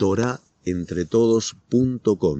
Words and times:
torahentretodos.com. 0.00 2.38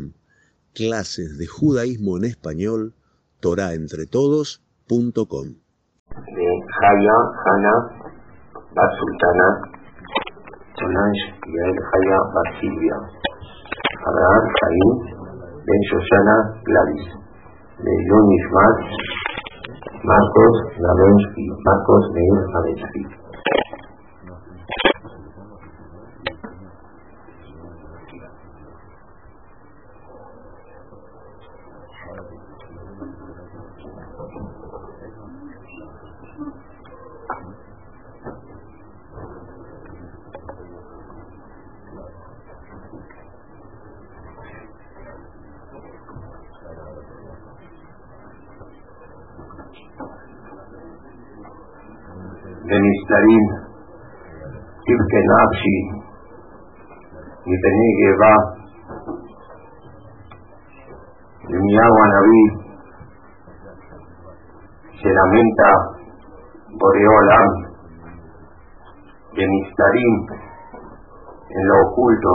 Clases 0.73 1.37
de 1.37 1.45
judaísmo 1.47 2.17
en 2.17 2.25
español, 2.25 2.95
torahentretodos.com. 3.41 5.47
De 6.09 6.49
Haya, 6.81 7.19
Hana, 7.45 7.75
Bat 8.75 8.91
Sultana, 8.99 9.49
Solange, 10.73 11.37
Yael 11.53 11.79
Haya, 11.93 12.19
Bat 12.33 12.49
Silvia, 12.61 12.97
Abraham, 14.09 14.45
Caín, 14.61 14.91
Ben 15.67 15.83
Shoshana, 15.91 16.37
Gladys, 16.65 17.07
de 17.85 17.93
Yunis 18.09 18.47
Mat, 18.57 18.77
Marcos, 20.03 20.57
Lavensky, 20.81 21.45
Marcos, 21.63 22.05
Meir, 22.15 22.39
Avensky. 22.57 23.20
Yipene 58.21 58.29
Geva, 58.29 58.33
Yimiyawa 61.49 62.05
Naví, 62.09 62.43
se 65.01 65.09
lamenta 65.09 65.71
Boreolam, 66.79 67.49
Benistarim, 69.35 70.27
en 71.49 71.69
lo 71.69 71.75
oculto, 71.89 72.33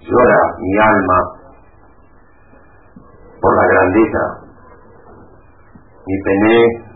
llora 0.00 0.40
mi 0.58 0.78
alma 0.78 1.18
por 3.40 3.56
la 3.56 3.66
grandeza, 3.66 4.24
mi 6.06 6.22
pene 6.22 6.86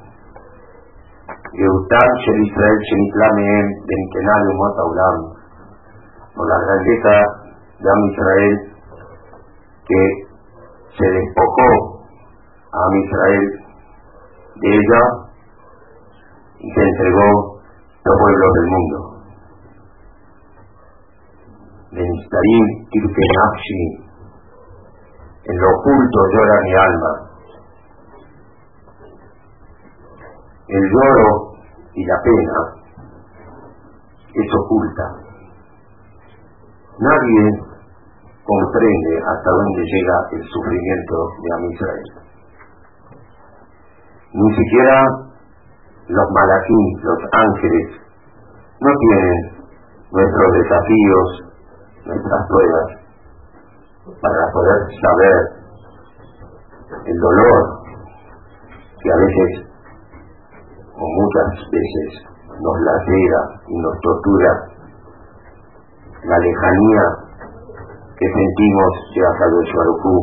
Yehutam 1.53 2.09
Shel 2.25 2.43
Israel 2.47 2.79
Shenitla 2.89 3.29
Mehem 3.37 3.67
Benitenal 3.87 4.49
Umot 4.49 4.79
Aulam 4.79 5.32
por 6.35 6.49
la 6.49 6.59
grandeza 6.59 7.15
de 7.79 7.91
Am 7.91 8.03
Israel 8.11 8.55
que 9.87 10.03
se 10.97 11.07
despojó 11.07 11.71
a 12.73 12.79
Am 12.87 12.95
Israel 13.05 13.45
de 14.57 14.69
ella 14.69 15.03
y 16.59 16.71
se 16.71 16.81
entregó 16.81 17.61
a 17.61 18.09
los 18.09 18.17
pueblos 18.21 18.53
del 18.55 18.67
mundo. 18.67 19.13
Nafshi 23.33 23.83
en 25.45 25.57
lo 25.59 25.69
oculto 25.71 26.19
llora 26.33 26.57
mi 26.63 26.75
alma 26.75 27.33
el 30.69 30.91
lloro 30.91 31.53
y 31.95 32.05
la 32.05 32.17
pena 32.23 32.83
es 34.33 34.55
oculta. 34.55 35.22
Nadie 37.03 37.45
comprende 38.47 39.13
hasta 39.27 39.51
dónde 39.51 39.83
llega 39.83 40.17
el 40.39 40.43
sufrimiento 40.47 41.17
de 41.43 41.49
Am 41.51 41.65
Israel. 41.73 42.09
Ni 44.35 44.55
siquiera 44.55 45.03
los 46.07 46.27
malaquí, 46.31 46.83
los 47.03 47.19
ángeles, 47.33 47.87
no 48.79 48.91
tienen 49.03 49.39
nuestros 50.13 50.49
desafíos, 50.63 51.27
nuestras 52.07 52.41
pruebas, 52.47 52.89
para 54.23 54.53
poder 54.53 54.79
saber 55.03 55.39
el 57.05 57.19
dolor 57.19 57.83
que 59.03 59.11
a 59.11 59.17
veces 59.17 59.51
o 60.95 61.05
muchas 61.19 61.49
veces 61.67 62.31
nos 62.63 62.81
lacera 62.81 63.41
y 63.67 63.77
nos 63.79 63.99
tortura 64.03 64.72
la 66.25 66.39
lejanía 66.39 67.05
que 68.19 68.27
sentimos 68.31 68.93
de 69.15 69.21
Akadosh 69.27 69.73
Baruchú. 69.75 70.17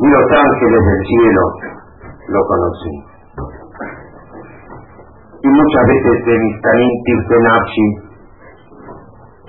Y 0.00 0.06
los 0.06 0.26
ángeles 0.30 0.82
del 0.86 1.02
cielo 1.06 1.44
lo 2.28 2.40
conocen. 2.46 2.96
Y 5.42 5.48
muchas 5.48 5.84
veces 5.88 6.24
de 6.26 6.38
Mistarín 6.38 6.92
Tirtenapsi, 7.04 7.86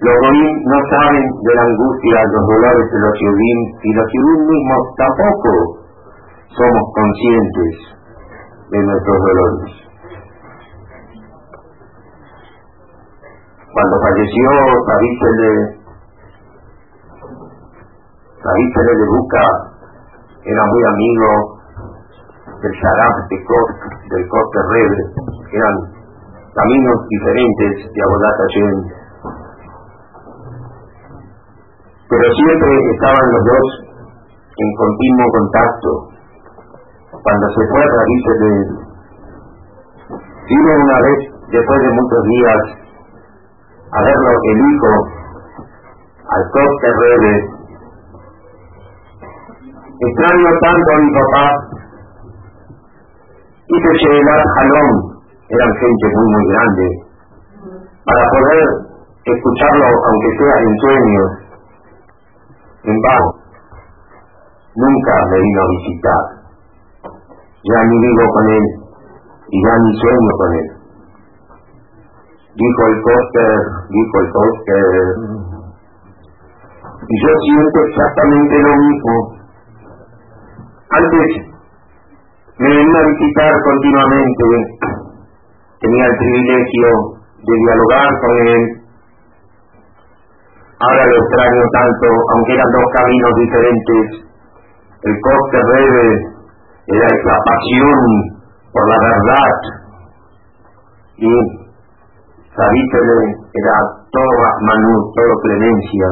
los 0.01 0.15
goyim 0.17 0.53
no 0.65 0.79
saben 0.89 1.25
de 1.45 1.53
la 1.53 1.61
angustia, 1.61 2.17
los 2.33 2.45
dolores 2.47 2.85
de 2.89 2.99
los 3.05 3.13
yudín, 3.21 3.59
y 3.83 3.93
los 3.93 4.07
yudín 4.09 4.41
mismos 4.49 4.81
tampoco 4.97 5.51
somos 6.57 6.83
conscientes 6.95 7.73
de 8.71 8.79
nuestros 8.81 9.17
dolores. 9.19 9.80
Cuando 13.71 13.95
falleció 14.03 14.47
David 14.83 15.15
David 18.43 18.69
de 18.75 19.07
Buca 19.07 19.45
era 20.43 20.63
muy 20.65 20.83
amigo 20.91 21.29
del 22.61 22.73
Sharaf 22.73 23.15
de 23.29 23.37
Kot, 23.47 23.69
del 24.11 24.27
Kot 24.27 24.51
Rebbe, 24.75 25.01
eran 25.55 25.75
caminos 26.51 26.97
diferentes 27.07 27.71
de 27.95 27.99
Abodat 28.03 28.37
Hashem. 28.43 28.75
Pero 32.09 32.25
siempre 32.43 32.71
estaban 32.91 33.25
los 33.31 33.43
dos 33.45 33.67
en 34.51 34.69
continuo 34.75 35.27
contacto 35.31 35.89
cuando 37.23 37.47
se 37.55 37.63
fue 37.71 37.83
dice 37.87 38.31
de 38.35 38.51
vino 40.49 40.71
una 40.75 40.99
vez 41.07 41.19
después 41.55 41.79
de 41.79 41.91
muchos 41.95 42.23
días 42.35 42.80
a 43.91 44.01
verlo 44.01 44.31
el 44.43 44.59
hijo 44.59 44.93
al 46.31 46.43
coste 46.51 46.87
rebe. 47.01 47.33
Extraño 50.01 50.49
tanto 50.61 50.89
a 50.91 50.97
mi 50.97 51.11
papá 51.13 51.45
y 53.67 53.75
que 53.81 53.91
Sheelat 53.99 54.43
Jalón. 54.55 55.11
Eran 55.51 55.71
gente 55.75 56.05
muy 56.15 56.27
muy 56.31 56.45
grande. 56.47 56.87
Para 58.05 58.23
poder 58.31 58.67
escucharlo 59.25 59.85
aunque 59.85 60.29
sea 60.37 60.55
en 60.61 60.77
sueños 60.79 61.41
en 62.83 62.97
vano 63.01 63.41
nunca 64.75 65.13
me 65.29 65.37
vino 65.37 65.61
a 65.61 65.69
visitar. 65.69 66.23
Ya 67.61 67.83
ni 67.83 67.99
vivo 67.99 68.25
con 68.33 68.49
él 68.49 68.65
y 69.49 69.63
ya 69.63 69.73
ni 69.77 69.91
sueño 70.01 70.31
con 70.37 70.53
él. 70.55 70.80
Dijo 72.53 72.81
el 72.87 73.01
coster, 73.01 73.55
dijo 73.89 74.15
el 74.19 74.29
coster. 74.31 74.85
Y 77.07 77.15
yo 77.23 77.31
siento 77.47 77.79
exactamente 77.87 78.55
lo 78.59 78.73
mismo. 78.75 79.13
Antes 80.91 81.29
me 82.59 82.67
venía 82.67 82.99
a 82.99 83.07
visitar 83.07 83.53
continuamente, 83.63 84.43
tenía 85.79 86.05
el 86.05 86.17
privilegio 86.17 86.87
de 87.39 87.53
dialogar 87.55 88.09
con 88.19 88.47
él. 88.47 88.63
Ahora 90.81 91.05
lo 91.05 91.15
extraño 91.15 91.63
tanto, 91.71 92.07
aunque 92.35 92.53
eran 92.53 92.71
dos 92.73 92.87
caminos 92.97 93.33
diferentes. 93.39 94.05
El 95.03 95.15
coster 95.21 95.63
Rebe 95.63 96.09
era 96.87 97.07
esa 97.07 97.35
pasión 97.47 98.01
por 98.73 98.89
la 98.89 98.97
verdad 98.99 99.53
y 101.17 101.60
Sabítele 102.55 103.19
era 103.53 103.75
todo 104.11 104.31
Rahmanú, 104.43 104.93
todo 105.15 105.33
clemencia. 105.43 106.07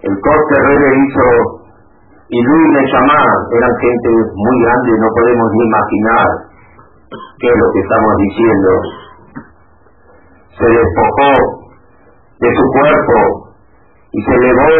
El 0.00 0.14
corte 0.20 0.54
rey 0.64 0.82
hizo 1.04 1.28
y 2.30 2.38
Luis 2.42 2.68
le 2.72 2.82
llamaba, 2.92 3.34
eran 3.52 3.74
gente 3.80 4.08
muy 4.34 4.56
grande, 4.62 4.90
no 5.00 5.08
podemos 5.16 5.48
ni 5.52 5.64
imaginar 5.64 6.28
qué 7.40 7.48
es 7.48 7.56
lo 7.58 7.68
que 7.72 7.80
estamos 7.80 8.12
diciendo. 8.16 8.70
Se 10.56 10.66
despojó 10.66 11.32
de 12.40 12.48
su 12.54 12.64
cuerpo 12.72 13.18
y 14.12 14.22
se 14.22 14.34
elevó 14.34 14.76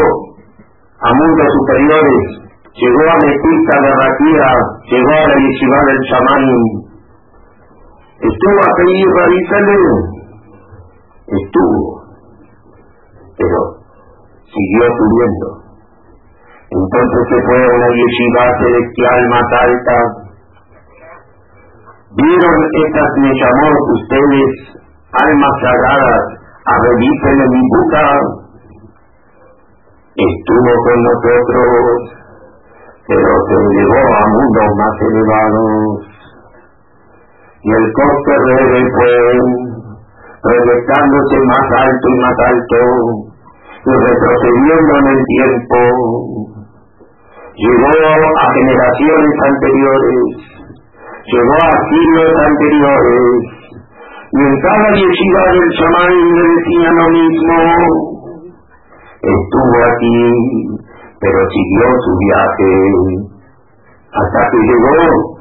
a 1.01 1.15
mundos 1.15 1.49
superiores 1.53 2.49
llegó 2.79 3.05
a 3.11 3.17
Metista 3.27 3.75
de 3.83 3.91
Raquía, 3.91 4.51
llegó 4.91 5.11
a 5.11 5.27
la 5.27 5.83
del 5.85 6.01
chamán, 6.09 6.45
estuvo 8.19 8.59
a 8.59 8.70
pedir 8.76 9.06
revísale, 9.15 9.76
estuvo, 11.26 12.03
pero 13.37 13.59
siguió 14.43 14.85
subiendo. 14.99 15.69
Entonces 16.70 17.23
se 17.31 17.38
fue 17.47 17.65
a 17.65 17.75
una 17.75 17.88
yeshiva 17.97 18.44
celestial 18.61 19.29
más 19.31 19.49
alta. 19.62 19.97
¿Vieron 22.17 22.59
estas 22.85 23.11
me 23.20 23.32
llamó 23.32 23.69
ustedes, 23.94 24.53
almas 25.12 25.55
sagradas, 25.62 26.25
a 26.67 26.75
en 26.76 27.49
mi 27.49 27.62
boca? 27.73 28.05
Estuvo 30.19 30.73
con 30.85 30.99
nosotros, 31.09 32.19
pero 33.06 33.31
se 33.49 33.55
elevó 33.55 34.03
a 34.12 34.23
mundos 34.29 34.71
más 34.76 34.97
elevados. 35.09 36.08
Y 37.61 37.71
el 37.71 37.93
coste 37.93 38.33
rebe 38.47 38.81
fue 38.95 39.15
proyectándose 40.43 41.37
más 41.47 41.67
alto 41.75 42.07
y 42.09 42.19
más 42.21 42.37
alto, 42.47 42.79
y 43.85 43.91
retrocediendo 43.91 44.93
en 44.99 45.07
el 45.09 45.21
tiempo, 45.27 45.79
llegó 47.57 47.91
a 48.39 48.55
generaciones 48.55 49.35
anteriores, 49.43 50.23
llegó 51.27 51.57
a 51.59 51.75
siglos 51.91 52.33
anteriores, 52.47 53.59
y 54.31 54.41
en 54.41 54.61
cada 54.61 54.89
yeshiva 54.95 55.43
del 55.51 55.71
chamán 55.79 56.13
le 56.15 56.43
decían 56.55 56.95
lo 56.95 57.09
mismo, 57.11 57.59
estuvo 59.19 59.79
aquí, 59.91 60.21
pero 61.21 61.39
siguió 61.51 61.87
su 62.07 62.13
viaje, 62.23 62.73
hasta 64.13 64.51
que 64.51 64.59
llegó, 64.59 65.38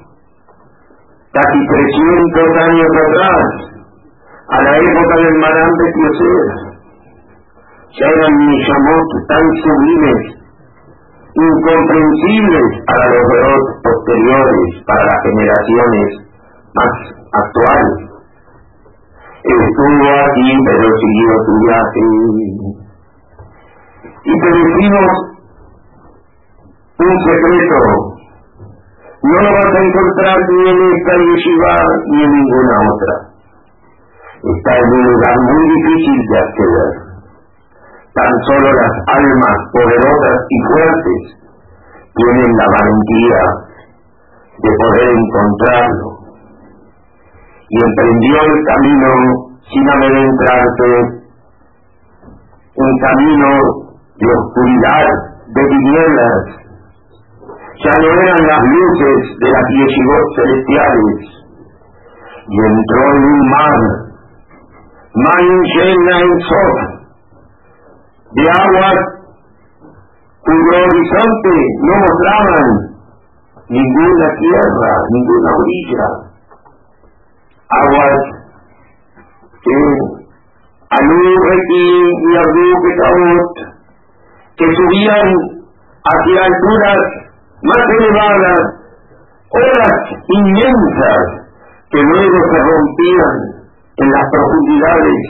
casi 1.37 1.59
300 1.69 2.57
años 2.65 2.91
atrás, 3.05 3.45
a 4.49 4.57
la 4.63 4.73
época 4.77 5.15
del 5.21 5.35
Marán 5.37 5.71
de 5.77 5.87
Yosef. 5.97 6.49
Ya 7.99 8.07
eran 8.09 8.33
Nishamot 8.37 9.09
tan 9.29 9.45
sublimes, 9.61 10.21
incomprensibles 11.35 12.67
para 12.89 13.05
los 13.13 13.25
veros 13.29 13.61
posteriores, 13.85 14.69
para 14.87 15.03
las 15.05 15.19
generaciones 15.29 16.07
más 16.73 16.93
actuales. 17.33 17.97
Estuvo 19.45 20.09
aquí, 20.25 20.49
pero 20.65 20.85
siguió 20.97 21.31
su 21.45 21.53
viaje. 21.65 22.05
Y 24.25 24.33
te 24.41 24.49
decimos 24.57 25.11
un 26.97 27.13
secreto. 27.29 28.16
No 29.23 29.37
lo 29.41 29.51
vas 29.51 29.73
a 29.73 29.83
encontrar 29.83 30.37
ni 30.49 30.69
en 30.69 30.77
esta 30.93 31.13
yeshiva 31.17 31.75
ni 32.11 32.23
en 32.23 32.31
ninguna 32.31 32.75
otra 32.93 33.37
está 34.37 34.71
en 34.77 34.89
un 34.93 35.03
lugar 35.11 35.35
muy 35.41 35.63
difícil 35.75 36.19
de 36.29 36.37
acceder. 36.39 36.91
Tan 38.13 38.33
solo 38.45 38.67
las 38.71 38.93
almas 39.07 39.57
poderosas 39.73 40.37
y 40.49 40.57
fuertes 40.67 41.21
tienen 42.15 42.51
la 42.57 42.67
valentía 42.77 43.41
de 44.57 44.69
poder 44.77 45.09
encontrarlo. 45.09 46.07
Y 47.69 47.77
emprendió 47.83 48.35
el 48.41 48.63
camino 48.65 49.09
sin 49.69 49.89
amedrentarse, 49.89 50.89
un 52.77 52.99
camino 52.99 53.49
de 54.17 54.27
oscuridad, 54.31 55.05
de 55.47 55.63
tinieblas. 55.67 56.66
Ya 57.77 57.93
no 58.01 58.09
eran 58.09 58.41
las 58.47 58.61
luces 58.63 59.37
de 59.39 59.49
las 59.51 59.65
yeshivot 59.69 60.25
celestiales, 60.35 61.19
y 62.47 62.57
entró 62.57 63.01
en 63.15 63.23
un 63.23 63.41
mar 63.49 63.79
de 68.33 68.43
aguas 68.49 68.99
cuyo 70.41 70.73
horizonte 70.85 71.55
no 71.81 71.93
mostraban 71.97 72.67
ninguna 73.69 74.27
tierra, 74.39 74.91
ninguna 75.11 75.49
orilla, 75.57 76.05
aguas 77.69 78.19
que 79.63 79.73
Alú, 80.89 81.19
y 81.19 82.33
que 84.55 84.65
subían 84.73 85.27
hacia 86.01 86.45
alturas 86.45 87.26
más 87.63 87.83
elevadas, 87.99 88.61
olas 89.49 90.01
inmensas 90.27 91.25
que 91.89 92.01
luego 92.01 92.37
se 92.51 92.59
rompían 92.61 93.37
en 93.97 94.11
las 94.11 94.25
profundidades, 94.31 95.25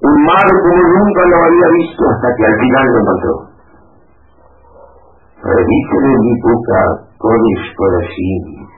un 0.00 0.24
mar 0.24 0.46
como 0.62 0.82
nunca 0.82 1.22
lo 1.26 1.36
había 1.44 1.68
visto 1.80 2.02
hasta 2.10 2.28
que 2.36 2.44
al 2.46 2.56
final 2.60 2.86
lo 2.86 3.00
encontró. 3.00 3.34
Revísele 5.42 6.12
mi 6.18 6.34
boca, 6.42 6.80
Kodesh 7.18 7.74
Kodashim. 7.76 8.68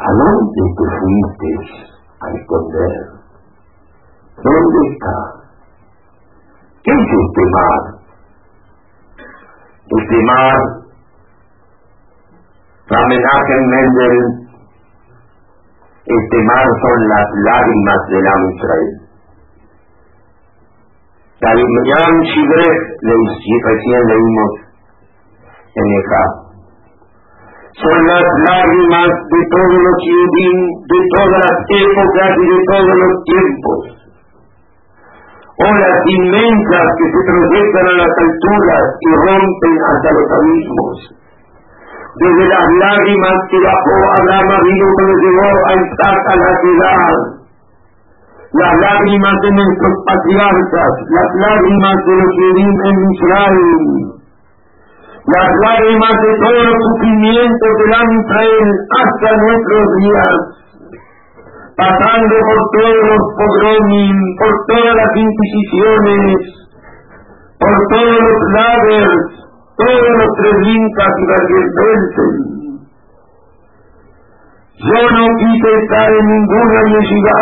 ¿A 0.00 0.10
dónde 0.12 0.62
te 0.76 0.84
fuiste 0.98 1.50
a 2.20 2.26
esconder? 2.32 3.20
¿Dónde 4.42 4.80
está? 4.92 5.16
¿Qué 6.82 6.92
es 6.92 6.98
este 6.98 7.42
mar? 7.52 7.99
Este 9.90 10.22
mar, 10.22 10.58
Ramenaje 12.88 13.54
Mendel 13.70 14.40
este 16.10 16.38
mar 16.42 16.66
son 16.66 16.98
las 17.08 17.26
lágrimas 17.46 18.00
del 18.10 18.26
Israel. 18.50 18.92
Yam 21.40 22.14
le 23.00 23.14
recién 23.62 24.02
leímos 24.10 24.52
en 25.76 25.86
Ejá. 26.00 26.24
Son 27.78 28.06
las 28.06 28.26
lágrimas 28.48 29.06
de 29.06 29.40
todos 29.54 29.78
los 29.86 29.98
Yudim, 30.02 30.58
de 30.90 31.00
todas 31.14 31.40
las 31.46 31.58
épocas 31.78 32.30
y 32.36 32.46
de 32.50 32.60
todos 32.66 32.96
los 32.98 33.14
tiempos. 33.24 33.99
Olas 35.60 35.98
inmensas 36.08 36.88
que 36.96 37.06
se 37.12 37.20
proyectan 37.20 37.86
a 37.88 37.96
las 38.00 38.12
alturas 38.16 38.84
y 38.96 39.10
rompen 39.12 39.76
hasta 39.92 40.08
los 40.16 40.28
abismos. 40.40 40.96
Desde 42.16 42.44
las 42.48 42.66
lágrimas 42.80 43.36
que 43.50 43.58
bajó 43.60 43.94
Abraham 44.20 44.64
vino 44.64 44.86
cuando 44.96 45.14
llegó 45.20 45.48
a 45.68 45.72
estar 45.84 46.16
a 46.16 46.34
la 46.36 46.52
ciudad, 46.64 47.40
las 48.52 48.74
lágrimas 48.80 49.36
de 49.42 49.50
nuestros 49.52 49.94
patriarcas, 50.08 50.92
las 51.12 51.30
lágrimas 51.44 51.96
de 52.08 52.14
los 52.16 52.30
Yerim 52.40 52.76
en 52.88 52.96
Israel, 53.14 54.10
las 55.28 55.50
lágrimas 55.60 56.14
de 56.24 56.32
todos 56.40 56.62
los 56.66 56.78
sufrimientos 56.88 57.72
del 57.78 57.92
Israel 58.16 58.68
hasta 58.96 59.28
nuestros 59.44 59.84
días, 60.00 60.36
pasando 61.80 62.34
por 62.44 62.60
todos 62.76 63.00
los 63.08 63.22
pogromim, 63.40 64.16
por 64.36 64.52
todas 64.68 64.94
las 65.00 65.12
inquisiciones, 65.16 66.36
por 67.58 67.76
todos 67.88 68.18
los 68.20 68.40
lagers, 68.52 69.24
todos 69.80 70.10
los 70.20 70.30
tres 70.36 70.56
incas 70.76 71.12
y 71.16 71.24
vencen. 71.30 72.34
Yo 74.80 75.00
no 75.16 75.24
quise 75.40 75.70
estar 75.80 76.08
en 76.12 76.26
ninguna 76.26 76.80
yeshiva. 76.92 77.40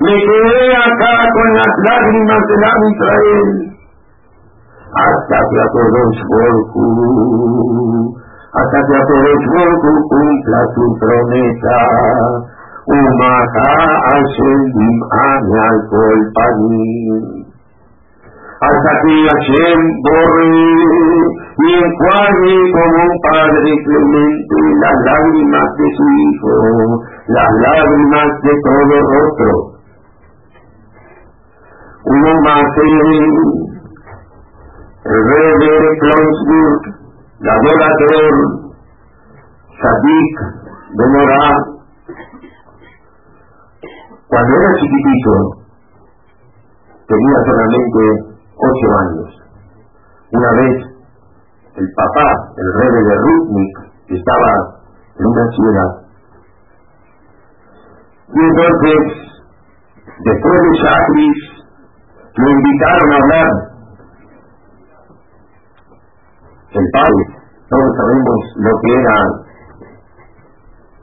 Me 0.00 0.12
quedé 0.12 0.76
acá 0.76 1.14
con 1.36 1.48
las 1.54 1.72
lágrimas 1.88 2.42
de 2.48 2.56
la 2.64 2.72
Israel 2.92 3.74
hasta 4.94 5.38
que 5.50 5.58
Akodosh 5.58 6.20
Borku, 6.30 6.86
hasta 8.54 8.78
que 8.86 8.94
Akodosh 8.94 9.46
Borku 9.54 9.92
cumpla 10.08 10.60
su 10.74 10.84
promesa. 11.00 12.53
Umaha 12.86 13.70
Hashem 14.04 14.60
Dim'ane 14.76 15.56
al 15.68 15.78
Kol 15.88 16.20
Panim 16.36 17.44
hasta 18.64 18.92
que 19.02 19.14
Hashem 19.28 19.80
borre 20.04 20.48
enjuague 21.64 22.56
como 22.72 22.98
un 23.04 23.14
padre 23.24 23.70
clemente 23.84 24.58
las 24.80 24.96
lágrimas 25.04 25.68
de 25.78 25.86
su 25.96 26.04
hijo, 26.22 26.52
las 27.28 27.50
lágrimas 27.60 28.28
de 28.42 28.52
todo 28.64 28.94
rostro. 29.12 29.52
Uno 32.04 32.30
más 32.44 32.68
el 32.84 32.94
rey 35.04 35.52
de 35.60 35.72
la 37.40 37.52
adorador, 37.52 38.36
Sadik, 39.80 40.34
de 40.96 41.73
cuando 44.34 44.52
era 44.58 44.74
chiquitito, 44.80 45.32
tenía 47.06 47.38
solamente 47.46 48.02
ocho 48.50 48.88
años. 48.98 49.30
Una 50.32 50.50
vez, 50.58 50.74
el 51.76 51.88
papá, 51.94 52.28
el 52.56 52.68
rey 52.80 53.04
de 53.04 53.14
Rutnik, 53.14 53.74
estaba 54.08 54.52
en 55.14 55.26
una 55.26 55.46
ciudad, 55.54 55.90
Y 58.26 58.40
entonces, 58.42 58.98
después 60.24 60.60
de 60.62 60.78
Chakris, 60.82 61.38
lo 62.34 62.50
invitaron 62.50 63.12
a 63.12 63.16
hablar. 63.22 63.52
El 66.72 66.86
padre, 66.92 67.22
todos 67.70 67.90
sabemos 67.98 68.38
lo 68.56 68.70
que 68.82 68.92
era 68.98 69.16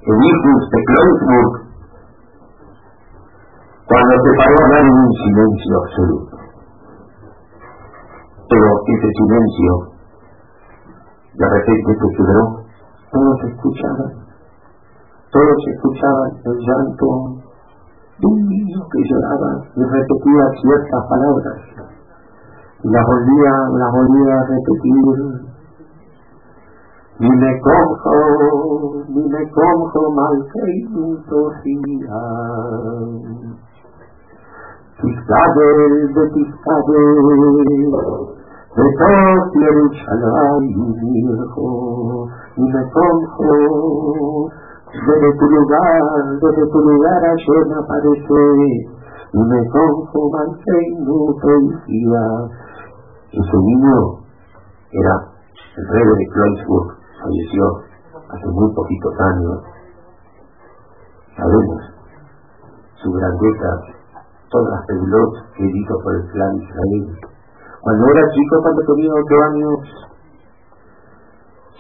el 0.02 0.18
hijo 0.20 0.52
de 0.72 0.84
Kreuzburg, 0.84 1.71
cuando 3.92 4.16
se 4.24 4.32
paró 4.40 4.56
a 4.56 4.80
un 4.88 5.12
silencio 5.20 5.74
absoluto. 5.84 6.38
Pero 8.48 8.68
ese 8.88 9.10
silencio, 9.20 9.72
de 11.36 11.48
repente 11.52 11.92
se 12.00 12.08
quebró, 12.16 12.44
todos 13.12 13.38
escuchaban, 13.52 14.12
todos 15.32 15.60
escuchaban 15.76 16.32
el 16.40 16.58
llanto 16.64 17.08
de 18.16 18.28
un 18.28 18.40
niño 18.48 18.80
que 18.80 19.00
lloraba 19.12 19.60
y 19.76 19.84
repetía 19.84 20.44
ciertas 20.62 21.04
palabras. 21.12 21.60
Las 22.84 23.06
volvía, 23.06 23.54
las 23.76 23.92
volvía 23.92 24.36
a 24.40 24.48
repetir 24.56 25.52
ni 27.20 27.30
me 27.30 27.60
cojo, 27.60 29.04
ni 29.10 29.22
me 29.30 29.52
cojo 29.52 30.12
mal 30.12 30.48
que 30.52 30.72
inutopía. 30.80 32.20
Tiscadel 35.02 35.02
de 35.02 35.02
Tiscadel, 35.02 35.10
de 35.10 35.10
todo 35.10 35.10
Jerusalén 35.10 35.10
viejo, 35.10 35.10
ni 35.10 35.10
me 35.10 35.10
cojo, 35.10 35.11
desde 44.92 45.38
tu 45.38 45.46
lugar, 45.46 46.02
desde 46.42 46.68
tu 46.72 46.80
lugar 46.80 47.24
ayer 47.24 47.66
me 47.68 47.76
aparece, 47.76 48.42
y 49.34 49.40
me 49.40 49.70
cojo 49.70 50.30
mal 50.32 50.50
que 50.64 50.76
inutopía. 50.92 52.26
Ese 53.32 53.58
niño 53.58 53.98
era 54.92 55.16
el 55.78 55.88
rey 55.88 56.06
de 56.06 56.26
Kreuzburg, 56.34 56.90
falleció 57.22 57.64
hace 58.30 58.48
muy 58.48 58.74
poquitos 58.76 59.14
años. 59.20 59.64
Sabemos 61.38 61.82
su 63.02 63.12
grandeza, 63.12 63.70
todas 64.52 64.70
las 64.70 64.86
pegulos 64.88 65.30
que 65.56 65.64
hizo 65.64 65.94
por 66.04 66.14
el 66.16 66.26
plan 66.32 66.52
Israel. 66.60 67.32
Cuando 67.82 68.04
era 68.12 68.24
chico, 68.30 68.56
cuando 68.62 68.82
tenía 68.86 69.12
ocho 69.16 69.36
años, 69.50 69.78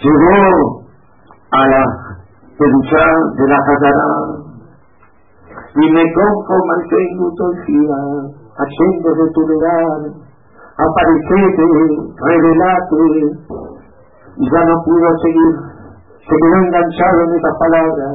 llegó 0.01 0.39
a 1.51 1.67
la 1.67 1.83
pelucha 2.57 3.03
de 3.37 3.47
la 3.47 3.57
Hazara 3.59 4.41
y 5.75 5.91
me 5.91 6.03
cojo 6.13 6.55
mantengo 6.65 7.31
día, 7.67 7.99
haciendo 8.57 9.09
de 9.15 9.31
tu 9.31 9.41
lugar, 9.47 9.99
aparecete, 10.79 11.63
revelate, 12.17 13.03
y 14.37 14.45
ya 14.49 14.65
no 14.65 14.75
pudo 14.83 15.07
seguir, 15.21 15.55
se 16.19 16.35
quedó 16.35 16.57
enganchado 16.65 17.21
en 17.21 17.35
esas 17.35 17.55
palabras. 17.59 18.13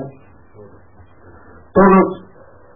Todos 1.72 2.25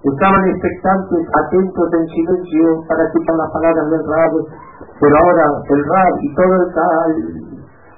estaban 0.02 0.48
expectantes, 0.48 1.22
atentos 1.44 1.88
en 1.92 2.06
silencio 2.08 2.66
para 2.88 3.04
escuchar 3.04 3.36
las 3.36 3.50
palabras 3.52 3.90
del 3.90 4.04
rab, 4.06 4.32
pero 5.00 5.14
ahora 5.16 5.44
el 5.68 5.82
rab 5.84 6.14
y 6.20 6.34
todo 6.34 6.54
el 6.56 6.68
tal 6.72 7.12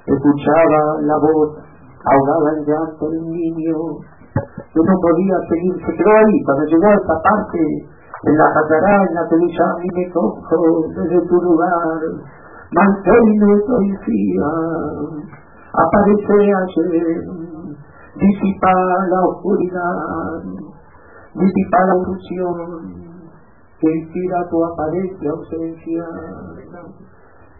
escuchaba 0.07 0.81
la 1.01 1.17
voz 1.17 1.63
ahogada 2.03 2.57
en 2.57 2.65
llanto 2.65 3.09
del 3.09 3.25
niño, 3.27 3.75
que 4.35 4.81
no 4.83 4.95
podía 4.99 5.37
seguir, 5.47 5.75
se 5.79 5.91
quedó 5.95 6.11
ahí, 6.11 6.37
cuando 6.43 6.65
llegó 6.65 6.87
a 6.87 6.95
esta 6.95 7.15
parte, 7.23 7.59
en 8.23 8.37
la 8.37 8.47
jacará, 8.51 8.95
en 9.07 9.15
la 9.15 9.27
televisión, 9.27 9.71
y 9.83 9.89
me 9.95 10.11
cojo 10.11 10.87
desde 10.95 11.27
tu 11.27 11.35
lugar, 11.41 11.99
manténme 12.71 13.53
fía 14.03 14.51
aparece 15.73 16.33
ayer, 16.53 17.23
disipa 18.15 18.73
la 19.09 19.19
oscuridad, 19.25 20.72
disipa 21.35 21.79
la 21.87 21.95
ilusión, 22.01 23.13
que 23.79 23.89
inspira 23.89 24.49
tu 24.49 24.63
apariencia 24.63 25.31
ausencia. 25.31 26.05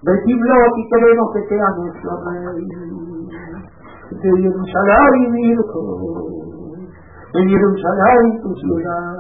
Decimos 0.03 0.71
y 0.77 0.89
queremos 0.89 1.27
que 1.33 1.47
sea 1.47 1.67
nuestro 1.77 2.11
rey, 2.25 2.65
de 4.11 4.29
Jerusalén 4.41 5.37
hijo, 5.37 5.81
en 7.33 7.49
Jerusalén 7.49 8.41
tu 8.41 8.53
ciudad, 8.55 9.15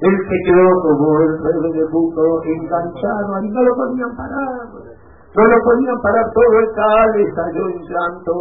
el 0.00 0.16
que 0.28 0.38
quedó 0.46 0.70
como 0.82 1.20
el 1.20 1.32
rey 1.42 1.72
de 1.72 1.86
puto 1.90 2.42
enganchado, 2.44 3.34
ahí 3.36 3.48
no 3.48 3.62
lo 3.62 3.74
podían 3.74 4.16
parar 4.16 4.94
no 5.34 5.42
lo 5.42 5.58
podían 5.64 5.98
parar 6.00 6.24
todo 6.32 6.58
el 6.60 6.68
tal, 6.74 7.20
estalló 7.20 7.68
en 7.68 7.82
llanto. 7.90 8.34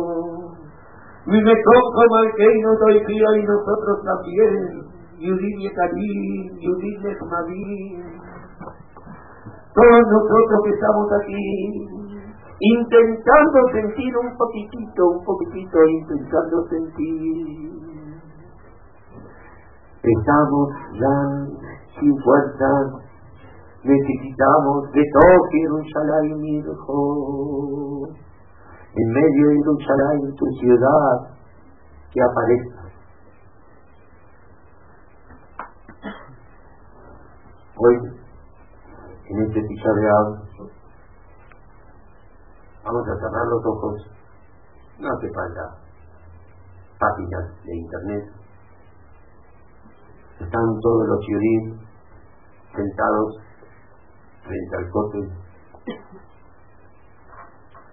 Y 1.25 1.41
me 1.41 1.55
cojo 1.63 2.01
mal 2.11 2.29
que 2.37 2.45
no 2.61 2.75
doy 2.77 3.01
y 3.01 3.43
nosotros 3.45 3.97
también. 4.05 4.82
Yudine 5.19 5.69
Karim, 5.75 6.59
Yudine 6.59 7.11
Madim. 7.29 8.03
Todos 9.73 10.03
nosotros 10.05 10.59
que 10.63 10.69
estamos 10.69 11.07
aquí, 11.21 11.45
intentando 12.59 13.59
sentir 13.73 14.17
un 14.17 14.37
poquitito, 14.37 15.09
un 15.09 15.23
poquitito, 15.25 15.77
intentando 15.85 16.67
sentir. 16.69 17.73
Estamos 20.03 20.69
ya 20.99 21.15
sin 21.99 22.13
fuerzas 22.21 23.03
necesitamos 23.83 24.91
de 24.93 25.03
todo 25.11 25.37
Jerusalén, 25.51 26.43
hijo. 26.43 28.07
En 28.95 29.07
medio 29.11 29.49
de 29.49 29.55
Jerusalén, 29.57 30.35
tu 30.37 30.45
ciudad, 30.59 31.35
que 32.11 32.21
aparezca. 32.21 32.82
Hoy, 37.85 37.95
en 39.27 39.41
este 39.41 39.59
agua, 39.59 40.41
vamos 42.85 43.07
a 43.09 43.15
cerrar 43.19 43.45
los 43.47 43.65
ojos. 43.65 44.07
No 44.99 45.09
hace 45.09 45.27
falta 45.33 45.83
páginas 46.97 47.51
de 47.65 47.75
internet. 47.75 48.23
Están 50.39 50.79
todos 50.81 51.07
los 51.09 51.25
ciudadanos 51.25 51.83
sentados 52.73 53.37
frente 54.43 54.77
al 54.77 54.89
coche. 54.89 55.19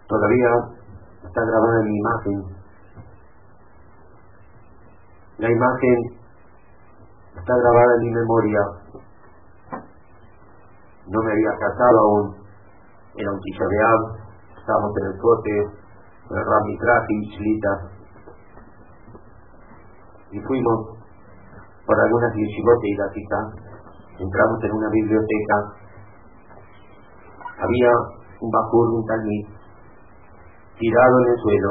Todavía 0.07 0.51
está 1.27 1.41
grabada 1.43 1.83
mi 1.83 1.99
imagen. 1.99 2.57
La 5.39 5.51
imagen 5.51 5.99
está 7.35 7.55
grabada 7.57 7.95
en 7.97 8.03
mi 8.05 8.11
memoria. 8.15 8.80
No 11.07 11.23
me 11.23 11.33
había 11.33 11.53
casado 11.59 11.99
aún. 11.99 12.37
Era 13.17 13.31
un 13.33 13.41
Tisha 13.41 13.65
Estábamos 14.59 14.93
en 14.97 15.07
el 15.07 15.19
coche 15.21 15.55
con 16.29 16.39
el 16.39 16.45
Rami 16.45 16.79
Traje 16.79 17.13
y 17.15 17.37
Chlita. 17.37 17.73
Y 20.33 20.41
fuimos 20.41 21.01
por 21.87 22.01
algunas 22.01 22.35
yeshivote 22.35 22.87
y 22.87 22.97
la 22.97 23.11
Entramos 24.21 24.63
en 24.63 24.73
una 24.73 24.89
biblioteca 24.91 25.81
había 27.61 27.93
un 28.41 28.51
bajur, 28.51 28.89
un 28.95 29.07
talmid, 29.07 29.47
tirado 30.79 31.21
en 31.21 31.29
el 31.31 31.39
suelo, 31.41 31.71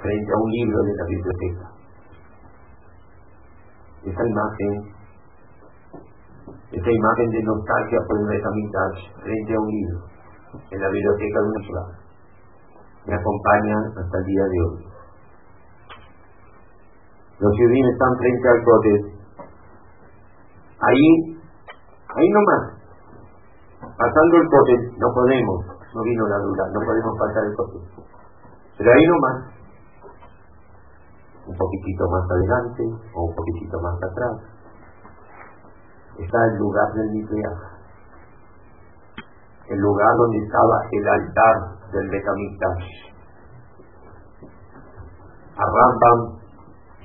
frente 0.00 0.32
a 0.32 0.36
un 0.36 0.50
libro 0.50 0.78
de 0.82 0.94
la 0.94 1.04
biblioteca. 1.04 1.70
Esa 4.04 4.24
imagen, 4.24 4.93
esa 6.74 6.90
imagen 6.90 7.30
de 7.30 7.42
nostalgia 7.42 7.98
por 8.08 8.18
frente 8.26 9.54
a 9.54 9.60
un 9.60 9.70
libro 9.70 9.98
en 10.70 10.80
la 10.80 10.88
biblioteca 10.90 11.38
de 11.38 11.46
una 11.46 11.62
ciudad, 11.62 11.88
me 13.06 13.14
acompaña 13.14 13.76
hasta 13.94 14.18
el 14.18 14.24
día 14.24 14.44
de 14.44 14.58
hoy. 14.58 14.94
Los 17.38 17.52
ciudadanos 17.54 17.92
están 17.92 18.12
frente 18.18 18.48
al 18.48 18.60
cote. 18.64 18.92
Ahí, 20.82 21.06
ahí 22.16 22.28
nomás, 22.30 22.62
pasando 23.98 24.34
el 24.36 24.46
coche, 24.48 24.74
no 24.98 25.08
podemos, 25.14 25.58
no 25.94 26.02
vino 26.02 26.26
la 26.26 26.38
duda, 26.38 26.64
no 26.74 26.80
podemos 26.86 27.12
pasar 27.18 27.42
el 27.44 27.54
coche. 27.54 27.78
Pero 28.78 28.90
ahí 28.90 29.04
nomás, 29.06 29.36
un 31.46 31.56
poquitito 31.56 32.04
más 32.10 32.24
adelante 32.30 32.82
o 33.14 33.24
un 33.26 33.34
poquitito 33.34 33.80
más 33.80 33.94
atrás, 33.94 34.54
está 36.18 36.38
el 36.52 36.58
lugar 36.58 36.92
del 36.94 37.10
Mizbeach, 37.10 37.62
el 39.68 39.78
lugar 39.78 40.16
donde 40.16 40.38
estaba 40.38 40.76
el 40.92 41.08
altar 41.08 41.56
del 41.92 42.10
Betamikdash. 42.10 43.14
A 45.56 45.64
Rambam 45.64 46.38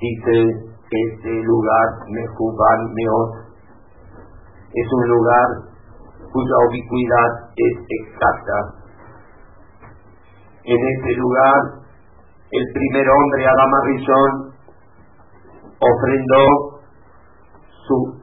dice 0.00 0.70
Este 0.90 1.42
lugar, 1.44 1.86
Mejuban 2.08 2.80
Meot, 2.94 3.50
es 4.74 4.92
un 4.92 5.08
lugar 5.08 5.46
cuya 6.32 6.56
ubicuidad 6.68 7.30
es 7.56 7.74
exacta. 8.00 8.56
En 10.64 10.76
este 10.76 11.12
lugar, 11.14 11.60
el 12.50 12.64
primer 12.74 13.08
hombre, 13.08 13.46
Adama 13.46 13.78
Rishon, 13.84 14.50
ofrendó 15.80 16.44
su 17.86 18.19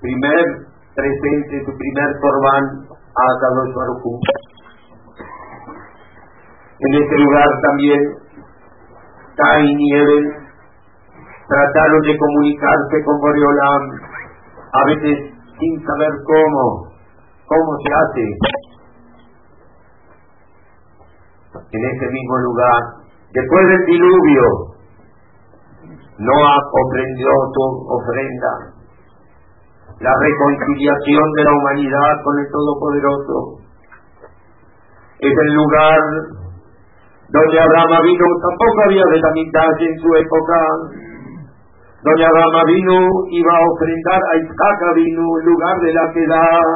primer 0.00 0.44
presente, 0.94 1.64
su 1.64 1.72
primer 1.76 2.10
corbán 2.20 2.64
a 2.90 3.26
Kadosh 3.40 3.74
En 6.80 6.92
este 7.02 7.16
lugar 7.18 7.48
también 7.62 8.00
Cain 9.36 9.80
y 9.80 9.94
Evel 9.94 10.46
trataron 11.48 12.00
de 12.00 12.16
comunicarse 12.18 12.96
con 13.04 13.20
Boreolam, 13.20 13.82
a 14.72 14.84
veces 14.86 15.36
sin 15.58 15.86
saber 15.86 16.12
cómo, 16.26 16.88
cómo 17.46 17.70
se 17.84 17.90
hace. 17.94 18.24
En 21.72 21.84
este 21.84 22.06
mismo 22.10 22.36
lugar, 22.38 22.80
después 23.32 23.68
del 23.68 23.84
diluvio, 23.86 24.44
Noah 26.18 26.60
ofrendió 26.84 27.28
su 27.52 27.62
ofrenda, 27.92 28.75
la 30.00 30.12
reconciliación 30.12 31.32
de 31.32 31.44
la 31.44 31.52
humanidad 31.52 32.12
con 32.22 32.38
el 32.38 32.46
Todopoderoso. 32.52 33.36
Es 35.18 35.32
el 35.32 35.54
lugar 35.54 36.00
donde 37.28 37.58
Abraham 37.58 38.04
vino, 38.04 38.26
tampoco 38.44 38.78
había 38.84 39.02
betamitaje 39.10 39.84
en 39.88 39.96
su 39.98 40.08
época. 40.14 40.58
Donde 42.04 42.24
Abraham 42.24 42.66
vino 42.66 42.96
iba 43.30 43.52
a 43.56 43.66
ofrendar 43.72 44.20
a 44.20 44.36
Isaac 44.36 44.80
vino 44.94 45.24
en 45.40 45.44
lugar 45.46 45.76
de 45.80 45.92
la 45.92 46.12
piedad. 46.12 46.66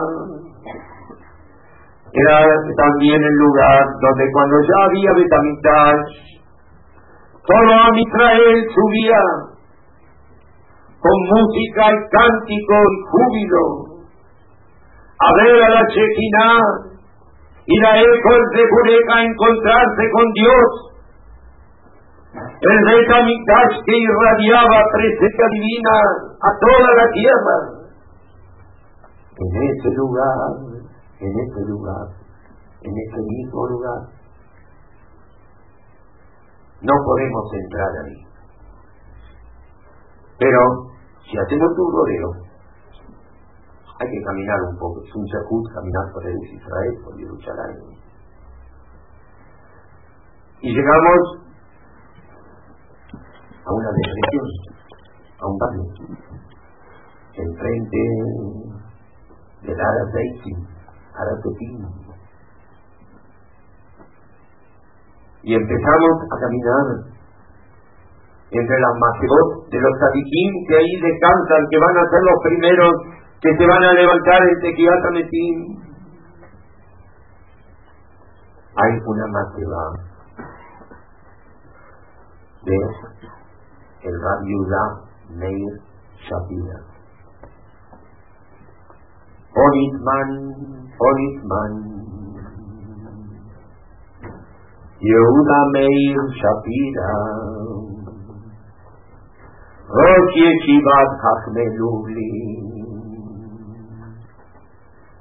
Era 2.13 2.39
también 2.75 3.23
el 3.23 3.35
lugar 3.35 3.85
donde 4.01 4.25
cuando 4.33 4.57
ya 4.67 4.85
había 4.87 5.13
betamitaje, 5.13 6.31
todo 7.47 7.71
a 7.71 7.89
Israel 7.95 8.67
subía 8.75 9.50
con 11.01 11.17
música 11.33 11.85
y 11.89 12.01
cántico 12.13 12.77
y 12.77 12.97
júbilo 13.09 13.91
a 15.21 15.29
ver 15.37 15.63
a 15.63 15.69
la 15.69 15.85
Chequina 15.87 16.49
y 17.67 17.81
la 17.81 17.93
ecos 18.01 18.43
de 18.57 18.63
Jureca 18.73 19.15
a 19.17 19.25
encontrarse 19.25 20.05
con 20.13 20.33
Dios. 20.33 20.69
El 22.33 22.77
rey 22.87 23.07
Tamitash 23.07 23.85
que 23.85 23.97
irradiaba 23.99 24.81
presencia 24.93 25.47
divina 25.53 25.97
a 26.41 26.51
toda 26.61 26.91
la 26.97 27.07
tierra. 27.13 27.57
En 29.37 29.63
ese 29.63 29.89
lugar, 29.97 30.37
en 31.21 31.33
ese 31.39 31.61
lugar, 31.69 32.07
en 32.83 32.93
ese 32.93 33.21
mismo 33.21 33.67
lugar, 33.69 34.01
no 36.81 36.95
podemos 37.05 37.45
entrar 37.53 37.91
ahí. 38.05 38.31
Pero 40.39 40.90
si 41.25 41.39
hacemos 41.39 41.71
un 41.79 41.93
rodeo, 41.93 42.51
hay 44.01 44.09
que 44.09 44.25
caminar 44.25 44.57
un 44.73 44.79
poco, 44.79 45.03
es 45.05 45.15
un 45.15 45.25
shahut 45.25 45.65
caminar 45.75 46.13
por 46.15 46.27
el 46.27 46.37
Israel, 46.37 46.95
por 47.05 47.17
Jerusalén. 47.19 48.01
Y 50.63 50.69
llegamos 50.73 51.21
a 53.65 53.73
una 53.73 53.91
depresión, 53.93 54.47
a 55.39 55.47
un 55.47 55.59
barrio, 55.59 55.85
enfrente 57.35 57.99
del 59.63 59.81
Arabeiti, 59.81 60.53
Arabetín. 61.15 62.11
Y 65.43 65.55
empezamos 65.55 66.15
a 66.31 66.41
caminar 66.41 67.20
entre 68.51 68.81
las 68.81 68.95
masivos 68.99 69.71
de 69.71 69.79
los 69.79 69.93
tzadikim 69.99 70.51
que 70.67 70.77
ahí 70.77 70.93
descansan, 71.01 71.63
que 71.71 71.79
van 71.79 71.97
a 71.97 72.11
ser 72.11 72.23
los 72.27 72.39
primeros 72.43 72.93
que 73.41 73.57
se 73.57 73.67
van 73.67 73.83
a 73.83 73.93
levantar 73.93 74.43
el 74.43 74.61
Tequiatametín. 74.61 75.57
Hay 78.75 78.93
una 79.07 79.27
mateva 79.33 79.83
de 82.65 82.77
el 84.03 84.15
Rabiuda 84.21 84.83
Meir 85.31 85.75
Shapira. 86.19 86.79
Onitman, 89.55 90.31
Onitman, 90.99 91.73
Yehuda 95.01 95.61
Meir 95.73 96.17
Shapira, 96.41 97.11
Yeshivat 99.91 101.11
Hachmelubli, 101.19 102.31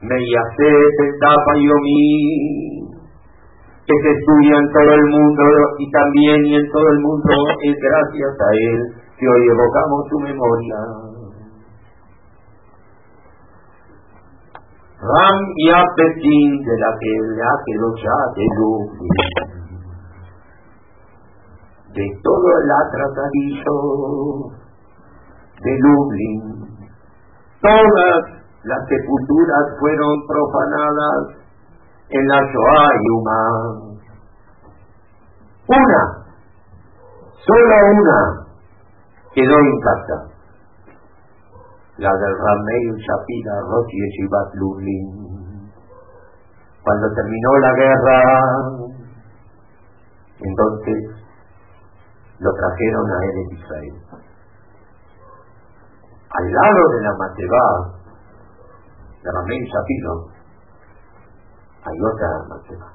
Meyacet, 0.05 0.97
Tapa 1.19 1.53
y 1.58 1.65
Omi, 1.65 2.89
que 3.89 3.95
se 3.97 4.10
estudia 4.13 4.58
en 4.62 4.67
todo 4.69 4.93
el 4.93 5.05
mundo 5.10 5.43
y 5.79 5.89
también 5.89 6.45
y 6.45 6.55
en 6.55 6.71
todo 6.71 6.88
el 6.88 6.99
mundo 6.99 7.34
es 7.65 7.75
gracias 7.82 8.34
a 8.38 8.49
él 8.53 8.79
que 9.17 9.25
hoy 9.27 9.43
evocamos 9.49 10.05
su 10.10 10.19
memoria. 10.19 10.77
Ram 15.01 15.39
y 15.55 15.69
Apetín 15.71 16.62
de 16.62 16.75
la 16.77 16.91
que 16.99 17.12
la 17.39 17.53
que 17.65 17.73
ya 18.03 18.17
de 21.93 22.06
todo 22.23 22.47
el 22.62 22.71
atratadillo 22.71 23.75
de 25.62 25.71
Lublin, 25.80 26.41
todas 27.62 28.39
las 28.63 28.88
sepulturas 28.88 29.65
fueron 29.80 30.28
profanadas 30.28 31.39
en 32.10 32.28
la 32.28 32.39
Shoah 32.39 32.91
Yuma. 33.06 33.41
Una, 35.67 36.04
solo 37.45 37.75
una, 37.93 38.19
quedó 39.34 39.60
intacta. 39.60 40.39
La 41.97 42.10
del 42.15 42.36
Ramey 42.38 42.95
Shapira 42.95 43.60
Roshi 43.67 43.97
Yeshivat 43.97 44.56
Lublin. 44.56 45.69
Cuando 46.82 47.08
terminó 47.13 47.58
la 47.60 47.73
guerra, 47.73 48.21
entonces 50.39 51.18
lo 52.39 52.52
trajeron 52.54 53.06
a 53.12 53.19
Israel. 53.54 53.95
Al 56.32 56.45
lado 56.52 56.89
de 56.93 57.02
la 57.02 57.13
Mateba, 57.17 57.65
de 59.23 59.32
Ramén 59.32 59.63
Shapiro, 59.65 60.13
hay 61.84 61.97
otra 62.13 62.30
máxima. 62.49 62.88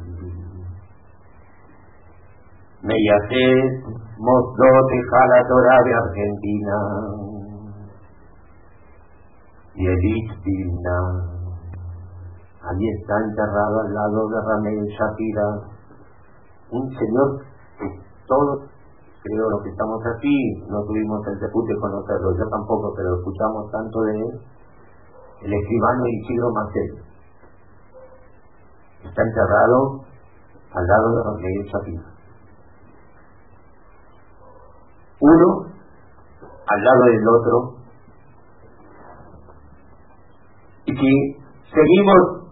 Meyaset, 2.81 3.83
Mosdot, 4.17 4.89
Jala 5.11 5.39
Torah 5.47 5.81
de 5.83 5.93
Argentina, 5.93 6.77
y 9.75 9.87
Edith 9.87 10.31
Vilna, 10.43 10.99
Allí 12.59 12.87
está 13.01 13.15
enterrado 13.23 13.79
al 13.79 13.93
lado 13.93 14.27
de 14.27 14.35
Ramel 14.45 14.83
Shapira, 14.83 15.47
un 16.71 16.83
señor 16.91 17.39
que 17.79 17.87
todos, 18.27 18.67
creo, 19.23 19.49
los 19.49 19.63
que 19.63 19.69
estamos 19.69 20.01
aquí, 20.05 20.37
no 20.67 20.83
tuvimos 20.83 21.25
el 21.27 21.39
debut 21.39 21.65
de 21.65 21.79
conocerlo, 21.79 22.35
yo 22.37 22.45
tampoco, 22.51 22.93
pero 22.95 23.15
escuchamos 23.15 23.71
tanto 23.71 24.01
de 24.01 24.11
él, 24.11 24.31
el 25.41 25.53
escribano 25.53 26.03
Isidro 26.05 26.51
Marcel. 26.51 26.89
Está 29.07 29.21
enterrado 29.23 30.03
al 30.75 30.85
lado 30.85 31.15
de 31.15 31.23
Ramel 31.23 31.63
Shapira. 31.71 32.18
Uno 35.21 35.65
al 36.67 36.83
lado 36.83 37.03
del 37.05 37.27
otro, 37.27 37.79
y 40.85 40.93
que 40.93 41.11
seguimos 41.73 42.49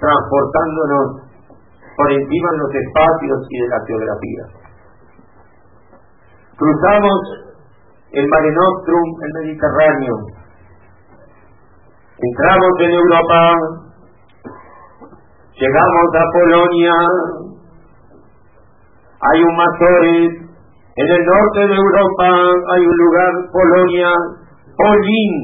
transportándonos 0.00 1.24
por 1.96 2.12
encima 2.12 2.50
de 2.50 2.58
los 2.58 2.74
espacios 2.74 3.38
y 3.48 3.60
de 3.60 3.68
la 3.68 3.78
geografía. 3.86 4.44
Cruzamos 6.56 7.20
el 8.12 8.28
Mare 8.28 8.52
Nostrum, 8.52 9.08
el 9.22 9.32
Mediterráneo. 9.42 10.14
Entramos 12.16 12.72
en 12.80 12.90
Europa, 12.90 13.54
llegamos 15.54 16.08
a 16.14 16.24
Polonia, 16.32 16.94
hay 19.20 19.42
un 19.42 19.56
Mazores, 19.56 20.43
en 20.96 21.08
el 21.10 21.24
norte 21.26 21.60
de 21.66 21.74
Europa 21.74 22.28
hay 22.70 22.86
un 22.86 22.96
lugar, 22.96 23.32
Polonia, 23.50 24.10
Polín. 24.76 25.34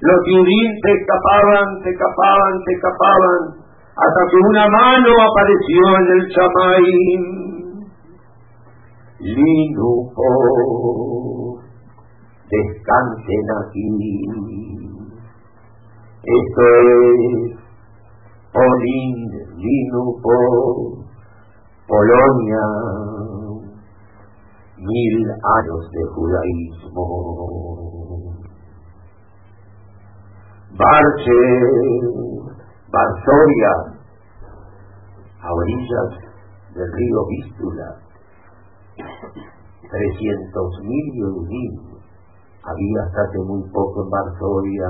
Los 0.00 0.20
judíos 0.24 0.72
se 0.80 0.92
escapaban, 0.96 1.82
se 1.82 1.90
escapaban, 1.90 2.52
se 2.64 2.72
escapaban, 2.72 3.40
hasta 4.00 4.22
que 4.30 4.36
una 4.48 4.66
mano 4.68 5.12
apareció 5.28 5.80
en 6.00 6.06
el 6.16 6.24
Chamaín. 6.32 7.22
Linupo, 9.20 10.28
descansen 12.48 13.46
aquí. 13.60 13.92
Esto 16.22 16.62
es 16.80 17.60
Polín, 18.52 19.16
Linupo, 19.58 20.36
Polonia, 21.86 22.64
mil 24.80 25.30
años 25.30 25.90
de 25.92 26.02
judaísmo. 26.14 27.04
Barche, 30.72 31.40
Varsovia, 32.88 33.72
a 35.42 35.52
orillas 35.52 36.10
del 36.74 36.92
río 36.92 37.26
Vístula, 37.28 37.88
trescientos 39.90 40.70
mil 40.82 41.06
Yehudim 41.14 41.90
había 42.62 43.02
hasta 43.06 43.22
hace 43.22 43.38
muy 43.44 43.62
poco 43.72 44.04
en 44.04 44.10
Varsovia, 44.10 44.88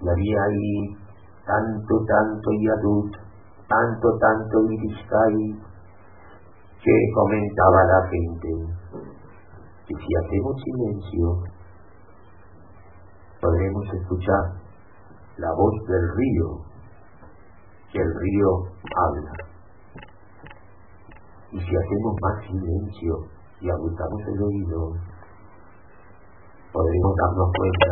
y 0.00 0.08
había 0.08 0.42
ahí 0.42 0.96
tanto, 1.44 2.04
tanto 2.06 2.50
Yadut, 2.50 3.12
tanto, 3.68 4.18
tanto 4.18 4.64
Irishkai, 4.70 5.69
que 6.82 6.92
comentaba 7.14 7.84
la 7.84 8.08
gente 8.08 8.48
que 9.86 9.94
si 9.94 10.08
hacemos 10.24 10.56
silencio, 10.62 11.42
podremos 13.40 13.84
escuchar 13.94 14.60
la 15.36 15.50
voz 15.56 15.74
del 15.88 16.08
río, 16.16 16.48
que 17.92 17.98
el 17.98 18.14
río 18.20 18.48
habla. 18.96 19.32
Y 21.52 21.58
si 21.58 21.76
hacemos 21.76 22.14
más 22.22 22.44
silencio 22.46 23.14
y 23.60 23.68
agotamos 23.68 24.20
el 24.28 24.42
oído, 24.42 24.92
podremos 26.72 27.14
darnos 27.16 27.50
cuenta 27.56 27.90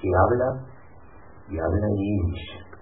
que 0.00 0.08
habla 0.08 0.72
y 1.48 1.58
habla 1.58 1.86
en 1.86 2.72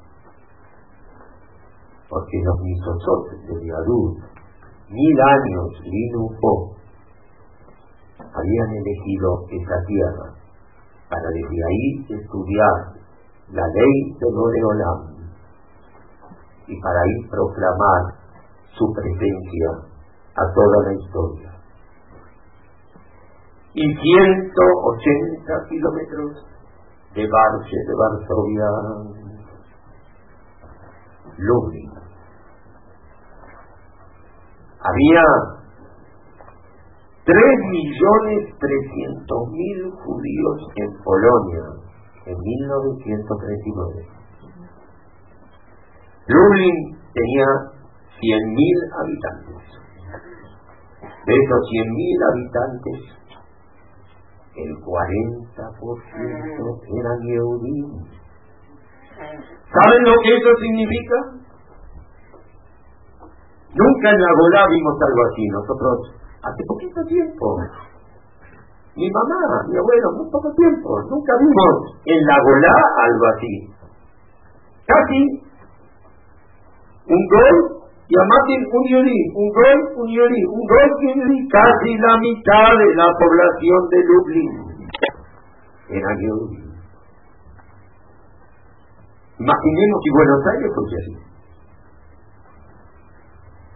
porque 2.10 2.36
los 2.42 2.60
misosotes 2.60 3.38
de 3.46 3.66
Yadud, 3.66 4.39
mil 4.90 5.16
años 5.22 5.68
Linupo, 5.84 6.76
habían 8.18 8.70
elegido 8.74 9.46
esa 9.50 9.78
tierra 9.86 10.34
para 11.08 11.28
desde 11.30 11.58
ahí 11.66 12.20
estudiar 12.20 12.76
la 13.50 13.66
ley 13.66 13.94
de 14.18 14.26
Loreolam 14.30 15.00
y 16.66 16.80
para 16.80 17.00
ahí 17.00 17.28
proclamar 17.30 18.02
su 18.76 18.86
presencia 18.94 19.90
a 20.34 20.42
toda 20.54 20.76
la 20.86 20.92
historia. 20.94 21.50
Y 23.74 23.86
180 23.86 25.68
kilómetros 25.68 26.30
de 27.14 27.26
Barche 27.26 27.76
de 27.86 27.94
Varsovia, 27.94 28.68
Lublin, 31.38 31.99
había 34.82 35.22
3.300.000 37.26 39.92
judíos 39.92 40.56
en 40.76 40.88
Polonia 41.04 41.64
en 42.26 42.38
1939. 42.38 44.06
Lublin 46.26 46.96
tenía 47.12 47.46
100.000 48.20 49.00
habitantes. 49.00 49.60
De 51.26 51.34
esos 51.34 51.62
100.000 51.70 52.22
habitantes, 52.30 53.00
el 54.56 54.72
40% 54.80 56.80
eran 56.98 57.18
Yehudim. 57.22 57.88
¿Saben 59.70 60.02
lo 60.04 60.14
que 60.22 60.30
eso 60.36 60.50
significa? 60.60 61.39
Nunca 63.74 64.10
en 64.10 64.20
la 64.20 64.32
Golá 64.34 64.66
vimos 64.66 64.94
algo 64.98 65.22
así. 65.30 65.44
Nosotros, 65.48 65.96
hace 66.42 66.62
poquito 66.66 67.00
tiempo, 67.06 67.46
mi 68.96 69.08
mamá, 69.10 69.38
mi 69.68 69.76
abuelo, 69.78 70.12
muy 70.18 70.30
poco 70.30 70.50
tiempo, 70.54 70.90
nunca 71.08 71.32
vimos 71.38 71.72
en 72.04 72.20
la 72.26 72.36
Golá 72.42 72.74
algo 73.06 73.24
así. 73.36 73.54
Casi 74.86 75.20
un 77.06 77.22
gol 77.30 77.80
y 78.10 78.14
a 78.18 78.24
Martín 78.26 78.60
un 78.66 78.84
yuri, 78.90 79.20
un 79.38 79.48
gol, 79.54 79.78
un 80.02 80.08
yuri, 80.10 80.42
un 80.50 80.64
gol, 80.66 80.88
un 81.14 81.48
casi 81.48 81.94
la 81.94 82.18
mitad 82.18 82.74
de 82.74 82.94
la 82.98 83.06
población 83.14 83.80
de 83.90 83.98
Lublin 84.02 84.50
era 85.90 86.10
yuri. 86.18 86.70
Imaginemos 89.38 89.98
si 90.02 90.10
Buenos 90.10 90.42
Aires 90.52 90.70
fuese 90.74 90.96
así. 91.00 91.29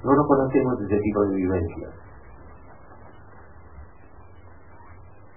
No 0.05 0.13
nos 0.13 0.27
conocemos 0.29 0.75
ese 0.85 1.01
tipo 1.01 1.25
de 1.25 1.35
vivencia. 1.35 1.89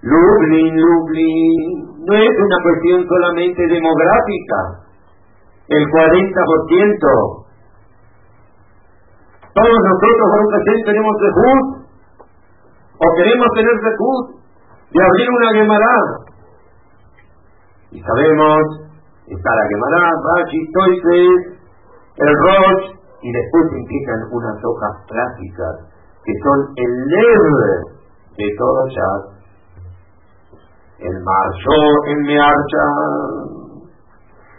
Lublin, 0.01 0.75
Lublin, 0.75 2.03
no 2.03 2.13
es 2.13 2.35
una 2.35 2.57
cuestión 2.63 3.07
solamente 3.07 3.65
demográfica. 3.67 4.59
El 5.69 5.83
40%. 5.87 7.47
Todos 9.53 9.79
nosotros, 9.87 10.27
Baruch 10.31 10.85
tenemos 10.85 11.15
rejud, 11.19 11.87
o 12.99 13.15
queremos 13.15 13.47
tener 13.55 13.73
rejud, 13.73 14.37
de 14.91 15.03
abrir 15.03 15.29
una 15.31 15.49
Gemara. 15.53 15.95
Y 17.91 18.01
sabemos, 18.01 18.59
está 19.27 19.49
la 19.55 19.67
Gemara, 19.67 20.11
Rashi, 20.27 20.59
Toises, 20.71 21.57
el 22.17 22.33
Rosh, 22.35 22.96
y 23.21 23.31
después 23.31 23.63
empiezan 23.73 24.19
unas 24.31 24.57
hojas 24.63 24.93
clásicas 25.07 25.75
que 26.23 26.33
son 26.43 26.59
el 26.75 26.91
leve 27.07 27.97
de 28.37 28.47
todo 28.57 28.87
jazz. 28.89 29.37
El 30.99 31.13
marcho, 31.23 31.75
el 32.07 32.21
mearcha, 32.25 32.85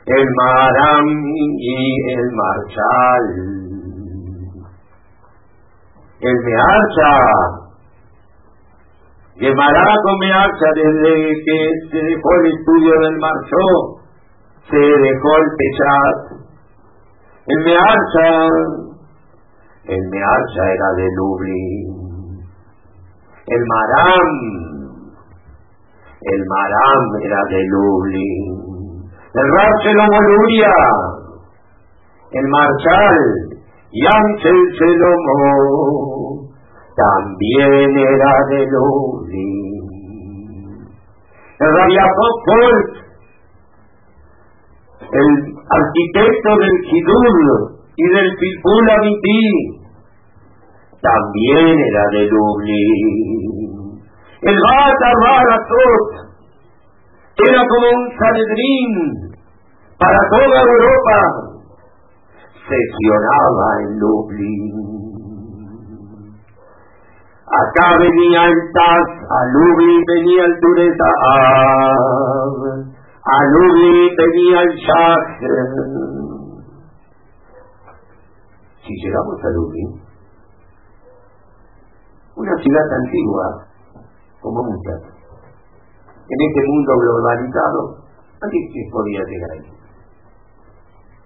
el 0.07 0.27
maram 0.37 1.07
y 1.07 2.13
el 2.13 2.31
marchal. 2.33 3.59
El 6.21 6.37
mearcha, 6.45 7.69
Gemara 9.39 9.95
con 10.03 10.19
mearcha 10.19 10.67
desde 10.75 11.15
que 11.47 11.59
se 11.93 11.97
dejó 11.97 12.29
el 12.43 12.47
estudio 12.59 12.93
del 13.03 13.19
marcho, 13.19 13.63
se 14.69 14.77
dejó 14.77 15.31
el 15.39 15.49
pechat, 15.59 16.19
el 17.49 17.59
Mearcha, 17.65 18.29
el 19.85 20.03
Mearcha 20.11 20.63
era 20.75 20.89
de 20.97 21.07
Lublin. 21.17 22.39
El 23.47 23.63
Maram, 23.73 24.31
el 26.21 26.43
Maram 26.47 27.05
era 27.25 27.41
de 27.49 27.61
Lublin. 27.73 28.45
El 29.33 29.49
Rachel 29.57 29.97
Moluria, 29.97 30.77
el 32.33 32.47
Marchal, 32.49 33.19
Yamchel 33.93 34.61
Selomo, 34.79 36.49
también 36.97 37.97
era 37.97 38.33
de 38.51 38.67
Lublin. 38.67 39.79
El 41.61 41.71
Rabiakov 41.77 43.09
el 45.11 45.58
arquitecto 45.71 46.51
del 46.57 46.77
Kidul 46.89 47.79
y 47.97 48.05
del 48.09 48.31
Amiti, 48.97 49.79
también 51.01 51.79
era 51.79 52.05
de 52.13 52.27
Lublin. 52.27 53.99
El 54.43 54.57
Bata 54.61 55.11
Baratot 55.23 56.29
era 57.37 57.61
como 57.69 57.87
un 57.87 58.03
Sanedrín 58.19 58.91
para 59.99 60.19
toda 60.31 60.61
Europa. 60.63 61.19
Sesionaba 62.69 63.67
en 63.83 63.99
Lublin. 63.99 64.89
Acá 67.49 67.97
venía 67.99 68.45
el 68.45 68.59
Taz, 68.75 69.09
a 69.09 69.39
Lubi 69.53 70.05
venía 70.07 70.45
el 70.45 70.55
Dureza, 70.61 71.11
a 73.29 73.39
Lubi 73.53 74.17
venía 74.17 74.63
el 74.63 74.73
Shah. 74.73 75.17
Si 78.81 78.93
llegamos 79.05 79.37
a 79.45 79.49
Lubi, 79.51 79.85
una 82.37 82.57
ciudad 82.57 82.89
antigua, 83.05 83.67
como 84.41 84.63
muchas, 84.63 85.03
en 86.09 86.39
este 86.41 86.63
mundo 86.69 86.93
globalizado, 86.97 87.81
antes 88.41 88.61
se 88.73 88.91
podía 88.91 89.21
llegar 89.21 89.51
ahí. 89.53 89.73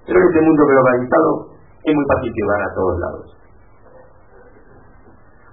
Pero 0.07 0.19
en 0.19 0.27
este 0.27 0.41
mundo 0.43 0.63
globalizado 0.67 1.31
es 1.85 1.95
muy 1.95 2.05
fácil 2.11 2.33
llegar 2.35 2.63
a 2.63 2.75
todos 2.75 2.99
lados. 2.99 3.27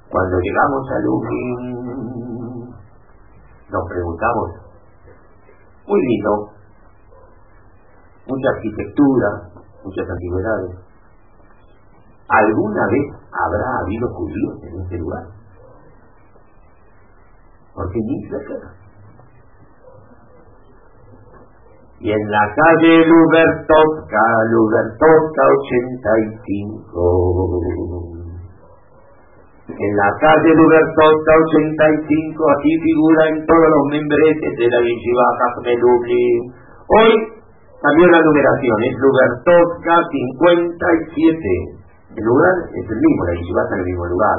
Cuando 0.10 0.40
llegamos 0.40 0.90
a 0.90 1.00
Lublin, 1.06 1.60
nos 3.70 3.84
preguntamos, 3.88 4.69
muy 5.90 6.02
lindo, 6.06 6.54
mucha 8.28 8.50
arquitectura, 8.56 9.50
muchas 9.84 10.08
antigüedades. 10.08 10.78
¿Alguna 12.30 12.88
vez 12.92 13.08
habrá 13.34 13.80
habido 13.82 14.08
judíos 14.14 14.64
en 14.64 14.82
este 14.82 14.98
lugar? 15.00 15.24
Porque 17.74 18.00
ni 18.00 18.30
cerca. 18.30 18.54
Y 22.02 22.12
en 22.12 22.32
la 22.32 22.56
calle 22.56 23.06
Lubertovka, 23.08 24.44
Lubertovka 24.52 25.42
85, 25.66 28.09
en 29.70 29.96
la 29.96 30.10
calle 30.18 30.56
Lubertosta 30.56 31.32
85, 31.46 32.52
aquí 32.58 32.74
figura 32.82 33.22
en 33.30 33.46
todos 33.46 33.70
los 33.70 33.84
membretes 33.94 34.58
de 34.58 34.66
la 34.66 34.82
Yeshiva 34.82 35.26
Lublin. 35.78 36.42
Hoy 36.90 37.14
cambió 37.78 38.08
la 38.10 38.22
numeración, 38.22 38.78
es 38.82 38.96
Lubertosta 38.98 39.94
57. 40.10 42.18
El 42.18 42.24
lugar 42.26 42.56
es 42.66 42.82
el 42.82 42.98
mismo, 42.98 43.22
la 43.30 43.34
Yeshiva 43.38 43.62
está 43.62 43.76
en 43.76 43.82
el 43.82 43.90
mismo 43.94 44.06
lugar. 44.10 44.38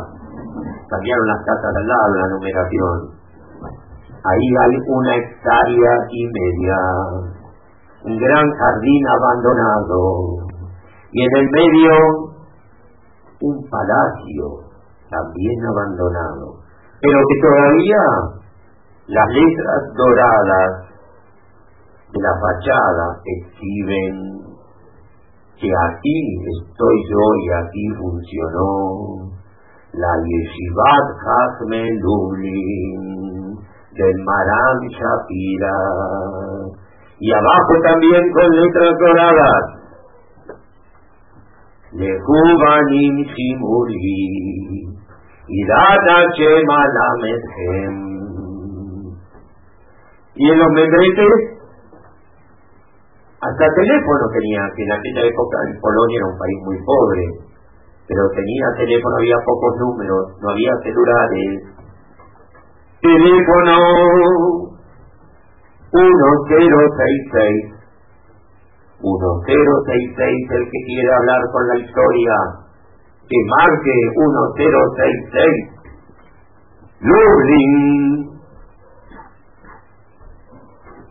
Cambiaron 0.91 1.27
las 1.27 1.41
casas 1.47 1.73
al 1.79 1.87
lado, 1.87 2.11
la 2.11 2.29
numeración. 2.35 2.99
Ahí 4.27 4.49
hay 4.67 4.75
una 4.83 5.15
hectárea 5.15 5.93
y 6.11 6.27
media, 6.27 6.79
un 8.03 8.19
gran 8.19 8.47
jardín 8.51 9.03
abandonado, 9.15 10.43
y 11.13 11.23
en 11.23 11.37
el 11.39 11.51
medio 11.51 11.95
un 13.41 13.57
palacio 13.71 14.70
también 15.11 15.59
abandonado, 15.67 16.63
pero 17.01 17.19
que 17.19 17.37
todavía 17.43 18.05
las 19.09 19.29
letras 19.29 19.81
doradas 19.97 20.91
de 22.13 22.21
la 22.23 22.35
fachada 22.41 23.07
exhiben 23.25 24.41
que 25.61 25.69
aquí 25.69 26.19
estoy 26.57 26.97
yo 27.11 27.25
y 27.43 27.49
aquí 27.53 27.85
funcionó 27.99 29.31
la 29.93 30.13
Yeshivat 30.25 31.07
Hasme 31.27 31.83
Lublin 32.01 33.59
del 33.93 34.17
Maram 34.25 34.79
Shapira. 34.89 35.77
Y 37.19 37.33
abajo 37.33 37.73
también 37.85 38.33
con 38.33 38.49
letras 38.49 38.95
doradas 38.99 39.81
Lehubanim 41.93 43.27
Simuri 43.35 44.80
y 50.35 50.49
en 50.49 50.59
los 50.59 50.71
membretes, 50.73 51.61
hasta 53.41 53.67
teléfono 53.75 54.31
tenía, 54.33 54.63
que 54.77 54.83
en 54.85 54.93
aquella 54.93 55.27
época 55.27 55.57
en 55.67 55.81
Polonia 55.81 56.19
era 56.23 56.31
un 56.31 56.39
país 56.39 56.59
muy 56.65 56.79
pobre, 56.87 57.51
pero 58.07 58.31
tenía 58.31 58.67
teléfono, 58.79 59.17
había 59.19 59.39
pocos 59.45 59.75
números, 59.81 60.39
no 60.41 60.51
había 60.51 60.71
celulares. 60.85 61.67
Teléfono 63.03 63.75
1066 65.91 67.75
1066 69.03 70.51
el 70.51 70.65
que 70.71 70.81
quiere 70.87 71.11
hablar 71.11 71.43
con 71.51 71.67
la 71.67 71.77
historia 71.83 72.70
que 73.31 73.39
marque 73.47 73.95
1066 74.19 75.81
Lublin. 77.01 78.29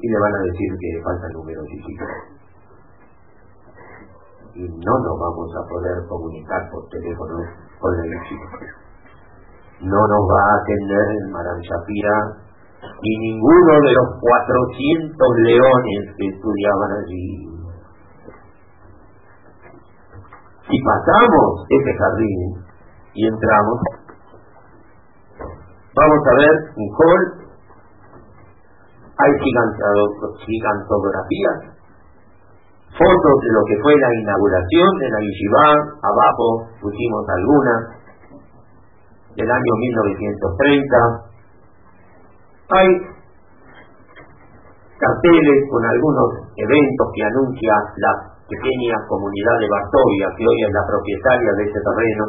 Y 0.02 0.08
le 0.08 0.20
van 0.20 0.36
a 0.36 0.42
decir 0.44 0.70
que 0.80 1.02
falta 1.04 1.28
el 1.28 1.34
número 1.34 1.62
físico 1.66 2.06
y 4.56 4.64
no 4.64 4.94
nos 5.00 5.16
vamos 5.20 5.50
a 5.56 5.64
poder 5.70 6.08
comunicar 6.08 6.70
por 6.72 6.88
teléfono 6.90 7.38
con 7.80 7.96
la 7.96 8.04
visita 8.04 8.90
no 9.82 9.96
nos 9.96 10.24
va 10.28 10.42
a 10.44 10.56
atender 10.60 11.06
el 11.24 11.32
Maran 11.32 11.60
Shapira 11.62 12.16
ni 13.02 13.32
ninguno 13.32 13.74
de 13.80 13.92
los 13.94 14.08
400 14.20 15.28
leones 15.48 16.16
que 16.18 16.28
estudiaban 16.28 16.92
allí 17.00 17.49
y 20.70 20.78
pasamos 20.84 21.66
ese 21.70 21.92
jardín 21.98 22.62
y 23.14 23.28
entramos, 23.28 23.80
vamos 25.96 26.22
a 26.30 26.34
ver 26.38 26.56
un 26.78 26.90
hall, 26.94 27.24
hay 29.18 29.32
gigantografías, 30.46 31.74
fotos 32.94 33.36
de 33.42 33.52
lo 33.52 33.62
que 33.66 33.82
fue 33.82 33.98
la 33.98 34.14
inauguración 34.22 34.90
de 35.00 35.10
la 35.10 35.20
abajo 36.04 36.70
pusimos 36.82 37.26
algunas, 37.30 38.00
del 39.36 39.50
año 39.50 39.74
1930, 39.80 41.30
hay 42.70 42.90
carteles 45.00 45.60
con 45.72 45.86
algunos 45.86 46.30
eventos 46.58 47.08
que 47.16 47.24
anuncian 47.24 47.84
la 47.98 48.39
pequeña 48.50 48.98
comunidad 49.06 49.58
de 49.62 49.70
Varsovia, 49.70 50.28
que 50.34 50.44
hoy 50.44 50.60
es 50.66 50.74
la 50.74 50.84
propietaria 50.90 51.52
de 51.54 51.64
ese 51.70 51.80
terreno. 51.80 52.26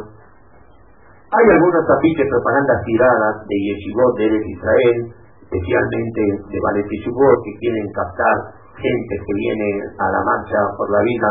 Hay 1.33 1.47
algunos 1.57 1.85
afiches 1.89 2.27
propagandas 2.29 2.79
tiradas 2.85 3.35
de 3.49 3.57
Yeshivot 3.57 4.13
de 4.21 4.29
Israel, 4.29 4.99
especialmente 5.41 6.21
de 6.53 6.59
Valet 6.61 6.87
que 6.87 7.53
quieren 7.59 7.87
captar 7.97 8.37
gente 8.77 9.15
que 9.17 9.35
viene 9.35 9.69
a 9.99 10.07
la 10.13 10.21
marcha 10.23 10.59
por 10.77 10.91
la 10.91 11.03
vida. 11.03 11.31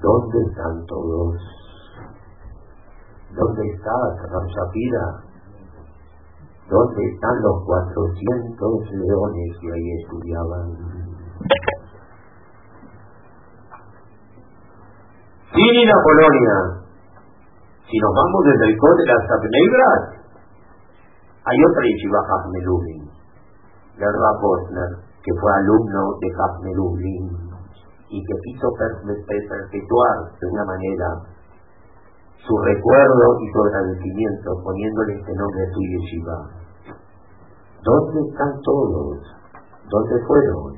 ¿Dónde 0.00 0.38
están 0.46 0.74
todos? 0.86 1.34
¿Dónde 3.34 3.62
está 3.74 3.92
Shapira? 4.22 5.04
¿Dónde 6.70 7.02
están 7.12 7.36
los 7.42 7.64
400 7.64 8.92
leones 8.92 9.50
que 9.60 9.72
ahí 9.72 9.88
estudiaban? 10.04 11.07
Sin 15.52 15.88
la 15.88 15.98
Polonia, 16.04 16.56
si 17.88 17.96
nos 17.98 18.12
vamos 18.12 18.40
desde 18.44 18.66
el 18.68 18.76
de 18.76 19.04
las 19.08 19.24
Negras, 19.48 20.18
hay 21.48 21.58
otra 21.64 21.82
yeshiva 21.88 22.20
Hafne 22.20 22.60
Lublin, 22.62 23.02
de 23.96 24.04
Posner, 24.04 24.92
que 25.24 25.32
fue 25.40 25.50
alumno 25.52 26.02
de 26.20 26.28
Hafne 26.36 26.72
Lublin 26.76 27.24
y 28.10 28.20
que 28.24 28.34
quiso 28.44 28.68
perpetuar 28.76 30.16
de 30.40 30.46
una 30.52 30.64
manera 30.64 31.08
su 32.46 32.56
recuerdo 32.56 33.26
y 33.40 33.46
su 33.52 33.58
agradecimiento 33.64 34.50
poniéndole 34.62 35.12
este 35.20 35.32
nombre 35.34 35.60
a 35.64 35.72
su 35.72 35.80
yeshiva. 35.80 36.36
¿Dónde 37.82 38.20
están 38.28 38.52
todos? 38.62 39.18
¿Dónde 39.88 40.16
fueron? 40.26 40.77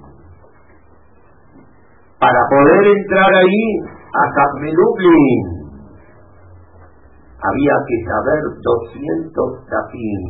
Para 2.20 2.40
poder 2.52 2.84
entrar 2.84 3.32
ahí 3.32 3.64
a 4.12 4.24
Lublin 4.60 5.60
había 7.40 7.76
que 7.88 7.96
saber 8.04 8.40
200 8.60 9.64
tafim 9.64 10.22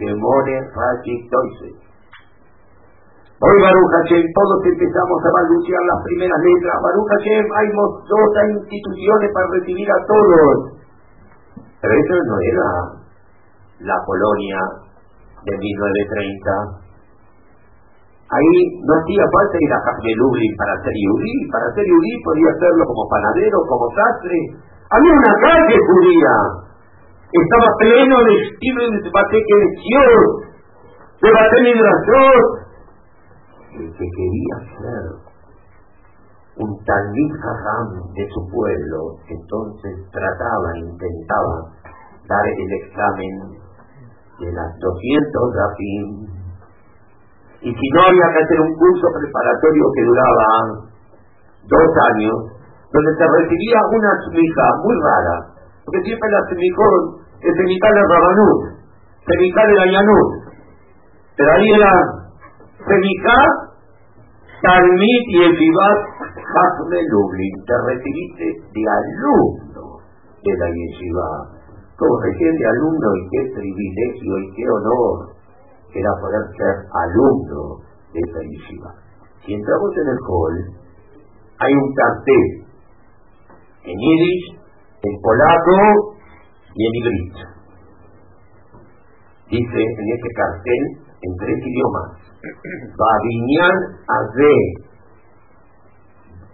de 0.00 0.08
More 0.16 0.56
Rashi. 0.72 1.28
Hoy 3.44 3.56
Baruch 3.60 3.92
Hashem, 3.92 4.24
todos 4.32 4.58
empezamos 4.72 5.20
a 5.20 5.30
balbucear 5.36 5.82
las 5.84 6.00
primeras 6.08 6.40
letras. 6.40 6.80
Baruch 6.80 7.08
Hashem, 7.12 7.44
hay 7.44 7.68
dos 7.76 8.30
instituciones 8.64 9.28
para 9.36 9.46
recibir 9.52 9.88
a 9.92 10.00
todos. 10.08 10.80
Pero 11.76 11.92
eso 11.92 12.14
no 12.24 12.36
era 12.40 12.68
la 13.84 13.98
Polonia 14.06 14.60
de 15.44 15.52
1930 15.60 16.84
Ahí 18.24 18.52
no 18.80 18.92
hacía 18.96 19.24
falta 19.28 19.56
ir 19.60 19.72
a 19.72 19.80
Lublin 20.16 20.52
para 20.56 20.74
ser 20.80 20.94
Yuri. 20.96 21.34
Para 21.52 21.66
ser 21.74 21.84
Yuri 21.84 22.12
podía 22.24 22.48
hacerlo 22.56 22.84
como 22.88 23.04
panadero, 23.08 23.58
como 23.68 23.86
sastre. 23.92 24.38
Había 24.90 25.12
una 25.12 25.34
calle 25.44 25.76
judía. 25.76 26.34
Estaba 27.34 27.68
pleno 27.78 28.16
de 28.24 28.34
estilos 28.48 28.90
de 29.02 29.10
bate 29.10 29.38
que 29.42 29.56
de 31.20 31.30
bate 31.32 31.58
migración. 31.62 32.64
El 33.74 33.88
que 33.90 34.06
quería 34.06 34.56
ser 34.78 35.04
un 36.56 36.70
talmid 36.84 37.32
de 38.14 38.24
su 38.30 38.40
pueblo, 38.48 39.18
entonces 39.26 40.10
trataba, 40.12 40.78
intentaba 40.78 41.74
dar 42.28 42.46
el 42.46 42.70
examen 42.86 43.34
de 44.38 44.52
las 44.52 44.70
200 44.78 45.54
rafim. 45.58 46.43
Y 47.64 47.72
si 47.72 47.86
no 47.96 48.00
había 48.04 48.28
que 48.28 48.44
hacer 48.44 48.60
un 48.60 48.76
curso 48.76 49.06
preparatorio 49.08 49.84
que 49.96 50.04
duraba 50.04 50.48
dos 51.64 51.90
años, 52.12 52.36
donde 52.92 53.12
se 53.16 53.24
recibía 53.24 53.80
una 53.88 54.12
sumija 54.20 54.64
muy 54.84 54.94
rara, 55.00 55.36
porque 55.80 56.04
siempre 56.04 56.28
la 56.28 56.44
semicón 56.44 57.24
es 57.40 57.52
semical 57.56 57.92
de 57.96 58.04
Rabanut, 58.04 58.60
semical 59.24 59.64
de 59.64 59.80
pero 61.36 61.50
ahí 61.50 61.68
era 61.72 61.92
semical, 62.84 63.48
Talmid 64.62 65.22
y 65.28 65.42
el 65.42 65.56
Vivat 65.56 66.00
Hasme 66.36 67.00
Lublin, 67.10 67.54
te 67.66 67.74
recibiste 67.90 68.44
de 68.44 68.82
alumno 68.86 69.98
de 70.44 70.52
la 70.52 70.68
yeshiva. 70.68 71.28
Como 71.98 72.20
recién 72.22 72.54
de 72.56 72.66
alumno 72.66 73.08
y 73.16 73.22
qué 73.30 73.40
privilegio 73.56 74.38
y 74.38 74.46
qué 74.54 74.64
honor 74.70 75.33
era 75.94 76.10
poder 76.20 76.42
ser 76.58 76.74
alumno 76.90 77.78
de 78.12 78.20
esa 78.20 78.42
yeshiva. 78.42 78.90
Si 79.44 79.54
entramos 79.54 79.96
en 79.96 80.08
el 80.08 80.18
hall, 80.26 80.56
hay 81.58 81.72
un 81.72 81.94
cartel 81.94 82.64
en 83.84 83.94
yiddish, 83.94 84.58
en 85.02 85.20
polaco 85.22 86.16
y 86.74 86.86
en 86.86 86.94
ibrito. 86.98 87.46
Dice 89.50 89.78
en 89.78 90.08
ese 90.18 90.30
cartel, 90.34 90.82
en 91.22 91.36
tres 91.38 91.58
idiomas, 91.62 92.18
Babinian 92.98 93.78
Aze, 94.08 94.56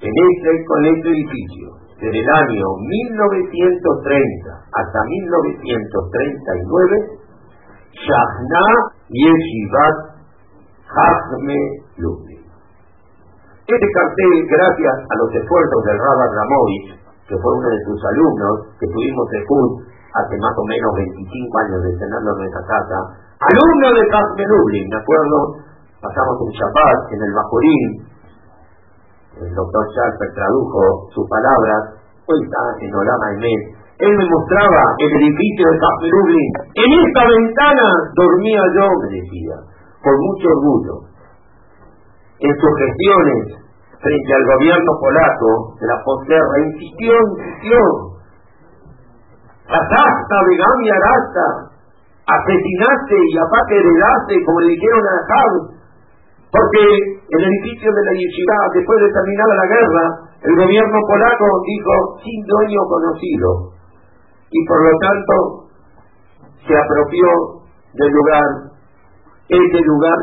en 0.01 0.11
este, 0.11 0.65
con 0.67 0.85
este 0.85 1.09
edificio, 1.09 1.79
desde 2.01 2.19
el 2.19 2.29
año 2.29 2.77
1930 2.81 4.65
hasta 4.73 5.05
1939, 5.05 7.21
Shahna 7.93 9.00
Yeshivat 9.11 9.97
Hazme 10.87 11.59
Lublin. 11.99 12.43
Este 13.67 13.89
cartel, 13.91 14.35
gracias 14.47 14.97
a 15.03 15.15
los 15.19 15.31
esfuerzos 15.35 15.81
del 15.87 15.99
Rabbi 15.99 16.27
Ramovich, 16.31 16.89
que 17.27 17.35
fue 17.39 17.51
uno 17.59 17.69
de 17.71 17.81
sus 17.87 17.99
alumnos, 18.07 18.55
que 18.79 18.87
tuvimos 18.87 19.27
de 19.31 19.39
FUD 19.47 19.71
hace 20.15 20.35
más 20.39 20.55
o 20.59 20.65
menos 20.67 20.91
25 20.95 21.59
años 21.59 21.81
de 21.87 21.91
en 21.91 22.11
nuestra 22.11 22.63
casa, 22.67 22.99
alumno 23.39 23.89
de 23.95 24.03
Hazme 24.11 24.45
Lublin, 24.47 24.87
me 24.91 24.99
acuerdo, 24.99 25.37
pasamos 26.03 26.35
un 26.43 26.51
Shabbat 26.51 26.99
en 27.11 27.21
el 27.23 27.33
Bajorín, 27.35 28.11
el 29.43 29.55
doctor 29.55 29.83
Schafer 29.95 30.35
tradujo 30.35 31.11
sus 31.15 31.27
palabras, 31.31 31.99
hoy 32.27 32.39
está 32.43 32.63
en 32.83 32.95
Olama 32.95 33.27
Emet. 33.39 33.80
Él 34.01 34.13
me 34.17 34.25
mostraba 34.25 34.83
el 34.97 35.11
edificio 35.21 35.65
de 35.69 36.09
Lublin. 36.09 36.53
En 36.73 36.91
esta 37.05 37.23
ventana 37.29 37.89
dormía 38.17 38.63
yo, 38.73 38.87
me 38.97 39.09
decía, 39.21 39.57
con 40.01 40.15
mucho 40.17 40.49
orgullo. 40.49 40.95
En 42.41 42.53
sus 42.57 42.73
gestiones 42.81 43.61
frente 44.01 44.31
al 44.33 44.45
gobierno 44.57 44.93
polaco 45.01 45.77
de 45.77 45.87
la 45.87 45.99
posguerra, 46.01 46.65
insistió, 46.65 47.13
insistió. 47.13 47.77
Casaste, 49.69 50.37
Begami 50.49 50.89
Arasta, 50.89 51.47
asesinaste 52.25 53.17
y 53.21 53.37
aparte 53.37 53.77
heredaste, 53.77 54.35
como 54.49 54.61
le 54.65 54.73
dijeron 54.73 55.05
a 55.05 55.17
Jab, 55.29 55.53
porque 56.49 56.83
el 57.29 57.43
edificio 57.45 57.93
de 57.93 58.03
la 58.03 58.15
yeshiva, 58.17 58.57
después 58.73 58.99
de 59.05 59.13
terminada 59.13 59.55
la 59.61 59.69
guerra, 59.69 60.05
el 60.41 60.55
gobierno 60.57 60.99
polaco 61.05 61.47
dijo 61.69 61.95
sin 62.25 62.41
dueño 62.49 62.81
conocido. 62.89 63.80
Y 64.51 64.67
por 64.67 64.83
lo 64.83 64.99
tanto 64.99 65.35
se 66.67 66.75
apropió 66.77 67.27
del 67.95 68.11
lugar, 68.11 68.49
ese 69.49 69.81
lugar 69.87 70.19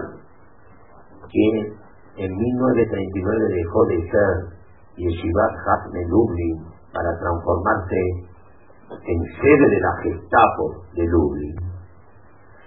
que 1.31 1.77
en 2.23 2.31
1939 2.35 3.55
dejó 3.55 3.85
de 3.85 3.97
ser 4.09 4.57
Yeshivat 4.97 5.53
Hafne 5.67 6.01
Lublin 6.09 6.65
para 6.93 7.11
transformarse 7.19 8.27
en 8.89 9.19
sede 9.41 9.69
de 9.69 9.79
la 9.79 9.93
Gestapo 10.03 10.83
de 10.95 11.05
Lublin. 11.05 11.55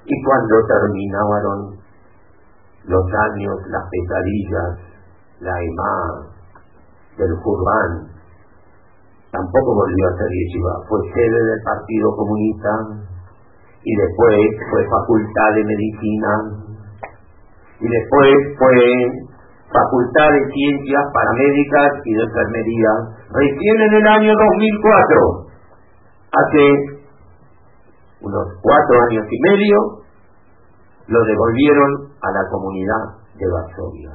Y 0.05 0.23
cuando 0.25 0.55
terminaron 0.67 1.81
los 2.85 3.05
años, 3.05 3.55
las 3.69 3.85
pesadillas, 3.91 4.91
la 5.41 5.53
EMA 5.61 6.31
del 7.17 7.35
Jurban, 7.43 8.10
tampoco 9.31 9.75
volvió 9.75 10.05
a 10.07 10.17
ser 10.19 10.29
yeshiva, 10.29 10.75
fue 10.89 10.99
sede 11.15 11.39
del 11.39 11.63
Partido 11.65 12.07
Comunista 12.17 12.71
y 13.83 13.93
después 13.97 14.39
fue 14.71 14.83
facultad 14.91 15.51
de 15.55 15.65
medicina. 15.65 16.33
Y 17.81 17.87
después 17.89 18.31
fue 18.59 18.77
facultad 19.73 20.29
de 20.35 20.53
ciencias 20.53 21.05
paramédicas 21.15 21.91
y 22.05 22.13
de 22.13 22.23
enfermería, 22.23 22.93
recién 23.31 23.77
en 23.81 23.95
el 23.95 24.07
año 24.07 24.33
2004, 24.35 25.51
hace 26.33 26.63
unos 28.21 28.47
cuatro 28.61 28.95
años 29.09 29.25
y 29.31 29.39
medio, 29.49 29.79
lo 31.07 31.25
devolvieron 31.25 31.91
a 32.21 32.31
la 32.31 32.51
comunidad 32.51 33.05
de 33.35 33.47
Varsovia. 33.49 34.11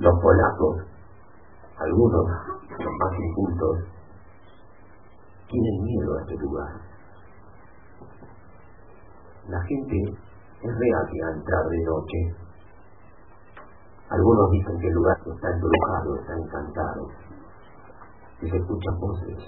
Los 0.00 0.14
polacos, 0.20 0.93
algunos, 1.78 2.26
los 2.70 2.92
más 3.00 3.18
incultos, 3.18 3.78
tienen 5.48 5.82
miedo 5.82 6.16
a 6.16 6.20
este 6.22 6.36
lugar. 6.38 6.70
La 9.48 9.60
gente 9.62 9.96
es 10.62 10.78
que 10.78 11.22
a 11.22 11.30
entrar 11.36 11.64
de 11.68 11.84
noche. 11.84 12.18
Algunos 14.08 14.50
dicen 14.50 14.78
que 14.80 14.88
el 14.88 14.94
lugar 14.94 15.16
está 15.34 15.50
embrujado, 15.50 16.16
está 16.20 16.34
encantado, 16.34 17.08
y 18.40 18.50
se 18.50 18.56
escuchan 18.56 19.00
voces. 19.00 19.38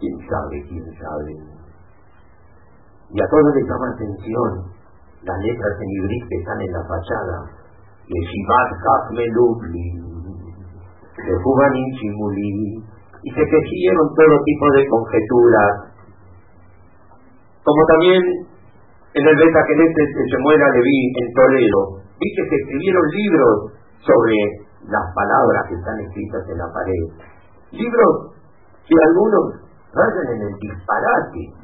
¿Quién 0.00 0.28
sabe? 0.28 0.64
¿Quién 0.68 0.84
sabe? 0.98 1.32
Y 3.10 3.20
a 3.20 3.28
todos 3.28 3.54
les 3.54 3.64
llama 3.68 3.90
atención 3.94 4.72
las 5.22 5.38
letras 5.38 5.76
en 5.80 5.90
ibrit 5.90 6.28
que 6.28 6.36
están 6.36 6.60
en 6.60 6.72
la 6.72 6.84
fachada. 6.84 7.59
Kafme 8.10 9.24
Lubli, 9.34 9.86
de 11.14 11.34
Fuganin 11.42 11.88
Chimuli, 11.94 12.82
y 13.22 13.30
se 13.30 13.44
tejieron 13.44 14.06
todo 14.16 14.34
tipo 14.44 14.66
de 14.74 14.82
conjeturas. 14.88 15.72
Como 17.62 17.82
también 17.86 18.22
en 19.14 19.24
el 19.26 19.36
Beta 19.36 19.62
Kenete 19.66 20.02
de 20.06 20.24
Shemuel 20.26 20.58
Leví 20.58 21.00
en 21.22 21.28
Toledo, 21.34 21.80
vi 22.18 22.28
que 22.34 22.48
se 22.48 22.56
escribieron 22.56 23.04
libros 23.10 23.56
sobre 24.00 24.34
las 24.88 25.06
palabras 25.14 25.68
que 25.68 25.74
están 25.74 26.00
escritas 26.00 26.42
en 26.50 26.58
la 26.58 26.68
pared. 26.72 27.02
Libros 27.72 28.34
que 28.86 28.96
algunos 29.06 29.70
rayan 29.94 30.26
en 30.34 30.42
el 30.50 30.54
disparate, 30.58 31.59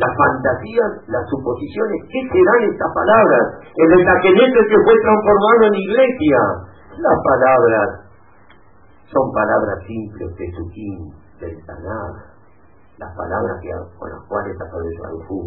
las 0.00 0.16
fantasías, 0.16 0.90
las 1.12 1.24
suposiciones, 1.28 2.00
¿qué 2.08 2.20
serán 2.32 2.72
estas 2.72 2.88
palabras? 2.88 3.44
El 3.76 4.00
taquenete 4.00 4.60
que 4.64 4.78
fue 4.80 4.96
transformado 4.96 5.60
en 5.68 5.74
iglesia. 5.76 6.40
Las 6.96 7.18
palabras 7.20 7.88
son 9.12 9.24
palabras 9.36 9.76
simples 9.84 10.30
de 10.40 10.46
Sukim, 10.56 10.98
del 11.40 11.54
Tanaj, 11.68 12.16
las 12.96 13.12
palabras 13.12 13.60
con 13.98 14.08
las 14.08 14.22
cuales 14.24 14.56
Fu 15.28 15.38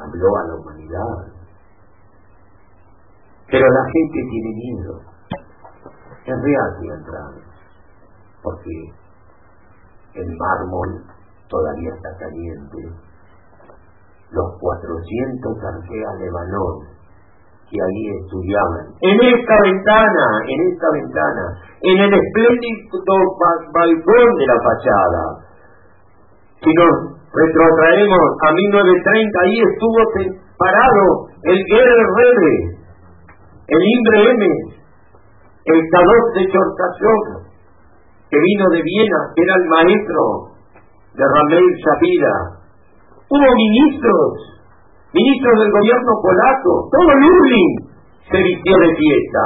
habló 0.00 0.28
a 0.40 0.42
la 0.48 0.54
humanidad. 0.56 1.16
Pero 3.44 3.66
la 3.68 3.84
gente 3.84 4.18
tiene 4.24 4.50
miedo. 4.56 4.94
Es 6.24 6.36
real 6.40 6.70
que 6.80 6.88
porque 8.42 8.72
el 10.14 10.36
mármol 10.38 11.04
todavía 11.48 11.92
está 11.92 12.08
caliente 12.16 13.09
los 14.32 14.48
400 14.60 15.64
arqueas 15.64 16.18
de 16.18 16.30
Banón 16.30 17.00
que 17.70 17.78
ahí 17.78 18.02
estudiaban. 18.18 18.98
En 18.98 19.14
esta 19.14 19.56
ventana, 19.62 20.26
en 20.42 20.58
esta 20.74 20.88
ventana, 20.90 21.44
en 21.82 21.96
el 22.02 22.12
espléndido 22.18 22.98
balcón 23.72 24.28
de 24.38 24.46
la 24.46 24.58
fachada. 24.58 25.24
Si 26.58 26.70
nos 26.74 26.94
retrotraemos 27.30 28.26
a 28.42 28.52
1930, 28.52 29.40
ahí 29.40 29.56
estuvo 29.70 30.00
parado 30.58 31.04
el 31.46 31.58
Rebe, 31.62 32.54
el 33.70 33.82
Imbre 33.86 34.30
M, 34.34 34.42
el 35.64 35.80
Kadosh 35.90 36.26
de 36.34 36.42
Chortachov, 36.50 37.46
que 38.28 38.38
vino 38.38 38.64
de 38.70 38.82
Viena, 38.82 39.20
que 39.34 39.42
era 39.42 39.54
el 39.54 39.66
maestro 39.70 40.22
de 41.14 41.24
Ramel 41.24 41.66
Shapira. 41.78 42.59
Hubo 43.30 43.48
ministros, 43.54 44.58
ministros 45.14 45.54
del 45.62 45.70
gobierno 45.70 46.12
polaco, 46.18 46.72
todo 46.90 47.10
Lublin 47.14 47.70
se 48.26 48.38
vistió 48.42 48.74
de 48.74 48.90
fiesta. 48.90 49.44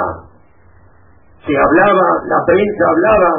Se 1.44 1.52
hablaba, 1.52 2.08
la 2.24 2.40
prensa 2.48 2.82
hablaba, 2.88 3.32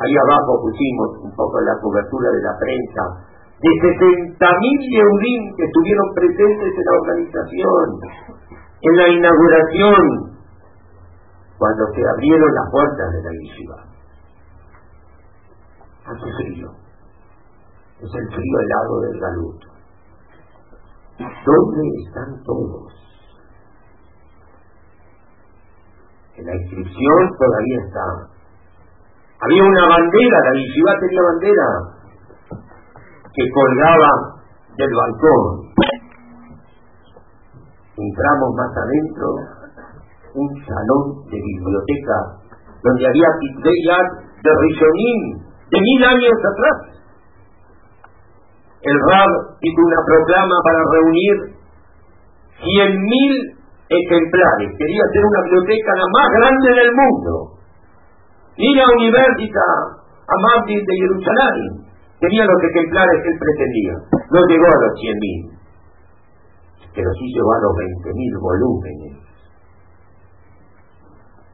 ahí 0.00 0.14
abajo 0.16 0.64
pusimos 0.64 1.28
un 1.28 1.32
poco 1.36 1.60
la 1.60 1.76
cobertura 1.80 2.28
de 2.32 2.40
la 2.40 2.54
prensa, 2.56 3.02
de 3.60 3.70
60.000 3.84 4.40
Yehudim 4.40 5.42
que 5.56 5.64
estuvieron 5.64 6.08
presentes 6.16 6.72
en 6.72 6.84
la 6.84 6.94
organización, 6.96 7.86
en 8.80 8.96
la 8.96 9.08
inauguración, 9.12 10.36
cuando 11.58 11.84
se 11.92 12.00
abrieron 12.00 12.48
las 12.48 12.70
puertas 12.70 13.12
de 13.12 13.22
la 13.22 13.32
yeshiva. 13.44 13.76
Hace 16.06 16.32
frío. 16.32 16.68
Es 17.96 18.12
el 18.12 18.28
frío 18.28 18.56
helado 18.60 19.00
del 19.00 19.20
galut. 19.20 19.65
¿Dónde 21.18 21.82
están 22.04 22.42
todos? 22.44 22.92
En 26.36 26.44
la 26.44 26.54
inscripción 26.54 27.20
todavía 27.38 27.78
está. 27.86 28.36
Había 29.40 29.62
una 29.64 29.84
bandera, 29.88 30.36
la 30.44 30.52
yeshiva 30.52 30.92
tenía 31.00 31.22
bandera, 31.22 31.68
que 33.32 33.44
colgaba 33.52 34.12
del 34.76 34.92
balcón. 34.92 35.42
Entramos 37.96 38.50
más 38.56 38.72
adentro, 38.76 39.26
un 40.34 40.48
salón 40.64 41.24
de 41.30 41.38
biblioteca 41.40 42.46
donde 42.82 43.06
había 43.08 43.28
Kitbeyat 43.40 44.08
de 44.44 44.50
Rishonim 44.52 45.20
de 45.70 45.78
mil 45.80 46.04
años 46.04 46.38
atrás. 46.44 46.95
El 48.86 48.96
Rab 49.10 49.30
hizo 49.58 49.80
una 49.82 50.00
proclama 50.06 50.56
para 50.62 50.80
reunir 50.94 51.34
cien 52.62 52.90
mil 53.02 53.32
ejemplares. 53.90 54.68
Quería 54.78 55.02
hacer 55.10 55.22
una 55.26 55.40
biblioteca 55.42 55.90
la 55.98 56.08
más 56.14 56.28
grande 56.38 56.70
del 56.70 56.90
mundo. 56.94 57.32
Ni 58.56 58.70
la 58.78 58.86
Universidad 58.94 59.76
Amadil 60.26 60.80
de 60.86 60.94
Jerusalén 61.02 61.86
tenía 62.20 62.46
los 62.46 62.60
ejemplares 62.62 63.16
que 63.22 63.28
él 63.28 63.38
pretendía. 63.42 63.94
No 64.30 64.40
llegó 64.46 64.66
a 64.70 64.80
los 64.86 64.92
cien 65.02 65.18
mil, 65.18 65.40
pero 66.94 67.10
sí 67.10 67.26
llegó 67.34 67.50
a 67.52 67.62
los 67.66 67.74
veinte 67.74 68.10
mil 68.14 68.32
volúmenes. 68.38 69.14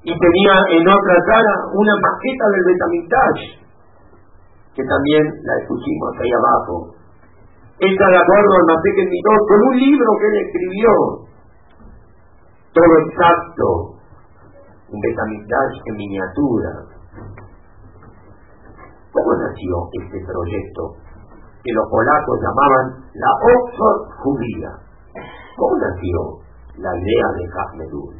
Y 0.05 0.12
tenía 0.12 0.55
en 0.68 0.85
otra 0.85 1.16
cara 1.33 1.55
una 1.72 1.95
maqueta 1.97 2.45
del 2.53 2.64
Betamitash, 2.68 3.43
que 4.74 4.85
también 4.85 5.24
la 5.49 5.55
escuchimos 5.62 6.11
ahí 6.20 6.33
abajo. 6.33 7.01
Está 7.83 8.07
de 8.07 8.18
acuerdo 8.18 8.53
al 8.55 8.66
Maseke 8.70 9.05
Midot 9.11 9.43
con 9.49 9.61
un 9.66 9.74
libro 9.74 10.07
que 10.20 10.26
él 10.30 10.37
escribió, 10.47 10.91
todo 12.70 12.93
exacto, 13.11 13.66
un 14.87 15.01
Betamitash 15.01 15.76
en 15.87 15.95
miniatura, 15.97 16.70
¿Cómo 19.12 19.28
nació 19.37 19.74
este 20.01 20.24
proyecto 20.24 20.97
que 21.62 21.72
los 21.72 21.87
polacos 21.91 22.39
llamaban 22.41 23.05
la 23.12 23.30
Oxford 23.45 24.09
judía? 24.24 24.70
¿Cómo 25.59 25.76
nació 25.76 26.41
la 26.80 26.97
idea 26.97 27.26
de 27.37 27.45
Hafnedul? 27.53 28.14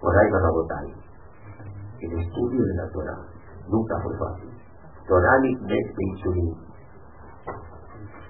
Por 0.00 0.10
ahí 0.10 0.30
van 0.32 0.44
a 0.44 0.50
votar. 0.50 0.84
El 2.00 2.18
estudio 2.18 2.62
de 2.64 2.74
la 2.74 2.90
Torah 2.90 3.22
nunca 3.68 3.94
fue 4.02 4.12
fácil. 4.18 4.50
Toranic 5.06 5.60
Net 5.60 5.94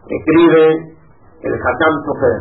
escribe 0.07 0.65
el 1.43 1.55
Hatam 1.55 1.95
Sofer. 2.07 2.39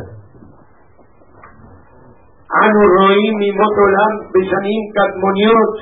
Anu 2.46 2.82
roim 2.94 3.40
motolam 3.58 4.12
beshanim 4.34 4.82
katmoniot, 4.94 5.74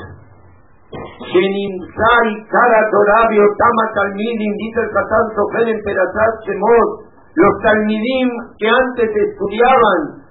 shenimsai 1.29 2.29
kara 2.49 2.81
dorabio 2.89 3.45
tama 3.61 3.85
talmidim, 3.95 4.53
dice 4.57 4.81
el 4.81 4.91
Hatam 4.97 5.27
Sofer 5.37 5.69
en 5.69 5.79
Perasat 5.85 6.35
Shemot, 6.49 6.91
los 7.37 7.55
talmidim 7.63 8.29
que 8.59 8.69
antes 8.69 9.11
estudiaban 9.13 10.25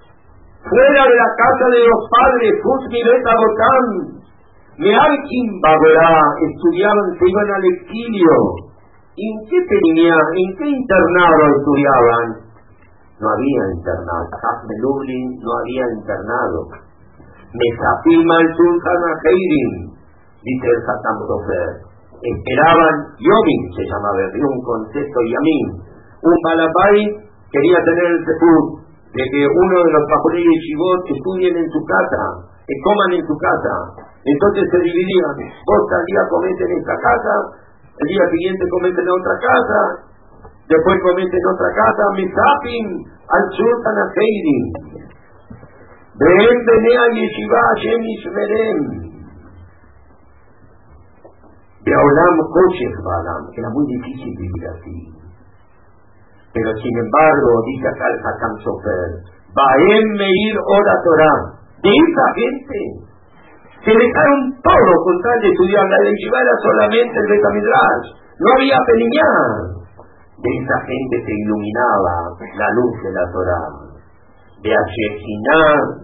fuera 0.64 1.04
de 1.06 1.16
la 1.16 1.30
casa 1.38 1.66
de 1.70 1.82
los 1.86 2.02
padres, 2.10 2.54
Husmilet 2.64 3.24
Abotán, 3.28 3.88
Mealkin 4.80 5.48
Baborá, 5.62 6.18
estudiaban, 6.50 7.08
se 7.20 7.30
iban 7.30 7.50
al 7.52 7.66
exilio, 7.78 8.73
¿En 9.14 9.34
qué 9.46 9.60
tenía, 9.70 10.10
en 10.10 10.50
qué 10.58 10.66
internado 10.66 11.42
estudiaban? 11.54 12.28
No 13.22 13.30
había 13.30 13.64
internado. 13.78 14.26
Hafme 14.42 14.76
Lublin 14.82 15.38
no 15.38 15.52
había 15.54 15.86
internado. 16.02 16.60
Mesapim 17.54 18.26
al 18.26 18.48
Sultan 18.58 19.02
Heirim 19.22 19.72
dice 20.42 20.66
el 20.66 20.82
Hatam 20.82 21.18
Sofer. 21.30 21.94
Esperaban, 22.26 22.96
Yomim 23.22 23.62
se 23.78 23.86
llamaba, 23.86 24.18
un 24.34 24.60
concepto 24.66 25.20
Yamin. 25.30 25.68
Un 26.26 26.36
Malabai 26.50 26.98
quería 27.54 27.80
tener 27.86 28.18
el 28.18 28.22
sepul 28.26 28.82
de 29.14 29.24
que 29.30 29.42
uno 29.46 29.76
de 29.78 29.92
los 29.94 30.06
y 30.10 30.56
Shibot 30.58 31.02
estudien 31.06 31.54
en 31.54 31.70
su 31.70 31.82
casa, 31.86 32.50
que 32.66 32.76
coman 32.82 33.14
en 33.14 33.24
su 33.30 33.36
casa. 33.38 33.76
Entonces 34.26 34.64
se 34.74 34.80
dividían. 34.82 35.38
Vos 35.38 35.84
al 35.94 36.06
día 36.10 36.24
comés 36.34 36.58
en 36.58 36.72
esta 36.82 36.96
casa, 36.98 37.34
el 37.94 38.08
día 38.08 38.26
siguiente 38.32 38.64
comés 38.70 38.96
en 38.98 39.10
otra 39.10 39.36
casa, 39.38 39.82
después 40.68 40.98
comés 41.04 41.30
en 41.30 41.46
otra 41.54 41.70
casa, 41.78 42.04
Misapim 42.18 42.88
al 43.30 43.44
Sultan 43.54 43.98
Afeidim. 44.02 44.64
Ven, 46.14 46.56
Benea 46.66 47.06
Yeshiva 47.14 47.60
Hashem 47.74 48.02
Ishmerem 48.02 49.04
de 51.84 51.92
Olam 51.92 52.36
Kosher 52.54 52.96
Balam, 53.04 53.44
era 53.58 53.70
muy 53.70 53.86
difícil 53.88 54.32
vivir 54.40 54.66
así. 54.72 54.98
Pero 56.54 56.70
sin 56.78 56.96
embargo, 56.98 57.50
dice 57.66 57.88
acá 57.90 58.06
el 58.08 58.20
Hakam 58.24 58.54
Sofer, 58.64 59.10
Baem 59.52 60.06
Meir 60.16 60.56
Ora 60.66 60.96
Torah, 61.04 61.42
de 61.82 61.92
esa 61.92 62.26
gente, 62.40 62.80
se 63.84 63.92
dejaron 63.92 64.40
todo 64.64 64.92
con 65.04 65.16
tal 65.22 65.38
de 65.44 65.50
estudiar. 65.52 65.84
La 65.84 66.00
yeshiva 66.08 66.40
era 66.40 66.56
solamente 66.64 67.16
el 67.20 67.28
Betamidrash, 67.28 68.06
no 68.40 68.48
había 68.56 68.78
peliñar. 68.88 69.84
De 70.44 70.50
esa 70.60 70.78
gente 70.88 71.16
se 71.24 71.34
iluminaba 71.44 72.16
la 72.40 72.70
luz 72.76 72.94
de 73.04 73.12
la 73.12 73.26
Torah. 73.32 73.70
De 74.64 74.72
Ashekinah, 74.72 76.04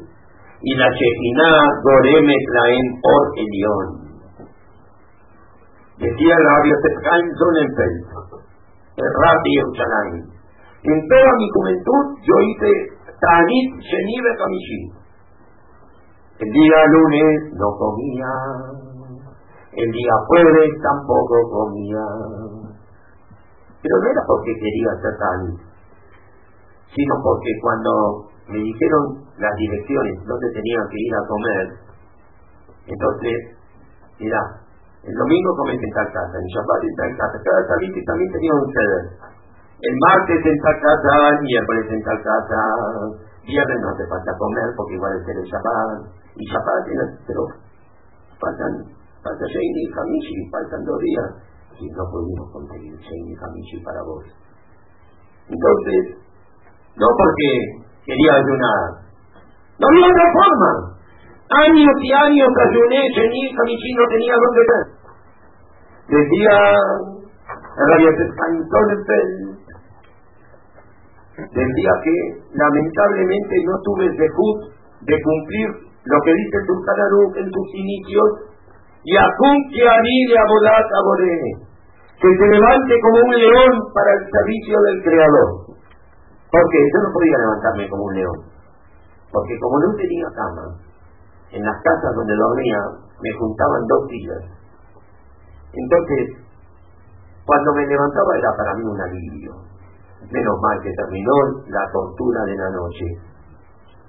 y 0.62 0.76
la 0.76 0.90
Shekinah 0.92 1.60
Goremet 1.84 2.46
Laem 2.52 2.88
Or 3.00 3.24
Elión 3.40 3.88
Decía 6.00 6.36
el 6.36 6.46
rabio 6.48 6.76
Tefkaim 6.84 7.28
Sonnenfeld, 7.36 8.00
el. 8.96 9.16
En 10.84 11.08
toda 11.08 11.32
mi 11.36 11.48
juventud 11.52 12.04
yo 12.24 12.36
hice 12.40 12.72
Tanit 13.20 13.68
Shenive 13.84 14.32
Kamishi. 14.40 14.99
El 16.40 16.48
día 16.48 16.80
lunes 16.88 17.52
no 17.52 17.68
comía, 17.76 18.32
el 19.76 19.92
día 19.92 20.16
jueves 20.28 20.72
tampoco 20.80 21.36
comía. 21.52 22.06
Pero 23.84 23.94
no 24.00 24.08
era 24.08 24.24
porque 24.26 24.56
quería 24.56 24.90
hacer 24.96 25.20
Tanit, 25.20 25.60
sino 26.96 27.14
porque 27.24 27.52
cuando 27.60 27.92
me 28.48 28.56
dijeron 28.56 29.04
las 29.36 29.56
direcciones 29.60 30.16
donde 30.24 30.48
tenía 30.56 30.80
que 30.88 31.00
ir 31.04 31.14
a 31.16 31.28
comer, 31.28 31.66
entonces, 32.88 33.38
mira, 34.20 34.40
el 35.04 35.16
domingo 35.20 35.50
comete 35.60 35.84
en 35.84 35.92
tal 35.92 36.08
casa, 36.08 36.40
el 36.40 36.50
Shabbat 36.56 36.84
en 36.88 36.96
tal 36.96 37.12
casa, 37.20 37.36
cada 37.44 37.84
y 37.84 38.06
también 38.08 38.32
tenía 38.32 38.54
un 38.56 38.68
ceder. 38.72 39.04
El 39.80 39.96
martes 40.08 40.40
en 40.40 40.58
tal 40.60 40.78
casa, 40.80 41.14
el 41.36 41.42
miércoles 41.44 41.86
en 41.92 42.04
tal 42.04 42.20
casa, 42.24 42.60
viernes 43.44 43.80
no 43.82 43.90
hace 43.92 44.06
falta 44.08 44.32
comer 44.38 44.68
porque 44.76 44.96
igual 44.96 45.14
es 45.20 45.28
el 45.28 45.44
Shabbat, 45.44 46.20
y 46.40 46.44
Shabbat 46.48 46.88
pero 47.28 47.44
faltan, 48.40 48.74
falta 49.20 49.46
Sheini 49.52 49.82
y 49.84 49.92
Hamishi, 49.92 50.36
faltan 50.48 50.80
dos 50.88 51.00
días, 51.04 51.28
y 51.76 51.86
no 51.92 52.04
pudimos 52.08 52.48
conseguir 52.56 52.96
Sheini 52.96 53.36
y 53.36 53.40
Hamishi 53.44 53.84
para 53.84 54.00
vos. 54.08 54.24
Entonces, 55.52 56.24
no 56.96 57.08
porque 57.20 57.50
quería 58.08 58.34
ayunar, 58.40 59.04
no 59.80 59.86
había 59.92 60.08
otra 60.08 60.28
forma. 60.32 60.72
Años 61.50 61.96
y 62.00 62.10
años 62.14 62.52
ayuné, 62.56 63.00
Sheni, 63.20 63.42
Hamishi 63.52 63.92
no 64.00 64.06
tenía 64.08 64.36
dónde 64.40 64.62
ver. 64.70 64.86
Decía 66.08 66.56
Radio 67.76 68.10
Sonnenfeld, 68.16 69.60
decía 71.52 71.92
que 72.04 72.16
lamentablemente 72.54 73.56
no 73.66 73.74
tuve 73.84 74.06
el 74.06 74.16
dejud 74.16 74.72
de 75.02 75.16
cumplir 75.22 75.89
lo 76.04 76.18
que 76.24 76.32
dice 76.34 76.58
Turkanaruk 76.68 77.36
en 77.38 77.48
sus 77.52 77.68
inicios, 77.76 78.30
Yakun 79.04 79.56
Kiani 79.72 80.18
Abolat 80.36 80.88
Abore, 80.92 81.36
que 82.20 82.30
se 82.30 82.48
levante 82.48 82.94
como 83.02 83.18
un 83.24 83.32
león 83.36 83.72
para 83.94 84.12
el 84.16 84.24
servicio 84.28 84.76
del 84.80 84.98
Creador. 85.04 85.50
Porque 86.52 86.78
yo 86.82 87.00
no 87.06 87.10
podía 87.14 87.38
levantarme 87.38 87.90
como 87.90 88.04
un 88.06 88.16
león, 88.16 88.40
porque 89.32 89.54
como 89.60 89.76
no 89.80 89.90
tenía 89.96 90.28
cama, 90.34 90.66
en 91.52 91.62
las 91.64 91.78
casas 91.82 92.14
donde 92.16 92.36
dormía 92.36 92.80
me 93.22 93.32
juntaban 93.38 93.82
dos 93.88 94.02
sillas. 94.10 94.44
Entonces, 95.74 96.50
cuando 97.46 97.74
me 97.74 97.86
levantaba 97.86 98.38
era 98.38 98.52
para 98.58 98.74
mí 98.76 98.84
un 98.86 99.02
alivio. 99.02 99.54
Menos 100.30 100.56
mal 100.62 100.78
que 100.82 100.92
terminó 100.94 101.34
la 101.68 101.84
tortura 101.92 102.46
de 102.46 102.56
la 102.58 102.70
noche. 102.70 103.06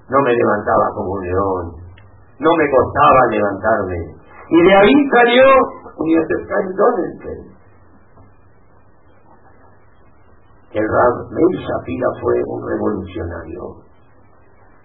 No 0.08 0.20
me 0.20 0.32
levantaba 0.32 0.84
como 0.94 1.12
un 1.12 1.22
león. 1.24 1.79
No 2.40 2.50
me 2.56 2.66
costaba 2.72 3.20
levantarme. 3.30 3.98
Y 4.48 4.58
de 4.64 4.74
ahí 4.74 4.96
salió 5.12 5.44
Universidad 5.96 6.64
Donelsen. 6.74 7.40
El 10.72 10.86
Rab 10.88 11.14
Meir 11.30 11.56
Shapira 11.60 12.08
fue 12.22 12.34
un 12.46 12.60
revolucionario 12.66 13.90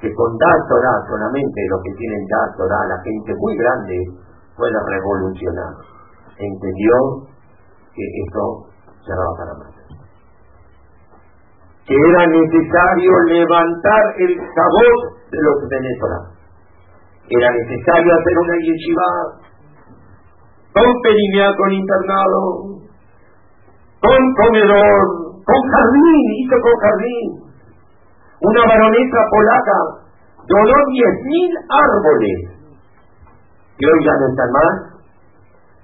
que 0.01 0.13
con 0.13 0.37
dar 0.37 0.59
Torah 0.67 0.99
solamente 1.07 1.61
lo 1.69 1.77
que 1.81 1.93
tienen 1.97 2.25
dar 2.27 2.49
Torah, 2.57 2.83
la 2.89 2.99
gente 3.01 3.31
muy 3.39 3.55
grande, 3.55 3.95
puede 4.57 4.75
revolucionar. 4.75 5.73
Entendió 6.37 6.93
que 7.95 8.03
esto 8.03 8.43
cerraba 9.05 9.33
para 9.37 9.53
más. 9.55 9.73
Que 11.87 11.95
era 11.95 12.27
necesario 12.27 13.11
levantar 13.29 14.03
el 14.17 14.35
sabor 14.35 14.95
de 15.31 15.39
los 15.41 15.69
venezolanos. 15.69 16.34
Era 17.27 17.49
necesario 17.49 18.13
hacer 18.13 18.35
una 18.37 18.57
yeshiva 18.61 19.09
con 20.73 20.91
perimia, 21.01 21.49
con 21.57 21.71
internado, 21.73 22.41
con 23.97 24.21
comedor, 24.45 25.33
con 25.41 25.61
jardín, 25.73 26.25
hizo 26.37 26.55
con 26.61 26.75
jardín. 26.77 27.27
Una 28.41 28.61
baronesa 28.67 29.19
polaca 29.31 29.79
donó 30.45 30.75
diez 30.91 31.15
mil 31.25 31.51
árboles, 31.65 32.37
que 33.77 33.85
hoy 33.87 34.05
ya 34.05 34.13
no 34.19 34.27
están 34.29 34.51
más, 34.51 34.75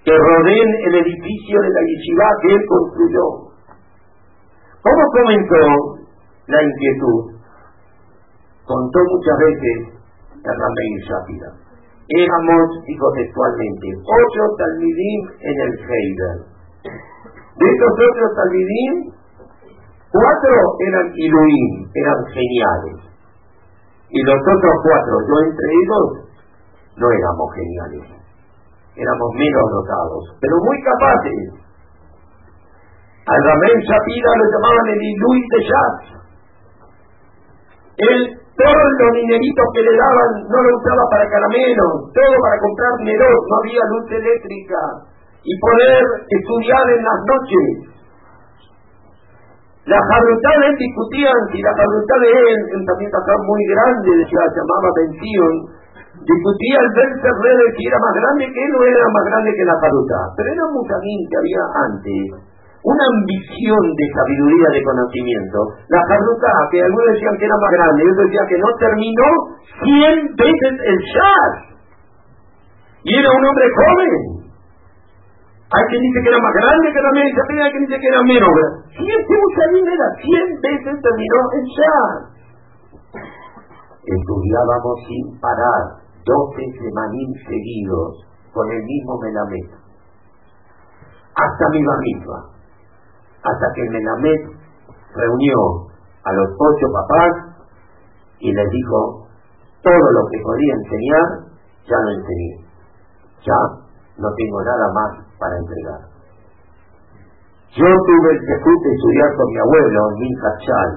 que 0.06 0.14
rodeen 0.14 0.70
el 0.86 0.96
edificio 0.96 1.62
de 1.62 1.70
la 1.70 1.82
yeshiva 1.82 2.26
que 2.42 2.54
él 2.54 2.62
construyó. 2.68 3.26
¿Cómo 4.84 5.04
comenzó 5.14 5.62
la 6.48 6.62
inquietud? 6.62 7.42
Contó 8.66 9.00
muchas 9.10 9.38
veces 9.40 10.01
Ramey 10.44 10.92
Shapira. 11.06 11.52
Éramos, 12.10 12.68
dijo 12.86 13.08
textualmente, 13.16 13.88
ocho 14.04 14.44
talmidim 14.58 15.22
en 15.40 15.56
el 15.62 15.74
Heider. 15.80 16.38
De 16.84 17.66
estos 17.70 17.94
ocho 17.94 18.26
talmidim, 18.36 19.14
cuatro 20.12 20.56
eran 20.88 21.08
iluim, 21.16 21.72
eran 21.94 22.20
geniales. 22.34 22.98
Y 24.10 24.20
los 24.24 24.40
otros 24.42 24.76
cuatro, 24.84 25.14
yo 25.24 25.36
entre 25.46 25.68
ellos, 25.72 26.06
no 26.98 27.08
éramos 27.12 27.48
geniales 27.56 28.22
éramos 28.96 29.30
menos 29.36 29.66
dotados, 29.72 30.24
pero 30.42 30.56
muy 30.60 30.78
capaces. 30.84 31.40
Al 33.26 33.42
Ramén 33.46 33.78
Shapira 33.80 34.32
lo 34.36 34.46
llamaban 34.52 34.88
el 34.90 35.02
Iluit 35.02 35.46
de 35.52 35.62
Jazz. 35.64 35.98
Él, 37.98 38.41
todos 38.62 38.90
los 39.02 39.12
dineritos 39.18 39.66
que 39.74 39.82
le 39.82 39.94
daban 39.98 40.32
no 40.46 40.58
lo 40.62 40.70
usaba 40.78 41.04
para 41.10 41.26
caramelos, 41.30 42.14
todo 42.14 42.36
para 42.46 42.58
comprar 42.62 42.94
Nerot, 43.02 43.42
no 43.50 43.56
había 43.66 43.84
luz 43.90 44.06
eléctrica, 44.14 44.82
y 45.42 45.54
poder 45.58 46.04
estudiar 46.30 46.86
en 46.94 47.02
las 47.02 47.20
noches. 47.26 47.68
Las 49.90 50.04
facultades 50.06 50.78
discutían 50.78 51.40
si 51.50 51.58
la 51.58 51.74
facultad 51.74 52.20
de 52.22 52.30
él, 52.30 52.60
un 52.78 52.86
también 52.86 53.10
muy 53.10 53.62
grande, 53.74 54.12
se 54.30 54.38
llamaba 54.38 54.90
Bención, 54.94 55.54
discutía 56.22 56.78
el 56.86 56.90
Berser 56.94 57.36
de 57.42 57.66
si 57.74 57.82
era 57.90 57.98
más 57.98 58.14
grande 58.14 58.46
que 58.46 58.62
él 58.62 58.72
o 58.78 58.82
era 58.86 59.10
más 59.10 59.26
grande 59.26 59.50
que 59.58 59.66
la 59.66 59.78
Faruta. 59.82 60.20
Pero 60.38 60.48
era 60.54 60.64
un 60.70 60.74
mutamín 60.78 61.20
que 61.26 61.38
había 61.42 61.64
antes, 61.90 62.22
una 62.82 63.06
ambición 63.06 63.84
de 63.94 64.06
sabiduría, 64.10 64.68
de 64.74 64.82
conocimiento. 64.82 65.60
La 65.90 66.02
Faruta, 66.10 66.50
que 66.72 66.82
algunos 66.82 67.14
decían 67.14 67.38
que 67.38 67.46
era 67.46 67.58
más 67.62 67.72
grande, 67.78 68.00
y 68.02 68.10
otros 68.10 68.26
decían 68.26 68.48
que 68.50 68.58
no 68.58 68.70
terminó 68.82 69.30
cien 69.86 70.18
veces 70.34 70.74
el 70.82 70.98
jazz. 70.98 71.54
Y 73.06 73.12
era 73.18 73.30
un 73.30 73.44
hombre 73.46 73.68
joven. 73.70 74.14
Hay 75.72 75.84
quien 75.88 76.02
dice 76.02 76.20
que 76.26 76.30
era 76.30 76.42
más 76.42 76.54
grande 76.58 76.92
que 76.92 77.02
la 77.02 77.14
media, 77.16 77.42
hay 77.64 77.72
quien 77.72 77.86
dice 77.86 78.02
que 78.02 78.10
era 78.12 78.22
menos. 78.26 78.56
Si 78.98 79.06
este 79.08 79.34
mutamín 79.40 79.86
era 79.88 80.08
cien 80.20 80.48
veces 80.60 80.96
terminó 81.00 81.40
el 81.54 81.66
jazz. 81.70 82.14
Estudiábamos 84.02 84.96
sin 85.06 85.40
parar 85.40 86.02
doce 86.26 86.66
semanín 86.76 87.30
seguidos 87.46 88.26
con 88.52 88.66
el 88.70 88.82
mismo 88.84 89.14
Melamed. 89.22 89.70
Hasta 91.32 91.66
mi 91.72 91.80
misma. 91.80 92.51
Hasta 93.44 93.68
que 93.74 93.82
el 93.82 93.90
Melamed 93.90 94.42
reunió 95.16 95.58
a 96.24 96.32
los 96.34 96.50
ocho 96.54 96.88
papás 96.94 97.32
y 98.40 98.52
les 98.54 98.70
dijo, 98.70 99.28
todo 99.82 100.06
lo 100.14 100.22
que 100.30 100.38
podía 100.44 100.74
enseñar, 100.74 101.28
ya 101.90 101.98
lo 101.98 102.12
enseñé. 102.12 102.54
Ya 103.42 103.60
no 104.18 104.30
tengo 104.38 104.62
nada 104.62 104.88
más 104.94 105.12
para 105.40 105.58
entregar. 105.58 106.02
Yo 107.74 107.88
tuve 107.88 108.30
el 108.32 108.42
debut 108.46 108.80
de 108.84 108.92
estudiar 108.94 109.30
con 109.38 109.48
mi 109.50 109.58
abuelo 109.58 110.00
en 110.10 110.16
Minhachal. 110.20 110.92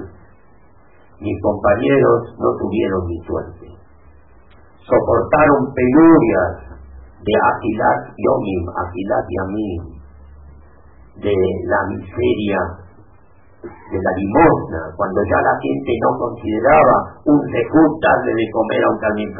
Mis 1.20 1.40
compañeros 1.40 2.20
no 2.38 2.48
tuvieron 2.58 3.06
mi 3.06 3.18
suerte 3.24 3.74
soportaron 4.84 5.72
penurias 5.72 6.52
de 7.24 7.34
Agilat 7.34 8.00
Yomim, 8.20 8.64
Agilat 8.68 9.26
Yamim, 9.32 9.82
de 11.16 11.34
la 11.66 11.80
miseria, 11.88 12.60
de 13.62 13.98
la 13.98 14.12
limosna, 14.18 14.82
cuando 14.96 15.20
ya 15.24 15.40
la 15.40 15.54
gente 15.60 15.92
no 16.02 16.10
consideraba 16.18 16.96
un 17.24 17.40
darle 17.40 18.32
de 18.34 18.46
comer 18.52 18.80
a 18.84 18.90
un 18.90 18.98
Talmid 19.00 19.32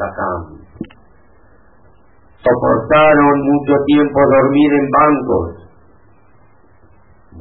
Soportaron 2.45 3.35
mucho 3.41 3.73
tiempo 3.85 4.19
dormir 4.19 4.71
en 4.73 4.87
bancos. 4.91 5.47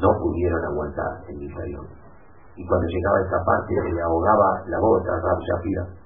No 0.00 0.08
pudieron 0.18 0.64
aguantar 0.64 1.12
en 1.28 1.42
Israel. 1.42 1.86
Y 2.56 2.66
cuando 2.66 2.86
llegaba 2.86 3.20
esa 3.20 3.40
parte 3.44 3.74
le 3.92 4.00
ahogaba 4.02 4.62
la 4.66 4.78
voz 4.80 5.02
a 5.06 5.14
Rab 5.20 5.38
Shapira 5.38 6.04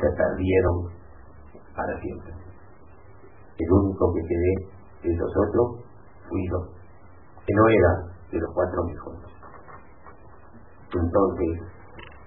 se 0.00 0.08
perdieron 0.16 0.92
para 1.74 1.98
siempre. 2.00 2.32
El 3.58 3.72
único 3.72 4.12
que 4.12 4.20
quedé 4.20 5.08
de 5.08 5.16
los 5.16 5.30
otros 5.48 5.85
fui 6.28 6.42
yo, 6.50 6.60
que 7.46 7.52
no 7.54 7.64
era 7.68 7.92
de 8.30 8.38
los 8.40 8.50
cuatro 8.54 8.84
mejores. 8.84 9.26
Entonces 10.94 11.76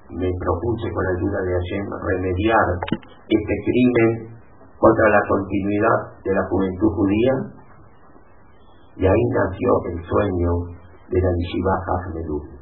me 0.09 0.29
propuse 0.41 0.87
con 0.91 1.03
la 1.05 1.11
ayuda 1.17 1.39
de 1.45 1.51
Hashem 1.53 1.85
remediar 2.01 2.65
este 3.29 3.55
crimen 3.65 4.39
contra 4.77 5.09
la 5.09 5.21
continuidad 5.27 5.97
de 6.23 6.33
la 6.33 6.43
juventud 6.49 6.91
judía 6.95 7.33
y 8.95 9.05
ahí 9.05 9.23
nació 9.31 9.69
el 9.91 9.97
sueño 10.03 10.51
de 11.07 11.19
la 11.21 11.31
Yeshiva 11.31 11.73
Hafnelú. 11.87 12.59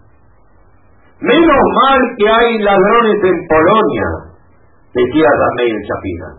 Menos 1.19 1.63
mal 1.73 1.99
que 2.17 2.29
hay 2.29 2.59
ladrones 2.61 3.19
en 3.23 3.37
Polonia, 3.49 4.07
decía 4.93 5.29
Ramey 5.33 5.71
Shapira. 5.81 6.29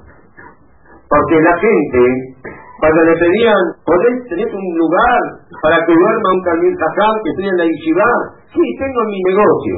Porque 1.08 1.40
la 1.40 1.54
gente, 1.58 2.37
cuando 2.78 3.00
le 3.02 3.14
pedían, 3.18 3.62
¿podés 3.82 4.16
tener 4.30 4.46
un 4.54 4.66
lugar 4.78 5.20
para 5.62 5.82
que 5.82 5.94
duerma 5.98 6.28
un 6.30 6.42
Camil 6.46 6.76
Kazán 6.78 7.14
que 7.24 7.30
estoy 7.34 7.48
en 7.50 7.58
la 7.58 7.66
Yeshiva? 7.66 8.10
Sí, 8.54 8.62
tengo 8.78 9.00
mi 9.10 9.20
negocio. 9.34 9.76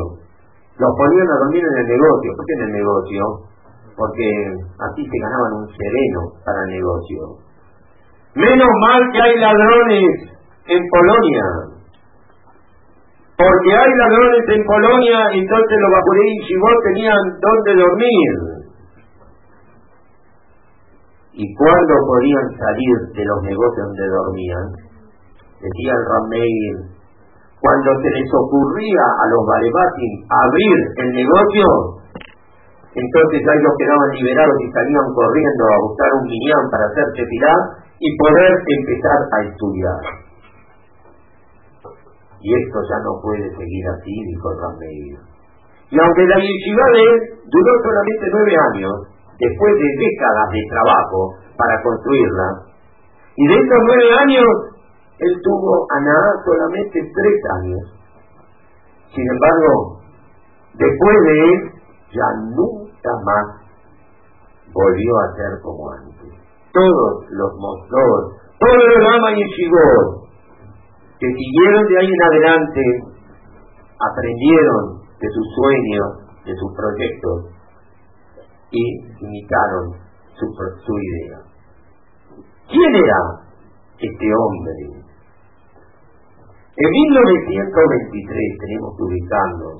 Los 0.76 0.92
ponían 1.01 1.28
a 1.32 1.40
dormir 1.40 1.64
en 1.64 1.76
el 1.80 1.88
negocio. 1.96 2.28
¿Por 2.36 2.44
qué 2.44 2.53
en 2.53 2.64
el 2.68 2.72
negocio? 2.76 3.22
Porque 3.96 4.28
así 4.84 5.01
se 5.01 5.18
ganaban 5.24 5.53
un 5.64 5.68
sereno 5.72 6.20
para 6.44 6.61
negocio. 6.68 7.20
Menos 8.36 8.72
mal 8.84 9.01
que 9.12 9.20
hay 9.20 9.34
ladrones 9.40 10.12
en 10.68 10.82
Polonia. 10.92 11.46
Porque 13.40 13.70
hay 13.72 13.92
ladrones 13.96 14.44
en 14.44 14.62
Polonia, 14.68 15.18
entonces 15.32 15.76
los 15.80 15.90
Bakurei 15.90 16.32
y 16.36 16.57
vos 16.61 16.76
tenían 16.84 17.20
dónde 17.40 17.80
dormir 17.80 18.49
y 21.32 21.44
cuando 21.54 21.94
podían 22.06 22.46
salir 22.58 22.96
de 23.14 23.24
los 23.24 23.38
negocios 23.42 23.86
donde 23.86 24.06
dormían, 24.08 24.66
decía 25.62 25.92
el 25.94 26.04
Rameir, 26.10 26.76
cuando 27.60 27.90
se 28.02 28.10
les 28.10 28.28
ocurría 28.34 29.04
a 29.20 29.24
los 29.30 29.42
Barebatim 29.46 30.12
abrir 30.26 30.78
el 30.96 31.08
negocio, 31.12 31.66
Entonces 32.90 33.40
ahí 33.46 33.60
los 33.62 33.76
quedaban 33.78 34.10
liberados 34.18 34.58
y 34.58 34.68
salían 34.74 35.08
corriendo 35.14 35.62
a 35.62 35.78
buscar 35.78 36.10
un 36.10 36.26
miñán 36.26 36.64
para 36.74 36.90
hacer 36.90 37.06
tefilá 37.14 37.54
y 38.02 38.08
poder 38.18 38.50
empezar 38.66 39.20
a 39.30 39.38
estudiar. 39.46 40.02
Y 42.42 42.48
esto 42.50 42.78
ya 42.82 42.98
no 43.06 43.20
puede 43.22 43.46
seguir 43.54 43.84
así, 43.94 44.10
dijo 44.10 44.48
Rameir. 44.58 45.14
Y 45.86 45.96
aunque 46.02 46.24
la 46.26 46.38
yeshiva 46.42 46.86
duró 47.46 47.72
solamente 47.78 48.26
nueve 48.26 48.54
años, 48.74 48.96
después 49.41 49.72
de 49.72 49.88
décadas 49.97 50.49
de 50.53 50.62
trabajo 50.68 51.20
para 51.57 51.82
construirla, 51.82 52.49
y 53.36 53.47
de 53.49 53.55
esos 53.55 53.80
nueve 53.88 54.09
años, 54.20 54.49
él 55.18 55.32
tuvo 55.43 55.86
a 55.88 56.01
nada 56.01 56.30
solamente 56.45 57.01
tres 57.01 57.38
años. 57.61 57.84
Sin 59.14 59.24
embargo, 59.24 60.01
después 60.76 61.16
de 61.24 61.34
él, 61.41 61.72
ya 62.12 62.28
nunca 62.53 63.12
más 63.24 63.47
volvió 64.72 65.12
a 65.18 65.36
ser 65.36 65.53
como 65.62 65.91
antes. 65.93 66.36
Todos 66.72 67.12
los 67.30 67.51
mozos, 67.57 68.36
todos 68.61 68.76
los 68.76 69.03
Lama 69.03 69.32
y 69.32 69.43
Shigor, 69.43 70.28
que 71.18 71.26
siguieron 71.26 71.84
de 71.88 71.99
ahí 71.99 72.11
en 72.12 72.22
adelante, 72.22 72.82
aprendieron 73.99 75.01
de 75.20 75.28
sus 75.28 75.47
sueños, 75.57 76.09
de 76.45 76.55
sus 76.57 76.70
proyectos 76.76 77.59
y 78.70 78.82
imitaron 79.20 79.92
su, 80.34 80.46
su 80.84 80.92
idea. 80.98 81.38
¿Quién 82.68 82.94
era 82.94 83.20
este 83.98 84.26
hombre? 84.34 85.00
En 86.76 86.90
1923 86.90 88.58
tenemos 88.60 88.96
que 88.96 89.02
ubicarnos. 89.02 89.78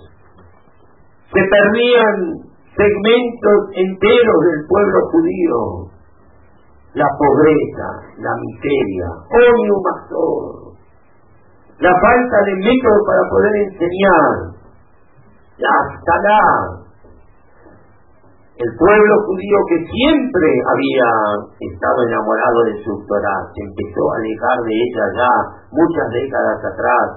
Se 1.33 1.41
perdían 1.41 2.17
segmentos 2.77 3.59
enteros 3.73 4.39
del 4.51 4.67
pueblo 4.67 4.99
judío. 5.13 5.61
La 6.93 7.07
pobreza, 7.07 7.87
la 8.19 8.35
miseria, 8.35 9.07
odio 9.31 9.75
masor, 9.79 10.75
la 11.79 11.93
falta 12.03 12.37
de 12.45 12.55
método 12.67 12.99
para 13.07 13.23
poder 13.31 13.55
enseñar, 13.63 14.59
la 15.57 15.75
escala, 15.95 16.80
el 18.61 18.71
pueblo 18.77 19.15
judío 19.25 19.59
que 19.73 19.79
siempre 19.89 20.49
había 20.69 21.09
estado 21.65 21.99
enamorado 22.05 22.61
de 22.69 22.77
su 22.85 22.93
Torah, 23.09 23.41
se 23.57 23.65
empezó 23.65 24.03
a 24.05 24.17
alejar 24.21 24.59
de 24.69 24.75
ella 24.77 25.05
ya 25.17 25.33
muchas 25.73 26.09
décadas 26.13 26.61
atrás. 26.69 27.09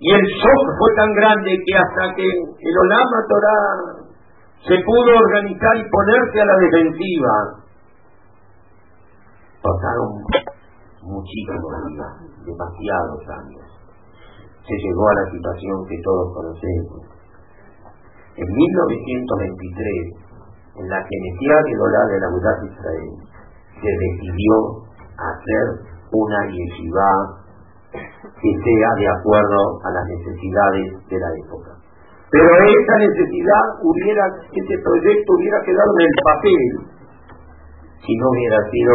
Y 0.00 0.08
el 0.08 0.24
shock 0.24 0.62
fue 0.80 0.90
tan 0.96 1.12
grande 1.12 1.50
que 1.52 1.74
hasta 1.76 2.04
que 2.16 2.24
el 2.24 2.74
Olama 2.88 3.20
Torah 3.28 3.68
se 4.64 4.76
pudo 4.80 5.12
organizar 5.12 5.76
y 5.76 5.84
ponerse 5.92 6.40
a 6.40 6.48
la 6.48 6.56
defensiva, 6.56 7.34
pasaron 9.60 10.08
muchísimos 11.04 11.68
años, 11.84 12.32
demasiados 12.48 13.22
años. 13.28 13.66
Se 14.64 14.72
llegó 14.72 15.04
a 15.04 15.14
la 15.20 15.26
situación 15.36 15.76
que 15.84 16.00
todos 16.00 16.32
conocemos. 16.32 17.13
En 18.34 18.48
1923, 18.50 20.24
en 20.74 20.88
la 20.90 20.98
Knesset 21.06 21.64
de 21.70 22.18
la 22.18 22.28
Ciudad 22.34 22.56
de 22.58 22.66
Israel, 22.66 23.14
se 23.78 23.90
decidió 23.94 24.54
hacer 25.14 25.64
una 26.10 26.40
yeshiva 26.50 27.10
que 27.94 28.50
sea 28.58 28.90
de 28.98 29.06
acuerdo 29.06 29.60
a 29.86 29.90
las 29.94 30.04
necesidades 30.18 30.86
de 31.06 31.18
la 31.18 31.30
época. 31.46 31.78
Pero 32.30 32.50
esta 32.50 32.96
necesidad 32.98 33.64
hubiera, 33.86 34.26
este 34.50 34.76
proyecto 34.82 35.28
hubiera 35.38 35.60
quedado 35.62 35.90
en 35.94 36.06
el 36.06 36.16
papel 36.26 36.62
si 38.02 38.12
no 38.18 38.26
hubiera 38.30 38.58
sido 38.70 38.94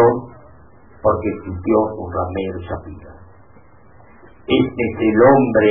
porque 1.01 1.29
existió 1.29 1.75
un 1.95 2.11
Rameir 2.11 2.55
Shapira. 2.67 3.13
Este 4.43 4.81
es 4.83 4.95
el 4.99 5.17
hombre 5.23 5.69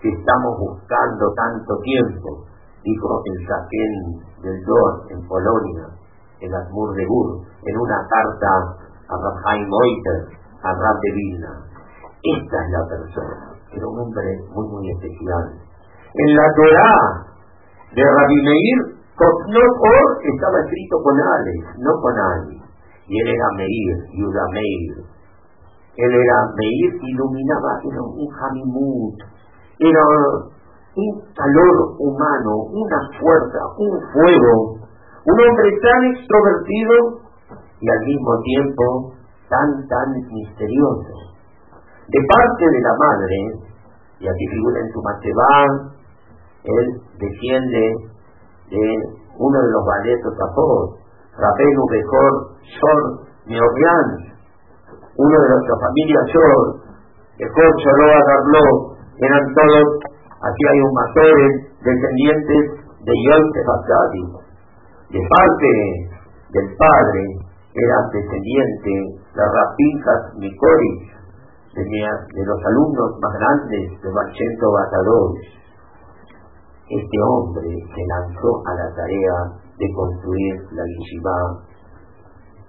que 0.00 0.08
estamos 0.14 0.52
buscando 0.62 1.24
tanto 1.34 1.72
tiempo, 1.82 2.46
dijo 2.84 3.22
el 3.24 3.46
Saquén 3.46 3.92
del 4.42 4.58
Dor 4.64 5.06
en 5.10 5.20
Polonia, 5.26 5.86
en 6.40 6.54
Asmur 6.54 6.94
de 6.94 7.06
Bur, 7.06 7.42
en 7.66 7.76
una 7.76 7.98
carta 8.08 8.50
a 9.08 9.14
Rabhaim 9.16 9.68
Moiter, 9.68 10.20
a 10.62 10.70
Rab 10.72 10.96
de 11.00 11.10
Vilna. 11.12 11.52
Esta 12.22 12.56
es 12.64 12.70
la 12.70 12.84
persona, 12.88 13.36
era 13.72 13.86
un 13.86 13.98
hombre 13.98 14.28
muy, 14.52 14.66
muy 14.68 14.90
especial. 14.90 15.56
En 16.14 16.36
la 16.36 16.46
Torah 16.54 17.00
de 17.94 18.02
Rabbi 18.02 18.40
Meir, 18.42 19.00
no 19.20 19.60
estaba 20.22 20.58
escrito 20.64 20.96
con 21.02 21.20
Alex, 21.20 21.76
no 21.78 21.92
con 22.00 22.14
Ali 22.18 22.70
y 23.10 23.18
él 23.18 23.26
era 23.26 23.48
Meir, 23.58 23.96
Yuda 24.14 24.44
Meir. 24.54 25.02
Él 25.98 26.12
era 26.14 26.36
Meir, 26.54 26.90
iluminaba, 27.02 27.82
era 27.82 28.02
un 28.06 28.28
Hamimut, 28.30 29.18
era 29.80 30.02
un 31.00 31.32
calor 31.32 31.76
humano, 31.98 32.52
una 32.68 33.00
fuerza, 33.16 33.60
un 33.78 33.92
fuego, 34.12 34.52
un 35.24 35.36
hombre 35.40 35.68
tan 35.80 36.00
extrovertido 36.12 36.94
y 37.80 37.86
al 37.88 38.00
mismo 38.04 38.32
tiempo 38.44 38.84
tan, 39.48 39.68
tan 39.88 40.08
misterioso. 40.28 41.14
De 42.08 42.20
parte 42.28 42.64
de 42.68 42.80
la 42.80 42.94
madre, 42.98 43.36
y 44.20 44.28
aquí 44.28 44.44
figura 44.52 44.80
en 44.80 44.92
su 44.92 45.00
Matebán, 45.00 45.70
él 46.64 46.86
desciende 47.18 47.82
de 48.70 48.84
uno 49.38 49.58
de 49.62 49.70
los 49.72 49.84
valetos 49.86 50.34
após, 50.36 51.00
Rabenu 51.36 51.82
Bejor 51.88 52.32
Shor 52.60 53.00
Neobian, 53.46 54.08
uno 55.16 55.36
de 55.40 55.48
nuestra 55.48 55.76
familia 55.80 56.20
Shor, 56.28 56.60
Bejor 57.38 57.70
Shoroa 57.80 58.20
Darlo, 58.28 58.66
eran 59.16 59.44
todos, 59.54 60.09
aquí 60.40 60.62
hay 60.72 60.80
un 60.80 60.92
matores 60.94 61.52
descendientes 61.84 62.62
de 63.04 63.14
Yosef 63.28 63.68
Asadi. 63.68 64.24
De 65.10 65.20
parte 65.20 65.70
del 66.52 66.68
padre 66.76 67.22
era 67.74 67.96
descendiente 68.12 68.92
de 69.36 69.42
Rapinjas 69.44 70.22
Mikori, 70.38 70.92
de, 71.74 71.84
de 71.84 72.42
los 72.46 72.60
alumnos 72.64 73.10
más 73.20 73.32
grandes 73.38 73.84
de 74.02 74.08
Machento 74.10 74.66
Batador. 74.72 75.30
Este 76.90 77.18
hombre 77.22 77.70
se 77.94 78.02
lanzó 78.10 78.50
a 78.66 78.74
la 78.74 78.88
tarea 78.96 79.36
de 79.78 79.86
construir 79.94 80.54
la 80.72 80.82
yeshiva. 80.82 81.70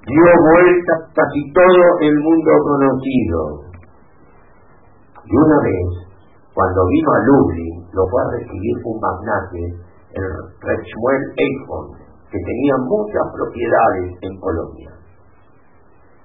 Dio 0.06 0.30
vuelta 0.54 0.94
casi 1.14 1.54
todo 1.54 1.86
el 2.02 2.16
mundo 2.20 2.52
conocido. 2.66 3.72
Y 5.26 5.38
una 5.38 5.58
vez, 5.62 6.11
cuando 6.54 6.82
vino 6.88 7.10
a 7.12 7.20
Lublin, 7.26 7.76
lo 7.94 8.04
fue 8.08 8.22
a 8.22 8.32
recibir 8.38 8.76
un 8.84 8.98
magnate, 9.00 9.64
el 10.12 10.28
Rechmuel 10.60 11.24
Eichhorn, 11.38 11.90
que 12.30 12.40
tenía 12.40 12.76
muchas 12.88 13.26
propiedades 13.36 14.10
en 14.22 14.34
Polonia. 14.40 14.92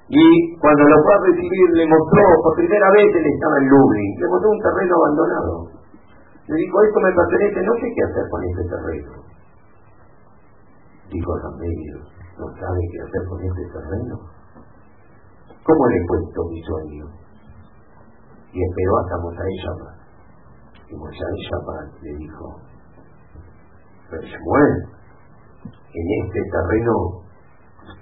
Y 0.09 0.27
cuando 0.59 0.83
lo 0.87 0.97
fue 1.03 1.14
a 1.14 1.24
recibir, 1.31 1.68
le 1.74 1.87
mostró, 1.87 2.22
por 2.43 2.55
primera 2.57 2.89
vez 2.95 3.11
él 3.11 3.27
estaba 3.27 3.57
en 3.59 3.66
Lublin, 3.70 4.11
le 4.18 4.27
mostró 4.29 4.51
un 4.51 4.62
terreno 4.62 4.95
abandonado. 4.95 5.55
Le 6.47 6.55
dijo, 6.55 6.74
esto 6.83 6.99
me 7.01 7.12
pertenece, 7.14 7.59
no 7.66 7.74
sé 7.74 7.87
qué 7.91 8.03
hacer 8.07 8.24
con 8.31 8.41
este 8.45 8.64
terreno 8.70 9.27
dijo 11.11 11.39
Ramiro, 11.39 11.99
¿no 12.39 12.47
sabe 12.59 12.81
qué 12.91 12.99
hacer 13.01 13.22
con 13.29 13.39
este 13.43 13.64
terreno? 13.72 14.16
¿Cómo 15.62 15.87
le 15.89 16.07
cuento 16.07 16.41
mi 16.51 16.62
sueño? 16.62 17.07
Y 18.53 18.62
esperó 18.62 18.93
hasta 18.99 19.16
Mosaí 19.18 19.57
Shabbat. 19.62 19.95
Y 20.89 20.95
Mosaí 20.95 21.39
Shabbat 21.51 22.03
le 22.03 22.16
dijo, 22.16 22.61
pero 24.11 24.22
Samuel, 24.22 24.72
en 25.64 26.07
este 26.24 26.41
terreno 26.51 27.26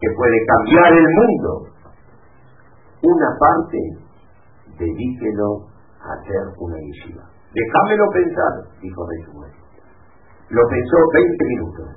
que 0.01 0.09
puede 0.17 0.39
cambiar 0.47 0.93
el 0.93 1.09
mundo, 1.17 1.75
una 3.03 3.31
parte 3.39 3.79
dedíquelo 4.79 5.67
a 6.01 6.13
hacer 6.13 6.43
una 6.59 6.77
yeshiva. 6.77 7.25
Déjamelo 7.55 8.05
pensar, 8.13 8.53
dijo 8.81 9.07
Samuel. 9.25 9.53
Lo 10.51 10.63
pensó 10.69 10.97
20 11.13 11.45
minutos. 11.47 11.89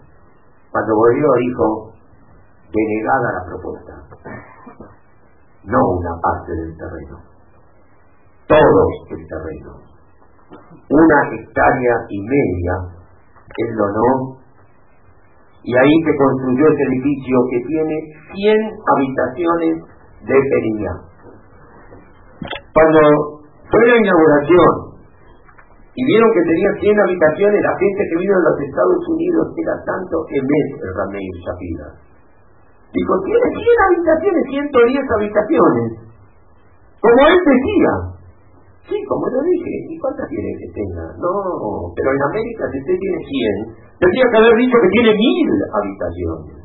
Cuando 0.71 0.95
volvió 0.95 1.27
dijo, 1.39 1.93
denegada 2.71 3.31
la 3.33 3.43
propuesta, 3.45 3.93
no 5.63 5.79
una 5.97 6.13
parte 6.21 6.51
del 6.53 6.77
terreno, 6.77 7.17
todo 8.47 8.81
el 9.09 9.27
terreno, 9.27 9.96
una 10.49 11.17
hectárea 11.35 11.95
y 12.09 12.19
media, 12.21 12.73
él 13.57 13.69
donó, 13.75 14.39
y 15.63 15.71
ahí 15.75 15.95
se 16.05 16.15
construyó 16.15 16.63
ese 16.63 16.83
edificio 16.87 17.35
que 17.51 17.59
tiene 17.67 17.95
100 18.31 18.71
habitaciones 18.87 19.73
de 20.23 20.37
pería. 20.39 20.93
Cuando 22.71 23.01
fue 23.67 23.83
la 23.83 23.97
inauguración 23.99 24.71
y 25.91 26.01
vieron 26.05 26.29
que 26.31 26.45
tenía 26.47 26.71
100 26.79 26.99
habitaciones, 27.03 27.59
la 27.59 27.75
gente 27.75 28.01
que 28.07 28.19
vino 28.21 28.33
de 28.37 28.45
los 28.47 28.57
Estados 28.63 29.01
Unidos 29.11 29.45
era 29.59 29.75
tanto 29.83 30.15
Emet 30.29 30.69
el 30.77 30.91
Rameir 30.95 31.35
Shapira. 31.43 31.89
Dijo, 32.93 33.13
tiene 33.27 33.47
100 33.51 33.85
habitaciones, 33.91 34.43
110 34.47 35.15
habitaciones. 35.19 35.87
Como 37.01 37.19
él 37.27 37.39
decía. 37.43 38.16
Sí, 38.87 38.95
como 39.03 39.27
yo 39.27 39.39
dije, 39.43 39.71
¿y 39.91 39.99
cuántas 39.99 40.27
quiere 40.31 40.47
que 40.63 40.71
tenga? 40.71 41.11
No, 41.19 41.91
pero 41.91 42.07
en 42.07 42.21
América 42.23 42.63
si 42.71 42.79
usted 42.79 42.95
tiene 42.95 43.19
100, 43.19 43.99
tendría 43.99 44.27
que 44.31 44.37
haber 44.39 44.55
dicho 44.55 44.77
que 44.79 44.91
tiene 44.95 45.11
1000 45.11 45.75
habitaciones. 45.75 46.55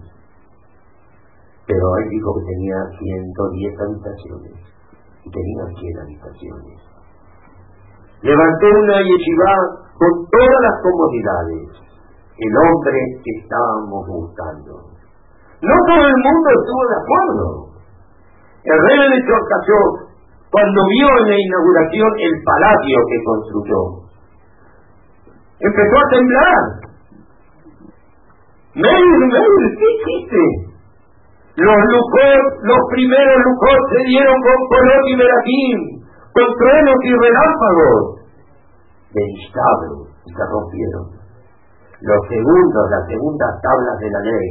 Pero 1.67 1.87
él 1.99 2.07
dijo 2.15 2.29
que 2.39 2.45
tenía 2.47 2.79
110 2.95 3.75
habitaciones 3.75 4.55
y 4.55 5.29
tenía 5.35 5.65
100 5.67 5.99
habitaciones. 5.99 6.79
Levantó 8.23 8.67
una 8.71 8.99
yeshiva 9.03 9.51
con 9.99 10.13
todas 10.31 10.61
las 10.63 10.77
comodidades, 10.79 11.75
el 12.39 12.55
hombre 12.55 12.99
que 13.19 13.33
estábamos 13.43 14.07
buscando. 14.07 14.79
No 15.59 15.75
todo 15.91 16.03
el 16.07 16.19
mundo 16.23 16.49
estuvo 16.55 16.83
de 16.87 16.99
acuerdo. 17.03 17.47
El 18.63 18.79
rey 18.79 18.99
de 19.11 19.27
Chorcachov, 19.27 20.02
cuando 20.53 20.81
vio 20.85 21.09
en 21.09 21.27
la 21.33 21.39
inauguración 21.41 22.11
el 22.29 22.35
palacio 22.45 22.97
que 23.09 23.19
construyó, 23.25 23.81
empezó 25.65 25.97
a 25.97 26.11
temblar. 26.13 26.63
Meir, 28.77 29.21
Meir, 29.33 29.65
¿qué 29.81 29.89
hiciste? 29.97 30.45
Los 31.57 31.81
Lujot, 31.89 32.45
los 32.69 32.83
primeros 32.93 33.37
Lujot 33.49 33.81
se 33.97 34.01
dieron 34.13 34.37
con 34.45 34.59
Colón 34.69 35.03
y 35.09 35.17
Meraquín, 35.17 35.79
con 36.37 36.49
truenos 36.61 37.01
y 37.01 37.13
relámpagos. 37.17 38.05
De 39.09 39.23
y 39.25 40.31
se 40.37 40.45
rompieron. 40.53 41.05
Los 42.01 42.21
segundos, 42.29 42.85
las 42.93 43.05
segundas 43.09 43.61
tablas 43.63 43.97
de 44.01 44.11
la 44.11 44.21
ley, 44.21 44.51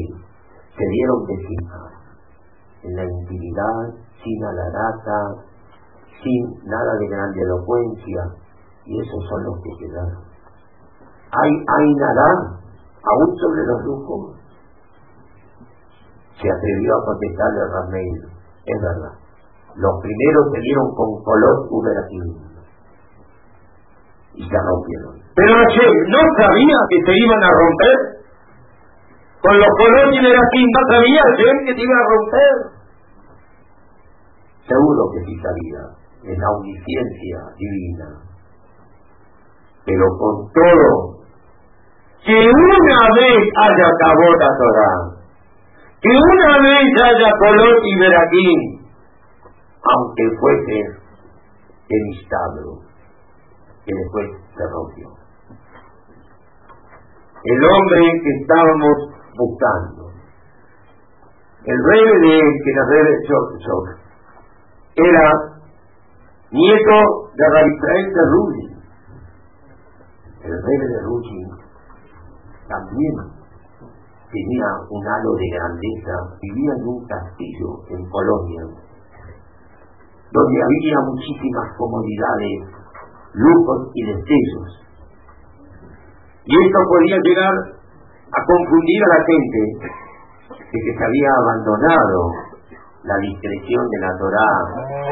se 0.78 0.86
dieron 0.86 1.20
de 1.30 1.36
en 2.90 2.96
la 2.96 3.06
intimidad, 3.06 4.02
sin 4.24 4.44
alarata, 4.46 5.51
sin 6.24 6.70
nada 6.70 6.92
de 7.00 7.08
grande 7.08 7.42
elocuencia, 7.42 8.22
y 8.86 9.00
esos 9.00 9.22
son 9.30 9.44
los 9.44 9.56
que 9.62 9.72
quedaron. 9.86 10.24
Hay, 11.32 11.52
hay 11.52 11.88
nada, 11.96 12.28
aún 13.04 13.30
sobre 13.38 13.64
los 13.66 13.84
lujos. 13.86 14.38
Se 16.42 16.50
atrevió 16.50 16.92
a 16.96 17.06
contestarle 17.06 17.60
a 17.62 17.68
Rameir, 17.74 18.22
es 18.66 18.82
verdad. 18.82 19.16
Los 19.76 19.94
primeros 20.02 20.44
se 20.52 20.60
dieron 20.60 20.88
con 20.96 21.24
color 21.24 21.68
uberativo 21.70 22.52
y 24.34 24.44
se 24.44 24.58
rompieron. 24.58 25.16
Pero 25.36 25.56
no 25.56 26.22
sabía 26.38 26.78
que 26.90 27.00
se 27.06 27.14
iban 27.16 27.44
a 27.44 27.52
romper 27.52 28.22
con 29.42 29.58
los 29.58 29.70
colores 29.76 30.22
de 30.22 30.30
la 30.30 30.46
quinta 30.54 30.80
sabía 30.88 31.22
que 31.66 31.74
te 31.74 31.82
iba 31.82 31.98
a 31.98 32.08
romper. 32.14 32.56
Seguro 34.70 35.02
que 35.14 35.26
sí 35.26 35.36
sabía, 35.42 35.82
en 36.24 36.38
la 36.40 36.50
omnisciencia 36.50 37.38
divina. 37.58 38.08
Pero 39.86 40.06
con 40.20 40.52
todo, 40.54 41.22
que 42.24 42.38
una 42.38 43.00
vez 43.18 43.42
haya 43.58 43.88
acabado 43.90 44.34
la 44.38 44.52
Torah, 44.58 45.22
que 46.02 46.10
una 46.10 46.58
vez 46.62 46.86
haya 47.04 47.32
color 47.40 47.80
y 47.84 48.00
veraquín, 48.00 48.60
aunque 49.82 50.24
fuese 50.40 51.02
el 51.90 52.04
establo, 52.22 52.80
que 53.86 53.94
después 53.94 54.28
se 54.56 54.64
rompió. 54.70 55.08
El 57.44 57.64
hombre 57.66 58.02
que 58.22 58.32
estábamos 58.42 58.98
buscando. 59.36 60.12
El 61.66 61.78
rey 61.90 62.04
de 62.06 62.42
que 62.64 62.72
la 62.74 62.86
rey 62.90 63.04
de 63.04 63.18
era 64.96 65.61
nieto 66.52 66.98
de 67.36 67.46
Rabitrael 67.48 68.08
de 68.12 68.24
Rudi. 68.28 68.66
El 70.44 70.52
rey 70.52 70.78
de 70.78 71.00
Rudi 71.04 71.42
también 72.68 73.16
tenía 74.32 74.68
un 74.90 75.02
halo 75.08 75.32
de 75.36 75.48
grandeza, 75.56 76.16
vivía 76.42 76.72
en 76.76 76.88
un 76.88 77.00
castillo 77.08 77.70
en 77.90 78.02
Polonia, 78.10 78.64
donde 80.32 80.58
había 80.64 80.98
muchísimas 81.08 81.68
comodidades, 81.78 82.60
lujos 83.34 83.92
y 83.94 84.02
destellos. 84.08 84.70
Y 86.46 86.54
esto 86.56 86.80
podía 86.90 87.18
llegar 87.24 87.56
a 88.32 88.40
confundir 88.44 89.00
a 89.04 89.08
la 89.08 89.24
gente 89.24 89.62
que 90.72 90.80
se 90.80 91.04
había 91.04 91.32
abandonado 91.44 92.51
la 93.04 93.18
discreción 93.18 93.84
de 93.90 93.98
la 94.02 94.12
Torá, 94.18 94.50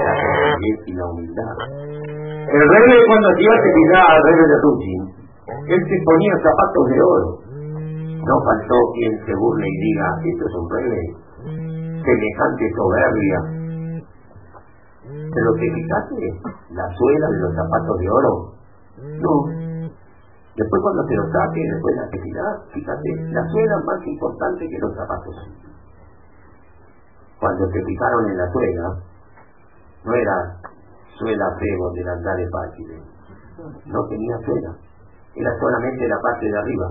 la 0.05 0.13
sencillez 0.13 0.79
y 0.85 0.93
la 0.93 1.05
humildad. 1.05 1.55
El 2.49 2.63
rey 2.65 2.97
cuando 3.07 3.29
se 3.33 3.41
iba 3.41 3.55
a 3.55 3.61
terminar 3.61 4.03
al 4.09 4.21
rey 4.23 4.37
de 4.45 4.57
Rusin, 4.61 5.01
él 5.69 5.81
se 5.85 5.97
ponía 6.05 6.33
zapatos 6.43 6.85
de 6.89 6.99
oro. 7.01 7.29
No 8.19 8.35
faltó 8.45 8.77
quien 8.93 9.13
se 9.25 9.33
burle 9.33 9.67
y 9.67 9.77
diga, 9.81 10.07
esto 10.21 10.43
es 10.45 10.53
un 10.53 10.67
rey, 10.69 11.05
semejante 12.03 12.65
soberbia. 12.77 13.39
Pero 15.09 15.49
que 15.57 15.67
fíjate, 15.73 16.21
la 16.73 16.85
suela 16.93 17.27
de 17.29 17.39
los 17.41 17.53
zapatos 17.55 17.97
de 17.97 18.07
oro, 18.09 18.33
no, 18.99 19.33
Después 20.59 20.81
cuando 20.83 21.03
se 21.07 21.15
lo 21.15 21.23
saque, 21.31 21.61
después 21.71 21.95
la 21.95 22.03
necesidad, 22.11 22.51
fíjate, 22.73 23.09
la 23.31 23.43
suela 23.47 23.75
más 23.87 24.05
importante 24.05 24.67
que 24.67 24.77
los 24.79 24.91
zapatos. 24.93 25.35
Cuando 27.39 27.65
se 27.71 27.79
fijaron 27.85 28.29
en 28.29 28.37
la 28.37 28.51
suela, 28.51 28.87
no 30.03 30.13
era 30.13 30.35
suela 31.17 31.45
feo 31.59 31.91
del 31.93 32.09
andar 32.09 32.35
de 32.35 32.49
no 33.85 33.99
tenía 34.07 34.37
suela, 34.45 34.71
era 35.35 35.51
solamente 35.59 36.07
la 36.07 36.19
parte 36.21 36.45
de 36.47 36.57
arriba. 36.57 36.87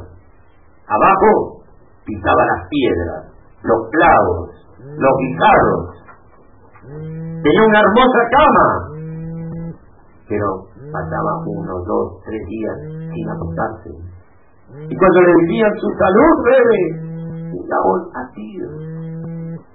Abajo 0.88 1.62
pisaba 2.04 2.44
las 2.44 2.68
piedras, 2.68 3.24
los 3.62 3.80
clavos, 3.90 4.50
los 4.78 5.14
guijarros. 5.20 5.98
Tenía 7.42 7.64
una 7.66 7.80
hermosa 7.80 8.20
cama, 8.32 8.68
pero 10.28 10.46
pasaba 10.92 11.32
uno, 11.46 11.72
dos, 11.86 12.20
tres 12.24 12.42
días 12.46 12.76
sin 13.12 13.30
acostarse. 13.30 13.90
Y 14.88 14.96
cuando 14.96 15.20
le 15.20 15.32
decían 15.42 15.72
su 15.80 15.88
salud, 15.98 16.34
bebé, 16.44 16.82
estaban 17.52 18.00
así. 18.14 18.87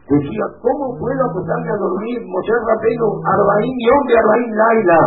Decía, 0.04 0.46
¿cómo 0.60 1.00
puedo 1.00 1.22
acostarme 1.32 1.70
a 1.72 1.80
dormir? 1.80 2.20
Moshe 2.28 2.56
Rapeno, 2.60 3.08
Arbaín 3.24 3.76
y 3.80 3.88
hombre, 3.88 4.14
Arbaín 4.20 4.52
Laila. 4.52 5.02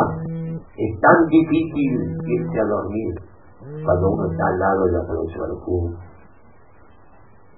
Es 0.73 0.93
tan 1.01 1.19
difícil 1.29 1.93
irse 2.25 2.61
a 2.61 2.65
dormir 2.65 3.13
cuando 3.85 4.05
uno 4.09 4.25
está 4.31 4.45
al 4.49 4.59
lado 4.59 4.81
de 4.87 4.93
la 4.93 5.03
Baruj 5.05 5.33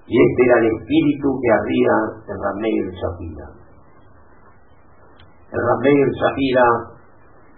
Y 0.07 0.15
este 0.19 0.41
era 0.47 0.57
el 0.59 0.67
espíritu 0.67 1.29
que 1.39 1.51
había 1.55 1.95
en 2.27 2.91
Shapira. 2.91 3.47
El 5.53 5.61
Rameir 5.63 6.09
Shapira 6.19 6.67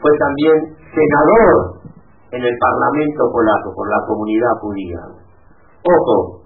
fue 0.01 0.13
también 0.19 0.77
senador 0.93 1.81
en 2.33 2.43
el 2.45 2.57
Parlamento 2.59 3.33
polaco 3.33 3.75
por 3.75 3.89
la 3.91 4.01
comunidad 4.07 4.55
judía. 4.61 5.01
Ojo, 5.83 6.43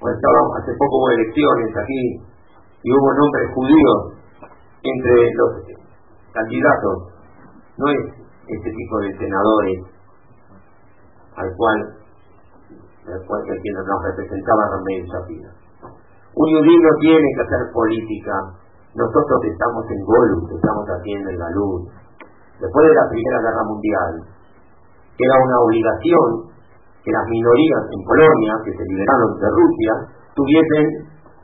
pues 0.00 0.16
hace 0.16 0.72
poco 0.80 0.96
hubo 0.96 1.10
elecciones 1.10 1.70
aquí 1.76 2.02
y 2.82 2.88
hubo 2.90 3.08
nombres 3.12 3.46
judíos 3.54 3.98
entre 4.82 5.16
los 5.36 5.50
candidatos. 6.32 6.96
No 7.76 7.86
es 7.88 8.00
este 8.48 8.70
tipo 8.72 8.94
de 9.00 9.18
senadores 9.18 9.78
al 11.36 11.48
cual, 11.56 11.78
al 13.06 13.20
cual 13.26 13.40
que 13.44 13.60
quien 13.60 13.74
nos 13.76 14.00
representaba 14.08 14.72
Ramírez 14.72 15.06
Shapira. 15.06 15.50
Un 16.34 16.48
judío 16.48 16.90
tiene 17.00 17.26
que 17.36 17.42
hacer 17.42 17.72
política 17.72 18.60
nosotros 18.94 19.38
estamos 19.46 19.86
en 19.86 20.02
Golus, 20.02 20.50
estamos 20.50 20.86
haciendo 20.90 21.30
en 21.30 21.38
la 21.38 21.50
luz. 21.54 21.86
Después 22.58 22.82
de 22.90 22.94
la 22.94 23.06
Primera 23.08 23.38
Guerra 23.38 23.62
Mundial, 23.62 24.12
era 25.14 25.34
una 25.46 25.56
obligación 25.62 26.49
que 27.04 27.10
las 27.10 27.26
minorías 27.28 27.82
en 27.90 28.00
Polonia, 28.04 28.52
que 28.64 28.72
se 28.76 28.84
liberaron 28.84 29.30
de 29.40 29.48
Rusia, 29.48 29.92
tuviesen 30.34 30.84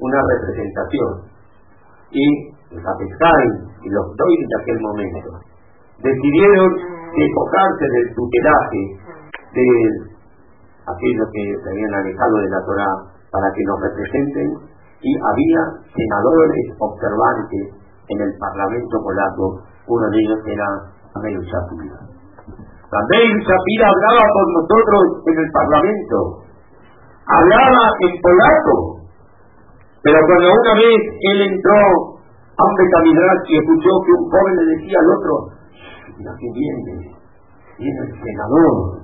una 0.00 0.20
representación. 0.20 1.10
Y 2.10 2.24
los 2.76 2.84
Apescain 2.84 3.52
y 3.82 3.88
los 3.88 4.06
Doyle 4.16 4.46
de 4.46 4.56
aquel 4.62 4.78
momento. 4.80 5.30
Decidieron 6.02 6.70
enfocarse 7.16 7.84
del 7.88 8.06
tutelaje 8.14 8.82
de 9.56 9.68
aquellos 10.84 11.28
que 11.32 11.44
se 11.56 11.68
habían 11.70 11.94
alejado 11.94 12.36
de 12.36 12.50
la 12.50 12.60
Torah 12.64 12.96
para 13.32 13.48
que 13.52 13.64
nos 13.64 13.78
representen 13.80 14.48
y 15.00 15.10
había 15.12 15.60
senadores 15.88 16.64
observantes 16.78 17.64
en 18.08 18.20
el 18.20 18.32
Parlamento 18.38 18.96
polaco, 19.02 19.62
uno 19.88 20.10
de 20.10 20.18
ellos 20.18 20.40
era 20.46 20.66
Amel 21.14 21.40
También 22.86 23.34
Shapira 23.42 23.86
hablaba 23.90 24.22
con 24.30 24.46
nosotros 24.54 25.02
en 25.26 25.36
el 25.42 25.50
Parlamento. 25.50 26.16
Hablaba 27.26 27.82
en 28.06 28.12
polaco. 28.22 28.76
Pero 30.06 30.18
cuando 30.22 30.46
una 30.54 30.74
vez 30.78 31.00
él 31.18 31.38
entró 31.50 31.74
a 31.74 32.62
un 32.62 32.74
y 32.78 33.58
escuchó 33.58 33.90
que 34.06 34.12
un 34.14 34.24
joven 34.30 34.54
le 34.54 34.64
decía 34.78 34.98
al 35.02 35.08
otro, 35.18 35.32
mira 36.16 36.32
que 36.38 36.48
viene, 36.54 37.10
viene 37.76 38.00
el 38.06 38.12
senador. 38.22 39.02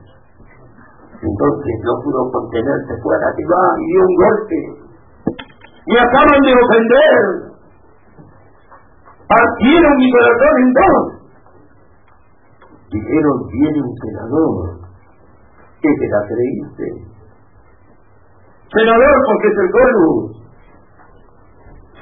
Entonces 1.22 1.74
no 1.82 1.92
pudo 2.06 2.30
contenerse, 2.30 2.92
fue 3.02 3.16
a 3.16 3.18
la 3.18 3.32
ciudad 3.34 3.68
y 3.78 3.84
dio 3.90 4.00
un 4.02 4.14
golpe. 4.14 4.58
Me 5.86 5.98
acaban 5.98 6.40
de 6.46 6.52
ofender. 6.54 7.22
Partieron 9.26 9.96
mi 9.96 10.12
corazón 10.12 10.54
en 10.62 10.72
dos. 10.72 11.11
Dijeron, 12.92 13.36
un 13.40 13.94
senador. 14.04 14.84
¿Qué 15.80 15.88
te 15.88 16.06
la 16.12 16.20
creíste? 16.28 16.84
Senador, 18.68 19.16
porque 19.26 19.48
es 19.48 19.56
el 19.56 19.70
Golus. 19.72 20.42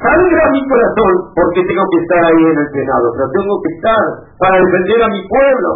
Sangra 0.01 0.45
mi 0.51 0.63
corazón 0.67 1.13
porque 1.37 1.61
tengo 1.63 1.85
que 1.93 1.99
estar 2.01 2.25
ahí 2.25 2.43
en 2.43 2.59
el 2.59 2.69
Senado, 2.73 3.07
pero 3.15 3.29
tengo 3.37 3.55
que 3.61 3.71
estar 3.77 4.03
para 4.41 4.57
defender 4.57 4.99
a 5.05 5.13
mi 5.13 5.23
pueblo. 5.29 5.73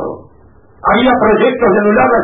Había 0.80 1.12
proyectos 1.12 1.68
de 1.68 1.78
anular 1.78 2.08
la 2.08 2.22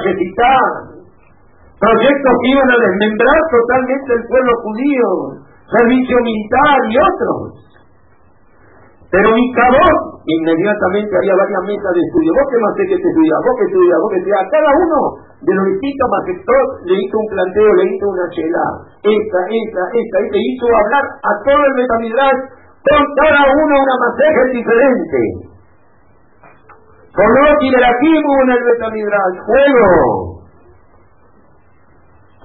proyectos 1.80 2.32
que 2.40 2.48
iban 2.52 2.70
a 2.72 2.78
desmembrar 2.80 3.40
totalmente 3.52 4.10
el 4.16 4.22
pueblo 4.28 4.52
judío, 4.64 5.08
servicio 5.76 6.16
militar 6.24 6.78
y 6.88 6.94
otros. 6.96 7.60
Pero 9.10 9.28
mi 9.34 9.52
cabrón, 9.52 10.19
inmediatamente 10.38 11.16
había 11.16 11.34
varias 11.34 11.62
mesas 11.66 11.92
de 11.94 12.02
estudio. 12.06 12.30
Vos 12.36 12.46
que 12.50 12.58
más 12.60 12.72
sé 12.76 12.82
que 12.86 12.98
te 13.00 13.08
estudia, 13.08 13.34
vos 13.40 13.54
que 13.58 13.66
estudia, 13.66 13.94
vos 13.98 14.10
que 14.10 14.20
estudia. 14.20 14.40
Cada 14.50 14.70
uno 14.76 14.98
de 15.40 15.52
los 15.56 15.64
distintos 15.74 16.08
sector 16.28 16.62
le 16.84 16.94
hizo 17.00 17.16
un 17.18 17.28
planteo, 17.32 17.70
le 17.74 17.84
hizo 17.88 18.04
una 18.10 18.26
chela. 18.30 18.66
Esta, 19.00 19.40
esta, 19.48 19.82
esta, 19.96 20.16
y 20.20 20.28
le 20.30 20.40
hizo 20.44 20.66
hablar 20.70 21.04
a 21.24 21.32
todo 21.42 21.60
el 21.64 21.74
metamidrash 21.74 22.40
con 22.80 23.02
cada 23.16 23.42
uno 23.48 23.72
una 23.80 23.96
masaje 24.00 24.42
diferente. 24.52 25.20
Coloqui 27.10 27.68
de 27.74 27.80
la 27.80 27.90
en 27.90 28.50
el 28.50 28.62
metamidrash, 28.64 29.36
juego. 29.44 30.40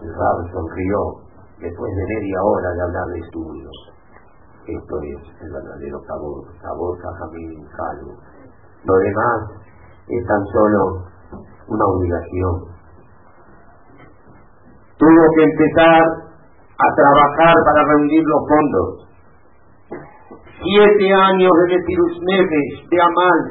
El 0.01 0.09
Rab 0.09 0.37
sonrió 0.51 0.99
después 1.59 1.91
de 1.95 2.03
media 2.03 2.37
hora 2.43 2.69
de 2.73 2.81
hablar 2.81 3.07
de 3.13 3.19
estudios. 3.19 3.94
Esto 4.65 4.95
es 4.97 5.21
el 5.45 5.51
verdadero 5.53 6.01
sabor, 6.07 6.41
sabor 6.59 6.97
Jajamín 6.97 7.53
Jalo. 7.69 8.17
Lo 8.81 8.95
demás 8.97 9.61
es 10.09 10.25
tan 10.25 10.41
solo 10.53 11.05
una 11.69 11.85
obligación. 11.85 12.73
Tuvo 14.97 15.23
que 15.37 15.43
empezar 15.43 16.01
a 16.01 16.87
trabajar 16.97 17.53
para 17.63 17.83
reunir 17.93 18.23
los 18.25 18.41
fondos. 18.49 18.89
Siete 20.57 21.13
años 21.13 21.51
de 21.69 21.77
Neves, 22.25 22.89
de 22.89 23.01
Amal. 23.01 23.41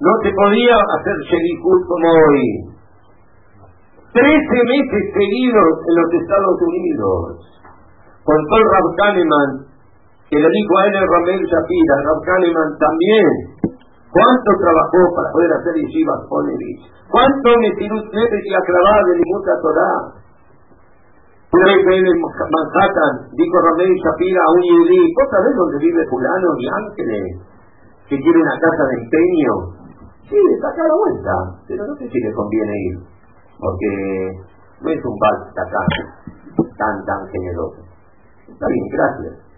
No 0.00 0.12
se 0.22 0.30
podía 0.32 0.76
hacer 0.96 1.16
Shelihut 1.28 1.80
como 1.84 2.08
hoy. 2.08 2.70
Trece 4.16 4.60
meses 4.64 5.04
seguidos 5.12 5.72
en 5.88 5.94
los 6.00 6.22
Estados 6.24 6.56
Unidos. 6.56 7.60
Con 8.24 8.36
Paul 8.48 8.64
Rab 8.64 8.96
Kahneman 8.96 9.69
que 10.30 10.38
le 10.38 10.46
dijo 10.46 10.72
a 10.78 10.86
él 10.86 10.94
el 10.94 11.06
Ramel 11.10 11.42
Shapira, 11.42 11.94
Rab 12.06 12.20
Kahneman 12.22 12.70
también, 12.78 13.30
cuánto 14.14 14.50
trabajó 14.62 15.00
para 15.18 15.28
poder 15.34 15.50
hacer 15.58 15.74
yeshivas 15.74 16.22
Ponevich, 16.30 16.86
cuánto 17.10 17.50
Metirut 17.58 18.06
Nefesh 18.14 18.46
y 18.46 18.54
aclavar 18.54 19.00
de 19.10 19.14
Limuta 19.18 19.54
Torah. 19.58 19.98
Una 21.50 21.66
vez 21.66 21.82
en 21.82 22.14
Manhattan, 22.14 23.14
dijo 23.34 23.56
Ramel 23.58 23.90
Shapira 23.90 24.38
a 24.38 24.50
un 24.54 24.62
yudí, 24.70 25.02
¿vos 25.18 25.28
sabés 25.34 25.50
dónde 25.58 25.78
vive 25.82 26.06
fulano 26.06 26.48
y 26.62 26.64
Ángeles? 26.78 27.26
Que 28.06 28.16
tiene 28.22 28.38
una 28.38 28.54
casa 28.54 28.86
de 28.86 28.94
empeño. 29.02 29.52
Sí, 30.30 30.38
está 30.38 30.70
acá 30.70 30.82
a 30.86 30.90
la 30.94 30.94
vuelta, 30.94 31.34
pero 31.66 31.82
no 31.90 31.94
sé 31.98 32.06
si 32.06 32.18
le 32.22 32.30
conviene 32.30 32.74
ir, 32.86 32.96
porque 33.58 33.90
no 34.78 34.88
es 34.94 35.02
un 35.02 35.16
bar 35.18 35.36
acá 35.58 35.82
tan, 36.78 36.94
tan 37.02 37.20
generoso. 37.34 37.82
Está 38.46 38.66
bien, 38.70 38.86
gracias. 38.94 39.49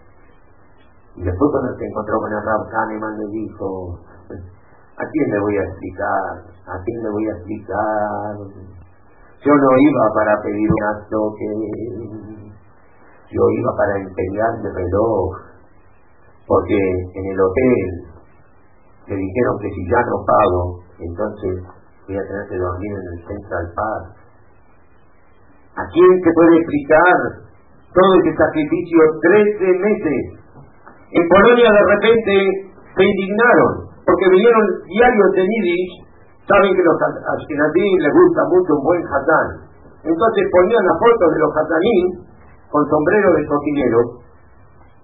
Y 1.15 1.21
después 1.21 1.47
cuando 1.51 1.77
se 1.77 1.85
encontró 1.85 2.17
con 2.17 2.31
el 2.33 2.41
Rab 2.41 2.63
Kahneman 2.73 3.17
le 3.17 3.27
dijo, 3.29 3.99
¿a 4.97 5.03
quién 5.05 5.29
le 5.29 5.39
voy 5.39 5.57
a 5.57 5.63
explicar? 5.63 6.31
¿A 6.65 6.75
quién 6.81 7.03
le 7.03 7.09
voy 7.09 7.25
a 7.29 7.33
explicar? 7.37 8.33
Yo 9.45 9.53
no 9.53 9.69
iba 9.77 10.05
para 10.15 10.41
pedir 10.41 10.69
un 10.71 10.83
acto 10.89 11.17
que... 11.37 11.49
Yo 13.29 13.41
iba 13.49 13.71
para 13.77 13.97
empeñar 13.97 14.51
el 14.61 14.73
reloj, 14.73 15.29
porque 16.47 16.77
en 16.77 17.25
el 17.25 17.39
hotel 17.41 18.13
me 19.07 19.15
dijeron 19.15 19.57
que 19.59 19.69
si 19.69 19.89
ya 19.89 20.01
no 20.05 20.21
pago, 20.25 20.61
entonces 20.99 21.65
voy 22.07 22.17
a 22.17 22.27
tener 22.27 22.45
que 22.47 22.57
dormir 22.57 22.91
en 22.93 23.07
el 23.13 23.27
Central 23.27 23.65
Park. 23.73 24.05
¿A 25.75 25.83
quién 25.93 26.11
se 26.21 26.29
puede 26.29 26.57
explicar 26.57 27.17
todo 27.93 28.11
ese 28.21 28.37
sacrificio? 28.37 28.99
Trece 29.21 29.79
meses 29.81 30.42
en 31.13 31.23
Polonia 31.29 31.69
de 31.69 31.83
repente 31.93 32.33
se 32.73 33.03
indignaron 33.05 33.93
porque 34.05 34.25
vinieron 34.33 34.63
diarios 34.89 35.29
de 35.37 35.43
Yiddish, 35.45 35.93
saben 36.49 36.73
que 36.75 36.83
los 36.83 36.97
ashkenazim 36.99 37.93
les 38.01 38.13
gusta 38.13 38.41
mucho 38.51 38.71
un 38.75 38.83
buen 38.83 39.03
hatán. 39.07 39.47
Entonces 40.03 40.43
ponían 40.51 40.83
las 40.83 40.97
fotos 40.99 41.29
de 41.31 41.39
los 41.39 41.51
hatanim 41.55 42.05
con 42.67 42.83
sombrero 42.89 43.29
de 43.37 43.45
cocinero. 43.47 43.99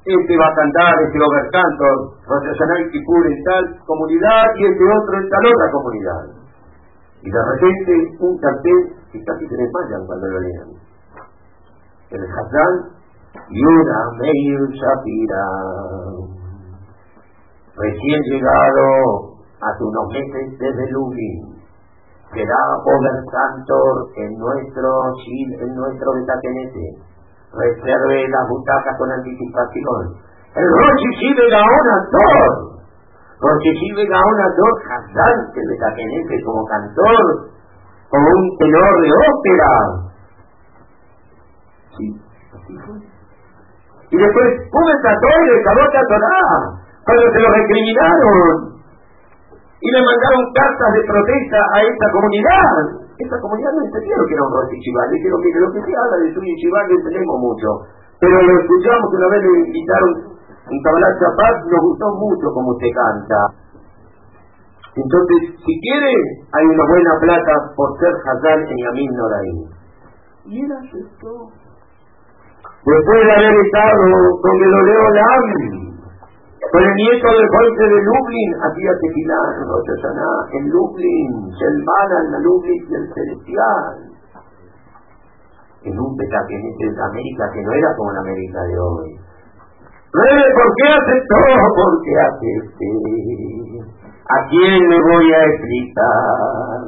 Este 0.04 0.34
va 0.36 0.48
a 0.50 0.56
cantar, 0.56 0.94
este 1.06 1.18
va 1.20 1.28
a 1.30 1.36
ver 1.40 1.48
cantos, 1.54 1.98
Rosh 2.26 2.92
Kippur 2.92 3.24
en 3.30 3.40
tal 3.44 3.64
comunidad 3.86 4.46
y 4.58 4.66
este 4.66 4.84
otro 4.84 5.14
en 5.22 5.30
tal 5.30 5.46
otra 5.46 5.68
comunidad. 5.72 6.24
Y 7.22 7.30
de 7.30 7.42
repente 7.46 7.94
un 8.20 8.34
cartel 8.40 8.80
que 9.12 9.24
casi 9.24 9.44
se 9.48 9.56
desmayan 9.56 10.08
cuando 10.08 10.26
lo 10.28 10.40
lean. 10.40 10.70
El 12.10 12.24
Hazán 12.26 12.99
Yuna 13.48 14.00
Meir 14.20 14.60
Shapira, 14.76 15.46
recién 17.76 18.20
llegado 18.32 18.84
hace 19.62 19.84
unos 19.84 20.08
meses 20.12 20.60
desde 20.60 20.92
Lublin, 20.92 21.60
será 22.34 22.62
Over 22.86 23.18
Cantor 23.32 23.96
en 24.18 24.38
nuestro 24.38 24.90
en 25.60 25.76
nuestro 25.76 26.12
Betakenete. 26.14 27.10
Reserve 27.52 28.28
las 28.30 28.48
butacas 28.48 28.96
con 29.00 29.12
anticipación. 29.12 30.22
El 30.54 30.66
Roshi 30.70 31.10
Shive 31.18 31.50
Gaon 31.50 31.88
Ator. 31.98 32.78
Roshi 33.42 33.72
Shive 33.74 34.06
Gaon 34.06 34.40
Ator, 34.46 34.74
cantante 34.88 35.60
Betakenete 35.70 36.44
como 36.46 36.64
cantor, 36.66 37.50
como 38.10 38.28
un 38.30 38.58
tenor 38.60 39.02
de 39.02 39.10
ópera. 39.10 39.74
Sí, 41.98 42.22
así 42.54 42.78
fue. 42.86 43.09
Y 44.10 44.16
después, 44.18 44.48
¿cómo 44.74 44.90
trató 45.06 45.30
y 45.30 45.46
le 45.54 45.58
a 45.62 46.04
Torah? 46.10 46.50
Cuando 47.06 47.26
se 47.30 47.40
lo 47.40 47.50
recriminaron. 47.54 48.80
Y 49.80 49.88
le 49.96 50.02
mandaron 50.04 50.44
cartas 50.52 50.90
de 50.98 51.02
protesta 51.08 51.60
a 51.74 51.78
esta 51.86 52.08
comunidad. 52.12 52.74
Esta 53.16 53.38
comunidad 53.40 53.72
no 53.78 53.82
entendió 53.86 54.16
que 54.28 54.34
era 54.34 54.44
un 54.44 54.52
Rosh 54.52 54.76
Chival. 54.76 55.08
Dijeron, 55.14 55.40
mire, 55.40 55.60
lo 55.62 55.72
que 55.72 55.82
se 55.86 55.94
habla 55.96 56.18
de 56.20 56.34
su 56.34 56.40
Chival 56.42 56.86
lo 56.90 56.96
entendemos 57.00 57.38
mucho. 57.40 57.68
Pero 58.20 58.36
lo 58.36 58.54
escuchamos 58.60 59.08
una 59.14 59.28
vez 59.32 59.40
le 59.40 59.52
invitaron 59.72 60.12
un 60.70 60.80
Kabbalah 60.84 61.14
Chapat, 61.18 61.56
nos 61.66 61.82
gustó 61.82 62.06
mucho 62.20 62.46
como 62.54 62.70
usted 62.76 62.92
canta. 62.94 63.40
Entonces, 64.96 65.40
si 65.64 65.74
quiere, 65.80 66.14
hay 66.52 66.66
una 66.66 66.86
buena 66.90 67.14
plata 67.22 67.54
por 67.76 67.90
ser 68.00 68.14
Hazán 68.26 68.60
en 68.68 68.78
Yamin 68.78 69.12
Noraim. 69.16 69.60
Y 70.46 70.66
él 70.66 70.72
aceptó. 70.72 71.48
Después 72.80 73.20
de 73.26 73.32
haber 73.36 73.56
estado 73.60 74.04
con 74.40 74.54
Gedoleo 74.56 75.06
Lam, 75.12 75.90
con 76.72 76.82
el 76.84 76.96
nieto 76.96 77.28
del 77.28 77.48
fuerte 77.52 77.84
de 77.84 78.00
Lublin, 78.08 78.52
hacía 78.64 78.92
tequila 79.04 79.40
en 79.58 80.64
en 80.64 80.70
Lublin, 80.70 81.32
en 81.60 82.32
la 82.32 82.40
Lublin 82.40 82.84
del 82.88 83.06
Celestial. 83.12 84.16
En 85.84 86.00
un 86.00 86.16
petaquenete 86.16 86.86
de 86.96 87.04
América 87.04 87.52
que 87.54 87.64
no 87.64 87.72
era 87.74 87.96
como 87.98 88.14
la 88.14 88.20
América 88.22 88.62
de 88.64 88.80
hoy. 88.80 89.10
¿por 90.14 90.70
qué 90.80 90.88
aceptó? 90.88 91.36
Porque 91.76 92.14
acepté. 92.32 92.94
¿A 94.24 94.48
quién 94.48 94.88
le 94.88 94.98
voy 95.04 95.34
a 95.34 95.46
explicar? 95.52 96.80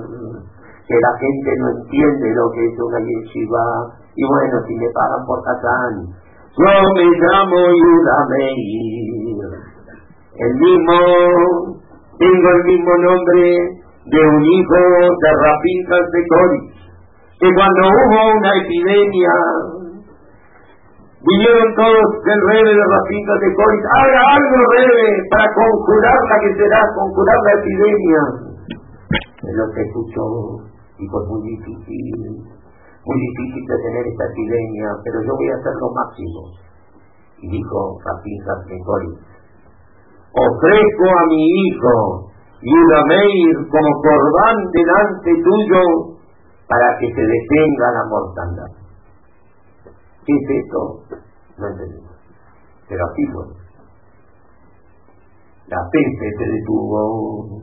Que 0.88 0.96
la 0.96 1.14
gente 1.20 1.52
no 1.60 1.68
entiende 1.70 2.36
lo 2.36 2.52
que 2.52 2.66
es 2.66 2.80
una 2.80 3.00
yeshiva 3.00 4.01
y 4.16 4.24
bueno, 4.28 4.56
si 4.68 4.74
me 4.76 4.90
pagan 4.92 5.26
por 5.26 5.40
Catán, 5.44 5.94
yo 6.52 6.74
me 6.96 7.06
llamo 7.08 7.56
Yuda 7.56 8.18
Meir. 8.28 9.48
El 10.36 10.54
mismo, 10.60 10.98
tengo 12.20 12.50
el 12.50 12.64
mismo 12.66 12.94
nombre 12.98 13.82
de 14.06 14.20
un 14.20 14.44
hijo 14.44 14.82
de 15.16 15.30
Rapintas 15.32 16.06
de 16.12 16.22
Coris, 16.28 16.64
que 17.40 17.50
cuando 17.56 17.82
hubo 17.88 18.38
una 18.38 18.52
epidemia, 18.60 19.34
vinieron 21.24 21.76
todos 21.76 22.08
del 22.26 22.42
rebe 22.52 22.72
de 22.76 22.84
Rapintas 22.84 23.40
de 23.40 23.54
Coris, 23.56 23.84
haga 23.96 24.22
algo 24.36 24.58
rebe 24.76 25.08
para 25.32 25.48
conjurar 25.56 26.20
la 26.30 26.38
que 26.42 26.52
será, 26.56 26.82
conjurar 26.96 27.38
la 27.46 27.54
epidemia. 27.62 28.22
Que 29.42 29.82
escuchó, 29.82 30.68
y 31.00 31.08
fue 31.08 31.22
muy 31.28 31.42
difícil, 31.48 32.51
muy 33.06 33.18
difícil 33.18 33.64
de 33.66 33.78
tener 33.82 34.04
esta 34.08 34.26
epidemia, 34.30 34.88
pero 35.04 35.18
yo 35.26 35.34
voy 35.34 35.50
a 35.50 35.58
hacer 35.58 35.76
lo 35.82 35.90
máximo. 35.94 36.42
Y 37.42 37.46
dijo 37.50 37.98
de 37.98 38.78
Coris, 38.86 39.18
ofrezco 40.30 41.06
a 41.10 41.24
mi 41.26 41.42
hijo 41.42 42.32
y 42.62 42.74
Meir 43.10 43.56
como 43.74 43.92
corbán 44.06 44.58
delante 44.72 45.32
tuyo 45.34 45.82
para 46.68 46.98
que 47.00 47.08
se 47.10 47.22
detenga 47.22 47.88
la 47.92 48.04
mortandad. 48.08 48.72
¿Qué 50.24 50.34
es 50.34 50.64
esto? 50.64 51.18
No 51.58 51.68
entendemos. 51.68 52.12
Pero 52.88 53.02
así 53.04 53.24
fue. 53.34 53.46
La 55.68 55.82
peste 55.90 56.28
se 56.38 56.46
detuvo 56.52 57.62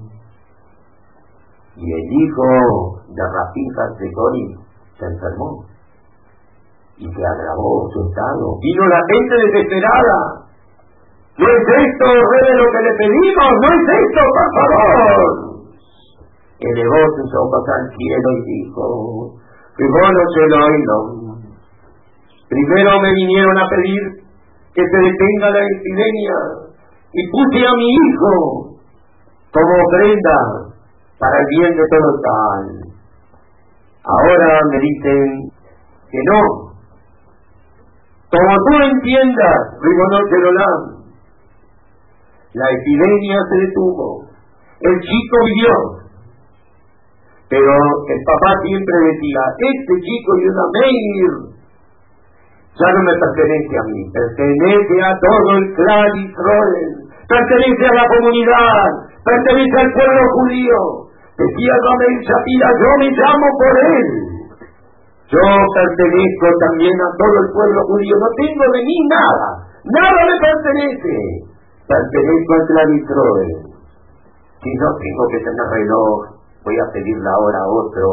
y 1.77 1.93
el 1.93 2.13
hijo 2.13 3.03
de 3.07 3.23
Rafijas 3.23 3.99
de 4.01 4.11
se 4.99 5.07
enfermó 5.07 5.65
y 6.99 7.07
se 7.07 7.23
agravó 7.25 7.89
su 7.93 8.09
estado. 8.09 8.59
Vino 8.61 8.87
la 8.87 9.01
gente 9.07 9.35
desesperada 9.47 10.49
¿No 11.39 11.47
es 11.47 11.63
esto, 11.63 12.07
rey, 12.11 12.51
lo 12.59 12.67
que 12.67 12.83
le 12.83 12.93
pedimos? 12.99 13.51
¿No 13.63 13.69
es 13.71 13.87
esto, 13.95 14.21
por 14.35 14.49
favor? 14.59 15.23
Elevó 16.59 16.99
sus 17.15 17.31
ojos 17.31 17.63
al 17.79 17.87
cielo 17.95 18.29
y 18.35 18.43
dijo, 18.43 18.83
no. 19.79 21.39
Primero 22.49 22.91
me 22.99 23.13
vinieron 23.15 23.57
a 23.57 23.69
pedir 23.71 24.03
que 24.75 24.83
se 24.83 24.99
detenga 24.99 25.51
la 25.55 25.63
epidemia 25.63 26.39
y 27.15 27.31
puse 27.31 27.63
a 27.63 27.73
mi 27.79 27.87
hijo 27.87 28.35
como 29.55 29.75
ofrenda 29.79 30.75
para 31.21 31.39
el 31.39 31.47
bien 31.51 31.71
de 31.71 31.85
todo 31.87 32.19
tal. 32.19 32.78
Ahora 34.09 34.61
me 34.73 34.79
dicen 34.81 35.53
que 36.11 36.21
no. 36.33 36.41
Como 38.33 38.53
tú 38.65 38.73
entiendas, 38.93 39.59
Rigonoche 39.83 40.37
la 42.55 42.67
epidemia 42.71 43.39
se 43.51 43.57
detuvo. 43.67 44.25
El 44.81 45.01
chico 45.01 45.37
vivió. 45.45 45.75
Pero 47.49 47.73
el 47.73 48.21
papá 48.25 48.51
siempre 48.65 48.97
decía, 49.13 49.41
este 49.57 49.95
chico 50.01 50.31
y 50.37 50.49
una 50.49 50.65
ya 52.79 52.93
no 52.95 53.03
me 53.03 53.15
pertenece 53.19 53.75
a 53.75 53.85
mí, 53.91 54.01
pertenece 54.15 55.03
a 55.03 55.11
todo 55.19 55.59
el 55.59 55.75
clan 55.75 56.15
Israel, 56.15 56.91
pertenece 57.27 57.85
a 57.91 57.95
la 57.95 58.07
comunidad, 58.07 58.87
pertenece 59.25 59.81
al 59.81 59.93
pueblo 59.93 60.23
judío. 60.31 61.08
Decía 61.39 61.75
Ramel 61.79 62.15
Shapira, 62.27 62.69
yo 62.83 62.91
me 62.99 63.09
llamo 63.15 63.47
por 63.63 63.75
él. 63.79 64.07
Yo 65.31 65.45
pertenezco 65.71 66.47
también 66.67 66.97
a 66.99 67.11
todo 67.15 67.37
el 67.47 67.49
pueblo 67.55 67.81
judío, 67.87 68.17
no 68.19 68.31
tengo 68.35 68.65
de 68.75 68.81
mí 68.83 68.97
nada, 69.07 69.49
nada 69.87 70.21
me 70.25 70.37
pertenece 70.41 71.49
pertenezco 71.89 72.53
al 72.53 72.67
clavitroe. 72.69 73.47
Si 74.61 74.71
no 74.77 74.89
tengo 75.01 75.25
que 75.33 75.41
tener 75.41 75.67
reloj, 75.73 76.17
voy 76.65 76.77
a 76.77 76.87
pedir 76.93 77.17
la 77.25 77.35
hora 77.39 77.61
a 77.65 77.71
otro. 77.71 78.09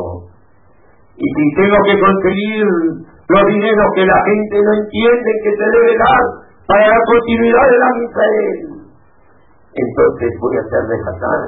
Y 1.17 1.27
si 1.27 1.43
tengo 1.59 1.77
que 1.83 1.95
conseguir 1.99 2.65
los 3.27 3.43
dineros 3.47 3.89
que 3.95 4.05
la 4.05 4.19
gente 4.23 4.55
no 4.63 4.71
entiende 4.79 5.29
que 5.43 5.51
se 5.51 5.65
debe 5.65 5.91
dar 5.97 6.23
para 6.67 6.87
la 6.87 7.01
continuidad 7.03 7.65
de 7.69 7.79
la 7.79 7.89
misa 7.99 8.25
entonces 9.75 10.29
voy 10.39 10.55
a 10.55 10.61
hacer 10.63 10.83
de 10.87 10.97
Hassan, 11.03 11.43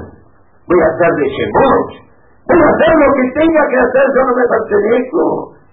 voy 0.68 0.80
a 0.84 0.88
hacer 0.92 1.12
de 1.16 1.26
Shemot, 1.32 1.88
voy 2.44 2.60
a 2.60 2.68
hacer 2.68 2.92
lo 3.00 3.08
que 3.16 3.24
tenga 3.40 3.62
que 3.72 3.78
hacer, 3.80 4.04
yo 4.14 4.20
no 4.28 4.32
me 4.36 4.46
pertenezco 4.52 5.22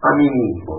a 0.01 0.09
mí 0.15 0.27
mismo. 0.31 0.75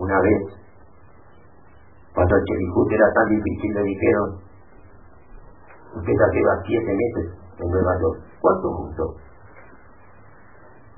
Una 0.00 0.18
vez, 0.20 0.42
cuando 2.14 2.36
el 2.36 2.44
Chelijut 2.44 2.92
era 2.92 3.12
tan 3.12 3.28
difícil, 3.28 3.74
le 3.74 3.82
dijeron, 3.82 4.28
usted 5.96 6.12
ya 6.16 6.32
lleva 6.32 6.62
siete 6.64 6.92
meses 6.96 7.36
en 7.60 7.70
Nueva 7.70 7.92
York, 8.00 8.18
¿cuánto 8.40 8.68
justo? 8.80 9.04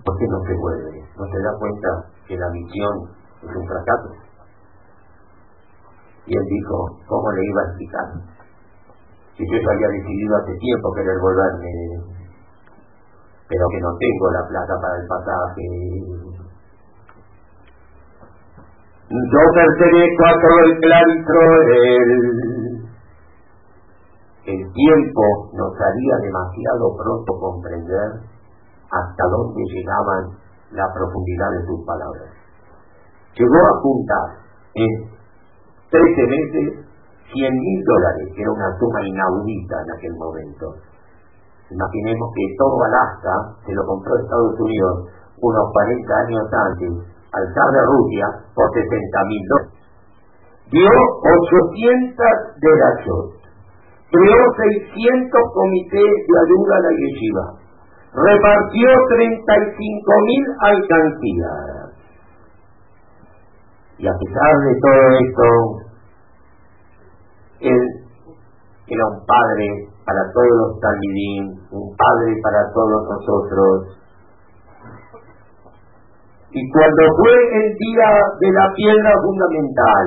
¿Por 0.05 0.19
qué 0.19 0.27
no 0.29 0.39
se 0.47 0.55
vuelve? 0.55 1.03
¿No 1.19 1.27
se 1.27 1.39
da 1.43 1.51
cuenta 1.59 1.89
que 2.29 2.37
la 2.37 2.49
misión 2.51 2.95
es 3.43 3.57
un 3.57 3.67
fracaso? 3.67 4.32
Y 6.27 6.37
él 6.37 6.45
dijo, 6.47 6.77
¿cómo 7.09 7.33
le 7.33 7.43
iba 7.45 7.61
a 7.63 7.67
explicar? 7.67 8.07
Si 9.37 9.43
yo 9.43 9.57
había 9.59 9.89
decidido 9.89 10.37
hace 10.37 10.55
tiempo 10.59 10.93
querer 10.95 11.19
volverme, 11.19 11.73
pero 13.49 13.65
que 13.69 13.81
no 13.81 13.91
tengo 13.99 14.31
la 14.31 14.47
plata 14.49 14.75
para 14.81 14.97
el 15.01 15.07
pasaje, 15.09 15.67
yo 19.13 19.43
pertenezco 19.53 20.25
a 20.25 20.35
todo 20.41 20.59
el 20.65 20.73
claustro 20.81 21.41
El 24.47 24.73
tiempo 24.73 25.23
nos 25.53 25.73
haría 25.77 26.17
demasiado 26.23 26.97
pronto 26.97 27.33
comprender 27.39 28.09
hasta 28.91 29.25
dónde 29.29 29.63
llegaban 29.69 30.33
la 30.73 30.87
profundidad 30.95 31.51
de 31.53 31.67
sus 31.67 31.85
palabras. 31.85 32.31
Llegó 33.37 33.61
a 33.61 33.81
juntar 33.81 34.29
en 34.75 35.22
13 35.93 36.27
meses 36.27 36.89
100 37.33 37.53
mil 37.53 37.79
dólares, 37.85 38.29
que 38.35 38.43
era 38.43 38.53
una 38.53 38.71
suma 38.81 39.01
inaudita 39.05 39.77
en 39.77 39.91
aquel 39.93 40.15
momento. 40.17 40.67
Imaginemos 41.69 42.29
que 42.37 42.45
todo 42.57 42.77
Alaska 42.85 43.35
se 43.65 43.73
lo 43.73 43.85
compró 43.85 44.17
Estados 44.17 44.57
Unidos 44.61 45.09
unos 45.41 45.67
40 45.73 46.17
años 46.29 46.45
antes 46.49 46.93
al 47.33 47.45
zar 47.53 47.69
de 47.73 47.83
Rusia 47.89 48.27
por 48.55 48.69
60 48.73 49.29
mil 49.29 49.43
dólares. 49.49 49.83
Dio 50.73 50.89
800 50.89 52.17
de 52.57 52.69
derechos. 52.73 53.43
Creó 54.13 54.43
600 54.57 55.29
comités 55.53 56.13
de 56.29 56.35
ayuda 56.37 56.73
a 56.77 56.85
la 56.85 56.93
yeshiva. 56.97 57.45
Repartió 58.13 58.89
35 59.09 60.21
mil 60.25 60.45
alcancías. 60.61 61.83
Y 63.97 64.07
a 64.07 64.13
pesar 64.13 64.53
de 64.69 64.75
todo 64.81 65.03
esto, 65.17 65.82
él 67.63 67.83
era 68.87 69.05
un 69.07 69.25
padre 69.25 69.67
para 70.05 70.23
todos 70.35 70.55
los 70.59 70.81
talmidim, 70.81 71.45
un 71.71 71.97
padre 71.97 72.35
para 72.43 72.61
todos 72.75 73.01
nosotros, 73.09 74.03
y 76.53 76.61
cuando 76.69 77.03
fue 77.17 77.33
el 77.33 77.69
día 77.81 78.11
de 78.41 78.51
la 78.53 78.67
piedra 78.77 79.13
fundamental, 79.25 80.07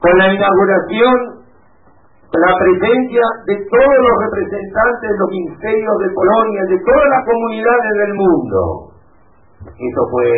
con 0.00 0.16
la 0.16 0.32
inauguración, 0.32 1.44
con 2.32 2.40
la 2.40 2.54
presencia 2.56 3.20
de 3.44 3.56
todos 3.68 3.96
los 4.00 4.16
representantes 4.24 5.10
de 5.12 5.18
los 5.20 5.28
ministerios 5.28 5.94
de 6.00 6.08
Polonia, 6.14 6.62
de 6.72 6.78
todas 6.80 7.08
las 7.12 7.22
comunidades 7.28 7.92
del 8.00 8.14
mundo, 8.16 8.60
eso 9.60 10.02
fue 10.08 10.30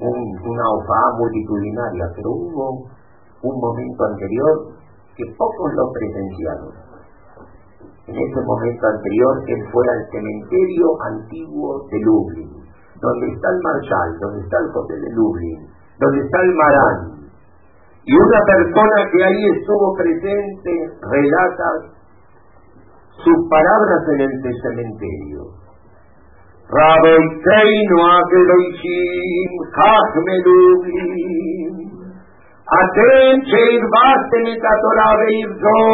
una 0.00 0.64
OFA 0.80 1.02
multitudinaria, 1.18 2.04
pero 2.16 2.30
hubo 2.30 2.88
un 3.44 3.60
momento 3.60 4.00
anterior 4.04 4.54
que 5.16 5.24
pocos 5.36 5.68
lo 5.76 5.84
presenciaron. 5.92 6.72
En 8.08 8.16
ese 8.16 8.40
momento 8.40 8.84
anterior 8.86 9.32
él 9.46 9.60
fue 9.72 9.84
al 9.92 10.02
cementerio 10.10 10.86
antiguo 11.12 11.86
de 11.88 11.98
Lublin 12.00 12.64
donde 13.04 13.26
está 13.36 13.48
el 13.52 13.60
Marshall, 13.60 14.10
donde 14.20 14.40
está 14.40 14.56
el 14.58 14.68
José 14.72 14.94
de 14.96 15.10
Lublin, 15.12 15.60
donde 16.00 16.20
está 16.24 16.38
el 16.40 16.52
Marán. 16.54 17.00
Y 18.04 18.12
una 18.12 18.40
persona 18.44 18.96
que 19.12 19.24
ahí 19.24 19.42
estuvo 19.56 19.94
presente 19.96 20.72
relata 21.00 21.68
sus 23.24 23.38
palabras 23.48 24.02
en 24.12 24.20
el 24.20 24.32
cementerio. 24.62 25.40
Raboiteinu 26.68 27.96
Akeloishim 28.00 29.52
Chachme 29.76 30.36
Lublin 30.44 31.83
Atem 32.77 33.35
שהרבצתם 33.49 34.43
את 34.53 34.63
התורה 34.71 35.09
בעיר 35.19 35.49
זו, 35.63 35.85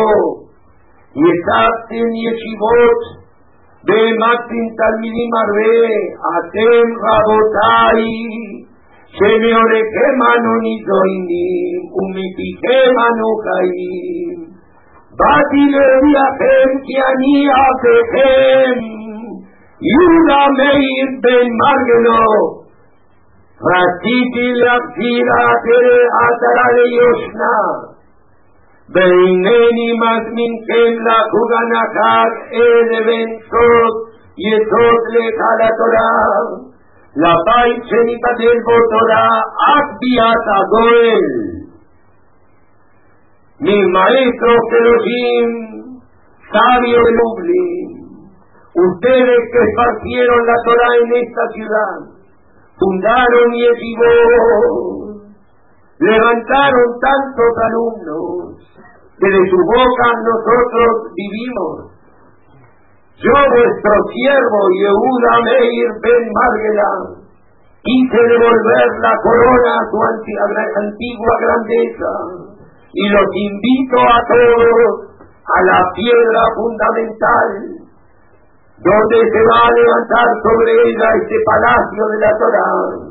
ישבתם 1.23 2.07
ישיבות 2.25 3.01
במקסים 3.87 4.65
תלמידים 4.79 5.31
הרבה, 5.41 5.77
אתם 6.37 6.85
רבותיי, 7.05 8.01
שמעורכם 9.17 10.15
אנו 10.31 10.53
ניזונים, 10.65 11.79
ומפיכם 11.95 12.93
אנו 13.07 13.29
חיים. 13.45 14.37
באתי 15.17 15.63
להודיעכם 15.73 16.67
כי 16.85 16.95
אני 17.09 17.35
עבדכם, 17.61 18.75
יהודה 19.89 20.43
מאיר 20.57 21.07
בן 21.23 21.47
מרגלו. 21.61 22.58
רציתי 23.71 24.47
להחזיר 24.61 25.27
עטרה 26.21 26.67
ליושנה, 26.75 27.59
והנני 28.93 29.89
מזמינכם 30.01 30.91
לחוג 31.07 31.49
הנחת 31.59 32.33
אבן 32.97 33.29
סוד 33.49 33.93
יסוד 34.47 35.01
לך 35.15 35.39
לתורה, 35.59 36.15
לבית 37.23 37.81
שניבדל 37.89 38.57
בו 38.65 38.77
תורה 38.91 39.29
עד 39.67 39.87
ביאת 39.99 40.45
הגואל. 40.55 41.55
mis 43.59 43.85
maestros 43.87 44.63
Elohim, 44.79 45.47
sabios 46.51 47.03
de 47.07 47.11
Lublin, 47.19 47.79
ustedes 48.75 49.39
que 49.51 49.59
esparcieron 49.63 50.45
la 50.45 50.57
Torah 50.65 50.93
en 51.03 51.09
esta 51.23 51.43
ciudad, 51.55 52.08
fundaron 52.80 53.48
y 53.52 53.60
Yeshivot, 53.60 55.20
levantaron 56.00 56.88
tantos 56.96 57.52
alumnos, 57.68 58.56
que 59.20 59.28
de 59.28 59.42
su 59.52 59.58
boca 59.60 60.06
nosotros 60.24 61.12
vivimos. 61.12 61.92
Yo, 63.20 63.36
vuestro 63.36 63.92
siervo 64.16 64.60
Yehuda 64.80 65.34
Meir 65.44 65.88
Ben 66.00 66.24
Margela, 66.32 67.20
quise 67.84 68.16
devolver 68.16 68.88
la 69.04 69.14
corona 69.20 69.72
a 69.76 69.86
su 69.92 69.98
antigua 70.80 71.34
grandeza 71.44 72.12
y 72.92 73.08
los 73.10 73.28
invito 73.28 74.00
a 74.00 74.18
todos 74.24 75.10
a 75.44 75.58
la 75.68 75.80
piedra 75.94 76.42
fundamental 76.56 77.79
donde 78.80 79.18
se 79.20 79.40
va 79.44 79.60
a 79.60 79.74
levantar 79.76 80.28
sobre 80.40 80.72
ella 80.72 81.08
este 81.20 81.36
palacio 81.44 82.02
de 82.08 82.18
la 82.20 82.32
Torah. 82.40 83.10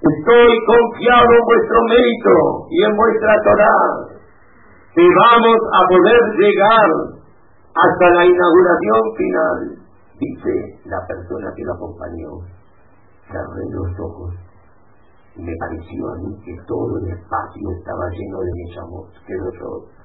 Estoy 0.00 0.50
confiado 0.64 1.28
en 1.28 1.44
vuestro 1.44 1.78
mérito 1.92 2.34
y 2.70 2.84
en 2.84 2.96
vuestra 2.96 3.34
Torah, 3.44 3.88
que 4.94 5.04
vamos 5.04 5.58
a 5.76 5.80
poder 5.92 6.22
llegar 6.40 6.88
hasta 7.76 8.06
la 8.16 8.24
inauguración 8.24 9.02
final, 9.16 9.58
dice 10.18 10.54
la 10.86 11.04
persona 11.06 11.52
que 11.54 11.64
lo 11.64 11.74
acompañó. 11.74 12.30
Cerré 13.28 13.64
los 13.70 13.92
ojos. 14.00 14.34
Y 15.36 15.42
me 15.42 15.54
pareció 15.60 16.08
a 16.08 16.16
mí 16.16 16.34
que 16.44 16.56
todo 16.66 16.98
el 16.98 17.12
espacio 17.12 17.70
estaba 17.78 18.08
lleno 18.10 18.38
de 18.40 18.52
Neshamot, 18.56 19.12
que 19.26 19.34
horror. 19.36 19.97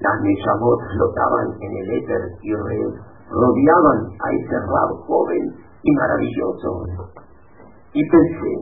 Las 0.00 0.14
Neshamot 0.22 0.80
flotaban 0.94 1.46
en 1.60 1.72
el 1.74 1.90
éter 1.98 2.22
y 2.42 2.54
rodeaban 2.54 3.98
a 4.14 4.26
ese 4.30 4.56
rabo 4.62 5.02
joven 5.06 5.44
y 5.82 5.90
maravilloso. 5.92 6.86
Y 7.92 8.02
pensé, 8.08 8.52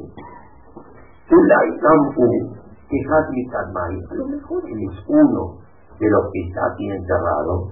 a 2.88 4.14
lo 4.14 4.26
mejor 4.28 4.62
él 4.64 4.80
es 4.90 4.96
uno 5.08 5.58
de 5.98 6.08
los 6.08 6.24
que 6.32 6.40
está 6.48 6.60
aquí 6.72 6.88
enterrado. 6.88 7.68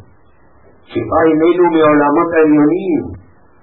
Shefai 0.85 1.31
Melu 1.33 1.71
Meolamot 1.71 2.33
Elionim, 2.45 3.17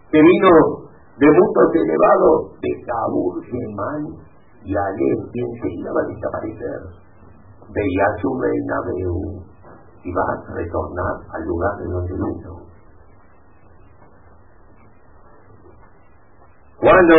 que 0.09 0.21
vino 0.21 0.81
de 1.19 1.27
mundos 1.27 1.69
elevados 1.75 2.57
de 2.61 2.71
Kabul, 2.87 3.43
Germán 3.45 4.01
y 4.63 4.75
Ale, 4.75 5.09
que 5.31 5.39
enseguida 5.41 5.93
va 5.93 6.01
a 6.01 6.09
desaparecer. 6.09 6.81
Veía 7.69 8.07
su 8.21 8.29
reina 8.41 8.81
y 10.03 10.11
va 10.13 10.21
a 10.21 10.53
retornar 10.55 11.15
al 11.33 11.43
lugar 11.45 11.77
de 11.77 11.85
donde 11.85 12.13
vino. 12.13 12.71
Cuando 16.79 17.15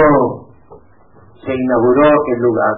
se 1.44 1.54
inauguró 1.54 2.10
el 2.26 2.38
lugar, 2.42 2.76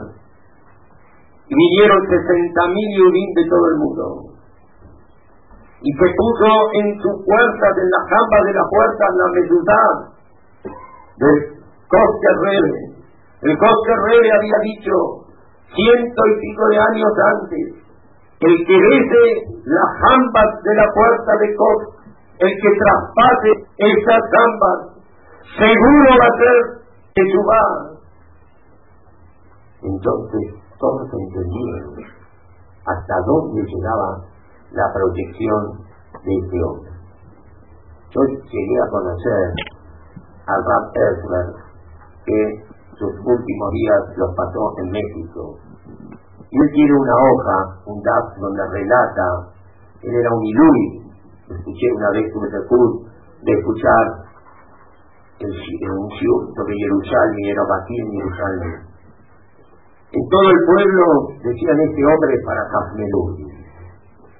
y 1.48 1.54
vinieron 1.54 2.00
60.000 2.00 2.96
Yudim 2.96 3.30
de 3.34 3.44
todo 3.48 3.64
el 3.68 3.76
mundo, 3.76 4.34
y 5.80 5.90
se 5.92 6.08
puso 6.16 6.48
en 6.80 6.86
sus 7.00 7.16
puertas, 7.24 7.72
en 7.76 7.88
las 7.92 8.04
jambas 8.08 8.42
de 8.44 8.52
la 8.52 8.64
puerta, 8.68 9.04
la 9.16 9.28
mesudad, 9.36 10.14
del 11.16 11.38
Coste 11.88 12.30
Rebe. 12.40 13.04
El 13.42 13.58
Coste 13.58 13.92
Rebe 14.08 14.28
había 14.32 14.58
dicho 14.64 14.92
ciento 15.68 16.20
y 16.24 16.40
pico 16.40 16.64
de 16.68 16.78
años 16.78 17.12
antes, 17.36 17.83
el 18.44 18.66
que 18.66 18.76
bese 18.76 19.24
las 19.64 19.90
jambas 20.00 20.50
de 20.62 20.74
la 20.74 20.86
puerta 20.92 21.32
de 21.40 21.56
Coste, 21.56 22.04
el 22.40 22.52
que 22.60 22.70
traspase 22.76 23.50
esas 23.78 24.22
jambas, 24.34 24.78
seguro 25.56 26.08
va 26.20 26.26
a 26.28 26.38
ser 26.38 26.56
que 27.14 27.22
suba. 27.32 27.62
Entonces 29.82 30.64
todos 30.78 31.08
entendieron 31.12 31.94
hasta 32.86 33.14
dónde 33.26 33.62
llegaba 33.62 34.20
la 34.72 34.92
proyección 34.92 35.62
de 36.24 36.32
este 36.36 36.58
hombre. 36.64 36.90
Yo 38.10 38.20
llegué 38.22 38.76
a 38.82 38.90
conocer 38.90 39.44
al 40.46 40.60
Rap 40.68 40.84
Erzler, 40.94 41.48
que 42.26 42.40
sus 42.98 43.10
últimos 43.10 43.70
días 43.72 44.02
los 44.16 44.34
pasó 44.36 44.72
en 44.82 44.90
México. 44.90 45.63
Y 46.54 46.56
él 46.62 46.70
tiene 46.70 46.94
una 46.94 47.16
hoja, 47.18 47.56
un 47.90 47.98
DAP, 47.98 48.24
donde 48.38 48.62
relata, 48.70 49.26
él 50.06 50.14
era 50.14 50.30
un 50.30 50.42
ilui, 50.46 50.84
escuché 51.50 51.86
una 51.98 52.10
vez 52.14 52.30
tuve 52.30 52.46
el 52.46 52.54
de 53.42 53.52
escuchar 53.58 54.04
el, 55.42 55.50
un 55.50 56.08
shiur 56.14 56.40
sobre 56.54 56.74
Jerusalén 56.78 57.44
era 57.50 57.62
en 57.66 58.10
Jerusalén. 58.14 58.74
En 60.14 60.22
todo 60.30 60.46
el 60.46 60.60
pueblo 60.62 61.04
decían 61.42 61.78
este 61.90 62.02
hombre 62.06 62.34
para 62.46 62.62
Kafmelú. 62.70 63.22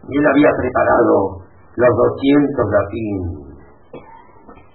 Y 0.07 0.13
él 0.15 0.27
había 0.31 0.51
preparado 0.55 1.43
los 1.75 1.93
200 1.99 2.71
latín 2.71 3.45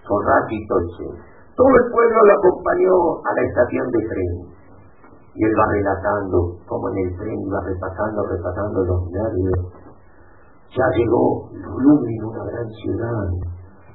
todo 0.10 1.70
el 1.70 1.86
pueblo 1.94 2.18
lo 2.26 2.34
acompañó 2.34 2.94
a 3.22 3.30
la 3.36 3.42
estación 3.46 3.86
de 3.94 4.02
tren. 4.10 4.59
Y 5.40 5.46
él 5.48 5.56
va 5.56 5.72
relatando 5.72 6.60
cómo 6.68 6.90
en 6.92 6.98
el 7.08 7.16
tren 7.16 7.40
iba 7.40 7.64
repasando, 7.64 8.28
repasando 8.28 8.84
los 8.84 9.08
nervios. 9.08 9.72
Ya 10.76 10.84
llegó 11.00 11.48
Lublin, 11.80 12.24
una 12.28 12.44
gran 12.44 12.68
ciudad. 12.84 13.24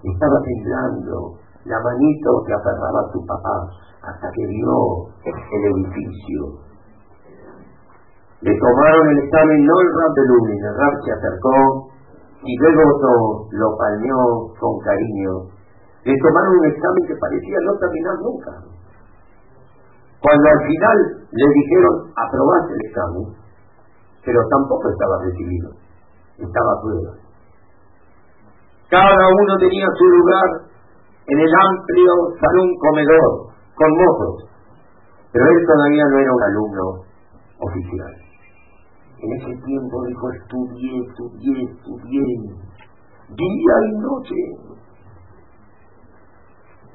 Estaba 0.01 0.41
temblando. 0.41 1.37
La 1.69 1.77
manito 1.85 2.31
que 2.49 2.53
aferraba 2.53 3.01
a 3.05 3.13
su 3.13 3.21
papá 3.29 3.57
hasta 4.09 4.29
que 4.33 4.47
vio 4.49 5.13
el 5.25 5.63
edificio. 5.77 6.65
Le 8.41 8.53
tomaron 8.57 9.09
el 9.09 9.19
examen, 9.25 9.65
no 9.65 9.75
el 9.81 9.91
rap 10.01 10.13
de 10.17 10.25
Lublin, 10.29 10.65
el 10.65 10.77
rap 10.77 10.95
se 11.05 11.13
acercó 11.13 11.89
y 12.41 12.57
luego 12.57 12.83
lo 13.53 13.77
palmeó 13.77 14.53
con 14.61 14.79
cariño 14.81 15.55
le 16.05 16.15
tomaron 16.21 16.53
un 16.61 16.67
examen 16.67 17.07
que 17.09 17.17
parecía 17.17 17.57
no 17.65 17.73
terminar 17.81 18.17
nunca. 18.21 18.53
Cuando 20.21 20.49
al 20.53 20.61
final 20.69 20.99
le 21.35 21.47
dijeron 21.51 22.15
aprobaste 22.15 22.73
el 22.79 22.83
examen, 22.87 23.27
pero 24.25 24.39
tampoco 24.47 24.87
estaba 24.89 25.19
recibido, 25.27 25.69
estaba 26.39 26.71
a 26.71 26.81
prueba. 26.81 27.13
Cada 28.89 29.25
uno 29.27 29.53
tenía 29.59 29.89
su 29.99 30.05
lugar 30.05 30.49
en 31.27 31.39
el 31.41 31.53
amplio 31.67 32.13
salón 32.39 32.69
comedor 32.79 33.51
con 33.75 33.91
mozos, 33.91 34.47
pero 35.33 35.45
él 35.45 35.59
todavía 35.67 36.05
no 36.07 36.19
era 36.23 36.31
un 36.31 36.43
alumno 36.45 36.87
oficial. 37.59 38.15
En 39.19 39.31
ese 39.41 39.59
tiempo 39.59 40.05
dijo, 40.07 40.31
estudié, 40.39 41.03
estudié, 41.03 41.65
estudié, 41.67 42.27
día 43.35 43.75
y 43.83 43.93
noche, 43.99 44.39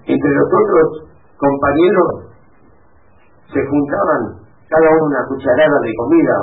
entre 0.06 0.32
los 0.32 0.48
otros 0.48 1.10
compañeros 1.36 2.29
se 3.54 3.62
juntaban 3.66 4.46
cada 4.70 4.90
uno 4.90 5.06
una 5.06 5.26
cucharada 5.28 5.78
de 5.82 5.92
comida 5.98 6.38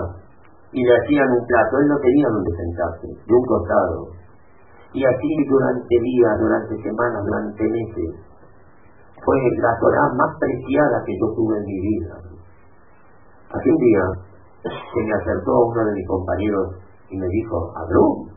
y 0.73 0.83
le 0.83 0.93
hacían 0.93 1.31
un 1.31 1.47
plato. 1.47 1.79
Él 1.79 1.89
no 1.89 1.99
tenía 1.99 2.29
donde 2.29 2.53
sentarse, 2.57 3.07
de 3.07 3.33
un 3.35 3.45
costado. 3.47 3.99
Y 4.93 5.05
así 5.05 5.31
durante 5.49 5.95
días, 6.01 6.35
durante 6.39 6.75
semanas, 6.83 7.23
durante 7.25 7.63
meses. 7.63 8.11
Fue 9.25 9.37
la 9.59 9.73
Torah 9.81 10.11
más 10.15 10.33
preciada 10.39 11.03
que 11.05 11.15
yo 11.19 11.27
tuve 11.35 11.59
en 11.59 11.65
mi 11.65 11.79
vida. 11.81 12.15
Hace 13.51 13.71
un 13.71 13.79
día 13.79 14.05
se 14.63 15.01
me 15.03 15.13
acercó 15.15 15.67
uno 15.67 15.85
de 15.85 15.93
mis 15.95 16.09
compañeros 16.09 16.67
y 17.11 17.17
me 17.17 17.27
dijo, 17.27 17.73
Abrú, 17.77 18.29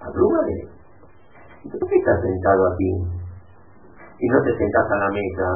Abrúmale, 0.00 0.68
¿por 1.70 1.88
qué 1.88 1.96
estás 1.96 2.20
sentado 2.20 2.72
aquí? 2.74 3.24
y 4.18 4.26
no 4.28 4.40
te 4.42 4.56
sentás 4.56 4.90
a 4.90 4.96
la 4.96 5.08
mesa 5.10 5.46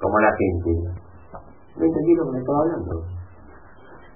como 0.00 0.18
la 0.18 0.32
gente. 0.36 1.05
¿Me 1.76 1.86
entendieron 1.86 2.26
lo 2.26 2.32
que 2.32 2.36
me 2.36 2.40
estaba 2.40 2.60
hablando? 2.60 3.04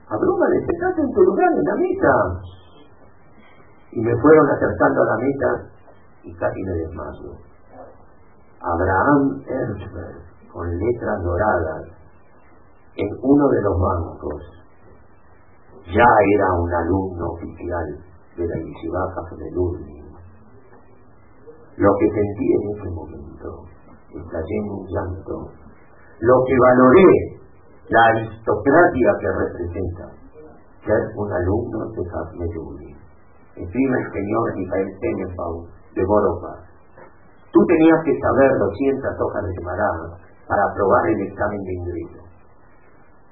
Abrúmale, 0.08 0.56
sentate 0.66 1.02
en 1.02 1.12
tu 1.12 1.22
lugar, 1.22 1.48
en 1.52 1.64
la 1.64 1.76
mesa. 1.76 2.12
Y 3.92 4.00
me 4.00 4.14
fueron 4.20 4.46
acercando 4.50 5.02
a 5.02 5.06
la 5.06 5.16
mesa 5.18 5.70
y 6.24 6.34
casi 6.34 6.62
me 6.62 6.72
desmayo. 6.72 7.50
Abraham 8.60 9.42
Erzberg, 9.46 10.20
con 10.52 10.68
letras 10.68 11.22
doradas, 11.22 11.84
en 12.96 13.08
uno 13.22 13.48
de 13.48 13.62
los 13.62 13.76
bancos, 13.80 14.42
ya 15.86 16.10
era 16.36 16.52
un 16.60 16.72
alumno 16.72 17.26
oficial 17.32 17.86
de 18.36 18.46
la 18.46 18.56
Yeshiva 18.56 19.00
de. 19.38 20.00
Lo 21.76 21.90
que 21.98 22.08
sentí 22.10 22.46
en 22.52 22.76
ese 22.76 22.90
momento, 22.90 23.64
estallé 24.10 24.56
en 24.58 24.70
un 24.70 24.86
llanto. 24.86 25.52
Lo 26.20 26.34
que 26.46 26.54
valoré, 26.60 27.39
la 27.90 28.02
aristocracia 28.06 29.10
que 29.18 29.28
representa, 29.34 30.06
ser 30.86 31.02
un 31.18 31.26
alumno 31.26 31.90
de 31.90 32.02
Hafne 32.06 32.46
Lurni. 32.54 32.94
Escribe 33.58 33.96
el 33.98 34.08
señor 34.14 34.44
Michael 34.54 34.90
Tenenbaum 35.02 35.66
de 35.98 36.04
Borová. 36.06 36.54
Tú 37.50 37.58
tenías 37.66 37.98
que 38.06 38.14
saber 38.14 38.50
200 38.62 39.10
hojas 39.10 39.42
de 39.42 39.52
semarada 39.58 40.06
para 40.46 40.62
aprobar 40.70 41.02
el 41.10 41.20
examen 41.26 41.60
de 41.66 41.72
ingreso. 41.82 42.22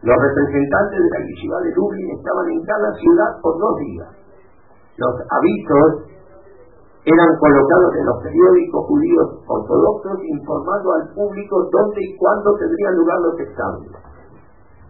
Los 0.03 0.19
representantes 0.19 0.99
de 1.07 1.11
la 1.15 1.21
yeshiva 1.23 1.59
de 1.63 1.73
Dublín 1.79 2.11
estaban 2.19 2.47
en 2.51 2.61
cada 2.67 2.91
ciudad 2.99 3.31
por 3.39 3.55
dos 3.63 3.75
días. 3.79 4.11
Los 4.99 5.15
avisos 5.23 6.19
eran 7.07 7.31
colocados 7.39 7.95
en 7.95 8.07
los 8.11 8.19
periódicos 8.27 8.87
judíos 8.91 9.27
ortodoxos 9.47 10.19
informando 10.19 10.89
al 10.99 11.15
público 11.15 11.63
dónde 11.71 12.01
y 12.03 12.17
cuándo 12.19 12.59
tendrían 12.59 12.95
lugar 12.99 13.19
los 13.23 13.39
exámenes. 13.39 14.18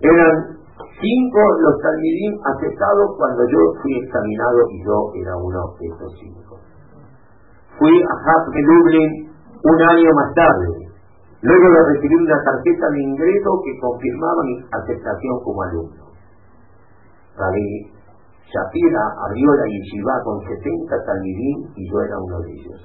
Eran 0.01 0.59
cinco 0.79 1.41
los 1.59 1.75
talmidim 1.83 2.39
aceptados 2.45 3.19
cuando 3.19 3.43
yo 3.51 3.59
fui 3.83 3.99
examinado 3.99 4.59
y 4.71 4.85
yo 4.85 4.97
era 5.23 5.35
uno 5.37 5.75
de 5.75 5.87
esos 5.91 6.13
cinco. 6.23 6.55
Fui 7.79 7.95
a 8.03 8.15
Haft 8.15 8.55
de 8.55 8.63
Dublín 8.63 9.11
un 9.59 9.79
año 9.83 10.11
más 10.15 10.35
tarde 10.35 10.89
luego 11.43 11.67
de 11.71 11.95
recibir 11.95 12.19
una 12.19 12.43
tarjeta 12.43 12.87
de 12.91 13.03
ingreso 13.03 13.51
que 13.65 13.79
confirmaba 13.79 14.43
mi 14.43 14.57
aceptación 14.71 15.35
como 15.43 15.63
alumno. 15.63 16.05
Rabbi 17.35 17.99
Shapira 18.51 19.05
abrió 19.27 19.51
la 19.55 19.67
yeshiva 19.67 20.15
con 20.25 20.41
70 20.47 20.95
talmidim 21.05 21.75
y 21.75 21.91
yo 21.91 22.01
era 22.03 22.19
uno 22.19 22.39
de 22.41 22.51
ellos. 22.51 22.81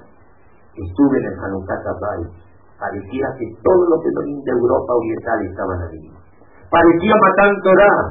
Estuve 0.74 1.18
en 1.18 1.26
el 1.30 1.38
Hanukkah 1.38 1.94
Bay. 1.94 2.22
Parecía 2.78 3.26
que 3.38 3.46
todos 3.62 3.88
los 3.88 4.02
pedorín 4.02 4.42
de 4.42 4.50
Europa 4.50 4.92
Oriental 4.94 5.38
estaban 5.46 5.80
allí. 5.82 6.23
Parecía 6.74 7.14
matar 7.22 7.54
Torah. 7.62 8.02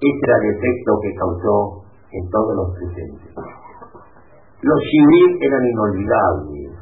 Ese 0.00 0.22
era 0.24 0.36
el 0.40 0.46
efecto 0.56 0.90
que 1.04 1.12
causó 1.12 1.56
en 2.08 2.24
todos 2.32 2.52
los 2.56 2.68
presentes. 2.72 3.32
Los 4.64 4.80
shiurim 4.80 5.30
eran 5.44 5.60
inolvidables 5.60 6.72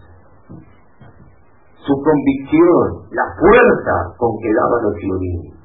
su 1.80 1.94
convicción, 2.04 3.08
la 3.10 3.26
fuerza 3.34 3.94
con 4.18 4.30
que 4.38 4.52
daba 4.54 4.76
los 4.84 4.94
violines 5.00 5.58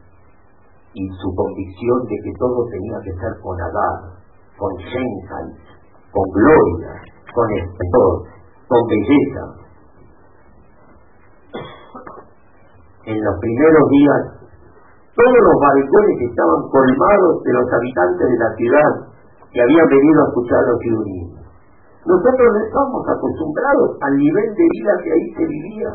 y 0.96 1.04
su 1.22 1.30
convicción 1.36 1.98
de 2.08 2.16
que 2.24 2.32
todo 2.40 2.66
tenía 2.72 2.98
que 3.04 3.14
ser 3.20 3.34
con 3.44 3.54
Adar, 3.60 4.16
con 4.58 4.72
Shenkai, 4.80 5.48
con 6.10 6.26
gloria, 6.34 6.92
con 7.30 7.48
esplendor, 7.52 8.14
con 8.66 8.82
belleza. 8.88 9.44
En 13.06 13.20
los 13.22 13.36
primeros 13.40 13.86
días, 13.92 14.45
todos 15.16 15.40
los 15.48 15.58
balcones 15.64 16.18
estaban 16.28 16.62
colmados 16.68 17.34
de 17.44 17.54
los 17.56 17.68
habitantes 17.72 18.28
de 18.28 18.40
la 18.40 18.52
ciudad 18.60 18.92
que 19.48 19.62
habían 19.64 19.88
venido 19.88 20.20
a 20.20 20.28
escuchar 20.28 20.62
los 20.68 20.80
violines. 20.80 21.46
Nosotros 22.06 22.48
no 22.52 22.60
estamos 22.60 23.04
acostumbrados 23.08 23.90
al 24.04 24.14
nivel 24.20 24.48
de 24.54 24.66
vida 24.76 24.94
que 25.02 25.12
ahí 25.16 25.28
se 25.40 25.46
vivía. 25.48 25.90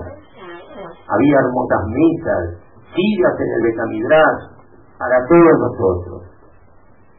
Había 0.88 1.36
hermosas 1.44 1.82
mesas, 1.92 2.42
sillas 2.96 3.36
en 3.36 3.50
el 3.52 3.62
Betamidrash, 3.68 4.42
para 4.96 5.16
todos 5.28 5.54
nosotros. 5.68 6.20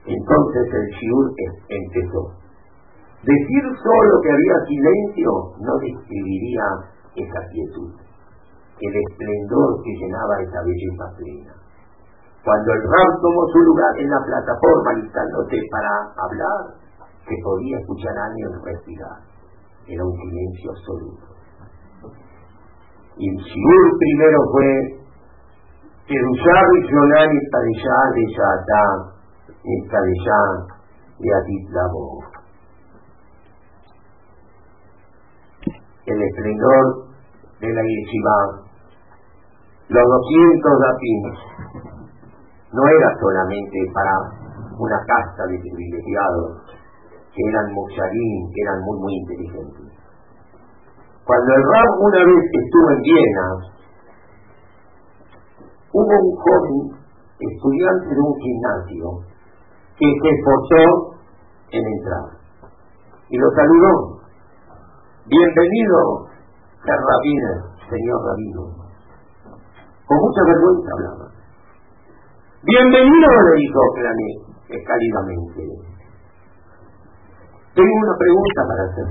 Entonces 0.06 0.66
el 0.74 0.88
shiur 0.98 1.26
empezó. 1.70 2.34
Decir 3.22 3.64
solo 3.78 4.14
que 4.26 4.32
había 4.34 4.58
silencio 4.66 5.30
no 5.62 5.74
describiría 5.78 6.66
esa 7.16 7.42
quietud, 7.54 7.94
el 8.82 8.94
esplendor 8.98 9.70
que 9.86 9.94
llenaba 9.94 10.42
esa 10.42 10.60
belleza 10.66 11.06
plena. 11.16 11.61
Cuando 12.44 12.74
el 12.74 12.82
Rab 12.82 13.22
tomó 13.22 13.42
su 13.54 13.60
lugar 13.60 13.94
en 14.00 14.10
la 14.10 14.22
plataforma 14.26 14.94
listándose 14.98 15.58
para 15.70 15.92
hablar, 16.26 16.82
que 17.28 17.36
podía 17.44 17.78
escuchar 17.78 18.18
años 18.18 18.52
respirar. 18.66 19.18
Era 19.88 20.04
un 20.04 20.16
silencio 20.18 20.72
absoluto. 20.72 21.26
Y 23.18 23.30
el 23.30 23.38
shiur 23.38 23.98
primero 24.00 24.40
fue 24.52 25.02
Kedushá 26.08 26.58
Rishonah 26.74 27.28
Nitadeshá 27.30 27.98
de 28.16 28.24
Yatá, 28.34 28.86
Nitadeshá 29.64 30.42
de 31.20 31.30
Atitlabo. 31.30 32.24
El 36.06 36.22
esplendor 36.22 37.06
de 37.60 37.70
la 37.72 37.82
yeshiva, 37.82 38.38
los 39.90 40.04
200 40.04 40.80
datinos, 40.82 41.91
no 42.72 42.82
era 42.88 43.10
solamente 43.20 43.78
para 43.94 44.14
una 44.80 45.00
casta 45.06 45.44
de 45.48 45.60
privilegiados, 45.60 46.64
que 47.36 47.42
eran 47.48 47.74
mocharín, 47.74 48.52
que 48.54 48.62
eran 48.62 48.80
muy, 48.84 48.98
muy 49.00 49.14
inteligentes. 49.16 49.88
Cuando 51.26 51.54
el 51.54 51.64
Rab 51.64 51.90
una 52.00 52.22
vez 52.26 52.44
estuvo 52.52 52.88
en 52.92 53.02
Viena, 53.02 53.48
hubo 55.94 56.16
un 56.16 56.36
joven 56.36 57.02
estudiante 57.40 58.08
de 58.08 58.22
un 58.22 58.36
gimnasio 58.40 59.06
que 59.98 60.08
se 60.08 60.30
esforzó 60.30 60.84
en 61.72 61.84
entrar 61.86 62.42
y 63.30 63.38
lo 63.38 63.48
saludó. 63.52 64.22
Bienvenido, 65.26 66.28
ser 66.84 67.00
rabino, 67.00 67.52
señor 67.88 68.20
rabino. 68.26 68.64
Con 70.06 70.18
mucha 70.18 70.42
vergüenza 70.44 70.90
hablaba. 70.92 71.31
Bienvenido, 72.64 73.28
le 73.42 73.58
dijo 73.58 73.80
cálidamente. 74.86 75.62
Tengo 77.74 77.90
una 77.90 78.16
pregunta 78.20 78.62
para 78.70 78.84
hacer. 78.86 79.08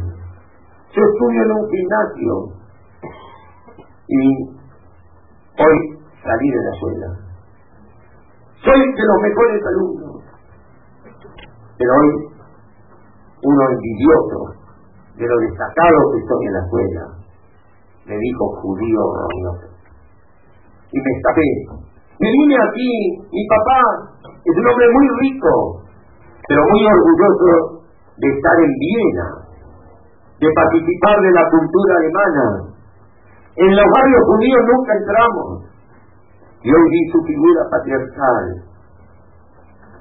Yo 0.94 1.02
estudio 1.02 1.42
en 1.42 1.50
un 1.50 1.66
gimnasio 1.66 2.32
y 4.06 4.22
hoy 5.58 5.76
salí 6.22 6.48
de 6.48 6.62
la 6.62 6.70
escuela. 6.70 7.08
Soy 8.62 8.78
de 8.78 9.02
los 9.02 9.18
mejores 9.20 9.66
alumnos. 9.66 10.22
Pero 11.76 11.90
hoy 11.90 12.10
uno 13.42 13.62
envidioso 13.68 14.38
de 15.16 15.26
lo 15.26 15.36
destacado 15.38 15.98
que 16.14 16.20
soy 16.22 16.46
en 16.46 16.52
la 16.52 16.60
escuela, 16.60 17.02
me 18.06 18.16
dijo 18.16 18.44
judío 18.62 19.00
rabioso. 19.18 19.74
Y 20.92 20.98
me 21.00 21.10
escapé. 21.18 21.89
Me 22.20 22.28
vine 22.28 22.52
aquí, 22.52 22.92
mi 23.32 23.44
papá 23.48 23.80
es 24.20 24.54
un 24.60 24.66
hombre 24.68 24.86
muy 24.92 25.06
rico, 25.24 25.80
pero 26.46 26.60
muy 26.68 26.82
orgulloso 26.84 27.80
de 28.20 28.28
estar 28.28 28.56
en 28.60 28.72
Viena, 28.76 29.26
de 30.36 30.48
participar 30.52 31.16
de 31.16 31.32
la 31.32 31.44
cultura 31.48 31.92
alemana. 31.96 32.46
En 33.56 33.70
los 33.72 33.88
barrios 33.88 34.22
judíos 34.28 34.62
nunca 34.68 34.92
entramos. 35.00 35.48
Y 36.62 36.68
hoy 36.68 36.90
vi 36.92 37.10
su 37.10 37.24
figura 37.24 37.62
patriarcal. 37.70 38.68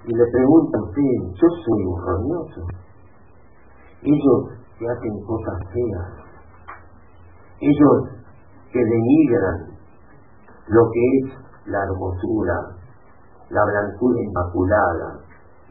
Y 0.03 0.11
le 0.11 0.25
pregunto 0.31 0.75
a 0.75 0.83
usted, 0.83 1.39
yo 1.39 1.47
soy 1.63 1.81
un 1.87 1.97
roñoso. 2.03 2.61
Ellos 4.03 4.59
que 4.77 4.85
hacen 4.91 5.23
cosas 5.23 5.55
feas. 5.71 6.07
Ellos 7.61 8.19
que 8.73 8.79
denigran 8.79 9.71
lo 10.67 10.83
que 10.91 11.03
es 11.19 11.48
la 11.69 11.83
hermosura, 11.83 12.55
la 13.49 13.63
blancura 13.65 14.21
inmaculada 14.21 15.19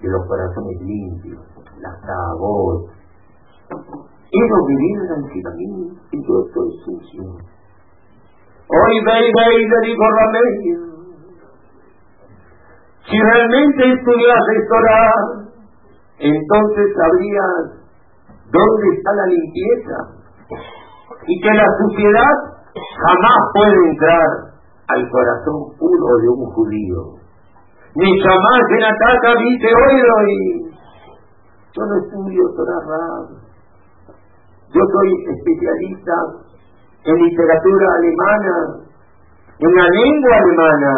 de 0.01 0.09
los 0.09 0.27
corazones 0.27 0.81
limpios 0.83 1.49
la 1.81 2.35
voz. 2.39 2.91
Ellos 3.71 4.61
vivían 4.67 5.25
ansiedad 5.25 5.53
y 5.57 6.27
yo 6.27 6.47
estoy 6.47 6.71
sucio. 6.85 7.23
Hoy 8.69 9.05
ve 9.05 9.17
y 9.21 9.33
ve 9.33 9.47
le 9.69 9.89
dijo 9.89 10.05
Ramedia. 10.19 10.79
Si 13.09 13.17
realmente 13.17 13.93
estudias 13.93 14.39
Torah, 14.69 15.49
entonces 16.19 16.95
sabrías 16.95 17.79
dónde 18.53 18.97
está 18.97 19.13
la 19.15 19.27
limpieza 19.27 19.97
y 21.27 21.41
que 21.41 21.55
la 21.55 21.67
suciedad 21.79 22.35
jamás 22.75 23.41
puede 23.55 23.91
entrar 23.91 24.48
al 24.89 25.11
corazón 25.11 25.77
puro 25.79 26.17
de 26.23 26.29
un 26.29 26.45
judío. 26.53 27.01
ni 27.95 28.09
jamás 28.21 28.63
en 28.71 28.85
ataca 28.85 29.41
viste 29.41 29.69
oído 29.69 30.15
y 30.29 30.69
yo 31.75 31.83
no 31.85 31.95
estudio 32.03 32.43
Torah. 32.57 33.29
Yo 34.73 34.81
soy 34.81 35.11
especialista 35.33 36.13
en 37.05 37.15
literatura 37.17 37.87
alemana, 37.99 38.57
en 39.59 39.75
la 39.75 39.87
lengua 39.89 40.37
alemana. 40.37 40.93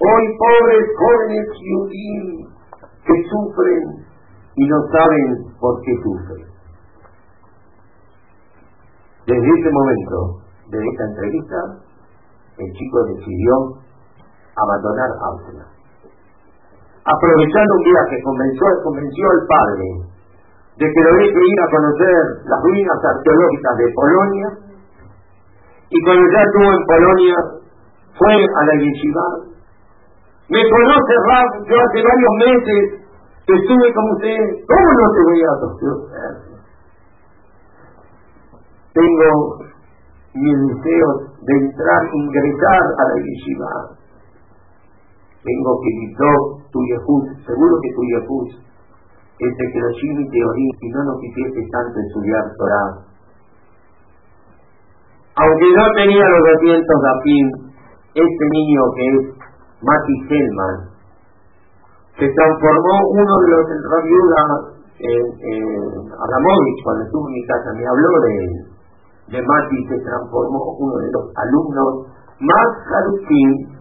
Hoy 0.00 0.24
pobres 0.38 0.86
jóvenes 0.96 1.46
judíos 1.58 2.52
que 3.04 3.14
sufren 3.28 3.84
y 4.56 4.66
no 4.66 4.76
saben 4.92 5.56
por 5.60 5.80
qué 5.82 5.92
sufren. 6.02 6.46
Desde 9.26 9.60
ese 9.60 9.70
momento, 9.70 10.40
de 10.70 10.78
esta 10.78 11.04
entrevista, 11.04 11.87
el 12.58 12.70
chico 12.74 12.98
decidió 13.14 13.52
abandonar 14.58 15.10
Austria. 15.30 15.64
Aprovechando 17.04 17.72
un 17.78 17.84
viaje, 17.84 18.22
convenció, 18.22 18.66
convenció 18.82 19.24
al 19.30 19.42
padre 19.46 19.86
de 20.78 20.86
que 20.86 21.00
lo 21.02 21.12
deje 21.14 21.40
ir 21.40 21.60
a 21.62 21.70
conocer 21.70 22.22
las 22.44 22.60
ruinas 22.62 22.98
arqueológicas 23.02 23.74
de 23.78 23.86
Polonia 23.94 24.48
y 25.90 25.98
cuando 26.04 26.24
ya 26.30 26.42
estuvo 26.42 26.68
en 26.68 26.84
Polonia 26.86 27.36
fue 28.18 28.34
a 28.34 28.62
la 28.66 28.74
yeshiva. 28.74 29.26
Me 30.50 30.62
conoce 30.68 31.14
Rab, 31.28 31.50
yo 31.66 31.76
hace 31.76 32.02
varios 32.02 32.34
meses 32.44 32.80
que 33.46 33.54
estuve 33.54 33.94
con 33.94 34.04
usted, 34.12 34.38
¿cómo 34.68 34.88
no 34.92 35.06
te 35.14 35.20
voy 35.24 35.40
a 35.42 35.54
conocer? 35.60 35.96
Tengo 38.92 39.30
mi 40.34 40.50
deseo 40.54 41.27
de 41.42 41.52
entrar, 41.54 42.02
ingresar 42.12 42.82
a 42.98 43.02
la 43.08 43.16
yeshiva. 43.22 43.70
Tengo 45.42 45.80
que 45.80 45.90
gritó 45.96 46.32
tu 46.72 46.80
yehud, 46.82 47.24
seguro 47.46 47.74
que 47.82 47.90
tu 47.94 48.02
yehud 48.02 48.68
es 49.38 49.56
de 49.56 49.64
que 49.70 49.78
los 49.78 49.94
y 50.02 50.30
teoría 50.30 50.72
y 50.82 50.88
no 50.90 51.04
nos 51.04 51.20
quisiese 51.20 51.62
tanto 51.70 51.94
estudiar 52.00 52.42
Torah. 52.58 52.90
Aunque 55.38 55.68
no 55.70 55.86
tenía 55.94 56.26
los 56.26 56.42
200 56.58 56.82
fin, 57.22 57.46
este 58.14 58.44
niño 58.50 58.82
que 58.96 59.04
es 59.06 59.38
Mati 59.78 60.16
Selman, 60.26 60.76
se 62.18 62.26
transformó 62.34 62.94
uno 63.14 63.34
de 63.38 63.48
los 63.54 63.64
Rabiuda 63.94 64.42
eh, 64.98 65.06
eh, 65.06 65.86
Aramovich, 66.18 66.82
cuando 66.82 67.04
estuvo 67.04 67.28
en 67.28 67.34
mi 67.34 67.46
casa, 67.46 67.70
me 67.78 67.86
habló 67.86 68.10
de 68.26 68.34
él 68.42 68.77
de 69.30 69.38
Mati 69.42 69.78
se 69.88 69.98
transformó 70.04 70.76
uno 70.78 70.96
de 71.04 71.10
los 71.12 71.24
alumnos 71.36 72.08
más 72.40 72.68
jaruquín 72.88 73.78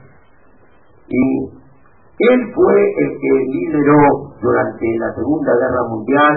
y 1.08 1.24
él 2.20 2.40
fue 2.54 2.76
el 2.76 3.10
que 3.22 3.34
lideró 3.54 4.34
durante 4.42 4.86
la 5.00 5.14
Segunda 5.14 5.54
Guerra 5.54 5.84
Mundial 5.88 6.34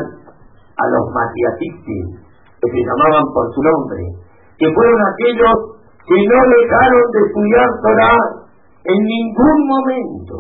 a 0.77 0.85
los 0.93 1.05
Matiatistas, 1.11 2.21
que 2.61 2.69
se 2.71 2.81
llamaban 2.85 3.25
por 3.33 3.49
su 3.55 3.61
nombre, 3.65 4.03
que 4.59 4.69
fueron 4.75 5.01
aquellos 5.01 5.57
que 6.07 6.17
no 6.21 6.39
dejaron 6.53 7.05
de 7.13 7.21
estudiar 7.27 7.69
Torah 7.83 8.23
en 8.85 8.99
ningún 9.05 9.59
momento. 9.67 10.35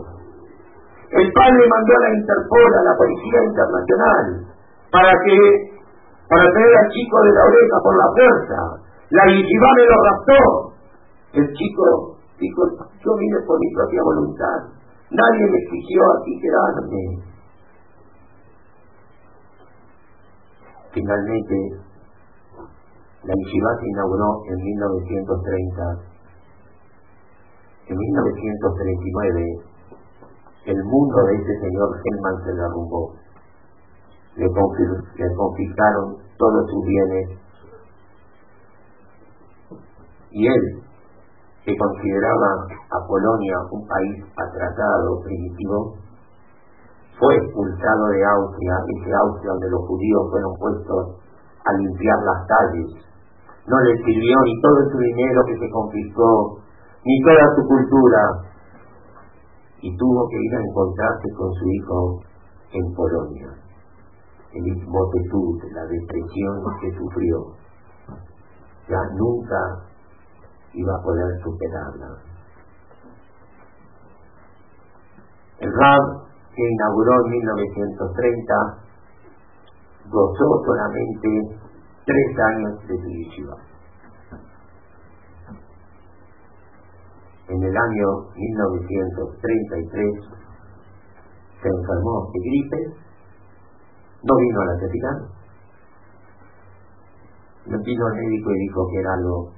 El 1.10 1.26
padre 1.32 1.62
mandó 1.66 1.92
a 1.96 2.04
la 2.04 2.14
Interpol, 2.20 2.70
a 2.70 2.82
la 2.84 2.94
Policía 2.96 3.40
Internacional, 3.50 4.24
para 4.92 5.12
que 5.24 5.69
para 6.30 6.46
traer 6.46 6.74
al 6.78 6.88
chico 6.94 7.16
de 7.26 7.32
la 7.34 7.42
oreja 7.42 7.76
por 7.82 7.94
la 7.98 8.08
fuerza. 8.14 8.58
La 9.10 9.24
yeshiva 9.26 9.68
me 9.74 9.84
lo 9.90 9.96
raptó. 10.06 10.38
El 11.34 11.46
chico 11.58 11.84
dijo, 12.38 12.62
yo 13.02 13.10
vine 13.18 13.38
por 13.42 13.58
mi 13.58 13.66
propia 13.74 13.98
voluntad. 13.98 14.58
Nadie 15.10 15.44
me 15.50 15.58
exigió 15.58 16.00
aquí 16.14 16.32
quedarme. 16.38 17.02
Finalmente, 20.94 21.56
la 23.26 23.34
yeshiva 23.34 23.70
se 23.82 23.86
inauguró 23.90 24.30
en 24.46 24.56
1930. 24.62 25.82
En 27.90 27.96
1939, 27.98 29.66
el 30.66 30.78
mundo 30.84 31.16
de 31.26 31.34
ese 31.42 31.54
señor 31.58 31.90
Helman 31.98 32.38
se 32.44 32.52
derrumbó 32.54 33.18
le, 34.40 35.34
confiscaron 35.36 36.16
todos 36.38 36.64
sus 36.70 36.84
bienes. 36.86 37.38
Y 40.32 40.46
él, 40.46 40.62
que 41.64 41.76
consideraba 41.76 42.64
a 42.72 43.06
Polonia 43.06 43.56
un 43.72 43.86
país 43.86 44.24
atrasado, 44.32 45.20
primitivo, 45.24 45.94
fue 47.18 47.36
expulsado 47.36 48.06
de 48.08 48.24
Austria, 48.24 48.74
ese 48.96 49.12
Austria 49.12 49.50
donde 49.52 49.70
los 49.70 49.82
judíos 49.86 50.22
fueron 50.30 50.52
puestos 50.56 51.20
a 51.66 51.72
limpiar 51.76 52.16
las 52.24 52.46
calles. 52.48 52.88
No 53.66 53.76
le 53.80 53.92
sirvió 53.92 54.36
ni 54.44 54.60
todo 54.62 54.90
su 54.90 54.98
dinero 54.98 55.42
que 55.46 55.58
se 55.58 55.70
confiscó, 55.70 56.62
ni 57.04 57.20
toda 57.20 57.44
su 57.56 57.62
cultura, 57.68 58.22
y 59.82 59.96
tuvo 59.96 60.28
que 60.28 60.36
ir 60.40 60.54
a 60.56 60.64
encontrarse 60.64 61.28
con 61.36 61.52
su 61.52 61.64
hijo 61.68 62.20
en 62.72 62.94
Polonia 62.94 63.69
el 64.52 64.66
inmotetud, 64.66 65.62
la 65.72 65.86
depresión 65.86 66.60
que 66.80 66.90
sufrió, 66.98 67.54
ya 68.88 68.98
nunca 69.14 69.86
iba 70.74 70.94
a 70.94 71.02
poder 71.02 71.40
superarla. 71.42 72.08
El 75.60 75.72
RAB, 75.72 76.28
que 76.54 76.62
inauguró 76.62 77.24
en 77.24 77.30
1930, 77.30 78.54
gozó 80.10 80.62
solamente 80.64 81.58
tres 82.04 82.38
años 82.54 82.74
de 82.88 82.96
yeshiva. 82.96 83.56
En 87.48 87.62
el 87.62 87.76
año 87.76 88.08
1933 88.34 90.40
se 91.62 91.68
enfermó 91.68 92.30
de 92.32 92.40
gripe 92.40 93.09
no 94.22 94.36
vino 94.36 94.60
a 94.60 94.66
la 94.66 94.80
capitán. 94.80 95.18
No 97.66 97.78
vino 97.82 98.06
al 98.06 98.14
médico 98.14 98.50
y 98.50 98.58
dijo 98.58 98.86
que 98.90 99.00
era 99.00 99.12
algo 99.14 99.52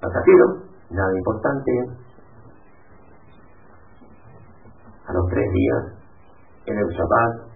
pasajero, 0.00 0.46
nada 0.90 1.12
importante. 1.16 1.72
A 5.06 5.12
los 5.12 5.26
tres 5.30 5.46
días, 5.52 5.82
en 6.66 6.78
el 6.78 6.88
Shabbat, 6.88 7.46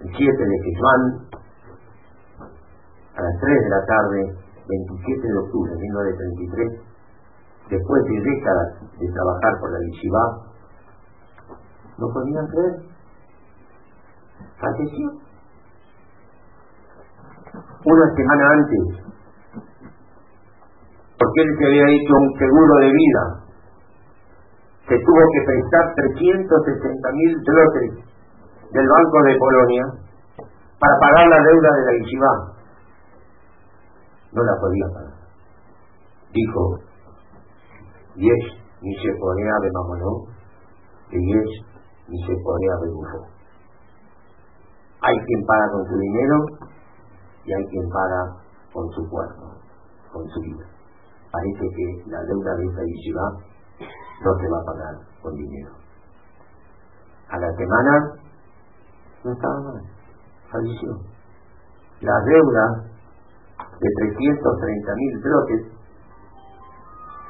el 0.00 0.10
7 0.14 0.20
de 0.20 0.56
Kishvan, 0.64 1.02
a 3.16 3.22
las 3.22 3.40
3 3.40 3.62
de 3.62 3.70
la 3.70 3.82
tarde, 3.86 4.20
27 4.68 5.26
de 5.26 5.38
octubre 5.38 5.72
de 5.72 5.78
1933, 5.78 6.88
después 7.70 8.04
de 8.04 8.20
décadas 8.20 8.68
de 9.00 9.06
trabajar 9.10 9.52
por 9.60 9.72
la 9.72 9.78
Yeshiva, 9.80 10.24
no 11.98 12.06
podían 12.12 12.46
creer 12.46 12.87
falleció. 14.60 15.08
Una 17.84 18.06
semana 18.14 18.44
antes, 18.52 19.08
porque 21.18 21.40
él 21.42 21.50
se 21.58 21.66
había 21.66 21.86
hecho 21.88 22.14
un 22.14 22.38
seguro 22.38 22.74
de 22.80 22.90
vida, 22.92 23.22
se 24.88 24.96
tuvo 24.96 25.22
que 25.32 25.40
prestar 25.46 25.94
360 25.94 27.12
mil 27.12 27.32
dólares 27.44 28.08
del 28.72 28.86
Banco 28.88 29.18
de 29.24 29.36
Polonia 29.38 29.84
para 30.78 30.94
pagar 31.00 31.28
la 31.28 31.42
deuda 31.42 31.70
de 31.76 31.84
la 31.84 31.92
Yeshiva. 31.98 32.32
No 34.32 34.42
la 34.42 34.54
podía 34.60 34.86
pagar. 34.94 35.18
Dijo, 36.32 36.78
Yesh 38.16 38.48
ni 38.82 38.94
se 38.96 39.10
podía 39.18 39.52
de 39.62 39.70
Mamonó, 39.72 40.26
y 41.10 41.18
Yesh 41.32 41.64
ni 42.08 42.18
se 42.26 42.34
podía 42.42 42.74
de 42.82 42.90
Bufo. 42.92 43.37
Hay 45.00 45.16
quien 45.26 45.46
paga 45.46 45.70
con 45.72 45.86
su 45.86 45.96
dinero 45.96 46.36
y 47.44 47.52
hay 47.52 47.64
quien 47.66 47.88
paga 47.88 48.42
con 48.72 48.90
su 48.90 49.08
cuerpo, 49.08 49.54
con 50.12 50.28
su 50.28 50.40
vida. 50.40 50.66
Parece 51.30 51.68
que 51.70 52.10
la 52.10 52.20
deuda 52.24 52.54
de 52.56 52.64
esa 52.66 52.82
yeshiva 52.82 53.30
no 54.24 54.34
se 54.38 54.48
va 54.48 54.58
a 54.58 54.64
pagar 54.64 54.94
con 55.22 55.34
dinero. 55.34 55.70
A 57.28 57.38
la 57.38 57.52
semana 57.52 57.92
no 59.22 59.32
estaba 59.32 59.60
mal, 59.60 59.82
falleció. 60.50 60.90
La 62.00 62.18
deuda 62.24 62.88
de 63.80 63.88
330 64.14 64.94
mil 64.94 65.18
bloques 65.22 65.78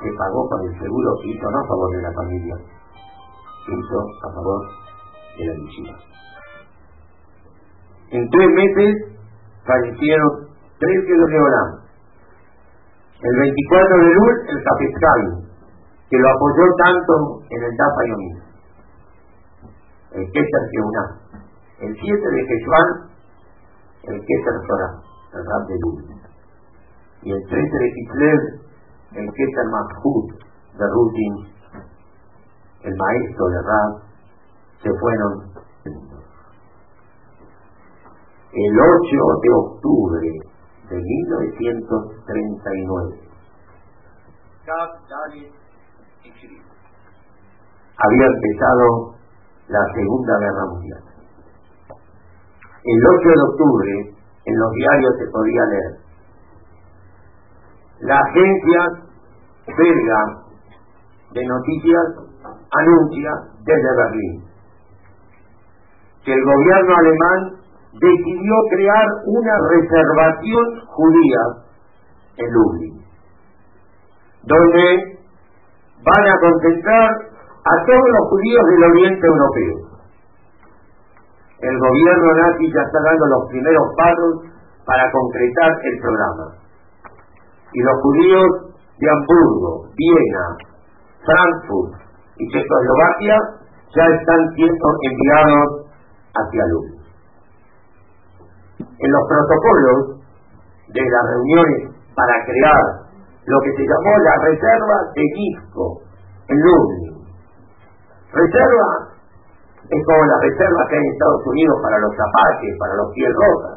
se 0.00 0.12
pagó 0.16 0.48
con 0.48 0.60
el 0.68 0.78
seguro 0.78 1.10
que 1.20 1.28
hizo 1.28 1.50
no 1.50 1.58
a 1.58 1.66
favor 1.66 1.96
de 1.96 2.02
la 2.02 2.12
familia, 2.12 2.56
hizo 3.66 3.98
a 4.24 4.32
favor 4.32 4.68
de 5.36 5.46
la 5.46 5.54
yeshiva. 5.54 6.17
En 8.10 8.30
tres 8.30 8.48
meses 8.56 8.90
fallecieron 9.64 10.48
tres 10.78 11.04
que 11.06 11.12
de 11.12 11.38
El 13.20 13.38
24 13.38 13.98
de 13.98 14.14
luz, 14.14 14.34
el 14.48 14.64
Capescal. 14.64 15.48
que 16.08 16.16
lo 16.16 16.28
apoyó 16.30 16.64
tanto 16.78 17.12
en 17.50 17.62
el 17.62 17.76
Dafa 17.76 18.02
el 20.12 20.24
Keter 20.32 20.64
Keuna, 20.72 21.04
el 21.80 21.94
7 21.94 22.30
de 22.30 22.46
Quechuan, 22.48 22.88
el 24.04 24.18
Keter 24.24 24.56
Torah, 24.66 24.94
el 25.34 25.44
Rab 25.44 25.66
de 25.68 25.76
Luz, 25.84 26.04
y 27.22 27.32
el 27.32 27.42
13 27.46 27.60
de 27.60 27.92
Kislev, 27.92 28.40
el 29.20 29.28
Keter 29.34 29.66
Mahud 29.68 30.32
de 30.78 30.86
Rutin, 30.88 31.34
el 32.84 32.94
maestro 32.96 33.46
de 33.48 33.62
Rab, 33.62 34.02
se 34.82 34.90
fueron. 34.98 36.17
El 38.50 38.80
8 38.80 38.88
de 39.42 39.50
octubre 39.52 40.26
de 40.88 40.96
1939, 40.96 43.20
había 47.98 48.26
empezado 48.26 49.14
la 49.68 49.84
Segunda 49.94 50.38
Guerra 50.38 50.64
Mundial. 50.72 51.02
El 52.84 53.06
8 53.06 53.28
de 53.28 53.42
octubre 53.52 54.16
en 54.46 54.58
los 54.58 54.72
diarios 54.72 55.12
se 55.18 55.26
podía 55.30 55.64
leer. 55.66 55.98
La 58.00 58.16
agencia 58.16 59.04
belga 59.76 60.24
de 61.32 61.44
noticias 61.44 62.16
anuncia 62.70 63.30
desde 63.60 63.96
Berlín 63.96 64.44
que 66.24 66.32
el 66.32 66.44
gobierno 66.44 66.96
alemán 66.96 67.57
decidió 67.92 68.54
crear 68.70 69.06
una 69.26 69.54
reservación 69.70 70.64
judía 70.86 71.42
en 72.36 72.52
Lublin, 72.52 72.94
donde 74.44 75.18
van 76.04 76.24
a 76.28 76.40
concentrar 76.40 77.10
a 77.10 77.74
todos 77.84 78.08
los 78.12 78.24
judíos 78.30 78.64
del 78.70 78.84
oriente 78.84 79.26
europeo. 79.26 79.88
El 81.60 81.76
gobierno 81.78 82.34
nazi 82.34 82.70
ya 82.72 82.82
está 82.82 83.00
dando 83.02 83.26
los 83.26 83.48
primeros 83.50 83.86
pasos 83.96 84.32
para 84.86 85.10
concretar 85.10 85.72
el 85.82 85.98
programa. 86.00 86.46
Y 87.72 87.80
los 87.82 87.96
judíos 88.00 88.46
de 88.98 89.10
Hamburgo, 89.10 89.90
Viena, 89.96 90.56
Frankfurt 91.26 92.00
y 92.38 92.48
Checoslovaquia 92.52 93.36
ya 93.96 94.04
están 94.06 94.40
siendo 94.54 94.86
enviados 95.02 95.90
hacia 96.32 96.62
Luz. 96.72 96.97
En 98.98 99.10
los 99.10 99.24
protocolos 99.28 100.18
de 100.88 101.02
las 101.02 101.24
reuniones 101.30 101.94
para 102.14 102.34
crear 102.44 103.08
lo 103.46 103.58
que 103.62 103.72
se 103.76 103.84
llamó 103.86 104.12
la 104.18 104.34
reserva 104.44 104.96
de 105.14 105.24
disco 105.34 106.02
en 106.48 106.56
Lublin. 106.58 107.18
Reserva 108.32 109.18
es 109.88 110.00
como 110.04 110.24
la 110.26 110.38
reserva 110.42 110.84
que 110.88 110.96
hay 110.96 111.04
en 111.06 111.12
Estados 111.12 111.46
Unidos 111.46 111.76
para 111.80 111.98
los 111.98 112.12
zapatos, 112.12 112.72
para 112.78 112.94
los 112.96 113.08
pies 113.14 113.32
rojas. 113.32 113.74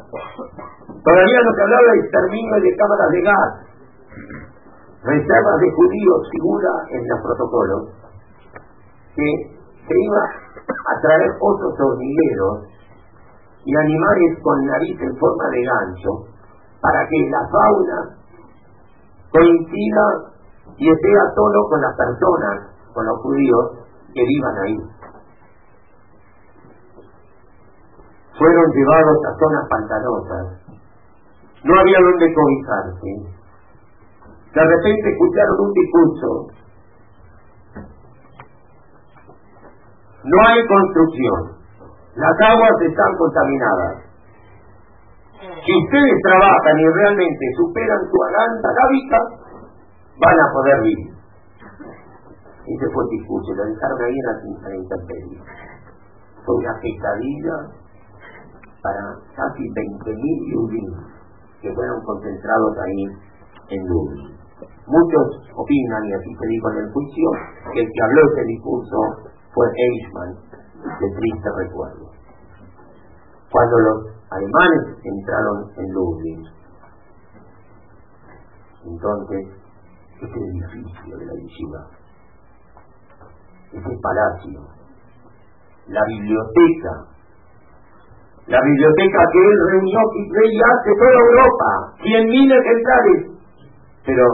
Todavía 0.92 1.40
no 1.40 1.50
se 1.56 1.62
hablaba 1.62 1.88
de 1.92 1.98
exterminio 2.00 2.56
de 2.60 2.76
cámaras 2.76 3.10
de 3.12 3.20
gas. 3.22 3.50
Reservas 5.02 5.58
de 5.60 5.68
judíos 5.72 6.18
figura 6.30 6.72
en 6.90 7.02
los 7.08 7.20
protocolos 7.22 7.82
que 9.16 9.28
se 9.88 9.94
iba 10.04 10.22
a 10.22 11.00
traer 11.00 11.30
otros 11.40 11.74
hormigueros 11.80 12.68
y 13.64 13.72
animales 13.76 14.38
con 14.42 14.64
nariz 14.66 14.98
en 15.00 15.16
forma 15.18 15.46
de 15.50 15.62
gancho 15.62 16.10
para 16.80 17.06
que 17.06 17.30
la 17.30 17.42
fauna 17.46 17.98
coincida 19.30 20.04
y 20.76 20.90
esté 20.90 21.12
a 21.14 21.34
tono 21.34 21.60
con 21.70 21.80
las 21.80 21.94
personas, 21.96 22.54
con 22.92 23.06
los 23.06 23.18
judíos 23.22 23.64
que 24.12 24.22
vivan 24.22 24.56
ahí. 24.66 24.78
Fueron 28.38 28.66
llevados 28.72 29.18
a 29.26 29.38
zonas 29.38 29.68
pantanosas. 29.70 30.46
No 31.64 31.78
había 31.78 31.98
donde 32.00 32.34
cobijarse. 32.34 33.10
De 34.54 34.64
repente 34.64 35.10
escucharon 35.12 35.56
un 35.60 35.72
discurso. 35.72 36.28
No 40.24 40.38
hay 40.48 40.66
construcción. 40.66 41.61
Las 42.14 42.36
aguas 42.44 42.76
están 42.82 43.12
contaminadas. 43.16 44.12
Si 45.42 45.72
ustedes 45.74 46.16
trabajan 46.22 46.76
y 46.78 46.86
realmente 46.92 47.44
superan 47.56 48.02
su 48.04 48.16
aganta 48.22 48.68
hábitat, 48.68 49.26
van 50.20 50.38
a 50.38 50.52
poder 50.52 50.78
vivir. 50.82 51.12
Ese 52.62 52.86
fue 52.94 53.02
el 53.02 53.10
discurso, 53.18 53.54
lo 53.56 53.64
dejaron 53.64 53.98
ahí 54.02 54.14
en 54.14 54.26
la, 54.28 54.76
intemperie. 54.76 55.40
Fue 56.46 56.54
una 56.56 56.74
pesadilla 56.78 57.56
para 58.82 59.02
casi 59.34 59.62
20.000 59.66 60.54
judíos 60.54 60.94
que 61.60 61.72
fueron 61.74 61.98
concentrados 62.04 62.76
ahí 62.78 63.02
en 63.70 63.80
Lublin. 63.88 64.42
Muchos 64.86 65.26
opinan, 65.56 66.04
y 66.06 66.12
así 66.12 66.30
se 66.38 66.46
dijo 66.46 66.70
en 66.70 66.78
el 66.86 66.92
juicio, 66.92 67.28
que 67.72 67.80
el 67.80 67.86
que 67.86 68.02
habló 68.02 68.20
ese 68.30 68.44
discurso 68.46 68.96
fue 69.54 69.66
Eichmann, 69.66 70.51
de 70.82 71.08
triste 71.16 71.48
recuerdo. 71.56 72.10
Cuando 73.50 73.78
los 73.78 73.98
alemanes 74.30 74.98
entraron 75.04 75.70
en 75.76 75.92
Lublin, 75.92 76.42
entonces 78.84 79.46
este 80.20 80.38
edificio 80.38 81.18
de 81.18 81.26
la 81.26 81.32
yeshiva, 81.34 81.86
ese 83.72 83.98
palacio, 84.02 84.60
la 85.88 86.02
biblioteca, 86.06 86.92
la 88.46 88.60
biblioteca 88.60 89.18
que 89.32 89.38
él 89.38 89.58
reunió 89.70 89.98
y 90.16 90.60
hace 90.60 90.90
toda 90.98 91.12
Europa, 91.12 91.94
cien 92.02 92.26
mil 92.26 92.50
ejemplares, 92.50 93.20
pero 94.04 94.24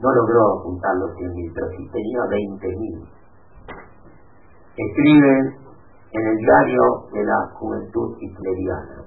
no 0.00 0.14
logró 0.14 0.62
juntar 0.62 0.94
los 0.96 1.14
cien 1.16 1.32
mil, 1.32 1.52
pero 1.54 1.66
sí 1.76 1.88
tenía 1.92 2.20
veinte 2.30 2.68
mil 2.68 3.17
escriben 4.78 5.58
en 6.12 6.26
el 6.26 6.36
diario 6.38 6.82
de 7.12 7.24
la 7.24 7.38
juventud 7.58 8.16
hitleriana. 8.20 9.02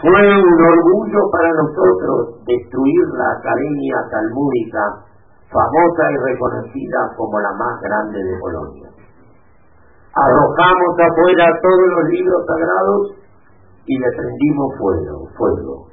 Fue 0.00 0.10
un 0.10 0.58
orgullo 0.62 1.20
para 1.32 1.50
nosotros 1.52 2.40
destruir 2.46 3.04
la 3.18 3.28
Academia 3.36 3.96
Talmúdica, 4.10 4.84
famosa 5.50 6.04
y 6.12 6.16
reconocida 6.32 7.00
como 7.16 7.40
la 7.40 7.52
más 7.52 7.80
grande 7.82 8.18
de 8.22 8.38
Polonia. 8.40 8.88
Arrojamos 10.14 10.94
afuera 10.98 11.46
todos 11.62 11.88
los 11.98 12.08
libros 12.10 12.42
sagrados 12.46 13.18
y 13.86 13.98
le 13.98 14.10
prendimos 14.16 14.68
fuego, 14.78 15.28
fuego. 15.36 15.86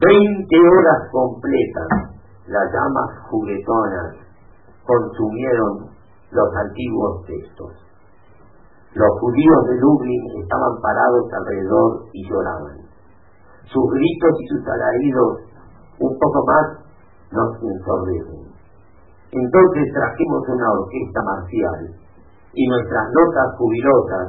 Veinte 0.00 0.56
horas 0.58 1.08
completas 1.12 2.14
las 2.46 2.72
llamas 2.72 3.28
juguetonas 3.30 4.16
consumieron 4.84 5.93
los 6.34 6.50
antiguos 6.66 7.24
textos. 7.26 7.70
Los 8.94 9.10
judíos 9.20 9.60
de 9.70 9.74
Lublin 9.78 10.22
estaban 10.42 10.74
parados 10.82 11.26
alrededor 11.32 12.06
y 12.12 12.28
lloraban. 12.28 12.78
Sus 13.70 13.86
gritos 13.90 14.34
y 14.38 14.46
sus 14.50 14.62
alaridos 14.66 15.30
un 15.98 16.18
poco 16.18 16.40
más 16.46 16.66
nos 17.30 17.50
ensordecen. 17.62 18.50
Entonces 19.30 19.84
trajimos 19.94 20.42
una 20.48 20.68
orquesta 20.70 21.20
marcial 21.22 21.80
y 22.52 22.68
nuestras 22.68 23.06
notas 23.10 23.48
jubilosas 23.58 24.26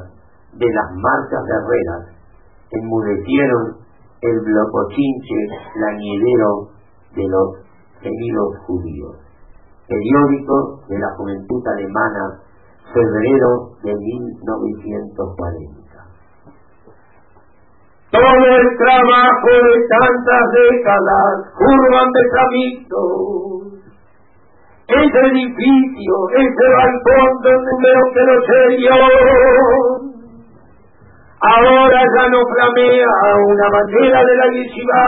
de 0.54 0.66
las 0.66 0.88
marchas 0.94 1.42
guerreras 1.46 2.02
enmudecieron 2.70 3.86
el 4.22 4.40
blocochinche 4.40 5.40
lañidero 5.78 6.70
de 7.14 7.28
los 7.28 7.48
gemidos 8.00 8.58
judíos 8.66 9.25
periódico 9.88 10.82
de 10.88 10.98
la 10.98 11.10
juventud 11.16 11.62
alemana, 11.66 12.42
febrero 12.92 13.78
de 13.82 13.94
1940. 13.94 15.86
Todo 18.10 18.46
el 18.46 18.66
trabajo 18.78 19.50
de 19.50 19.74
tantas 19.90 20.44
décadas, 20.52 21.52
curvan 21.58 22.08
de 22.12 22.22
caminos, 22.34 23.66
ese 24.86 25.18
edificio, 25.18 26.14
ese 26.38 26.66
balcón 26.76 27.30
donde 27.42 27.72
veo 27.82 28.02
que 28.14 28.22
lo 28.22 28.36
serio, 28.46 28.94
ahora 31.40 32.00
ya 32.16 32.24
no 32.28 32.40
flamea 32.54 33.10
una 33.46 33.66
bandera 33.70 34.20
de 34.24 34.34
la 34.36 34.46
yeshiva, 34.52 35.02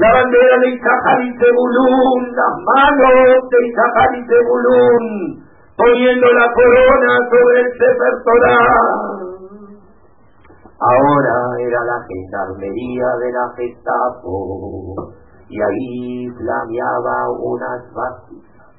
la 0.00 0.12
bandera 0.14 0.56
de 0.64 0.68
y 0.72 1.28
Zebulún, 1.36 2.32
las 2.32 2.56
manos 2.64 3.36
de 3.52 3.58
y 3.68 4.20
Zebulún, 4.24 5.04
poniendo 5.76 6.26
la 6.32 6.48
corona 6.56 7.12
sobre 7.28 7.60
el 7.60 7.68
Sefer 7.76 8.14
Ahora 10.80 11.36
era 11.60 11.84
la 11.84 11.98
gendarmería 12.08 13.08
de 13.20 13.32
la 13.32 13.44
Gestapo, 13.56 15.12
y 15.50 15.60
ahí 15.60 16.28
flameaba 16.30 17.28
una 17.36 17.84
svástica. 17.92 18.72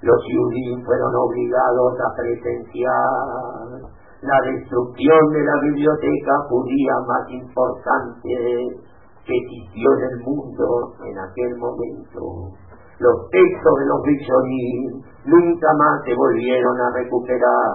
Los 0.00 0.24
judíos 0.24 0.80
fueron 0.86 1.12
obligados 1.14 2.00
a 2.00 2.16
presenciar 2.16 3.92
la 4.22 4.40
destrucción 4.40 5.32
de 5.32 5.44
la 5.44 5.60
biblioteca 5.60 6.32
judía 6.48 6.94
más 7.06 7.28
importante 7.28 8.88
que 9.30 9.36
existió 9.36 9.86
en 9.94 10.02
el 10.10 10.18
mundo 10.26 10.66
en 11.06 11.18
aquel 11.18 11.56
momento. 11.56 12.50
Los 12.98 13.30
textos 13.30 13.74
de 13.78 13.86
los 13.86 14.02
Rishonim 14.04 15.02
nunca 15.24 15.68
más 15.78 16.02
se 16.04 16.14
volvieron 16.14 16.80
a 16.80 16.90
recuperar. 16.90 17.70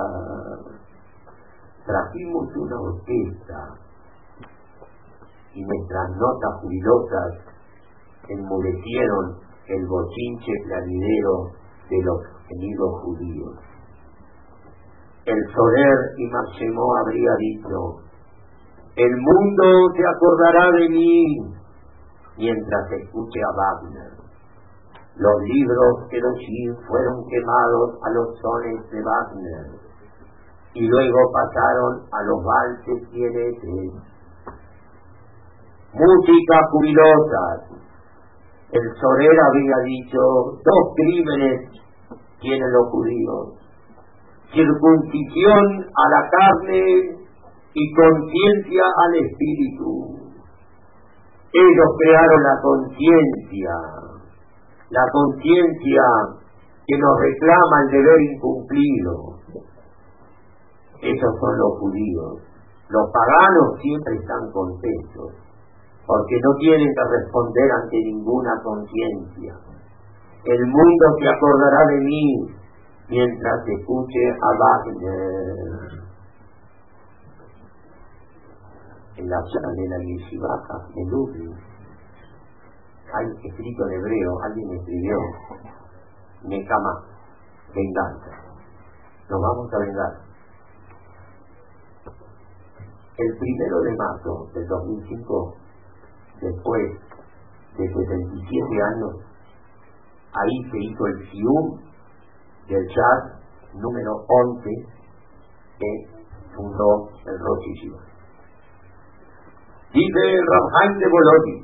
Trajimos 1.86 2.56
una 2.57 2.76
orquesta 2.76 3.60
y 5.53 5.64
nuestras 5.64 6.10
notas 6.18 6.61
jubilosas 6.61 7.32
enmudecieron 8.27 9.40
el 9.68 9.88
bochinche 9.88 10.52
planidero 10.68 11.52
de 11.90 12.03
los 12.03 12.19
enemigos 12.49 13.02
judíos. 13.02 13.56
El 15.26 15.40
Soler 15.53 15.98
y 16.18 16.27
Marchemó 16.27 16.98
habría 16.98 17.32
dicho, 17.40 18.05
el 18.95 19.11
mundo 19.17 19.65
se 19.95 20.03
acordará 20.07 20.72
de 20.72 20.89
mí 20.89 21.23
mientras 22.38 22.91
escuche 22.91 23.39
a 23.43 23.51
Wagner. 23.55 24.11
Los 25.17 25.41
libros 25.43 26.09
de 26.09 26.19
los 26.19 26.35
fueron 26.88 27.23
quemados 27.27 27.99
a 28.03 28.09
los 28.11 28.39
sones 28.39 28.91
de 28.91 29.01
Wagner 29.01 29.85
y 30.73 30.88
luego 30.88 31.19
pasaron 31.31 32.03
a 32.11 32.23
los 32.23 32.43
valses 32.43 33.07
y 33.13 33.23
Música 35.93 36.59
jubilosa. 36.72 37.43
El 38.72 38.81
Soler 38.99 39.39
había 39.39 39.77
dicho, 39.85 40.19
dos 40.51 40.84
crímenes 40.95 41.72
tienen 42.41 42.73
los 42.73 42.89
judíos 42.91 43.65
circuncisión 44.55 45.84
a 45.84 46.03
la 46.09 46.22
carne 46.30 47.24
y 47.76 47.93
conciencia 47.93 48.84
al 48.88 49.15
espíritu. 49.19 50.15
Ellos 51.52 51.89
crearon 51.99 52.43
la 52.43 52.56
conciencia, 52.61 53.72
la 54.89 55.06
conciencia 55.11 56.03
que 56.88 56.97
nos 56.97 57.19
reclama 57.19 57.76
el 57.84 57.91
deber 57.91 58.22
incumplido. 58.31 59.14
Esos 61.02 61.34
son 61.39 61.57
los 61.60 61.80
judíos. 61.80 62.47
Los 62.88 63.11
paganos 63.11 63.81
siempre 63.81 64.15
están 64.15 64.52
contentos, 64.52 65.35
porque 66.07 66.35
no 66.43 66.56
tienen 66.60 66.88
que 66.88 67.03
responder 67.19 67.72
ante 67.72 67.97
ninguna 68.06 68.52
conciencia. 68.64 69.53
El 70.45 70.65
mundo 70.68 71.06
se 71.19 71.27
acordará 71.27 71.88
de 71.89 71.99
mí, 71.99 72.26
mientras 73.10 73.68
escuche 73.68 74.23
a 74.31 74.49
Wagner. 74.60 76.05
En 79.17 79.29
la 79.29 79.37
de 79.37 79.87
la 79.87 79.97
Yeshivaca 79.97 80.87
de 80.93 81.05
Lublin 81.09 81.55
hay 83.13 83.25
escrito 83.47 83.87
en 83.87 83.93
hebreo, 83.93 84.31
alguien 84.43 84.71
escribió, 84.71 85.17
Nekama, 86.43 87.01
venganza. 87.73 88.31
Nos 89.29 89.41
vamos 89.41 89.73
a 89.73 89.77
vengar. 89.79 90.13
El 93.17 93.37
primero 93.39 93.79
de 93.83 93.95
marzo 93.95 94.51
del 94.53 94.67
2005, 94.67 95.55
después 96.41 96.83
de 97.77 97.87
77 97.87 98.83
años, 98.83 99.13
ahí 100.33 100.71
se 100.71 100.77
hizo 100.77 101.05
el 101.07 101.29
Sium 101.31 101.79
del 102.67 102.85
chat 102.89 103.75
número 103.75 104.11
11 104.27 104.69
que 105.79 105.91
fundó 106.53 107.07
el 107.25 107.39
Rosh 107.39 108.14
Dice 109.95 110.23
Rafael 110.43 110.91
de 110.99 111.07
Bologna, 111.07 111.55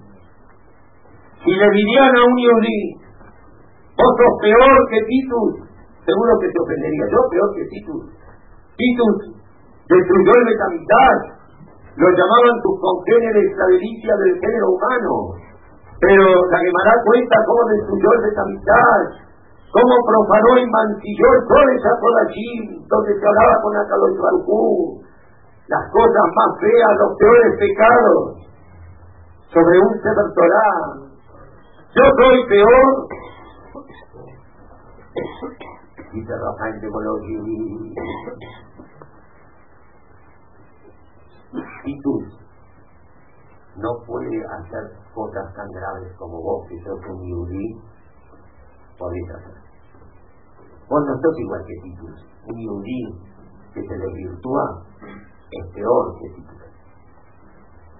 si 1.43 1.51
le 1.51 1.67
dirían 1.67 2.15
a 2.15 2.21
un 2.23 2.35
yudí, 2.39 2.79
vos 3.91 4.11
peor 4.39 4.71
que 4.87 4.99
Titus, 5.03 5.67
seguro 5.99 6.31
que 6.39 6.47
te 6.47 6.59
ofendería, 6.63 7.05
yo 7.11 7.19
peor 7.27 7.49
que 7.59 7.67
Titus. 7.67 8.03
Titus 8.79 9.15
destruyó 9.83 10.31
el 10.31 10.45
metamital, 10.47 11.15
lo 11.99 12.07
llamaban 12.07 12.55
tus 12.63 12.75
congéneres 12.79 13.51
la 13.51 13.67
delicia 13.67 14.13
del 14.15 14.33
género 14.39 14.67
humano, 14.79 15.13
pero 15.99 16.23
la 16.23 16.59
da 16.87 16.95
cuenta 17.03 17.35
cómo 17.43 17.61
destruyó 17.67 18.09
el 18.15 18.21
metamital, 18.31 19.01
cómo 19.75 19.93
profanó 20.07 20.51
y 20.55 20.65
mancilló 20.71 21.27
el 21.35 21.43
esa 21.75 21.91
allí 21.99 22.79
donde 22.87 23.11
se 23.11 23.27
hablaba 23.27 23.55
con 23.59 23.75
Akadosh 23.75 24.19
Baruchú, 24.23 25.10
las 25.71 25.87
cosas 25.89 26.27
más 26.35 26.51
feas, 26.59 26.91
los 26.99 27.17
peores 27.17 27.55
pecados, 27.57 28.41
sobre 29.53 29.79
un 29.79 29.93
Sefer 30.03 30.27
Yo 31.95 32.03
soy 32.19 32.37
peor. 32.49 32.87
Dice 36.11 36.33
Rafael 36.35 36.81
de 36.81 36.87
Y 41.85 42.01
tú 42.01 42.19
no 43.77 43.89
puede 44.05 44.43
hacer 44.43 44.91
cosas 45.15 45.53
tan 45.55 45.67
graves 45.71 46.13
como 46.17 46.41
vos, 46.41 46.67
que 46.67 46.77
sos 46.83 46.99
un 47.07 47.29
yudí, 47.29 47.79
podés 48.97 49.29
hacer. 49.35 49.55
Vos 50.89 51.01
no 51.07 51.13
sos 51.15 51.39
igual 51.39 51.63
que 51.65 51.75
Titus. 51.81 52.27
Un 52.47 52.59
yudí 52.59 53.01
que 53.73 53.81
se 53.87 53.97
desvirtúa 53.97 54.83
es 55.51 55.73
peor 55.73 56.15
que 56.19 56.27
Titus. 56.35 56.61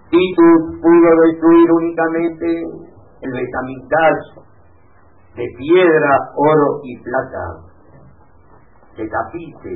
Titus 0.10 0.82
pudo 0.82 1.10
destruir 1.28 1.72
únicamente 1.72 2.48
el 3.22 3.32
Betamigdash 3.32 4.52
de 5.36 5.46
piedra, 5.58 6.18
oro 6.36 6.82
y 6.84 6.98
plata, 7.02 7.72
de 8.98 9.08
tapice 9.08 9.70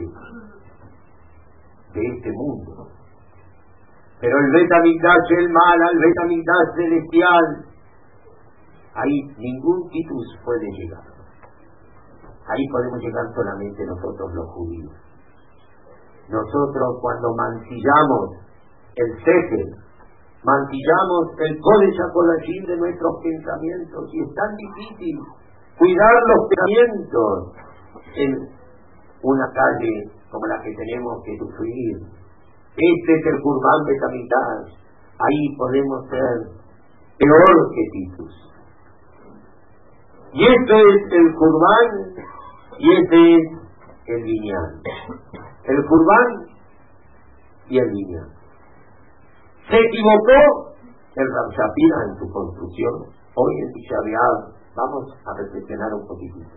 de 1.94 2.02
este 2.02 2.32
mundo. 2.32 2.88
Pero 4.20 4.38
el 4.38 4.52
Betamigdash, 4.52 5.32
el 5.40 5.50
mal, 5.50 5.80
el 5.92 6.00
Betamigdash 6.00 6.76
celestial, 6.76 7.66
ahí 8.96 9.22
ningún 9.38 9.90
Titus 9.90 10.38
puede 10.44 10.68
llegar. 10.80 11.04
Ahí 12.48 12.68
podemos 12.72 13.00
llegar 13.00 13.26
solamente 13.34 13.86
nosotros 13.86 14.34
los 14.34 14.48
judíos. 14.52 15.05
Nosotros 16.30 16.98
cuando 17.02 17.36
mancillamos 17.36 18.42
el 18.96 19.10
ceje, 19.24 19.62
mancillamos 20.44 21.24
el 21.38 21.60
Kodesh 21.62 22.68
de 22.68 22.78
nuestros 22.78 23.14
pensamientos, 23.22 24.10
y 24.12 24.22
es 24.22 24.34
tan 24.34 24.56
difícil 24.56 25.20
cuidar 25.78 26.14
los 26.28 26.50
pensamientos 26.50 27.66
en 28.16 28.32
una 29.22 29.46
calle 29.52 30.12
como 30.32 30.46
la 30.48 30.62
que 30.62 30.74
tenemos 30.74 31.24
que 31.24 31.38
sufrir. 31.38 31.98
Este 32.76 33.14
es 33.14 33.26
el 33.26 33.42
Kurban 33.42 33.86
de 33.86 33.98
Camitar. 33.98 34.58
Ahí 35.18 35.56
podemos 35.58 36.10
ser 36.10 36.60
peor 37.18 37.56
que 37.74 37.84
Titus. 37.94 38.36
Y 40.34 40.44
esto 40.44 40.74
es 40.74 41.14
el 41.14 41.34
Kurban 41.36 41.90
y 42.78 42.92
ese 42.92 43.36
es 43.36 43.44
el 44.08 44.24
lineal. 44.24 44.82
El 45.68 45.80
Curbán 45.86 46.30
y 47.70 47.80
el 47.80 47.90
lineal. 47.90 48.30
Se 49.70 49.78
equivocó 49.78 50.78
el 51.16 51.26
Ramshapira 51.26 51.98
en 52.06 52.14
su 52.20 52.26
construcción. 52.30 52.94
Hoy 53.34 53.54
en 53.62 53.74
Tisha 53.74 53.98
vamos 54.76 55.04
a 55.26 55.32
reflexionar 55.42 55.90
un 55.94 56.06
poquitito. 56.08 56.54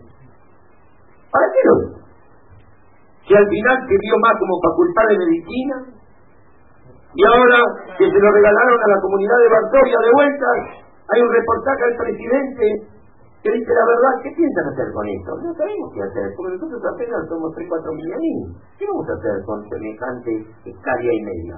¿Para 1.31 1.45
qué 1.53 1.61
lo? 1.65 1.75
Si 3.25 3.33
al 3.33 3.47
final 3.49 3.77
se 3.87 3.95
vio 3.97 4.15
más 4.21 4.35
como 4.37 4.53
facultad 4.61 5.05
de 5.09 5.17
medicina, 5.17 5.75
y 7.13 7.21
ahora 7.25 7.59
que 7.97 8.05
se 8.05 8.19
lo 8.19 8.29
regalaron 8.29 8.77
a 8.77 8.89
la 8.93 9.01
comunidad 9.01 9.39
de 9.41 9.49
Varsovia 9.49 9.99
de 10.05 10.11
vuelta, 10.13 10.47
hay 11.09 11.19
un 11.21 11.31
reportaje 11.33 11.83
al 11.83 11.95
presidente 11.97 12.65
que 13.41 13.51
dice 13.55 13.71
la 13.71 13.85
verdad, 13.87 14.13
¿qué 14.23 14.31
piensan 14.35 14.65
hacer 14.67 14.87
con 14.91 15.05
esto? 15.07 15.31
No 15.39 15.53
sabemos 15.55 15.87
qué 15.95 16.01
hacer, 16.03 16.27
porque 16.35 16.59
nosotros 16.59 16.83
apenas 16.91 17.23
somos 17.29 17.55
3, 17.55 17.67
4 17.69 17.93
millones. 17.93 18.35
¿Qué 18.77 18.83
vamos 18.83 19.07
a 19.07 19.15
hacer 19.15 19.35
con 19.47 19.57
semejante 19.69 20.31
hectárea 20.67 21.13
y 21.13 21.21
media? 21.23 21.55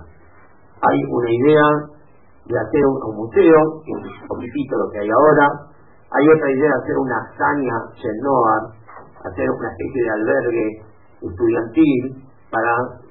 Hay 0.82 0.98
una 1.10 1.32
idea 1.32 1.68
de 2.46 2.56
hacer 2.58 2.84
un, 2.86 3.16
museo, 3.18 3.60
que 3.82 3.94
poquitito 4.30 4.78
lo 4.78 4.90
que 4.94 5.00
hay 5.00 5.10
ahora. 5.10 5.48
Hay 6.12 6.26
otra 6.30 6.52
idea 6.52 6.70
de 6.70 6.80
hacer 6.86 6.98
una 6.98 7.18
hazaña 7.18 7.76
Chenoa, 7.98 8.56
hacer 9.26 9.50
una 9.50 9.70
especie 9.72 10.02
de 10.04 10.10
albergue 10.10 10.68
estudiantil 11.22 12.30
para 12.52 13.02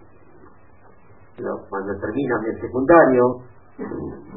cuando 1.70 1.97
terminan 1.98 2.44
el 2.44 2.60
secundario, 2.60 3.22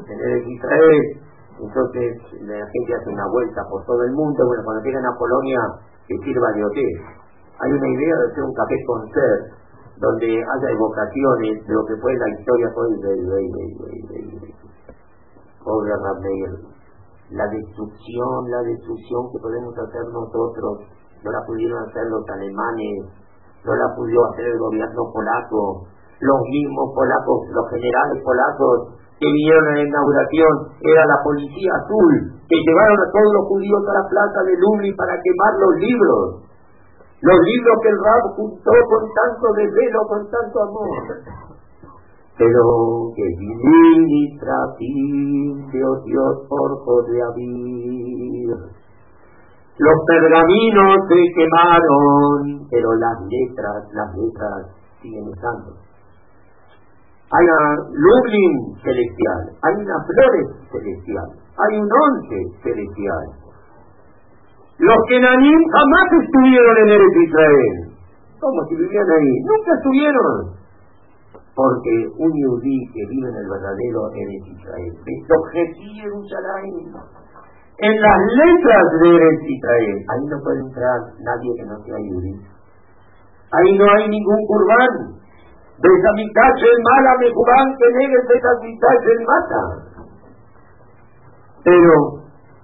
tener 0.08 0.38
en 0.38 0.50
Israel 0.50 1.22
Entonces 1.60 2.10
la 2.42 2.66
gente 2.66 2.92
hace 2.96 3.10
una 3.10 3.28
vuelta 3.30 3.62
por 3.70 3.86
todo 3.86 4.04
el 4.04 4.12
mundo, 4.14 4.46
bueno, 4.48 4.64
cuando 4.66 4.84
lleguen 4.84 5.06
a 5.06 5.18
Polonia 5.18 5.62
que 6.08 6.18
sirva 6.24 6.52
de 6.52 6.66
hotel. 6.66 6.94
Hay 7.62 7.72
una 7.72 7.90
idea 7.90 8.16
de 8.18 8.26
hacer 8.32 8.44
un 8.44 8.54
café 8.54 8.76
concert 8.86 9.64
donde 9.98 10.28
haya 10.28 10.70
evocaciones 10.74 11.66
de 11.68 11.74
lo 11.74 11.86
que 11.86 11.96
fue 12.02 12.12
la 12.18 12.30
historia 12.34 12.68
pobre 15.64 15.94
Rameir, 15.96 16.52
la 17.32 17.48
destrucción, 17.48 18.52
la 18.52 18.62
destrucción 18.64 19.32
que 19.32 19.40
podemos 19.40 19.74
hacer 19.78 20.04
nosotros, 20.12 20.84
no 21.24 21.32
la 21.32 21.42
pudieron 21.48 21.80
hacer 21.88 22.04
los 22.12 22.28
alemanes, 22.28 23.08
no 23.64 23.74
la 23.74 23.96
pudo 23.96 24.26
hacer 24.34 24.46
el 24.46 24.60
gobierno 24.60 25.02
polaco, 25.14 25.88
los 26.20 26.42
mismos 26.52 26.92
polacos, 26.94 27.48
los 27.50 27.70
generales 27.70 28.24
polacos 28.24 29.03
que 29.24 29.32
vinieron 29.32 29.64
a 29.72 29.76
la 29.80 29.88
inauguración 29.88 30.54
era 30.84 31.04
la 31.08 31.18
policía 31.24 31.72
azul, 31.80 32.12
que 32.44 32.60
llevaron 32.60 33.00
a 33.00 33.08
todos 33.08 33.32
los 33.40 33.44
judíos 33.48 33.82
a 33.88 33.94
la 34.04 34.06
plaza 34.12 34.40
de 34.44 34.54
Lublin 34.60 34.96
para 35.00 35.16
quemar 35.16 35.54
los 35.64 35.74
libros. 35.80 36.24
Los 37.24 37.40
libros 37.40 37.76
que 37.80 37.88
el 37.88 38.00
Rab 38.04 38.24
juntó 38.36 38.72
con 38.92 39.04
tanto 39.16 39.46
desvelo, 39.56 40.00
con 40.12 40.22
tanto 40.28 40.58
amor. 40.60 41.04
Pero 42.36 42.64
que 43.16 43.24
tratín 44.44 45.72
de 45.72 45.80
Dios 46.04 46.34
por 46.50 47.06
de 47.08 47.18
abrir. 47.24 48.50
Los 49.80 49.98
pergaminos 50.06 50.98
se 51.08 51.20
quemaron, 51.32 52.68
pero 52.70 52.92
las 53.00 53.18
letras, 53.24 53.88
las 53.94 54.10
letras 54.20 54.68
siguen 55.02 55.32
estando 55.32 55.83
hay 57.34 57.46
una 57.50 57.82
Lublin 57.90 58.54
celestial, 58.78 59.42
hay 59.66 59.74
una 59.82 59.98
Flores 60.06 60.48
celestial, 60.70 61.28
hay 61.58 61.82
un 61.82 61.90
once 61.90 62.40
celestial. 62.62 63.26
Los 64.78 64.98
que 65.10 65.18
jamás 65.18 66.08
estuvieron 66.22 66.78
en 66.78 66.90
el 66.94 67.02
Israel. 67.26 67.76
¿Cómo 68.40 68.66
si 68.70 68.76
vivían 68.76 69.10
ahí? 69.10 69.34
Nunca 69.50 69.74
estuvieron. 69.78 70.62
Porque 71.56 71.94
un 72.18 72.32
yudí 72.34 72.80
que 72.94 73.02
vive 73.10 73.30
en 73.30 73.38
el 73.38 73.50
verdadero 73.50 74.10
Eretz 74.14 74.48
Israel, 74.50 74.94
en 77.78 78.02
las 78.02 78.20
letras 78.46 78.86
de 79.02 79.10
Eretz 79.10 79.42
Israel, 79.42 79.98
ahí 80.10 80.26
no 80.30 80.38
puede 80.44 80.60
entrar 80.60 81.00
nadie 81.22 81.52
que 81.58 81.66
no 81.66 81.78
sea 81.86 81.98
yudí. 81.98 82.34
Ahí 83.54 83.78
no 83.78 83.86
hay 83.86 84.10
ningún 84.10 84.42
curbán, 85.78 86.66
el 86.70 86.84
mala 86.84 87.18
Mejubán 87.20 87.68
que 87.78 87.88
negue 87.98 88.18
el 89.10 89.22
mata. 89.26 89.62
Pero, 91.64 91.94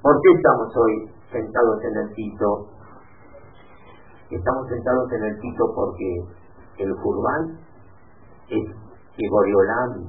¿por 0.02 0.16
qué 0.22 0.30
estamos 0.36 0.70
hoy 0.78 1.10
sentados 1.32 1.78
en 1.84 1.98
el 1.98 2.14
Tito? 2.14 2.68
Estamos 4.30 4.68
sentados 4.70 5.12
en 5.14 5.24
el 5.24 5.40
Tito 5.40 5.66
porque 5.74 6.10
el 6.84 6.94
Jurbán 7.02 7.58
es 8.48 8.66
que 9.18 9.28
Goriolán 9.28 10.06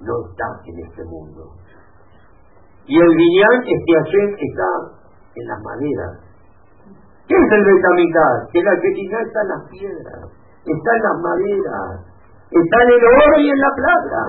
no 0.00 0.14
está 0.30 0.48
en 0.64 0.86
este 0.86 1.04
mundo. 1.04 1.52
Y 2.86 2.96
el 2.96 3.12
Viñán 3.14 3.60
es 3.60 3.78
que 3.84 3.92
Hashem 3.92 4.30
está 4.40 4.70
en 5.36 5.46
las 5.48 5.60
maderas. 5.60 6.28
¿Qué 7.28 7.36
es 7.36 7.52
el 7.52 7.64
Betamigdash? 7.64 8.50
Que 8.52 8.62
la 8.62 8.74
Shekinah 8.74 9.20
está 9.20 9.42
en 9.42 9.48
las 9.48 9.68
piedras, 9.68 10.24
está 10.64 10.90
en 10.96 11.02
las 11.02 11.18
maderas, 11.20 12.07
está 12.50 12.76
en 12.82 12.90
el 12.92 13.04
oro 13.04 13.34
y 13.38 13.50
en 13.50 13.58
la 13.58 13.72
plata. 13.76 14.20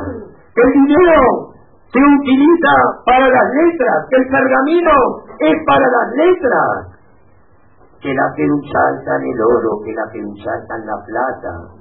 Que 0.55 0.61
el 0.61 0.71
dinero 0.83 1.55
se 1.91 1.99
utiliza 1.99 2.73
para 3.05 3.25
las 3.29 3.47
letras, 3.53 3.97
que 4.09 4.17
el 4.17 4.27
pergamino 4.27 4.95
es 5.39 5.55
para 5.65 5.85
las 5.87 6.07
letras. 6.15 6.99
Que 8.01 8.13
la 8.13 8.27
está 8.31 9.11
en 9.17 9.23
el 9.23 9.39
oro, 9.41 9.69
que 9.83 9.93
la 9.93 10.05
está 10.07 10.75
en 10.75 10.85
la 10.85 10.97
plata. 11.05 11.79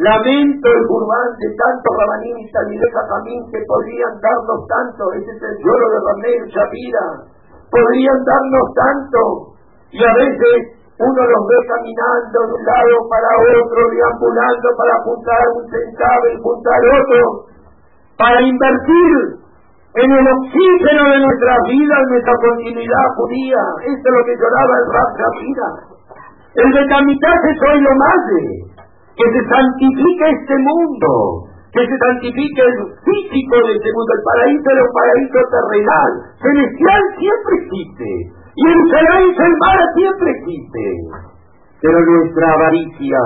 Lamento 0.00 0.68
el 0.70 0.86
Gurbán 0.86 1.28
de 1.36 1.48
tantos 1.60 1.92
rabanín 1.92 2.38
y 2.40 2.48
Jamín 2.48 3.40
que 3.52 3.60
podrían 3.68 4.14
darnos 4.16 4.64
tanto, 4.64 5.12
ese 5.12 5.28
es 5.28 5.42
el 5.44 5.56
lloro 5.60 5.86
de 5.92 5.98
Ramel 6.08 6.40
Shapira, 6.48 7.06
podrían 7.68 8.24
darnos 8.24 8.66
tanto, 8.72 9.20
y 9.92 10.00
a 10.00 10.14
veces 10.14 10.79
uno 11.00 11.20
los 11.24 11.42
ve 11.48 11.58
caminando 11.64 12.38
de 12.44 12.52
un 12.60 12.64
lado 12.68 12.94
para 13.08 13.30
otro, 13.56 13.80
deambulando 13.88 14.68
para 14.76 14.92
apuntar 15.00 15.42
un 15.56 15.64
centavo 15.72 16.24
y 16.28 16.36
apuntar 16.36 16.80
otro, 17.00 17.20
para 18.20 18.38
invertir 18.44 19.40
en 19.96 20.08
el 20.12 20.26
oxígeno 20.28 21.02
de 21.08 21.18
nuestra 21.24 21.56
vida, 21.64 21.94
en 22.04 22.08
nuestra 22.12 22.34
continuidad 22.36 23.06
judía. 23.16 23.62
Esto 23.80 24.06
es 24.06 24.14
lo 24.14 24.22
que 24.28 24.36
lloraba 24.36 24.74
el 24.76 24.86
Rab 24.92 25.10
vida. 25.40 25.68
El 26.52 26.68
es 26.68 27.58
hoy 27.64 27.80
lo 27.80 27.94
más 27.96 28.20
de 28.28 28.42
que 29.16 29.26
se 29.32 29.42
santifique 29.48 30.26
este 30.36 30.56
mundo, 30.60 31.48
que 31.72 31.80
se 31.80 31.96
santifique 31.96 32.60
el 32.60 32.76
físico 33.08 33.56
de 33.56 33.72
este 33.72 33.90
mundo, 33.96 34.10
el 34.20 34.24
paraíso 34.28 34.68
de 34.68 34.82
un 34.84 34.92
paraíso 34.92 35.40
terrenal, 35.48 36.10
celestial 36.44 37.02
siempre 37.16 37.54
existe 37.56 38.39
y 38.54 38.62
el 38.66 38.78
el 39.30 39.54
mar 39.62 39.78
siempre 39.94 40.30
existe. 40.30 40.82
Pero 41.80 41.98
nuestra 42.00 42.52
avaricia, 42.52 43.18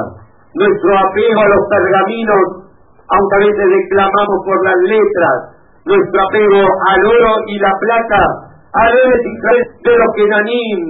nuestro 0.55 0.91
apego 0.99 1.41
a 1.41 1.49
los 1.49 1.63
pergaminos, 1.69 2.45
aunque 3.09 3.35
a 3.35 3.45
veces 3.49 3.67
reclamamos 3.67 4.39
por 4.45 4.59
las 4.65 4.79
letras, 4.85 5.37
nuestro 5.87 6.19
apego 6.29 6.63
al 6.63 7.01
oro 7.07 7.33
y 7.49 7.59
la 7.59 7.73
plata, 7.81 8.21
a 8.75 8.85
de 8.91 9.97
los 9.97 10.11
que 10.15 10.27
nanim, 10.29 10.81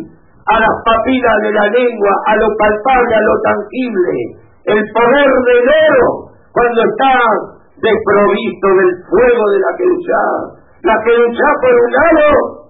a 0.45 0.61
las 0.61 0.75
papilas 0.85 1.37
de 1.43 1.53
la 1.53 1.67
lengua, 1.69 2.13
a 2.27 2.37
lo 2.37 2.49
palpable, 2.59 3.15
a 3.15 3.25
lo 3.25 3.35
tangible, 3.41 4.17
el 4.65 4.83
poder 4.93 5.31
del 5.31 5.65
oro, 5.65 6.37
cuando 6.53 6.81
está 6.85 7.13
desprovisto 7.81 8.69
del 8.69 8.93
fuego 9.09 9.45
de 9.51 9.59
la 9.61 9.73
queruchá, 9.79 10.25
la 10.83 10.97
queruchá 11.05 11.49
por 11.63 11.73
un 11.73 11.93
lado 11.93 12.64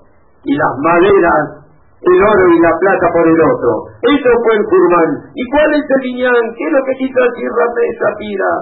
y 0.45 0.53
las 0.57 0.75
maderas 0.83 1.65
el 2.05 2.21
oro 2.21 2.45
y 2.53 2.61
la 2.61 2.73
plata 2.81 3.07
por 3.17 3.27
el 3.27 3.41
otro. 3.41 3.71
Eso 4.05 4.31
fue 4.45 4.53
el 4.61 4.65
Kurman. 4.69 5.11
¿Y 5.33 5.43
cuál 5.49 5.71
es 5.73 5.85
el 5.89 6.05
Iñán? 6.05 6.45
¿Qué 6.57 6.65
es 6.69 6.73
lo 6.73 6.83
que 6.85 6.95
quiso 7.01 7.17
decir 7.17 7.49
Ramé 7.49 7.87
Shapira? 7.97 8.53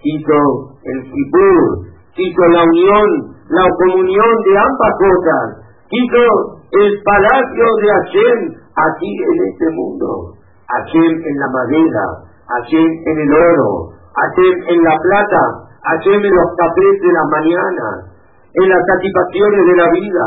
Quiso 0.00 0.40
el 0.80 0.98
Kipur, 1.04 1.60
quiso 2.16 2.42
la 2.56 2.62
unión, 2.64 3.08
la 3.52 3.66
comunión 3.68 4.32
de 4.48 4.52
ambas 4.56 4.92
cosas. 4.96 5.44
Quiso 5.92 6.24
el 6.72 6.90
palacio 7.04 7.66
de 7.84 7.88
Hashem 8.00 8.38
aquí 8.56 9.12
en 9.12 9.36
este 9.44 9.66
mundo. 9.76 10.32
Hashem 10.66 11.12
en 11.20 11.36
la 11.36 11.48
madera, 11.52 12.04
Hashem 12.48 12.90
en 12.90 13.16
el 13.22 13.32
oro, 13.32 13.92
Hashem 14.16 14.56
en 14.72 14.82
la 14.82 14.96
plata, 14.98 15.42
Hashem 15.84 16.18
en 16.24 16.34
los 16.34 16.50
cafés 16.58 16.94
de 17.04 17.12
la 17.12 17.24
mañana, 17.30 17.86
en 18.56 18.68
las 18.68 18.82
satisfacciones 18.88 19.62
de 19.62 19.76
la 19.76 19.88
vida, 19.94 20.26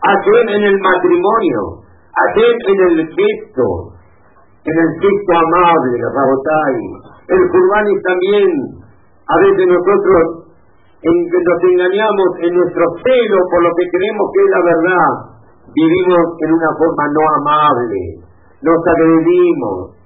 Hashem 0.00 0.46
en 0.48 0.62
el 0.64 0.78
matrimonio, 0.80 1.84
Aquel 2.10 2.56
en 2.56 2.80
el 2.90 2.96
gesto, 3.06 3.66
en 4.64 4.76
el 4.76 4.90
gesto 4.98 5.32
amable, 5.32 5.98
Rabotai. 6.14 6.78
El 7.28 7.42
Kurbani 7.48 7.94
también, 8.02 8.50
a 9.24 9.36
veces 9.38 9.66
nosotros 9.68 10.50
en 11.00 11.16
que 11.30 11.40
nos 11.40 11.60
engañamos 11.64 12.28
en 12.44 12.52
nuestro 12.60 12.84
celo 13.00 13.38
por 13.48 13.62
lo 13.62 13.70
que 13.72 13.88
creemos 13.88 14.26
que 14.34 14.40
es 14.44 14.50
la 14.50 14.62
verdad, 14.68 15.12
vivimos 15.72 16.24
en 16.44 16.50
una 16.52 16.70
forma 16.76 17.04
no 17.08 17.22
amable, 17.40 18.00
nos 18.60 18.80
agredimos, 18.84 19.96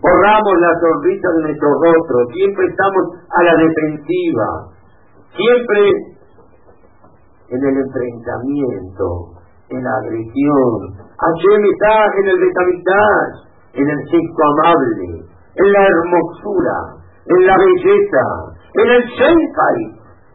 borramos 0.00 0.54
la 0.64 0.72
sonrisa 0.80 1.28
de 1.28 1.40
nuestro 1.44 1.68
rostro, 1.76 2.16
siempre 2.32 2.64
estamos 2.72 3.04
a 3.28 3.40
la 3.42 3.54
defensiva, 3.68 4.48
siempre 5.36 6.13
en 7.48 7.60
el 7.60 7.76
enfrentamiento, 7.76 9.06
en 9.70 9.84
la 9.84 9.94
agresión, 10.04 11.04
Hashem 11.18 11.60
está 11.64 11.94
en 12.20 12.26
el 12.28 12.38
Betamigdash, 12.40 13.36
en 13.74 13.88
el 13.88 14.00
gesto 14.08 14.42
amable, 14.54 15.24
en 15.56 15.72
la 15.72 15.82
hermosura, 15.86 16.78
en 17.26 17.46
la 17.46 17.56
belleza, 17.56 18.24
en 18.74 18.88
el 18.90 19.02
Shenkai. 19.04 19.80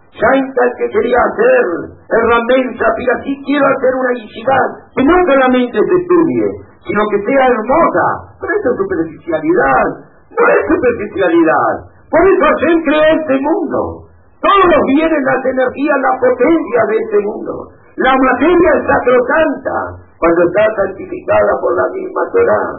Shenkai 0.09 0.69
que 0.79 0.87
quería 0.89 1.19
hacer, 1.29 1.65
el 2.09 2.21
Ramen 2.29 2.65
Shapira, 2.73 3.15
sí 3.23 3.33
quiero 3.45 3.65
hacer 3.65 3.93
una 3.93 4.13
yeshiva 4.17 4.59
que 4.95 5.03
no 5.05 5.15
solamente 5.29 5.77
se 5.77 5.95
estudie, 6.01 6.47
sino 6.81 7.01
que 7.11 7.19
sea 7.21 7.45
hermosa. 7.47 8.05
Pero 8.41 8.51
eso 8.53 8.69
es 8.73 8.77
superficialidad, 8.81 9.85
no 10.33 10.43
es 10.49 10.61
superficialidad. 10.65 11.73
Por 12.09 12.21
eso 12.25 12.41
Hashem 12.41 12.81
creó 12.83 13.05
este 13.21 13.35
mundo. 13.37 14.08
Todos 14.39 14.81
bienes, 14.87 15.21
las 15.23 15.43
energías, 15.45 15.97
la 15.99 16.13
potencia 16.19 16.81
de 16.87 16.95
este 16.95 17.19
mundo. 17.27 17.53
La 17.97 18.15
materia 18.15 18.69
es 18.79 18.83
sacrosanta 18.87 19.77
cuando 20.17 20.41
está 20.47 20.63
santificada 20.75 21.51
por 21.59 21.75
la 21.75 21.87
misma 21.91 22.21
Torah. 22.31 22.71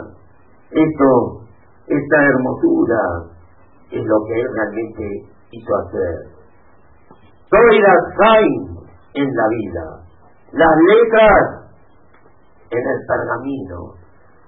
Esto, 0.70 1.10
esta 1.86 2.18
hermosura, 2.24 3.02
es 3.90 4.04
lo 4.06 4.16
que 4.24 4.40
él 4.40 4.48
realmente 4.54 5.04
hizo 5.50 5.72
hacer. 5.84 6.40
La 7.50 7.94
Zain, 8.16 8.80
en 9.14 9.28
la 9.34 9.46
vida. 9.48 9.84
Las 10.52 10.76
letras 10.88 11.60
en 12.70 12.78
el 12.78 13.00
pergamino. 13.06 13.94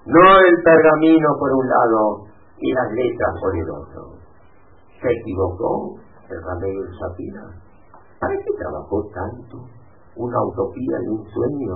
No 0.05 0.39
el 0.39 0.55
pergamino 0.63 1.27
por 1.39 1.51
un 1.51 1.67
lado 1.67 2.25
y 2.57 2.73
las 2.73 2.91
letras 2.91 3.31
por 3.41 3.55
el 3.55 3.69
otro. 3.69 4.01
Se 5.01 5.11
equivocó 5.11 5.99
el 6.33 6.43
Ramiro 6.43 6.81
y 6.83 6.97
Safira. 6.97 7.45
¿Para 8.19 8.33
qué 8.33 8.51
trabajó 8.57 8.97
tanto? 9.13 9.57
Una 10.15 10.37
utopía 10.41 10.97
y 11.03 11.07
un 11.07 11.23
sueño 11.29 11.75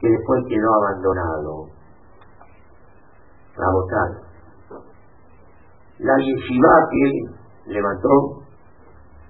que 0.00 0.08
después 0.08 0.44
quedó 0.48 0.68
abandonado. 0.74 1.68
votar. 3.56 4.10
La 5.98 6.16
yeshiva 6.18 6.74
que 6.90 7.72
levantó 7.72 8.42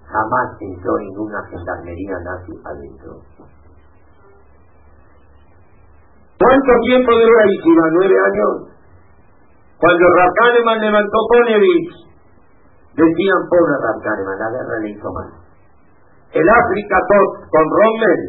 jamás 0.07 0.49
entró 0.61 0.97
ninguna 0.99 1.39
gendarmería 1.51 2.17
nazi 2.25 2.53
adentro. 2.65 3.21
¿Cuánto 6.39 6.73
tiempo 6.87 7.13
duró 7.13 7.33
la 7.39 7.47
yeshiva? 7.47 7.85
¿Nueve 7.93 8.15
años? 8.15 8.75
Cuando 9.79 10.05
Rav 10.17 10.81
levantó 10.81 11.19
Ponevich, 11.29 12.04
decían, 12.95 13.41
pobre 13.51 13.75
Rav 13.83 13.99
la 13.99 14.51
guerra 14.51 14.79
le 14.83 14.91
hizo 14.91 15.09
mal. 15.13 15.31
El 16.33 16.49
África 16.49 16.99
Top 17.11 17.29
con 17.51 17.65
Rommel, 17.67 18.23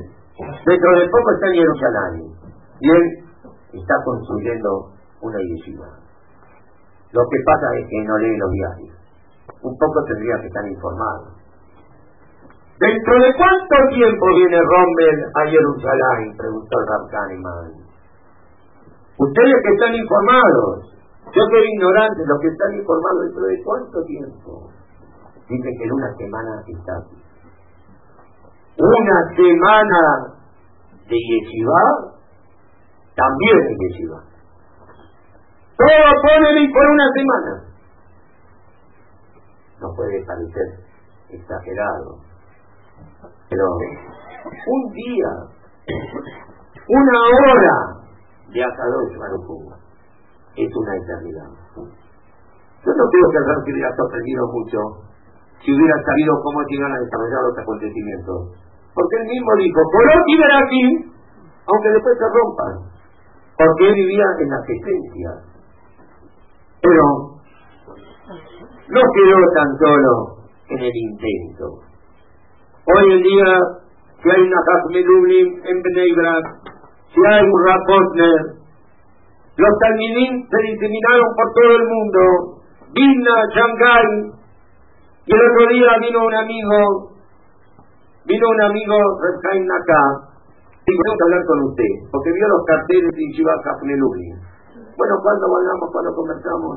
dentro 0.65 0.91
de 0.97 1.09
poco 1.09 1.27
está 1.33 1.47
en 1.47 1.53
Jerusalén. 1.53 2.35
Y 2.81 2.89
él 2.89 3.05
está 3.73 3.95
construyendo 4.03 4.93
una 5.21 5.39
yeshiva. 5.39 5.89
Lo 7.11 7.21
que 7.29 7.39
pasa 7.45 7.67
es 7.79 7.87
que 7.87 8.03
no 8.05 8.17
lee 8.17 8.37
los 8.37 8.51
diarios. 8.51 8.95
Un 9.61 9.77
poco 9.77 10.03
tendría 10.05 10.35
que 10.41 10.47
estar 10.47 10.65
informado. 10.67 11.35
¿Dentro 12.77 13.15
de 13.23 13.31
cuánto 13.37 13.75
tiempo 13.95 14.25
viene 14.35 14.59
Rommel 14.59 15.17
a 15.33 15.41
Jerusalén? 15.47 16.35
Preguntó 16.35 16.75
el 16.75 17.09
Kahneman. 17.09 17.71
Ustedes 19.17 19.55
que 19.63 19.73
están 19.73 19.95
informados, 19.95 20.94
yo 21.33 21.41
soy 21.49 21.63
ignorante, 21.73 22.21
los 22.25 22.39
que 22.39 22.47
están 22.47 22.73
informados, 22.75 23.21
¿dentro 23.25 23.43
de 23.45 23.63
cuánto 23.63 24.03
tiempo? 24.05 24.69
Dicen 25.49 25.73
que 25.77 25.83
en 25.83 25.91
una 25.93 26.11
semana 26.17 26.63
está 26.67 26.93
aquí. 26.97 27.17
Una 28.77 29.35
semana 29.35 30.01
de 31.07 31.15
yeshiva, 31.15 31.81
también 33.15 33.57
de 33.67 33.75
yeshiva. 33.87 34.19
Todo 35.77 36.07
ponen 36.23 36.71
por 36.71 36.85
una 36.91 37.07
semana. 37.13 37.53
No 39.81 39.93
puede 39.95 40.25
parecer 40.25 40.85
exagerado 41.29 42.25
pero 43.49 43.65
un 44.67 44.91
día, 44.93 45.29
una 46.87 47.19
hora 47.19 47.75
de 48.51 48.63
Akadosh 48.63 49.17
Baruj 49.17 49.84
es 50.55 50.69
una 50.75 50.93
eternidad. 50.95 51.49
Yo 51.75 52.91
no 52.93 53.05
creo 53.09 53.27
que 53.31 53.37
el 53.37 53.73
hubiera 53.73 53.91
sorprendido 53.95 54.43
mucho 54.53 54.77
si 55.65 55.73
hubiera 55.73 55.97
sabido 56.05 56.31
cómo 56.43 56.61
se 56.63 56.75
iban 56.75 56.91
a 56.93 56.99
desarrollar 56.99 57.41
los 57.49 57.57
acontecimientos. 57.57 58.37
Porque 58.93 59.15
él 59.17 59.27
mismo 59.27 59.51
dijo, 59.57 59.79
por 59.91 60.05
aquí, 60.05 61.15
aunque 61.65 61.89
después 61.89 62.15
se 62.15 62.27
rompan. 62.29 62.73
Porque 63.57 63.87
él 63.89 63.93
vivía 63.95 64.27
en 64.39 64.49
las 64.49 64.63
esencias. 64.69 65.37
Pero 66.81 67.03
no 68.93 69.01
quedó 69.01 69.39
tan 69.57 69.69
solo 69.81 70.11
en 70.69 70.79
el 70.79 70.95
intento. 70.95 71.65
Hoy 72.85 73.05
en 73.17 73.23
día, 73.23 73.49
si 74.21 74.29
hay 74.29 74.41
una 74.45 74.59
Hasmelublim 74.61 75.47
en 75.65 75.81
Bnei 75.81 76.13
si 76.13 77.21
hay 77.25 77.43
un 77.43 77.65
Rapotner, 77.65 78.54
los 79.55 79.73
Talmidim 79.79 80.33
se 80.47 80.59
diseminaron 80.67 81.29
por 81.31 81.47
todo 81.55 81.71
el 81.79 81.85
mundo, 81.87 82.21
Vilna, 82.91 83.35
Shanghai, 83.55 84.35
y 85.25 85.31
el 85.33 85.41
otro 85.41 85.63
día 85.71 85.89
vino 85.99 86.19
un 86.27 86.35
amigo, 86.35 86.77
vino 88.25 88.45
un 88.45 88.61
amigo, 88.61 88.95
Refkaim 89.23 89.63
Naka, 89.65 90.03
y 90.85 90.91
tengo 90.91 91.13
que 91.17 91.23
hablar 91.23 91.43
con 91.47 91.59
usted, 91.71 91.91
porque 92.11 92.31
vio 92.35 92.47
los 92.47 92.63
carteles 92.67 93.11
de 93.15 93.25
Shiva 93.33 93.55
Hasmelublim. 93.63 94.37
Bueno, 94.95 95.13
cuando 95.23 95.43
hablamos, 95.49 95.89
cuando 95.91 96.11
conversamos, 96.13 96.73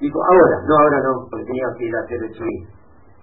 dijo, 0.00 0.18
ahora, 0.22 0.56
no, 0.64 0.74
ahora 0.80 0.98
no, 1.02 1.12
porque 1.30 1.46
tenía 1.46 1.66
que 1.76 1.84
ir 1.84 1.94
a 1.94 2.00
hacer 2.00 2.18
el 2.24 2.34
swing. 2.34 2.62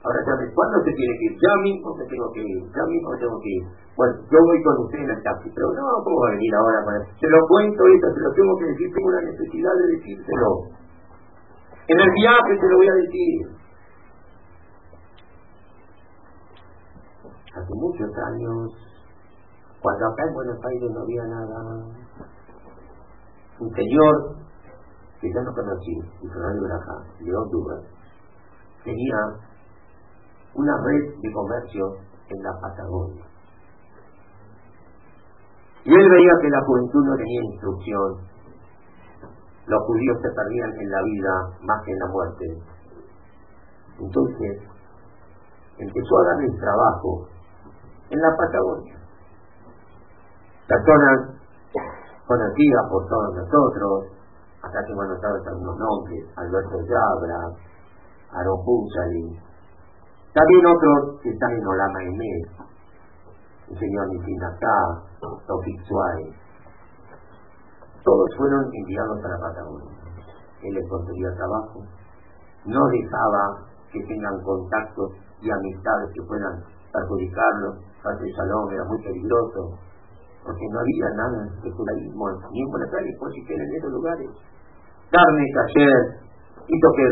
Ahora, 0.01 0.17
¿cuándo 0.25 0.77
se 0.81 0.93
tiene 0.97 1.13
que 1.13 1.25
ir? 1.29 1.33
Ya 1.37 1.53
mismo 1.61 1.93
me 1.93 2.05
tengo 2.09 2.25
que 2.33 2.41
ir, 2.41 2.57
ya 2.73 2.85
mismo 2.89 3.13
tengo 3.21 3.37
que 3.37 3.49
ir. 3.53 3.63
Bueno, 3.93 4.13
yo 4.33 4.37
voy 4.41 4.57
con 4.65 4.75
usted 4.81 4.97
en 4.97 5.09
el 5.13 5.21
taxi, 5.21 5.49
pero 5.53 5.69
no, 5.77 5.85
¿cómo 6.01 6.17
va 6.25 6.27
a 6.29 6.31
venir 6.33 6.53
ahora? 6.57 7.05
Se 7.21 7.29
lo 7.29 7.37
cuento 7.45 7.85
esto, 7.85 8.07
se 8.09 8.21
lo 8.25 8.31
tengo 8.33 8.53
que 8.57 8.65
decir, 8.65 8.87
tengo 8.97 9.09
una 9.13 9.21
necesidad 9.29 9.73
de 9.77 9.85
decírselo. 9.93 10.49
En 11.85 11.99
el 12.01 12.11
viaje 12.17 12.51
se 12.57 12.67
lo 12.67 12.77
voy 12.77 12.89
a 12.89 12.97
decir. 12.97 13.61
Hace 17.53 17.73
muchos 17.77 18.09
años, 18.09 18.73
cuando 19.81 20.01
acá 20.07 20.23
en 20.25 20.33
Buenos 20.33 20.59
Aires 20.65 20.89
no 20.89 21.01
había 21.01 21.25
nada, 21.29 21.57
un 23.59 23.69
señor 23.69 24.13
que 25.21 25.29
ya 25.29 25.41
no 25.45 25.53
conocí, 25.53 25.93
Fernando 26.25 26.63
Braja, 26.65 26.95
de 27.19 27.35
Honduras, 27.35 27.85
tenía 28.83 29.50
una 30.55 30.73
red 30.83 31.19
de 31.21 31.31
comercio 31.31 31.97
en 32.27 32.43
la 32.43 32.51
Patagonia. 32.61 33.25
Y 35.83 35.93
él 35.93 36.09
veía 36.09 36.33
que 36.41 36.49
la 36.49 36.61
juventud 36.65 37.05
no 37.05 37.15
tenía 37.17 37.41
instrucción, 37.51 38.31
los 39.65 39.83
judíos 39.85 40.17
se 40.21 40.29
perdían 40.35 40.71
en 40.79 40.91
la 40.91 41.01
vida 41.03 41.33
más 41.61 41.83
que 41.85 41.91
en 41.91 41.99
la 41.99 42.07
muerte. 42.07 42.45
Entonces, 43.99 44.53
empezó 45.77 46.19
a 46.19 46.25
darle 46.27 46.49
trabajo 46.59 47.27
en 48.09 48.19
la 48.19 48.35
Patagonia. 48.37 48.97
Personas 50.67 51.41
conocidas 52.27 52.83
por 52.89 53.07
todos 53.07 53.35
nosotros, 53.35 54.21
acá 54.61 54.79
tengo 54.87 55.01
anotados 55.01 55.47
algunos 55.47 55.77
nombres, 55.77 56.29
Alberto 56.37 56.77
Yabra, 56.85 57.39
Aaron 58.31 58.63
también 60.33 60.65
otros 60.65 61.19
que 61.21 61.29
están 61.29 61.51
en 61.51 61.67
Olama 61.67 62.03
Emet, 62.03 62.71
el 63.69 63.79
señor 63.79 64.07
Nisinatá, 64.07 64.77
Tofik 65.19 65.79
Suárez. 65.87 66.35
Todos 68.03 68.29
fueron 68.37 68.63
enviados 68.73 69.19
a 69.23 69.27
la 69.27 69.39
Patagonia. 69.39 69.91
Él 70.63 70.73
les 70.73 70.89
conseguía 70.89 71.35
trabajo, 71.35 71.83
no 72.65 72.81
dejaba 72.87 73.67
que 73.91 73.99
tengan 74.07 74.39
contactos 74.43 75.11
y 75.41 75.49
amistades 75.51 76.09
que 76.13 76.21
puedan 76.23 76.63
perjudicarlos. 76.93 77.75
el 77.75 78.35
Salón 78.35 78.71
era 78.71 78.85
muy 78.85 79.03
peligroso, 79.03 79.75
porque 80.45 80.65
no 80.71 80.79
había 80.79 81.09
nada 81.17 81.43
de 81.61 81.71
judaísmo 81.71 82.29
ni 82.51 82.61
en 82.61 82.69
Buenos 82.71 82.93
Aires, 82.93 83.15
por 83.19 83.31
si 83.31 83.39
en 83.41 83.75
esos 83.75 83.91
lugares. 83.91 84.29
Carne, 85.11 85.43
ayer 85.43 86.30
Hizo 86.71 86.87
que 86.95 87.03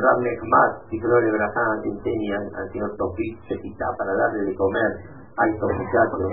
más, 0.47 0.71
y 0.89 0.97
de 0.99 1.31
Braján 1.35 1.83
enseñan 1.83 2.43
al 2.55 2.71
señor 2.71 2.95
Tofik 2.95 3.43
quita 3.59 3.85
para 3.97 4.15
darle 4.15 4.47
de 4.47 4.55
comer 4.55 4.91
a 5.35 5.43
estos 5.51 5.69
muchachos 5.75 6.31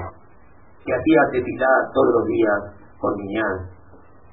que 0.86 0.94
hacía 0.94 1.20
tefilá 1.32 1.90
todos 1.93 2.15
los 2.15 2.24
días 2.27 2.61
con 3.01 3.11
Miñán. 3.16 3.66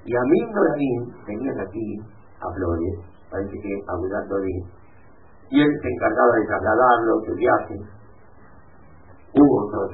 Y 0.05 0.13
a 0.13 0.21
mí 0.21 0.39
Noraín 0.45 1.09
venían 1.25 1.59
aquí 1.65 1.97
a 2.37 2.53
Flores, 2.53 3.01
parece 3.31 3.57
que 3.57 3.73
a 3.81 3.97
Budatorí, 3.97 4.61
y 5.49 5.61
él 5.61 5.71
se 5.81 5.89
encargaba 5.89 6.35
de 6.37 6.45
trasladarlos 6.45 7.21
de 7.25 7.33
viaje. 7.33 7.75
Hubo 9.33 9.55
otros 9.65 9.89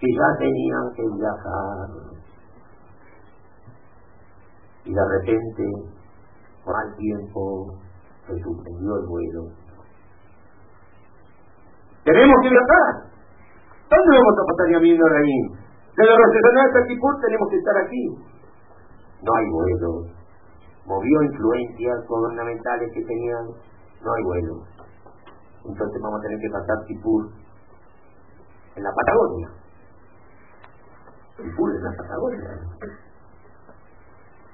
que 0.00 0.08
ya 0.08 0.38
tenían 0.38 0.88
que 0.96 1.04
viajar. 1.20 1.88
Y 4.86 4.94
de 4.94 5.04
repente 5.20 5.95
al 6.74 6.96
tiempo 6.96 7.78
se 8.26 8.34
suspendió 8.42 8.96
el 8.96 9.06
vuelo. 9.06 9.42
Tenemos 12.04 12.36
que 12.42 12.50
viajar. 12.50 13.06
¿Dónde 13.86 14.18
vamos 14.18 14.34
a 14.34 14.46
pasar 14.50 14.66
ya 14.72 14.78
viendo 14.78 15.06
ahí? 15.06 15.38
De 15.96 16.04
la 16.04 16.16
Rosh 16.16 16.36
hasta 16.66 16.86
Kipur 16.86 17.14
tenemos 17.20 17.48
que 17.50 17.56
estar 17.56 17.76
aquí. 17.78 18.04
No 19.22 19.30
hay 19.34 19.46
vuelo. 19.50 19.90
Movió 20.86 21.22
influencias 21.22 22.06
gubernamentales 22.06 22.90
que 22.92 23.02
tenían. 23.02 23.46
No 24.02 24.12
hay 24.12 24.22
vuelo. 24.24 24.54
Entonces 25.64 26.02
vamos 26.02 26.20
a 26.20 26.22
tener 26.22 26.38
que 26.38 26.50
pasar 26.50 26.76
Kipur 26.86 27.30
en 28.76 28.82
la 28.82 28.90
Patagonia. 28.90 29.48
Kipur 31.36 31.70
en 31.74 31.82
la 31.82 31.90
Patagonia. 31.96 32.40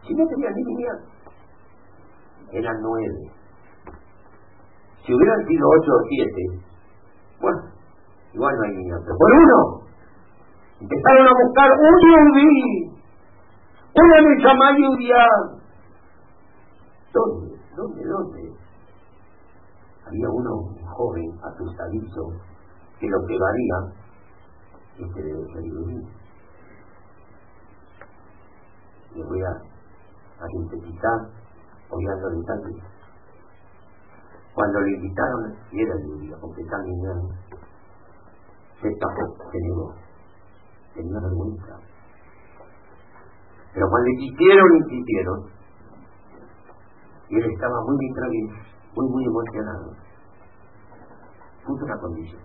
Si 0.07 0.15
no 0.15 0.27
tenía 0.27 0.51
ni 0.51 0.63
idea 0.63 1.12
eran 2.53 2.77
nueve. 2.83 3.31
Si 5.05 5.13
hubieran 5.13 5.47
sido 5.47 5.67
ocho 5.69 5.91
o 5.93 6.03
siete, 6.09 6.43
bueno, 7.41 7.63
igual 8.33 8.55
no 8.57 8.63
hay 8.63 8.77
ni 8.77 8.93
otro. 8.93 9.17
Por 9.19 9.31
uno, 9.35 9.87
empezaron 10.81 11.27
a 11.27 11.33
buscar 11.43 11.71
un 11.73 11.95
yudí, 12.07 12.93
una 13.95 14.21
Neshama 14.21 14.79
Yudia. 14.79 15.25
¿Dónde? 17.13 17.59
¿Dónde? 17.77 18.03
¿Dónde? 18.05 18.53
Había 20.07 20.29
uno 20.31 20.51
joven, 20.97 21.31
asustadizo, 21.43 22.23
que 23.01 23.07
lo 23.09 23.19
que 23.27 23.37
varía, 23.39 23.77
este 24.99 25.23
debe 25.23 25.45
ser 25.53 25.63
yudí. 25.65 25.99
Le 29.15 29.25
voy 29.25 29.43
a, 29.43 29.51
a 29.51 30.47
sintetizar, 30.49 31.19
obviando 31.93 32.31
detalles. 32.31 32.83
Cuando 34.55 34.81
le 34.81 34.97
invitaron, 34.97 35.57
y 35.71 35.83
era 35.83 35.95
judío, 36.05 36.37
porque 36.41 36.65
también 36.65 36.97
se 38.81 38.89
tapó, 38.97 39.51
se 39.51 39.59
negó, 39.61 39.95
tenía 40.95 41.21
vergüenza. 41.21 41.79
Pero 43.73 43.87
cuando 43.89 44.09
insistieron, 44.11 44.77
insistieron, 44.77 45.39
y 47.29 47.37
él 47.37 47.51
estaba 47.51 47.81
muy 47.87 47.97
distraído, 48.07 48.49
muy, 48.95 49.09
muy 49.09 49.25
emocionado. 49.25 49.93
Puso 51.65 51.85
una 51.85 51.97
condición. 51.97 52.43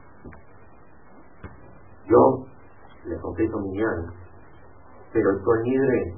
Yo 2.05 2.45
le 3.03 3.19
confieso 3.19 3.57
mi 3.59 3.83
alma, 3.83 4.13
pero 5.11 5.29
el 5.29 5.43
colnidre, 5.43 6.15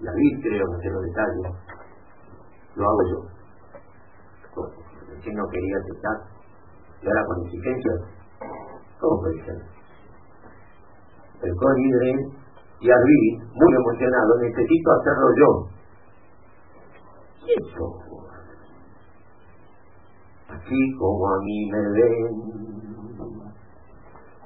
la 0.00 0.12
vi 0.12 0.42
creo, 0.42 0.64
no 0.70 0.78
sé 0.78 0.90
los 0.90 1.02
detalles, 1.02 1.73
lo 2.76 2.84
hago 2.84 3.02
yo. 3.10 3.18
Si 5.22 5.30
no 5.32 5.42
quería 5.50 5.76
aceptar, 5.78 6.16
y 7.02 7.06
ahora 7.06 7.24
con 7.26 7.44
exigencia, 7.46 7.92
¿cómo 9.00 9.20
puede 9.20 9.44
ser? 9.44 9.58
El 11.42 11.54
colnidre 11.56 12.10
y 12.80 12.90
Arví, 12.90 13.22
muy 13.54 13.74
emocionado, 13.74 14.38
necesito 14.40 14.92
hacerlo 14.92 15.28
yo. 15.38 15.48
¿Y 17.46 17.52
eso? 17.52 17.84
Así 20.48 20.80
como 20.98 21.28
a 21.28 21.38
mí 21.40 21.70
me 21.70 21.82
ven, 21.92 22.54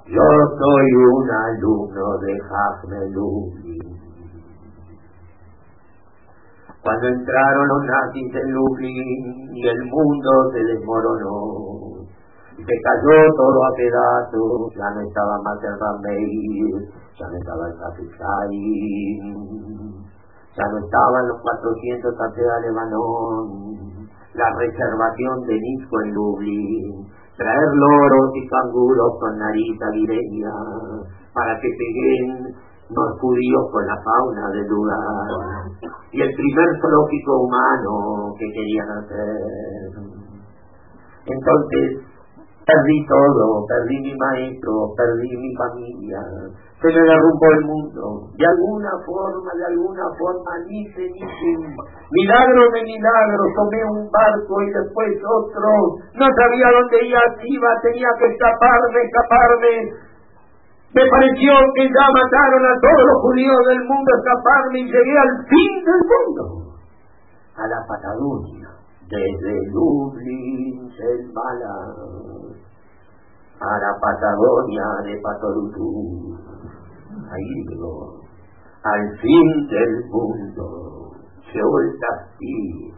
yo 0.06 0.22
soy 0.58 0.88
un 0.94 1.30
alumno 1.30 2.18
de 2.18 2.32
Jaime 2.48 3.10
Lublin. 3.10 4.07
Cuando 6.82 7.08
entraron 7.08 7.68
los 7.68 7.82
nazis 7.84 8.34
en 8.34 8.52
Lublin 8.52 9.50
y 9.54 9.68
el 9.68 9.84
mundo 9.90 10.30
se 10.52 10.62
desmoronó, 10.64 12.06
se 12.56 12.74
cayó 12.82 13.18
todo 13.36 13.58
a 13.64 13.70
pedazos, 13.76 14.74
ya 14.74 14.90
no 14.94 15.00
estaba 15.00 15.38
más 15.42 15.58
el 15.62 15.78
Rameir, 15.78 16.90
ya 17.18 17.26
no 17.26 17.36
estaba 17.36 17.66
el 17.66 17.74
Café 17.78 18.02
ya 20.58 20.64
no 20.72 20.78
estaban 20.78 21.28
los 21.28 21.40
400 21.40 22.14
de 22.34 22.42
Lebanón, 22.66 24.10
la 24.34 24.48
reservación 24.58 25.46
de 25.46 25.54
Nisco 25.54 26.00
en 26.02 26.14
Lublin, 26.14 27.06
traer 27.36 27.68
loros 27.74 28.30
y 28.34 28.48
canguros 28.48 29.12
con 29.20 29.38
nariz 29.38 29.78
aguileña 29.80 30.50
para 31.32 31.54
que 31.60 31.68
peguen 31.78 32.54
los 32.90 33.20
judíos 33.20 33.64
con 33.72 33.86
la 33.86 33.96
fauna 34.02 34.48
del 34.50 34.66
lugar 34.66 35.64
y 36.12 36.22
el 36.22 36.30
primer 36.34 36.68
zoológico 36.80 37.32
humano 37.44 38.32
que 38.38 38.46
querían 38.52 38.88
hacer. 38.96 40.18
Entonces 41.26 42.08
perdí 42.68 42.98
todo, 43.08 43.64
perdí 43.64 43.96
mi 44.00 44.14
maestro, 44.16 44.92
perdí 44.96 45.36
mi 45.36 45.52
familia, 45.56 46.20
se 46.80 46.88
me 46.92 47.00
derrumbó 47.00 47.46
el 47.56 47.64
mundo. 47.64 48.28
De 48.36 48.44
alguna 48.44 48.92
forma, 49.08 49.50
de 49.56 49.66
alguna 49.72 50.04
forma, 50.20 50.52
dice, 50.68 51.00
dice, 51.00 51.48
milagro 52.12 52.62
de 52.76 52.80
milagro, 52.84 53.42
tomé 53.56 53.80
un 53.88 54.04
barco 54.12 54.54
y 54.60 54.68
después 54.68 55.10
otro, 55.16 55.68
no 56.12 56.26
sabía 56.28 56.68
dónde 56.76 56.98
iba, 57.08 57.70
tenía 57.82 58.10
que 58.20 58.26
escaparme, 58.36 59.00
escaparme. 59.00 59.74
Me 60.94 61.04
pareció 61.04 61.52
que 61.74 61.84
ya 61.84 62.06
mataron 62.16 62.64
a 62.64 62.74
todos 62.80 63.04
los 63.12 63.20
judíos 63.20 63.60
del 63.68 63.84
mundo, 63.84 64.08
escaparme 64.16 64.78
y 64.80 64.84
llegué 64.88 65.18
al 65.18 65.44
fin 65.44 65.84
del 65.84 66.02
mundo, 66.08 66.72
a 67.56 67.66
la 67.68 67.84
Patagonia, 67.86 68.68
desde 69.04 69.52
Lublin, 69.72 70.88
el 70.88 71.32
a 73.60 73.78
la 73.84 73.92
Patagonia 74.00 74.86
de 75.04 75.20
Patorutú. 75.20 76.38
Ahí 77.28 77.52
llegó, 77.68 78.24
al 78.82 79.18
fin 79.20 79.68
del 79.68 80.04
mundo, 80.08 81.12
se 81.52 81.60
vuelta 81.60 82.06
así, 82.16 82.94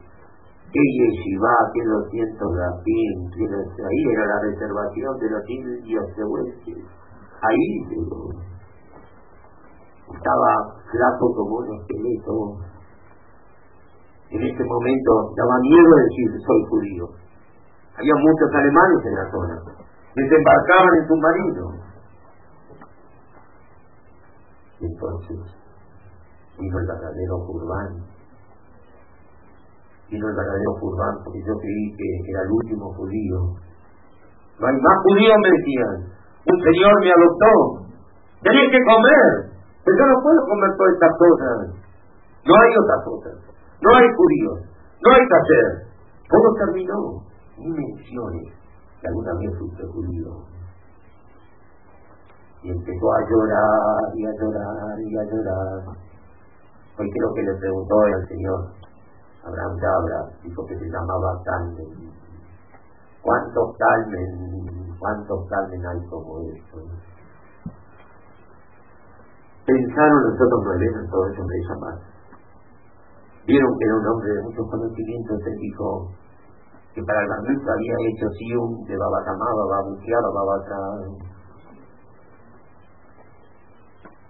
que 0.70 0.78
yeshiva, 0.78 1.54
que 1.74 1.82
los 1.84 2.08
cientos 2.10 2.54
de 2.54 2.64
afín, 2.64 3.30
que 3.34 3.82
ahí 3.82 4.02
era 4.14 4.26
la 4.26 4.40
reservación 4.42 5.18
de 5.18 5.30
los 5.30 5.42
indios 5.48 6.06
de 6.16 6.24
Huelches, 6.24 6.99
ahí. 7.42 7.68
Estaba 10.14 10.50
flaco 10.90 11.34
como 11.34 11.56
un 11.56 11.80
esqueleto. 11.80 12.58
En 14.30 14.42
este 14.42 14.64
momento 14.64 15.12
daba 15.36 15.58
miedo 15.60 15.90
decir 16.06 16.28
soy 16.46 16.62
judío. 16.70 17.04
Había 17.98 18.14
muchos 18.14 18.50
alemanes 18.54 19.06
en 19.06 19.14
la 19.14 19.30
zona. 19.30 19.56
Desembarcaban 20.14 20.94
en 20.98 21.08
submarinos 21.08 21.90
entonces 24.80 25.36
vino 26.58 26.78
el 26.78 26.86
verdadero 26.86 27.36
Jurban. 27.46 28.00
Vino 30.10 30.28
el 30.28 30.36
verdadero 30.36 30.72
Jurban 30.80 31.14
porque 31.24 31.40
yo 31.46 31.54
creí 31.60 31.96
que 31.96 32.30
era 32.30 32.42
el 32.42 32.50
último 32.50 32.92
judío. 32.94 33.38
No 34.58 34.66
hay 34.66 34.76
más 34.76 34.98
judíos, 35.04 35.36
me 35.40 35.50
decían. 35.50 36.19
Un 36.46 36.56
señor 36.60 36.94
me 37.04 37.10
adoptó. 37.12 37.52
Tenía 38.42 38.66
que 38.70 38.80
comer. 38.84 39.52
Pero 39.84 39.96
yo 39.98 40.06
no 40.06 40.16
puedo 40.22 40.40
comer 40.46 40.70
todas 40.76 40.92
estas 40.94 41.14
cosas. 41.18 41.56
No 42.44 42.54
hay 42.56 42.72
otras 42.80 43.00
cosas. 43.04 43.34
No 43.80 43.90
hay 43.96 44.06
judíos. 44.16 44.58
No 45.00 45.08
hay 45.12 45.22
hacer. 45.24 45.66
Todo 46.28 46.48
terminó. 46.54 47.24
Ni 47.58 47.68
menciones 47.68 48.52
que 49.00 49.08
alguna 49.08 49.32
vez 49.40 49.58
fuiste 49.58 49.84
judío 49.84 50.60
y 52.62 52.70
empezó 52.70 53.06
a 53.12 53.20
llorar 53.28 54.04
y 54.14 54.26
a 54.26 54.32
llorar 54.36 55.00
y 55.00 55.16
a 55.16 55.24
llorar. 55.24 55.96
Hoy 56.98 57.08
creo 57.08 57.34
que 57.34 57.42
le 57.42 57.54
preguntó 57.58 57.94
al 58.00 58.28
Señor, 58.28 58.60
Abraham 59.44 59.76
Yabra, 59.80 60.36
dijo 60.42 60.66
que 60.66 60.76
se 60.76 60.84
llamaba 60.84 61.40
Carmen. 61.44 62.12
¿Cuántos 63.22 63.76
Carmen, 63.78 64.79
cuántos 65.00 65.48
Carmen 65.48 65.80
hay 65.86 66.00
como 66.08 66.38
esto? 66.44 66.76
Pensaron 69.64 70.20
los 70.28 70.34
otros 70.34 70.60
nueve 70.64 70.86
todo 71.10 71.26
eso 71.26 71.42
de 71.42 71.58
llamar. 71.66 71.98
Vieron 73.46 73.72
que 73.78 73.84
era 73.84 73.96
un 73.96 74.06
hombre 74.06 74.30
de 74.30 74.42
muchos 74.44 74.66
conocimientos, 74.70 75.40
dijo 75.58 76.12
que 76.94 77.02
para 77.02 77.22
el 77.22 77.28
Barnista 77.28 77.72
había 77.72 77.96
hecho 78.12 78.26
Sium 78.36 78.84
de 78.84 78.94
Babatamá, 78.96 79.48
Bababuqueá, 79.56 80.18
Babacá 80.20 80.80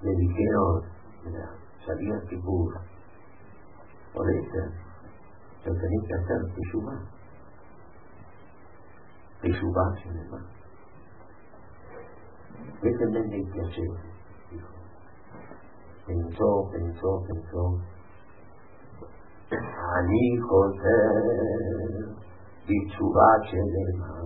le 0.02 0.10
dijeron, 0.16 0.82
mira, 1.24 1.50
sabías 1.84 2.22
que 2.28 2.36
vos 2.36 2.72
por 4.14 4.28
eso 4.28 4.62
lo 5.64 5.72
tenés 5.74 6.02
que 6.06 6.14
hacer 6.14 6.54
Teshuvah. 6.54 7.00
Teshuvah 9.42 9.94
se 10.02 10.08
llama. 10.08 10.40
¿Qué 10.40 10.59
que 13.52 13.60
hacer? 13.60 13.90
Dijo. 14.50 14.68
Pensó, 16.06 16.70
pensó, 16.72 17.22
pensó. 17.26 17.78
Ani 19.50 20.38
José, 20.38 20.98
Teshuvah 22.66 23.38
se 23.50 23.56
llama. 23.56 24.20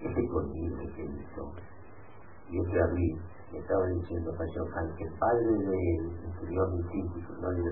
ese 0.00 0.28
conmigo 0.28 0.76
que 0.94 1.04
hizo. 1.04 1.52
Y 2.50 2.60
ese 2.60 2.82
abrí, 2.82 3.14
me 3.52 3.58
estaba 3.58 3.86
diciendo 3.86 4.30
Pachohan 4.38 4.94
que 4.96 5.04
el 5.04 5.12
padre 5.18 5.44
del 5.44 5.62
mi 6.72 6.82
físico, 6.84 7.34
no 7.40 7.50
le 7.50 7.62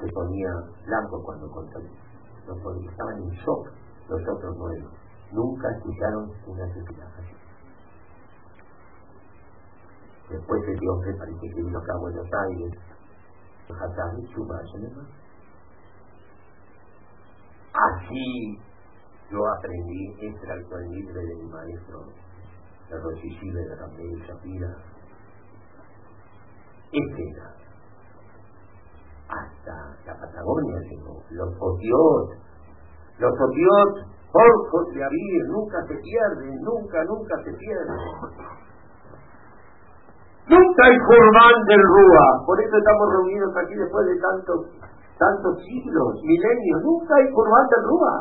se 0.00 0.12
ponía 0.12 0.50
blanco 0.84 1.22
cuando 1.24 1.50
contaba. 1.50 1.84
estaban 2.90 3.22
en 3.22 3.30
shock 3.30 3.85
los 4.08 4.20
otros 4.28 4.56
nuevos. 4.56 4.92
Nunca 5.32 5.68
escucharon 5.76 6.30
una 6.46 6.64
así. 6.64 7.36
Después 10.30 10.62
ese 10.62 10.88
hombre 10.88 11.14
parece 11.18 11.40
que 11.40 11.62
vino 11.62 11.78
acá 11.78 11.92
a 11.92 12.00
Buenos 12.00 12.26
Aires, 12.48 12.72
Así 17.72 18.58
Yo 19.30 19.38
aprendí 19.58 20.14
este 20.20 20.52
acto 20.52 20.78
libre 20.78 21.20
de 21.20 21.34
mi 21.34 21.50
maestro, 21.50 22.06
el 22.90 23.02
Rochishile 23.02 23.60
de 23.60 23.76
Ramírez 23.76 24.28
Shapira. 24.28 24.76
Este. 26.92 27.24
Hasta 29.28 29.96
la 30.06 30.14
Patagonia 30.20 30.78
llegó. 30.88 31.22
Los 31.30 31.54
otiot, 31.58 32.45
los 33.18 33.32
otiot, 33.32 33.92
porcos 34.32 34.86
de 34.94 35.04
Avir, 35.04 35.42
nunca 35.48 35.80
se 35.88 35.96
pierden, 35.96 36.60
nunca, 36.60 37.04
nunca 37.04 37.34
se 37.44 37.52
pierden. 37.52 38.00
Nunca 40.46 40.80
hay 40.86 40.96
Jordán 41.10 41.56
del 41.66 41.82
Rúa. 41.82 42.26
Por 42.46 42.60
eso 42.62 42.76
estamos 42.76 43.06
reunidos 43.18 43.50
aquí 43.56 43.74
después 43.74 44.06
de 44.06 44.14
tantos, 44.22 44.58
tantos 45.18 45.58
siglos, 45.58 46.22
milenios. 46.22 46.82
Nunca 46.84 47.16
hay 47.16 47.26
Jordán 47.34 47.66
del 47.66 47.82
Rúa. 47.82 48.14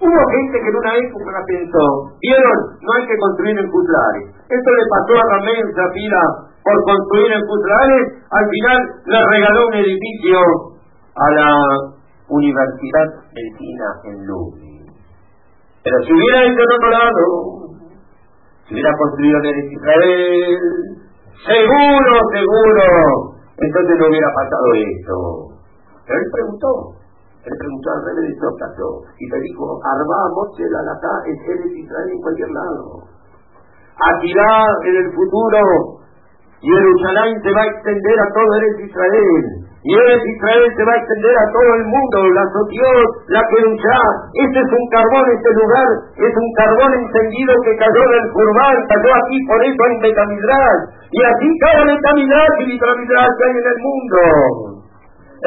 Hubo 0.00 0.22
gente 0.32 0.56
que 0.56 0.68
en 0.70 0.76
una 0.76 0.96
época 0.96 1.44
pensó, 1.44 1.84
vieron, 2.22 2.58
no 2.80 2.90
hay 2.94 3.04
que 3.06 3.18
construir 3.18 3.58
en 3.58 3.68
Cutlares. 3.68 4.32
Esto 4.48 4.70
le 4.70 4.86
pasó 4.88 5.12
a 5.12 5.28
Ramén 5.28 5.60
Zafira 5.76 6.22
por 6.64 6.76
construir 6.84 7.32
en 7.32 7.44
Cutlares, 7.44 8.06
al 8.30 8.46
final 8.48 8.78
le 9.04 9.20
regaló 9.28 9.66
un 9.68 9.74
edificio 9.74 10.38
a 11.16 11.26
la 11.36 11.50
Universidad 12.30 13.08
Medicina 13.34 13.86
en 14.06 14.26
Lublin. 14.26 14.86
Pero 15.82 15.96
si 16.06 16.12
hubiera 16.12 16.46
ido 16.46 16.62
en 16.62 16.90
lado, 16.90 17.26
si 18.66 18.74
hubiera 18.74 18.92
construido 18.96 19.38
en 19.42 19.72
Israel, 19.72 20.60
seguro, 21.42 22.12
seguro, 22.30 22.86
entonces 23.58 23.94
no 23.98 24.06
hubiera 24.08 24.30
pasado 24.30 24.66
esto. 24.78 25.14
Pero 26.06 26.18
él 26.20 26.28
preguntó, 26.32 26.70
él 27.44 27.54
preguntó 27.58 27.88
al 27.90 28.04
rey 28.04 28.30
de 28.30 28.36
Tócato 28.38 28.86
y 29.18 29.24
le 29.26 29.38
dijo, 29.40 29.80
Arba 29.82 30.20
Moche 30.36 30.64
la 30.70 30.82
Lata 30.86 31.12
es 31.26 31.38
Eres 31.48 31.72
Israel 31.72 32.08
en 32.12 32.20
cualquier 32.20 32.50
lado. 32.50 33.10
Aquilá 34.00 34.52
en 34.84 34.96
el 34.96 35.08
futuro, 35.12 35.60
Jerusalén 36.60 37.42
se 37.42 37.52
va 37.52 37.62
a 37.62 37.70
extender 37.72 38.16
a 38.20 38.28
todo 38.32 38.48
Eres 38.54 38.76
Israel. 38.86 39.59
Y 39.80 39.88
Eres 39.96 40.20
Israel 40.20 40.68
se 40.76 40.84
va 40.84 40.92
a 40.92 41.00
extender 41.00 41.34
a 41.40 41.50
todo 41.56 41.70
el 41.72 41.84
mundo, 41.88 42.16
la 42.36 42.44
Sotiot, 42.52 43.10
la 43.32 43.40
Kerushá. 43.48 44.00
Este 44.44 44.60
es 44.60 44.70
un 44.76 44.84
carbón, 44.92 45.24
este 45.32 45.50
lugar 45.56 45.88
es 46.20 46.34
un 46.36 46.50
carbón 46.52 46.92
encendido 47.00 47.52
que 47.64 47.80
cayó 47.80 48.04
del 48.12 48.26
Curván, 48.28 48.76
cayó 48.92 49.10
aquí 49.24 49.38
por 49.48 49.60
eso 49.64 49.82
en 49.88 49.96
Betamidras. 50.04 50.78
Y 51.08 51.20
así 51.24 51.48
cada 51.64 51.80
Betamidras 51.88 52.52
y 52.60 52.64
Betamidras 52.76 53.28
que 53.32 53.44
hay 53.48 53.56
en 53.56 53.68
el 53.72 53.78
mundo. 53.80 54.20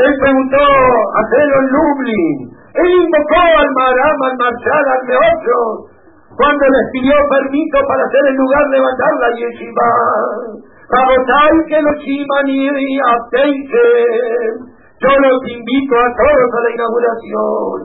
Él 0.01 0.13
preguntó 0.17 0.63
a 0.65 1.21
Pedro 1.29 1.55
en 1.61 1.67
Lublin. 1.69 2.37
Él 2.73 2.89
invocó 3.05 3.37
al 3.37 3.69
Maram, 3.69 4.17
al 4.17 4.35
Marshal, 4.41 4.85
al 4.97 5.03
Meocho, 5.13 5.93
cuando 6.33 6.65
les 6.73 6.85
pidió 6.89 7.13
permiso 7.29 7.77
para 7.85 8.01
hacer 8.01 8.23
el 8.33 8.35
lugar 8.41 8.65
levantar 8.73 9.13
la 9.21 9.29
yeshiva. 9.37 9.89
Rabotai 10.93 11.57
que 11.67 11.79
los 11.81 11.99
y 12.05 12.93
aceite. 13.01 13.85
Yo 15.01 15.09
los 15.09 15.41
invito 15.49 15.93
a 15.97 16.07
todos 16.13 16.49
a 16.53 16.59
la 16.63 16.71
inauguración. 16.73 17.79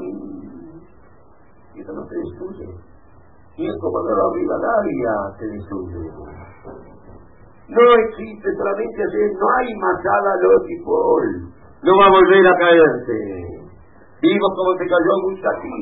Y 1.75 1.81
eso 1.81 1.93
no 1.93 2.05
se 2.05 2.17
destruye. 2.17 2.69
Y 3.57 3.67
es 3.67 3.77
como 3.81 3.99
no 4.05 4.13
lo 4.15 4.33
Rivadavia 4.35 5.15
se 5.39 5.47
destruye. 5.47 6.05
No 7.69 7.85
existe 8.07 8.49
solamente 8.57 8.99
hacer, 9.03 9.29
no 9.37 9.47
hay 9.59 9.69
masada 9.77 10.31
los 10.41 10.63
no 11.83 11.93
va 11.95 12.07
a 12.07 12.11
volver 12.11 12.43
a 12.43 12.55
caerse. 12.59 13.19
Vimos 14.21 14.51
cómo 14.57 14.73
se 14.79 14.87
cayó 14.89 15.13
aquí. 15.47 15.79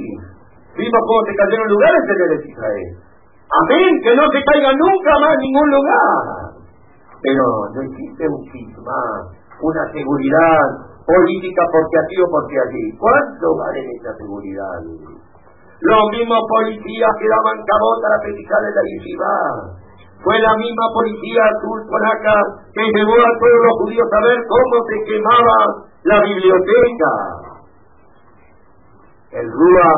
Vimos 0.77 1.03
cómo 1.09 1.21
se 1.25 1.35
cayeron 1.41 1.69
lugares 1.73 2.03
en 2.05 2.51
Israel. 2.51 2.91
Amén, 3.49 3.93
que 4.03 4.13
no 4.13 4.25
se 4.29 4.41
caiga 4.45 4.73
nunca 4.77 5.13
más 5.25 5.37
ningún 5.41 5.71
lugar. 5.71 6.56
Pero 7.27 7.43
no 7.75 7.83
existe 7.83 8.23
un 8.23 8.39
sisma, 8.55 9.03
una 9.59 9.85
seguridad 9.91 10.63
política 11.03 11.63
porque 11.75 11.97
aquí 11.99 12.23
o 12.23 12.31
porque 12.31 12.55
allí. 12.55 12.87
¿Cuánto 13.03 13.47
vale 13.59 13.83
esa 13.99 14.15
seguridad? 14.15 14.79
Los 14.79 16.03
mismos 16.15 16.43
policías 16.47 17.13
que 17.19 17.27
daban 17.27 17.59
cabota 17.67 18.07
a 18.07 18.11
la 18.15 18.63
de 18.63 18.71
la 18.79 18.83
yeshiva 18.95 19.35
fue 20.23 20.39
la 20.39 20.55
misma 20.55 20.87
policía 20.95 21.43
azul 21.51 21.83
que 22.71 22.85
llevó 22.95 23.19
a 23.19 23.33
todos 23.43 23.61
los 23.67 23.75
judíos 23.83 24.07
a 24.07 24.21
ver 24.23 24.39
cómo 24.47 24.77
se 24.87 24.97
quemaba 25.03 25.59
la 26.07 26.19
biblioteca. 26.31 27.13
El 29.35 29.51
Rúa 29.51 29.91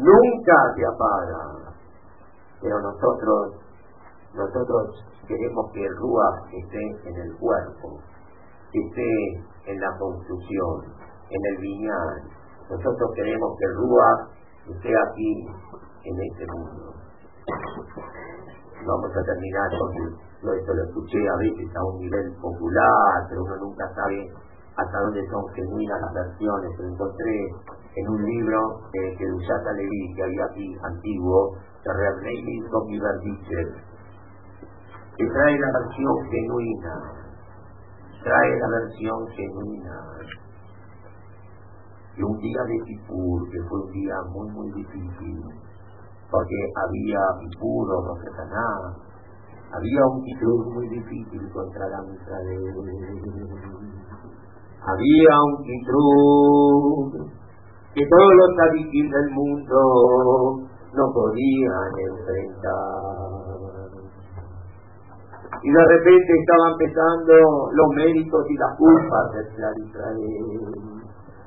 nunca 0.00 0.56
se 0.76 0.82
apaga, 0.88 1.76
pero 2.60 2.80
nosotros, 2.80 3.60
nosotros 4.32 5.11
queremos 5.26 5.70
que 5.72 5.84
el 5.84 5.94
esté 6.52 7.08
en 7.08 7.16
el 7.16 7.36
cuerpo, 7.38 8.00
que 8.72 8.78
esté 8.78 9.72
en 9.72 9.80
la 9.80 9.98
construcción, 9.98 10.92
en 11.30 11.40
el 11.54 11.60
viñal. 11.60 12.22
Nosotros 12.70 13.10
queremos 13.14 13.50
que 13.58 13.64
el 13.64 14.76
esté 14.76 14.90
aquí, 14.90 15.46
en 16.04 16.16
este 16.20 16.46
mundo 16.52 16.92
vamos 18.86 19.10
a 19.14 19.22
terminar 19.22 19.68
porque 19.78 20.02
esto 20.58 20.74
lo 20.74 20.82
escuché 20.82 21.28
a 21.28 21.36
veces 21.36 21.70
a 21.76 21.84
un 21.86 21.98
nivel 21.98 22.34
popular, 22.40 23.26
pero 23.28 23.42
uno 23.42 23.56
nunca 23.62 23.86
sabe 23.94 24.26
hasta 24.76 24.98
dónde 24.98 25.22
son 25.30 25.46
genuinas 25.54 26.00
las 26.00 26.12
versiones. 26.14 26.70
Lo 26.78 26.88
encontré 26.88 27.46
en 27.94 28.08
un 28.08 28.24
libro 28.24 28.58
eh, 28.94 29.14
que 29.16 29.26
Luciata 29.26 29.72
Levi, 29.72 30.14
que 30.16 30.22
había 30.22 30.44
aquí 30.50 30.76
antiguo, 30.82 31.54
realmente 31.84 32.70
con 32.70 32.86
mi 32.86 32.98
que 35.16 35.26
trae 35.26 35.58
la 35.58 35.70
versión 35.78 36.14
genuina, 36.30 36.94
trae 38.22 38.58
la 38.58 38.68
versión 38.68 39.28
genuina. 39.28 39.96
Y 42.16 42.22
un 42.22 42.38
día 42.38 42.62
de 42.68 42.76
Kipur, 42.84 43.50
que 43.50 43.58
fue 43.68 43.80
un 43.80 43.92
día 43.92 44.14
muy, 44.32 44.50
muy 44.50 44.72
difícil, 44.72 45.40
porque 46.30 46.56
había 46.76 47.20
puro, 47.58 48.02
no 48.02 48.14
nada. 48.48 48.96
Había 49.72 50.04
un 50.04 50.22
título 50.22 50.64
muy 50.74 50.88
difícil 50.88 51.50
contra 51.52 51.88
la 51.88 52.02
de 52.02 52.56
Había 54.84 55.34
un 55.48 55.56
título 55.64 57.32
que 57.94 58.04
todos 58.08 58.32
los 58.36 58.52
habitantes 58.68 59.10
del 59.12 59.30
mundo 59.32 60.68
no 60.92 61.04
podían 61.12 61.92
enfrentar. 62.08 63.41
Y 65.62 65.70
de 65.70 65.84
repente 65.86 66.32
estaban 66.40 66.74
pesando 66.76 67.34
los 67.72 67.88
méritos 67.94 68.44
y 68.50 68.54
las 68.58 68.76
culpas 68.76 69.30
de 69.32 69.40
Israel. 69.86 70.18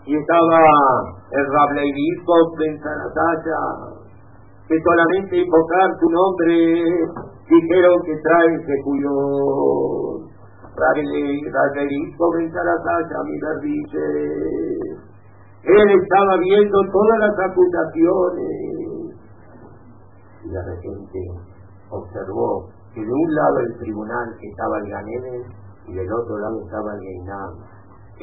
Y 0.05 0.15
estaba 0.15 0.61
el 1.31 1.45
Rableinisco 1.51 2.33
en 2.63 2.79
Sanataya, 2.79 3.59
que 4.67 4.75
solamente 4.79 5.37
invocar 5.37 5.89
tu 5.99 6.09
nombre 6.09 6.55
dijeron 7.49 7.95
que 8.05 8.15
traen 8.23 8.57
que 8.65 8.75
cuyo 8.83 9.11
Radelito 10.75 11.57
a 11.57 13.23
mi 13.23 13.35
dice 13.61 15.05
él 15.65 15.89
estaba 15.99 16.37
viendo 16.37 16.77
todas 16.91 17.19
las 17.19 17.39
acusaciones. 17.49 19.15
Y 20.43 20.49
de 20.49 20.61
repente 20.61 21.19
observó 21.89 22.69
que 22.95 23.03
de 23.03 23.11
un 23.11 23.35
lado 23.35 23.59
el 23.59 23.77
tribunal 23.77 24.27
estaba 24.39 24.79
el 24.79 24.87
Ganedes 24.89 25.45
y 25.85 25.93
del 25.93 26.07
otro 26.07 26.39
lado 26.39 26.63
estaba 26.63 26.95
el 26.95 27.01
Geinam. 27.03 27.51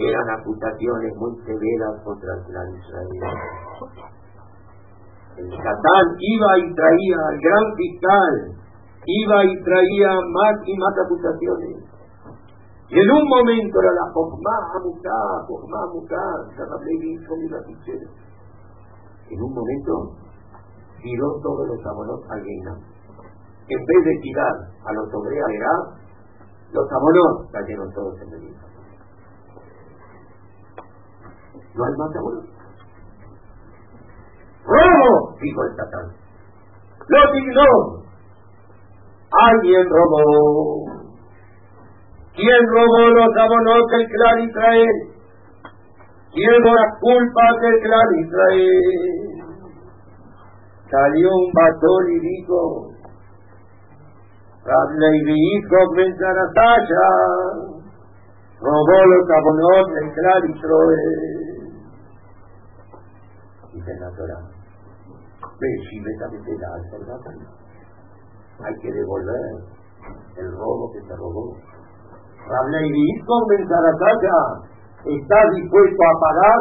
Eran 0.01 0.41
acusaciones 0.41 1.13
muy 1.21 1.37
severas 1.45 2.01
contra 2.03 2.33
el 2.33 2.43
clan 2.49 2.69
Israel. 2.73 3.09
El 5.37 5.51
Satán 5.53 6.07
iba 6.17 6.51
y 6.57 6.75
traía 6.75 7.19
al 7.21 7.37
gran 7.37 7.67
fiscal, 7.77 8.35
iba 9.05 9.45
y 9.45 9.63
traía 9.63 10.11
más 10.33 10.57
y 10.65 10.75
más 10.81 10.95
acusaciones. 11.05 11.85
Y 12.89 12.97
en 12.97 13.11
un 13.13 13.29
momento 13.29 13.77
era 13.81 13.93
la 13.93 14.13
Jojma 14.13 14.57
Amuká, 14.77 15.21
Jojma 15.49 15.85
Amuká, 15.85 16.49
En 19.29 19.43
un 19.43 19.53
momento 19.53 19.93
tiró 21.03 21.27
todos 21.43 21.69
los 21.69 21.87
abonos 21.87 22.21
a 22.31 22.37
Guinam. 22.41 22.92
En 23.73 23.81
vez 23.87 24.05
de 24.05 24.21
tirar 24.21 24.55
a 24.85 24.93
los 24.93 25.09
obreros 25.15 25.49
los 26.73 26.93
abonos 26.93 27.51
cayeron 27.53 27.93
todos 27.95 28.21
en 28.21 28.33
el 28.35 28.55
No 31.75 31.85
hay 31.85 31.93
más 31.97 32.17
abonos. 32.17 32.45
¡Robo! 34.65 35.37
dijo 35.41 35.65
el 35.65 35.77
Satán. 35.77 36.07
Lo 37.09 37.33
dignó. 37.33 37.71
Alguien 39.33 39.89
robó. 39.89 40.85
¿Quién 42.35 42.61
robó 42.69 43.09
los 43.09 43.37
abonos 43.41 43.87
del 43.91 44.07
clan 44.09 44.41
Israel? 44.49 44.97
¿Quién 46.33 46.63
robó 46.63 46.75
las 46.75 46.99
culpas 47.01 47.61
del 47.63 47.81
clan 47.81 48.19
Israel? 48.21 49.43
salió 50.93 51.29
un 51.31 51.53
batón 51.53 52.05
y 52.11 52.21
dijo, 52.21 52.92
Rableiviko 54.63 55.79
Benzarataya, 55.97 57.07
robó 58.63 58.99
los 59.11 59.27
abonot 59.27 59.89
el 59.99 60.09
Clar 60.15 60.43
y 60.47 60.55
Troe. 60.61 60.97
Dice 63.75 63.93
la 63.99 64.11
Torah, 64.15 64.47
me 65.59 66.55
da 66.59 66.69
al 66.75 66.87
Hay 68.63 68.75
que 68.81 68.93
devolver 68.93 69.51
el 70.37 70.53
robo 70.53 70.93
que 70.93 71.01
se 71.09 71.17
robó. 71.17 71.59
Rableiviko 72.47 73.35
Benzarataya 73.51 74.39
está 75.11 75.39
dispuesto 75.59 76.03
a 76.07 76.21
pagar 76.23 76.59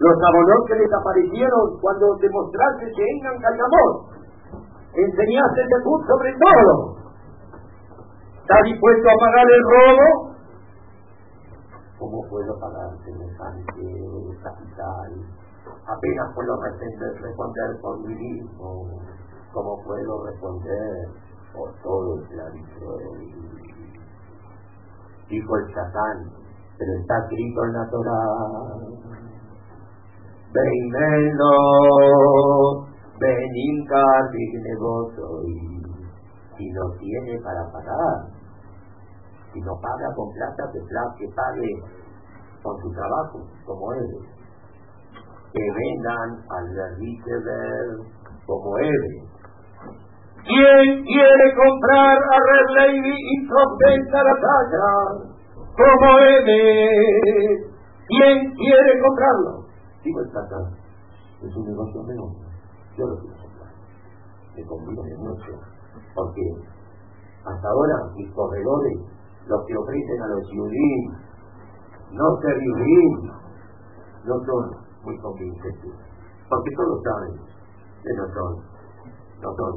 los 0.00 0.16
abonos 0.24 0.60
que 0.68 0.74
desaparecieron 0.80 1.78
cuando 1.82 2.16
demostraste 2.16 2.86
que 2.96 3.04
eran 3.20 3.36
Cayamot. 3.44 3.92
Enseñaste 4.96 5.60
el 5.60 5.68
debut 5.68 6.00
sobre 6.08 6.32
todo. 6.40 7.01
¿Está 8.42 8.58
dispuesto 8.64 9.06
a 9.08 9.16
pagar 9.22 9.46
el 9.46 9.62
robo? 9.70 10.34
¿Cómo 11.96 12.18
puedo 12.28 12.58
pagar 12.58 12.90
semejante 13.04 13.86
capital? 14.42 15.10
Apenas 15.86 16.34
puedo 16.34 16.58
responder, 16.60 17.80
por 17.80 18.00
mi 18.00 18.14
mismo. 18.16 18.98
¿Cómo 19.52 19.80
puedo 19.84 20.26
responder 20.26 21.06
por 21.54 21.70
todo 21.82 22.18
el 22.18 22.28
planeta? 22.28 22.86
Dijo 25.30 25.56
el 25.56 25.74
Satán, 25.74 26.26
pero 26.78 26.92
está 26.98 27.18
escrito 27.22 27.64
en 27.64 27.72
la 27.72 27.88
Torah 27.90 28.92
Veneno, 30.52 31.52
veninca 33.20 34.02
negocio 34.32 35.42
y 35.46 35.82
si 36.56 36.70
no 36.72 36.90
tiene 36.98 37.40
para 37.42 37.64
pagar, 37.72 38.31
si 39.52 39.60
no 39.60 39.72
paga 39.80 40.08
con 40.16 40.32
plata, 40.32 40.62
que, 40.72 41.28
pague 41.34 41.70
con 42.62 42.80
su 42.80 42.90
trabajo, 42.92 43.40
como 43.66 43.92
él. 43.92 44.08
Que 45.52 45.60
vengan 45.60 46.30
al 46.48 46.68
ver 46.74 46.96
como 48.46 48.78
él. 48.78 49.32
¿Quién 50.44 51.04
quiere 51.04 51.54
comprar 51.54 52.18
a 52.18 52.36
Red 52.50 52.68
Lady 52.76 53.14
y 53.14 53.46
compensar 53.46 54.24
la 54.24 54.34
talla? 54.34 54.86
Como 55.76 56.18
él. 56.18 57.72
¿Quién 58.08 58.54
quiere 58.54 59.00
comprarlo? 59.00 59.62
Digo 60.02 60.20
el 60.20 60.32
Satán, 60.32 60.66
es 61.42 61.56
un 61.56 61.64
negocio 61.64 62.02
menor, 62.02 62.30
yo 62.98 63.06
lo 63.06 63.16
quiero 63.20 63.36
comprar. 63.38 63.70
Me 64.56 64.66
conviene 64.66 65.16
mucho, 65.18 65.52
porque 66.14 66.42
hasta 67.44 67.68
ahora 67.68 67.94
mis 68.16 68.28
corredores, 68.34 68.98
los 69.46 69.60
que 69.66 69.74
ofrecen 69.76 70.22
a 70.22 70.28
los 70.28 70.44
judíos, 70.48 71.32
no 72.12 72.26
se 72.40 72.50
vivir, 72.54 73.32
no 74.24 74.34
son 74.44 74.64
muy 75.02 75.18
convincentes, 75.18 75.94
porque 76.48 76.70
todos 76.76 77.02
saben 77.02 77.34
que 78.02 78.12
no 78.14 78.26
son, 78.34 78.52
no 79.40 79.50
son, 79.56 79.72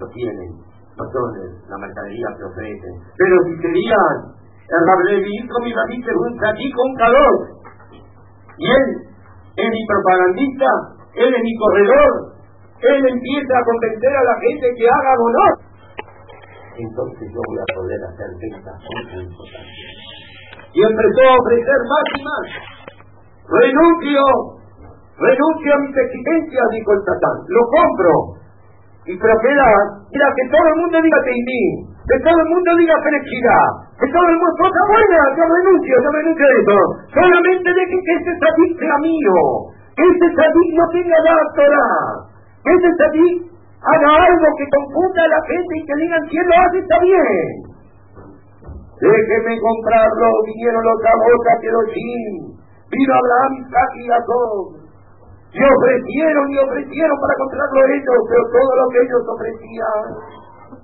no 0.00 0.06
tienen, 0.14 0.50
no 0.96 1.04
son 1.04 1.28
la 1.68 1.78
mercadería 1.78 2.28
que 2.36 2.44
ofrecen. 2.44 2.94
Pero 3.16 3.34
si 3.44 3.60
querían, 3.60 4.16
el 4.68 4.82
Rablevi 4.86 5.48
con 5.48 5.64
mi 5.64 5.72
dice 5.72 6.12
un 6.14 6.44
aquí 6.44 6.70
con 6.72 6.94
calor, 6.96 7.34
y 8.58 8.66
él 8.66 8.84
es 9.56 9.68
mi 9.70 9.82
propagandista, 9.86 10.70
él 11.14 11.34
es 11.34 11.42
mi 11.42 11.54
corredor, 11.58 12.38
él 12.80 13.00
empieza 13.10 13.54
a 13.58 13.64
convencer 13.64 14.12
a 14.14 14.22
la 14.22 14.36
gente 14.38 14.66
que 14.78 14.86
haga 14.86 15.12
honor. 15.18 15.67
Entonces 16.78 17.26
yo 17.34 17.40
voy 17.42 17.58
a 17.58 17.68
poder 17.74 18.00
hacer 18.06 18.30
ventas 18.38 18.78
muy 18.78 19.26
importantes. 19.26 19.98
Y 20.70 20.78
empezó 20.78 21.20
a 21.26 21.34
ofrecer 21.42 21.80
más 21.90 22.06
y 22.06 22.18
más. 22.22 22.46
Renuncio, 23.50 24.22
renuncio 25.18 25.68
a 25.74 25.78
mis 25.82 25.96
exigencias, 25.96 26.66
dijo 26.70 26.90
el 26.94 27.02
Satán, 27.02 27.38
lo 27.50 27.62
compro. 27.66 28.14
Y 29.10 29.12
pero 29.18 29.34
queda, 29.42 29.66
mira, 30.06 30.28
que 30.36 30.44
todo 30.52 30.66
el 30.68 30.76
mundo 30.84 30.96
diga 31.02 31.18
Teimí, 31.24 31.64
que 32.06 32.18
todo 32.22 32.38
el 32.38 32.48
mundo 32.52 32.70
diga 32.78 32.94
felicidad, 33.02 33.68
que 33.98 34.06
todo 34.14 34.26
el 34.30 34.36
mundo, 34.38 34.54
cosa 34.62 34.82
buena, 34.86 35.20
yo 35.34 35.44
renuncio, 35.48 35.94
yo 35.98 36.10
renuncio 36.14 36.44
a 36.46 36.54
eso. 36.62 36.78
Solamente 37.10 37.68
de 37.72 37.84
que, 37.88 37.98
este 38.06 38.32
sadik 38.38 38.72
sea 38.78 38.96
mío, 39.02 39.38
que 39.96 40.04
este 40.06 40.28
sadik 40.30 40.68
no 40.78 40.84
tenga 40.94 41.18
la 41.26 41.36
Torah, 41.58 41.98
que 42.62 42.70
este 42.70 42.90
sadik 43.02 43.47
haga 43.82 44.10
algo 44.26 44.48
que 44.58 44.66
confunda 44.74 45.22
a 45.22 45.32
la 45.32 45.42
gente 45.46 45.72
y 45.78 45.84
que 45.86 45.94
digan 46.02 46.22
quién 46.30 46.46
lo 46.46 46.54
hace 46.54 46.78
está 46.78 46.96
bien. 47.02 47.68
Déjeme 48.98 49.54
comprarlo, 49.62 50.28
vinieron 50.46 50.82
los 50.82 50.98
Gabotas 50.98 51.56
que 51.62 51.70
los 51.70 51.86
vino 52.90 53.12
Abraham, 53.14 53.52
Isaac 53.62 53.90
y 53.94 54.04
Jacob. 54.08 54.78
Y 55.48 55.60
ofrecieron 55.64 56.44
y 56.50 56.58
ofrecieron 56.58 57.16
para 57.20 57.34
comprarlo 57.38 57.80
ellos, 57.88 58.20
pero 58.28 58.42
todo 58.52 58.70
lo 58.76 58.86
que 58.90 58.98
ellos 59.00 59.22
ofrecían, 59.32 60.04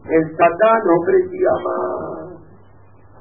el 0.09 0.25
Satán 0.37 0.83
ofrecía 0.89 1.53
más 1.65 2.25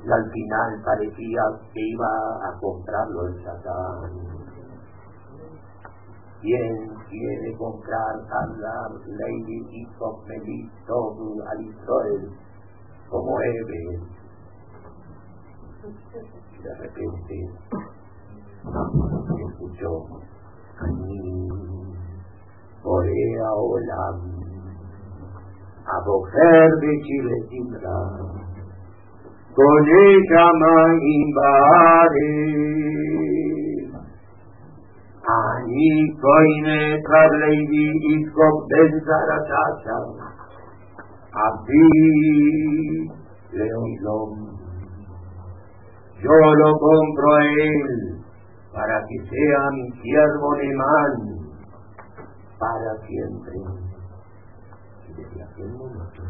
y 0.03 0.11
al 0.11 0.31
final 0.31 0.69
parecía 0.83 1.41
que 1.73 1.79
iba 1.79 2.11
a 2.43 2.59
comprarlo 2.59 3.27
el 3.27 3.43
Satán. 3.43 4.32
¿Quién 6.43 6.75
quiere 7.07 7.55
comprar 7.57 8.15
a 8.19 8.43
Lady 8.51 9.63
y 9.71 9.87
Melito 10.27 11.15
al 11.47 11.59
Israel 11.63 12.23
como 13.09 13.39
Eve? 13.39 13.81
De 16.61 16.71
repente 16.81 17.35
escuchó 19.47 19.91
Corea 22.83 23.49
Olam, 23.55 24.17
a 25.85 25.97
mujer 26.05 26.67
de 26.81 26.91
Chile 27.03 27.37
con 29.55 29.79
ella 29.87 30.45
invade. 35.23 35.33
Ani 35.33 36.13
koine 36.21 37.01
karleivi 37.03 37.85
iskop 38.13 38.69
ben 38.69 38.91
zaratata. 39.05 39.97
Abdi 41.33 41.87
leoilom. 43.51 44.53
Yo 46.23 46.53
lo 46.55 46.71
compro 46.79 47.35
a 47.35 47.43
él 47.43 48.23
para 48.73 49.03
que 49.07 49.17
sea 49.29 49.71
mi 49.71 49.91
siervo 50.01 50.49
man 50.77 51.13
para 52.59 52.95
siempre. 53.07 53.55
Y 55.09 55.13
desde 55.13 55.43
aquel 55.43 55.71
momento, 55.73 56.23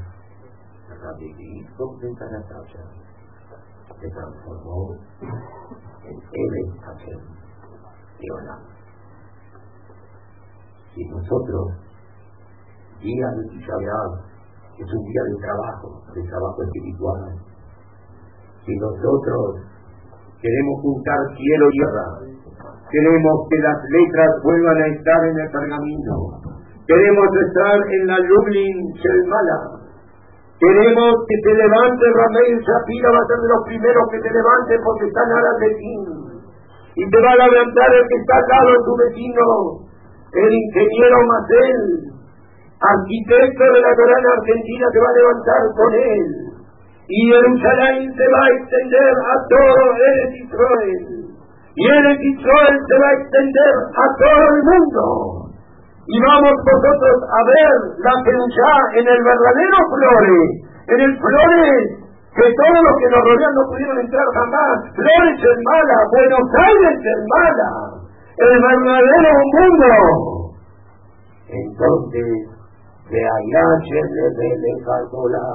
Rabbi 0.90 1.30
Iskop 1.60 2.02
ben 2.02 2.15
Zaratata 2.15 2.84
se 3.99 4.10
transformó 4.10 4.95
en 5.22 6.18
el 6.34 6.80
Hashem 6.82 7.44
de 8.20 8.72
Si 10.94 11.02
nosotros, 11.10 11.74
día 13.02 13.28
de 13.36 13.44
Tisha 13.49 13.78
es 14.78 14.90
un 14.90 15.03
día 15.06 15.24
de 15.26 15.36
trabajo, 15.41 16.02
de 16.14 16.22
trabajo 16.24 16.64
espiritual, 16.64 17.34
si 18.65 18.74
nosotros 18.78 19.65
queremos 20.41 20.76
juntar 20.82 21.20
cielo 21.36 21.65
y 21.68 21.78
tierra, 21.78 22.07
queremos 22.90 23.36
que 23.49 23.57
las 23.60 23.80
letras 23.90 24.30
vuelvan 24.44 24.78
a 24.78 24.88
estar 24.88 25.20
en 25.26 25.40
el 25.40 25.49
pergamino, 25.52 26.15
queremos 26.86 27.28
estar 27.48 27.78
en 27.90 28.07
la 28.07 28.18
Lublin 28.20 28.78
Shelmala, 28.95 29.84
Queremos 30.64 31.11
que 31.28 31.36
te 31.44 31.53
levante 31.60 32.06
Ramén 32.07 32.56
Shapira, 32.56 33.10
va 33.11 33.20
a 33.20 33.28
ser 33.28 33.36
de 33.36 33.52
los 33.52 33.61
primeros 33.68 34.03
que 34.07 34.20
te 34.24 34.32
levante 34.32 34.80
porque 34.80 35.11
está 35.11 35.22
nada 35.28 35.52
de 35.60 35.70
ti. 35.76 35.94
Y 36.95 37.03
te 37.03 37.20
va 37.20 37.32
a 37.36 37.41
levantar 37.44 37.90
el 37.91 38.07
que 38.07 38.15
está 38.15 38.36
al 38.40 38.48
lado 38.48 38.72
tu 38.88 38.94
vecino, 38.95 39.44
el 40.34 40.51
ingeniero 40.53 41.18
Macel, 41.27 41.81
arquitecto 42.81 43.64
de 43.64 43.81
la 43.81 43.93
Corona 43.95 44.30
Argentina, 44.38 44.85
te 44.91 44.99
va 44.99 45.10
a 45.10 45.18
levantar 45.18 45.61
con 45.77 45.91
él. 45.93 46.27
Y 47.07 47.19
Jerusalén 47.30 48.14
se 48.15 48.26
va 48.31 48.41
a 48.43 48.51
extender 48.57 49.14
a 49.14 49.35
todo 49.49 49.81
el 49.99 50.35
Israel. 50.41 51.03
Y 51.76 51.84
el 51.85 52.05
Israel 52.22 52.76
se 52.88 52.95
va 52.99 53.07
a 53.07 53.14
extender 53.14 53.73
a 53.91 54.05
todo 54.18 54.43
el 54.53 54.61
mundo 54.64 55.43
y 56.03 56.19
vamos 56.19 56.51
nosotros 56.51 57.15
a 57.31 57.39
ver 57.47 57.76
la 58.03 58.15
ya 58.19 58.76
en 58.99 59.07
el 59.07 59.22
verdadero 59.23 59.77
Flores, 59.88 60.49
en 60.91 60.99
el 60.99 61.14
Flores 61.15 62.03
que 62.35 62.43
todos 62.43 62.80
los 62.84 62.95
que 62.99 63.10
nos 63.14 63.23
rodean 63.23 63.53
no 63.55 63.64
pudieron 63.72 63.97
entrar 64.03 64.27
jamás. 64.35 64.76
Flores 64.91 65.38
es 65.39 65.60
mala, 65.64 65.97
Buenos 66.11 66.47
Aires 66.60 66.97
es 66.99 67.19
mala, 67.23 67.72
el 68.38 68.55
verdadero 68.61 69.34
mundo. 69.53 70.53
Entonces, 71.47 72.30
de 73.10 73.22
allá 73.22 73.65
se 73.84 73.99
le 74.14 74.26
delegó 74.38 75.22
la 75.30 75.45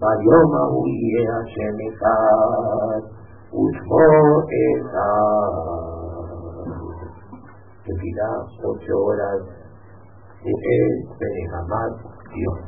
Vayoma 0.00 0.62
huye 0.70 1.28
a 1.28 1.38
Senecat, 1.52 3.04
Usmo 3.52 4.44
Esa. 4.48 5.08
Que 7.84 7.92
dirá 8.00 8.30
ocho 8.64 8.94
horas 8.96 9.40
de 10.42 10.50
este 10.50 11.26
Benjamin 11.34 11.92
Dios. 12.32 12.58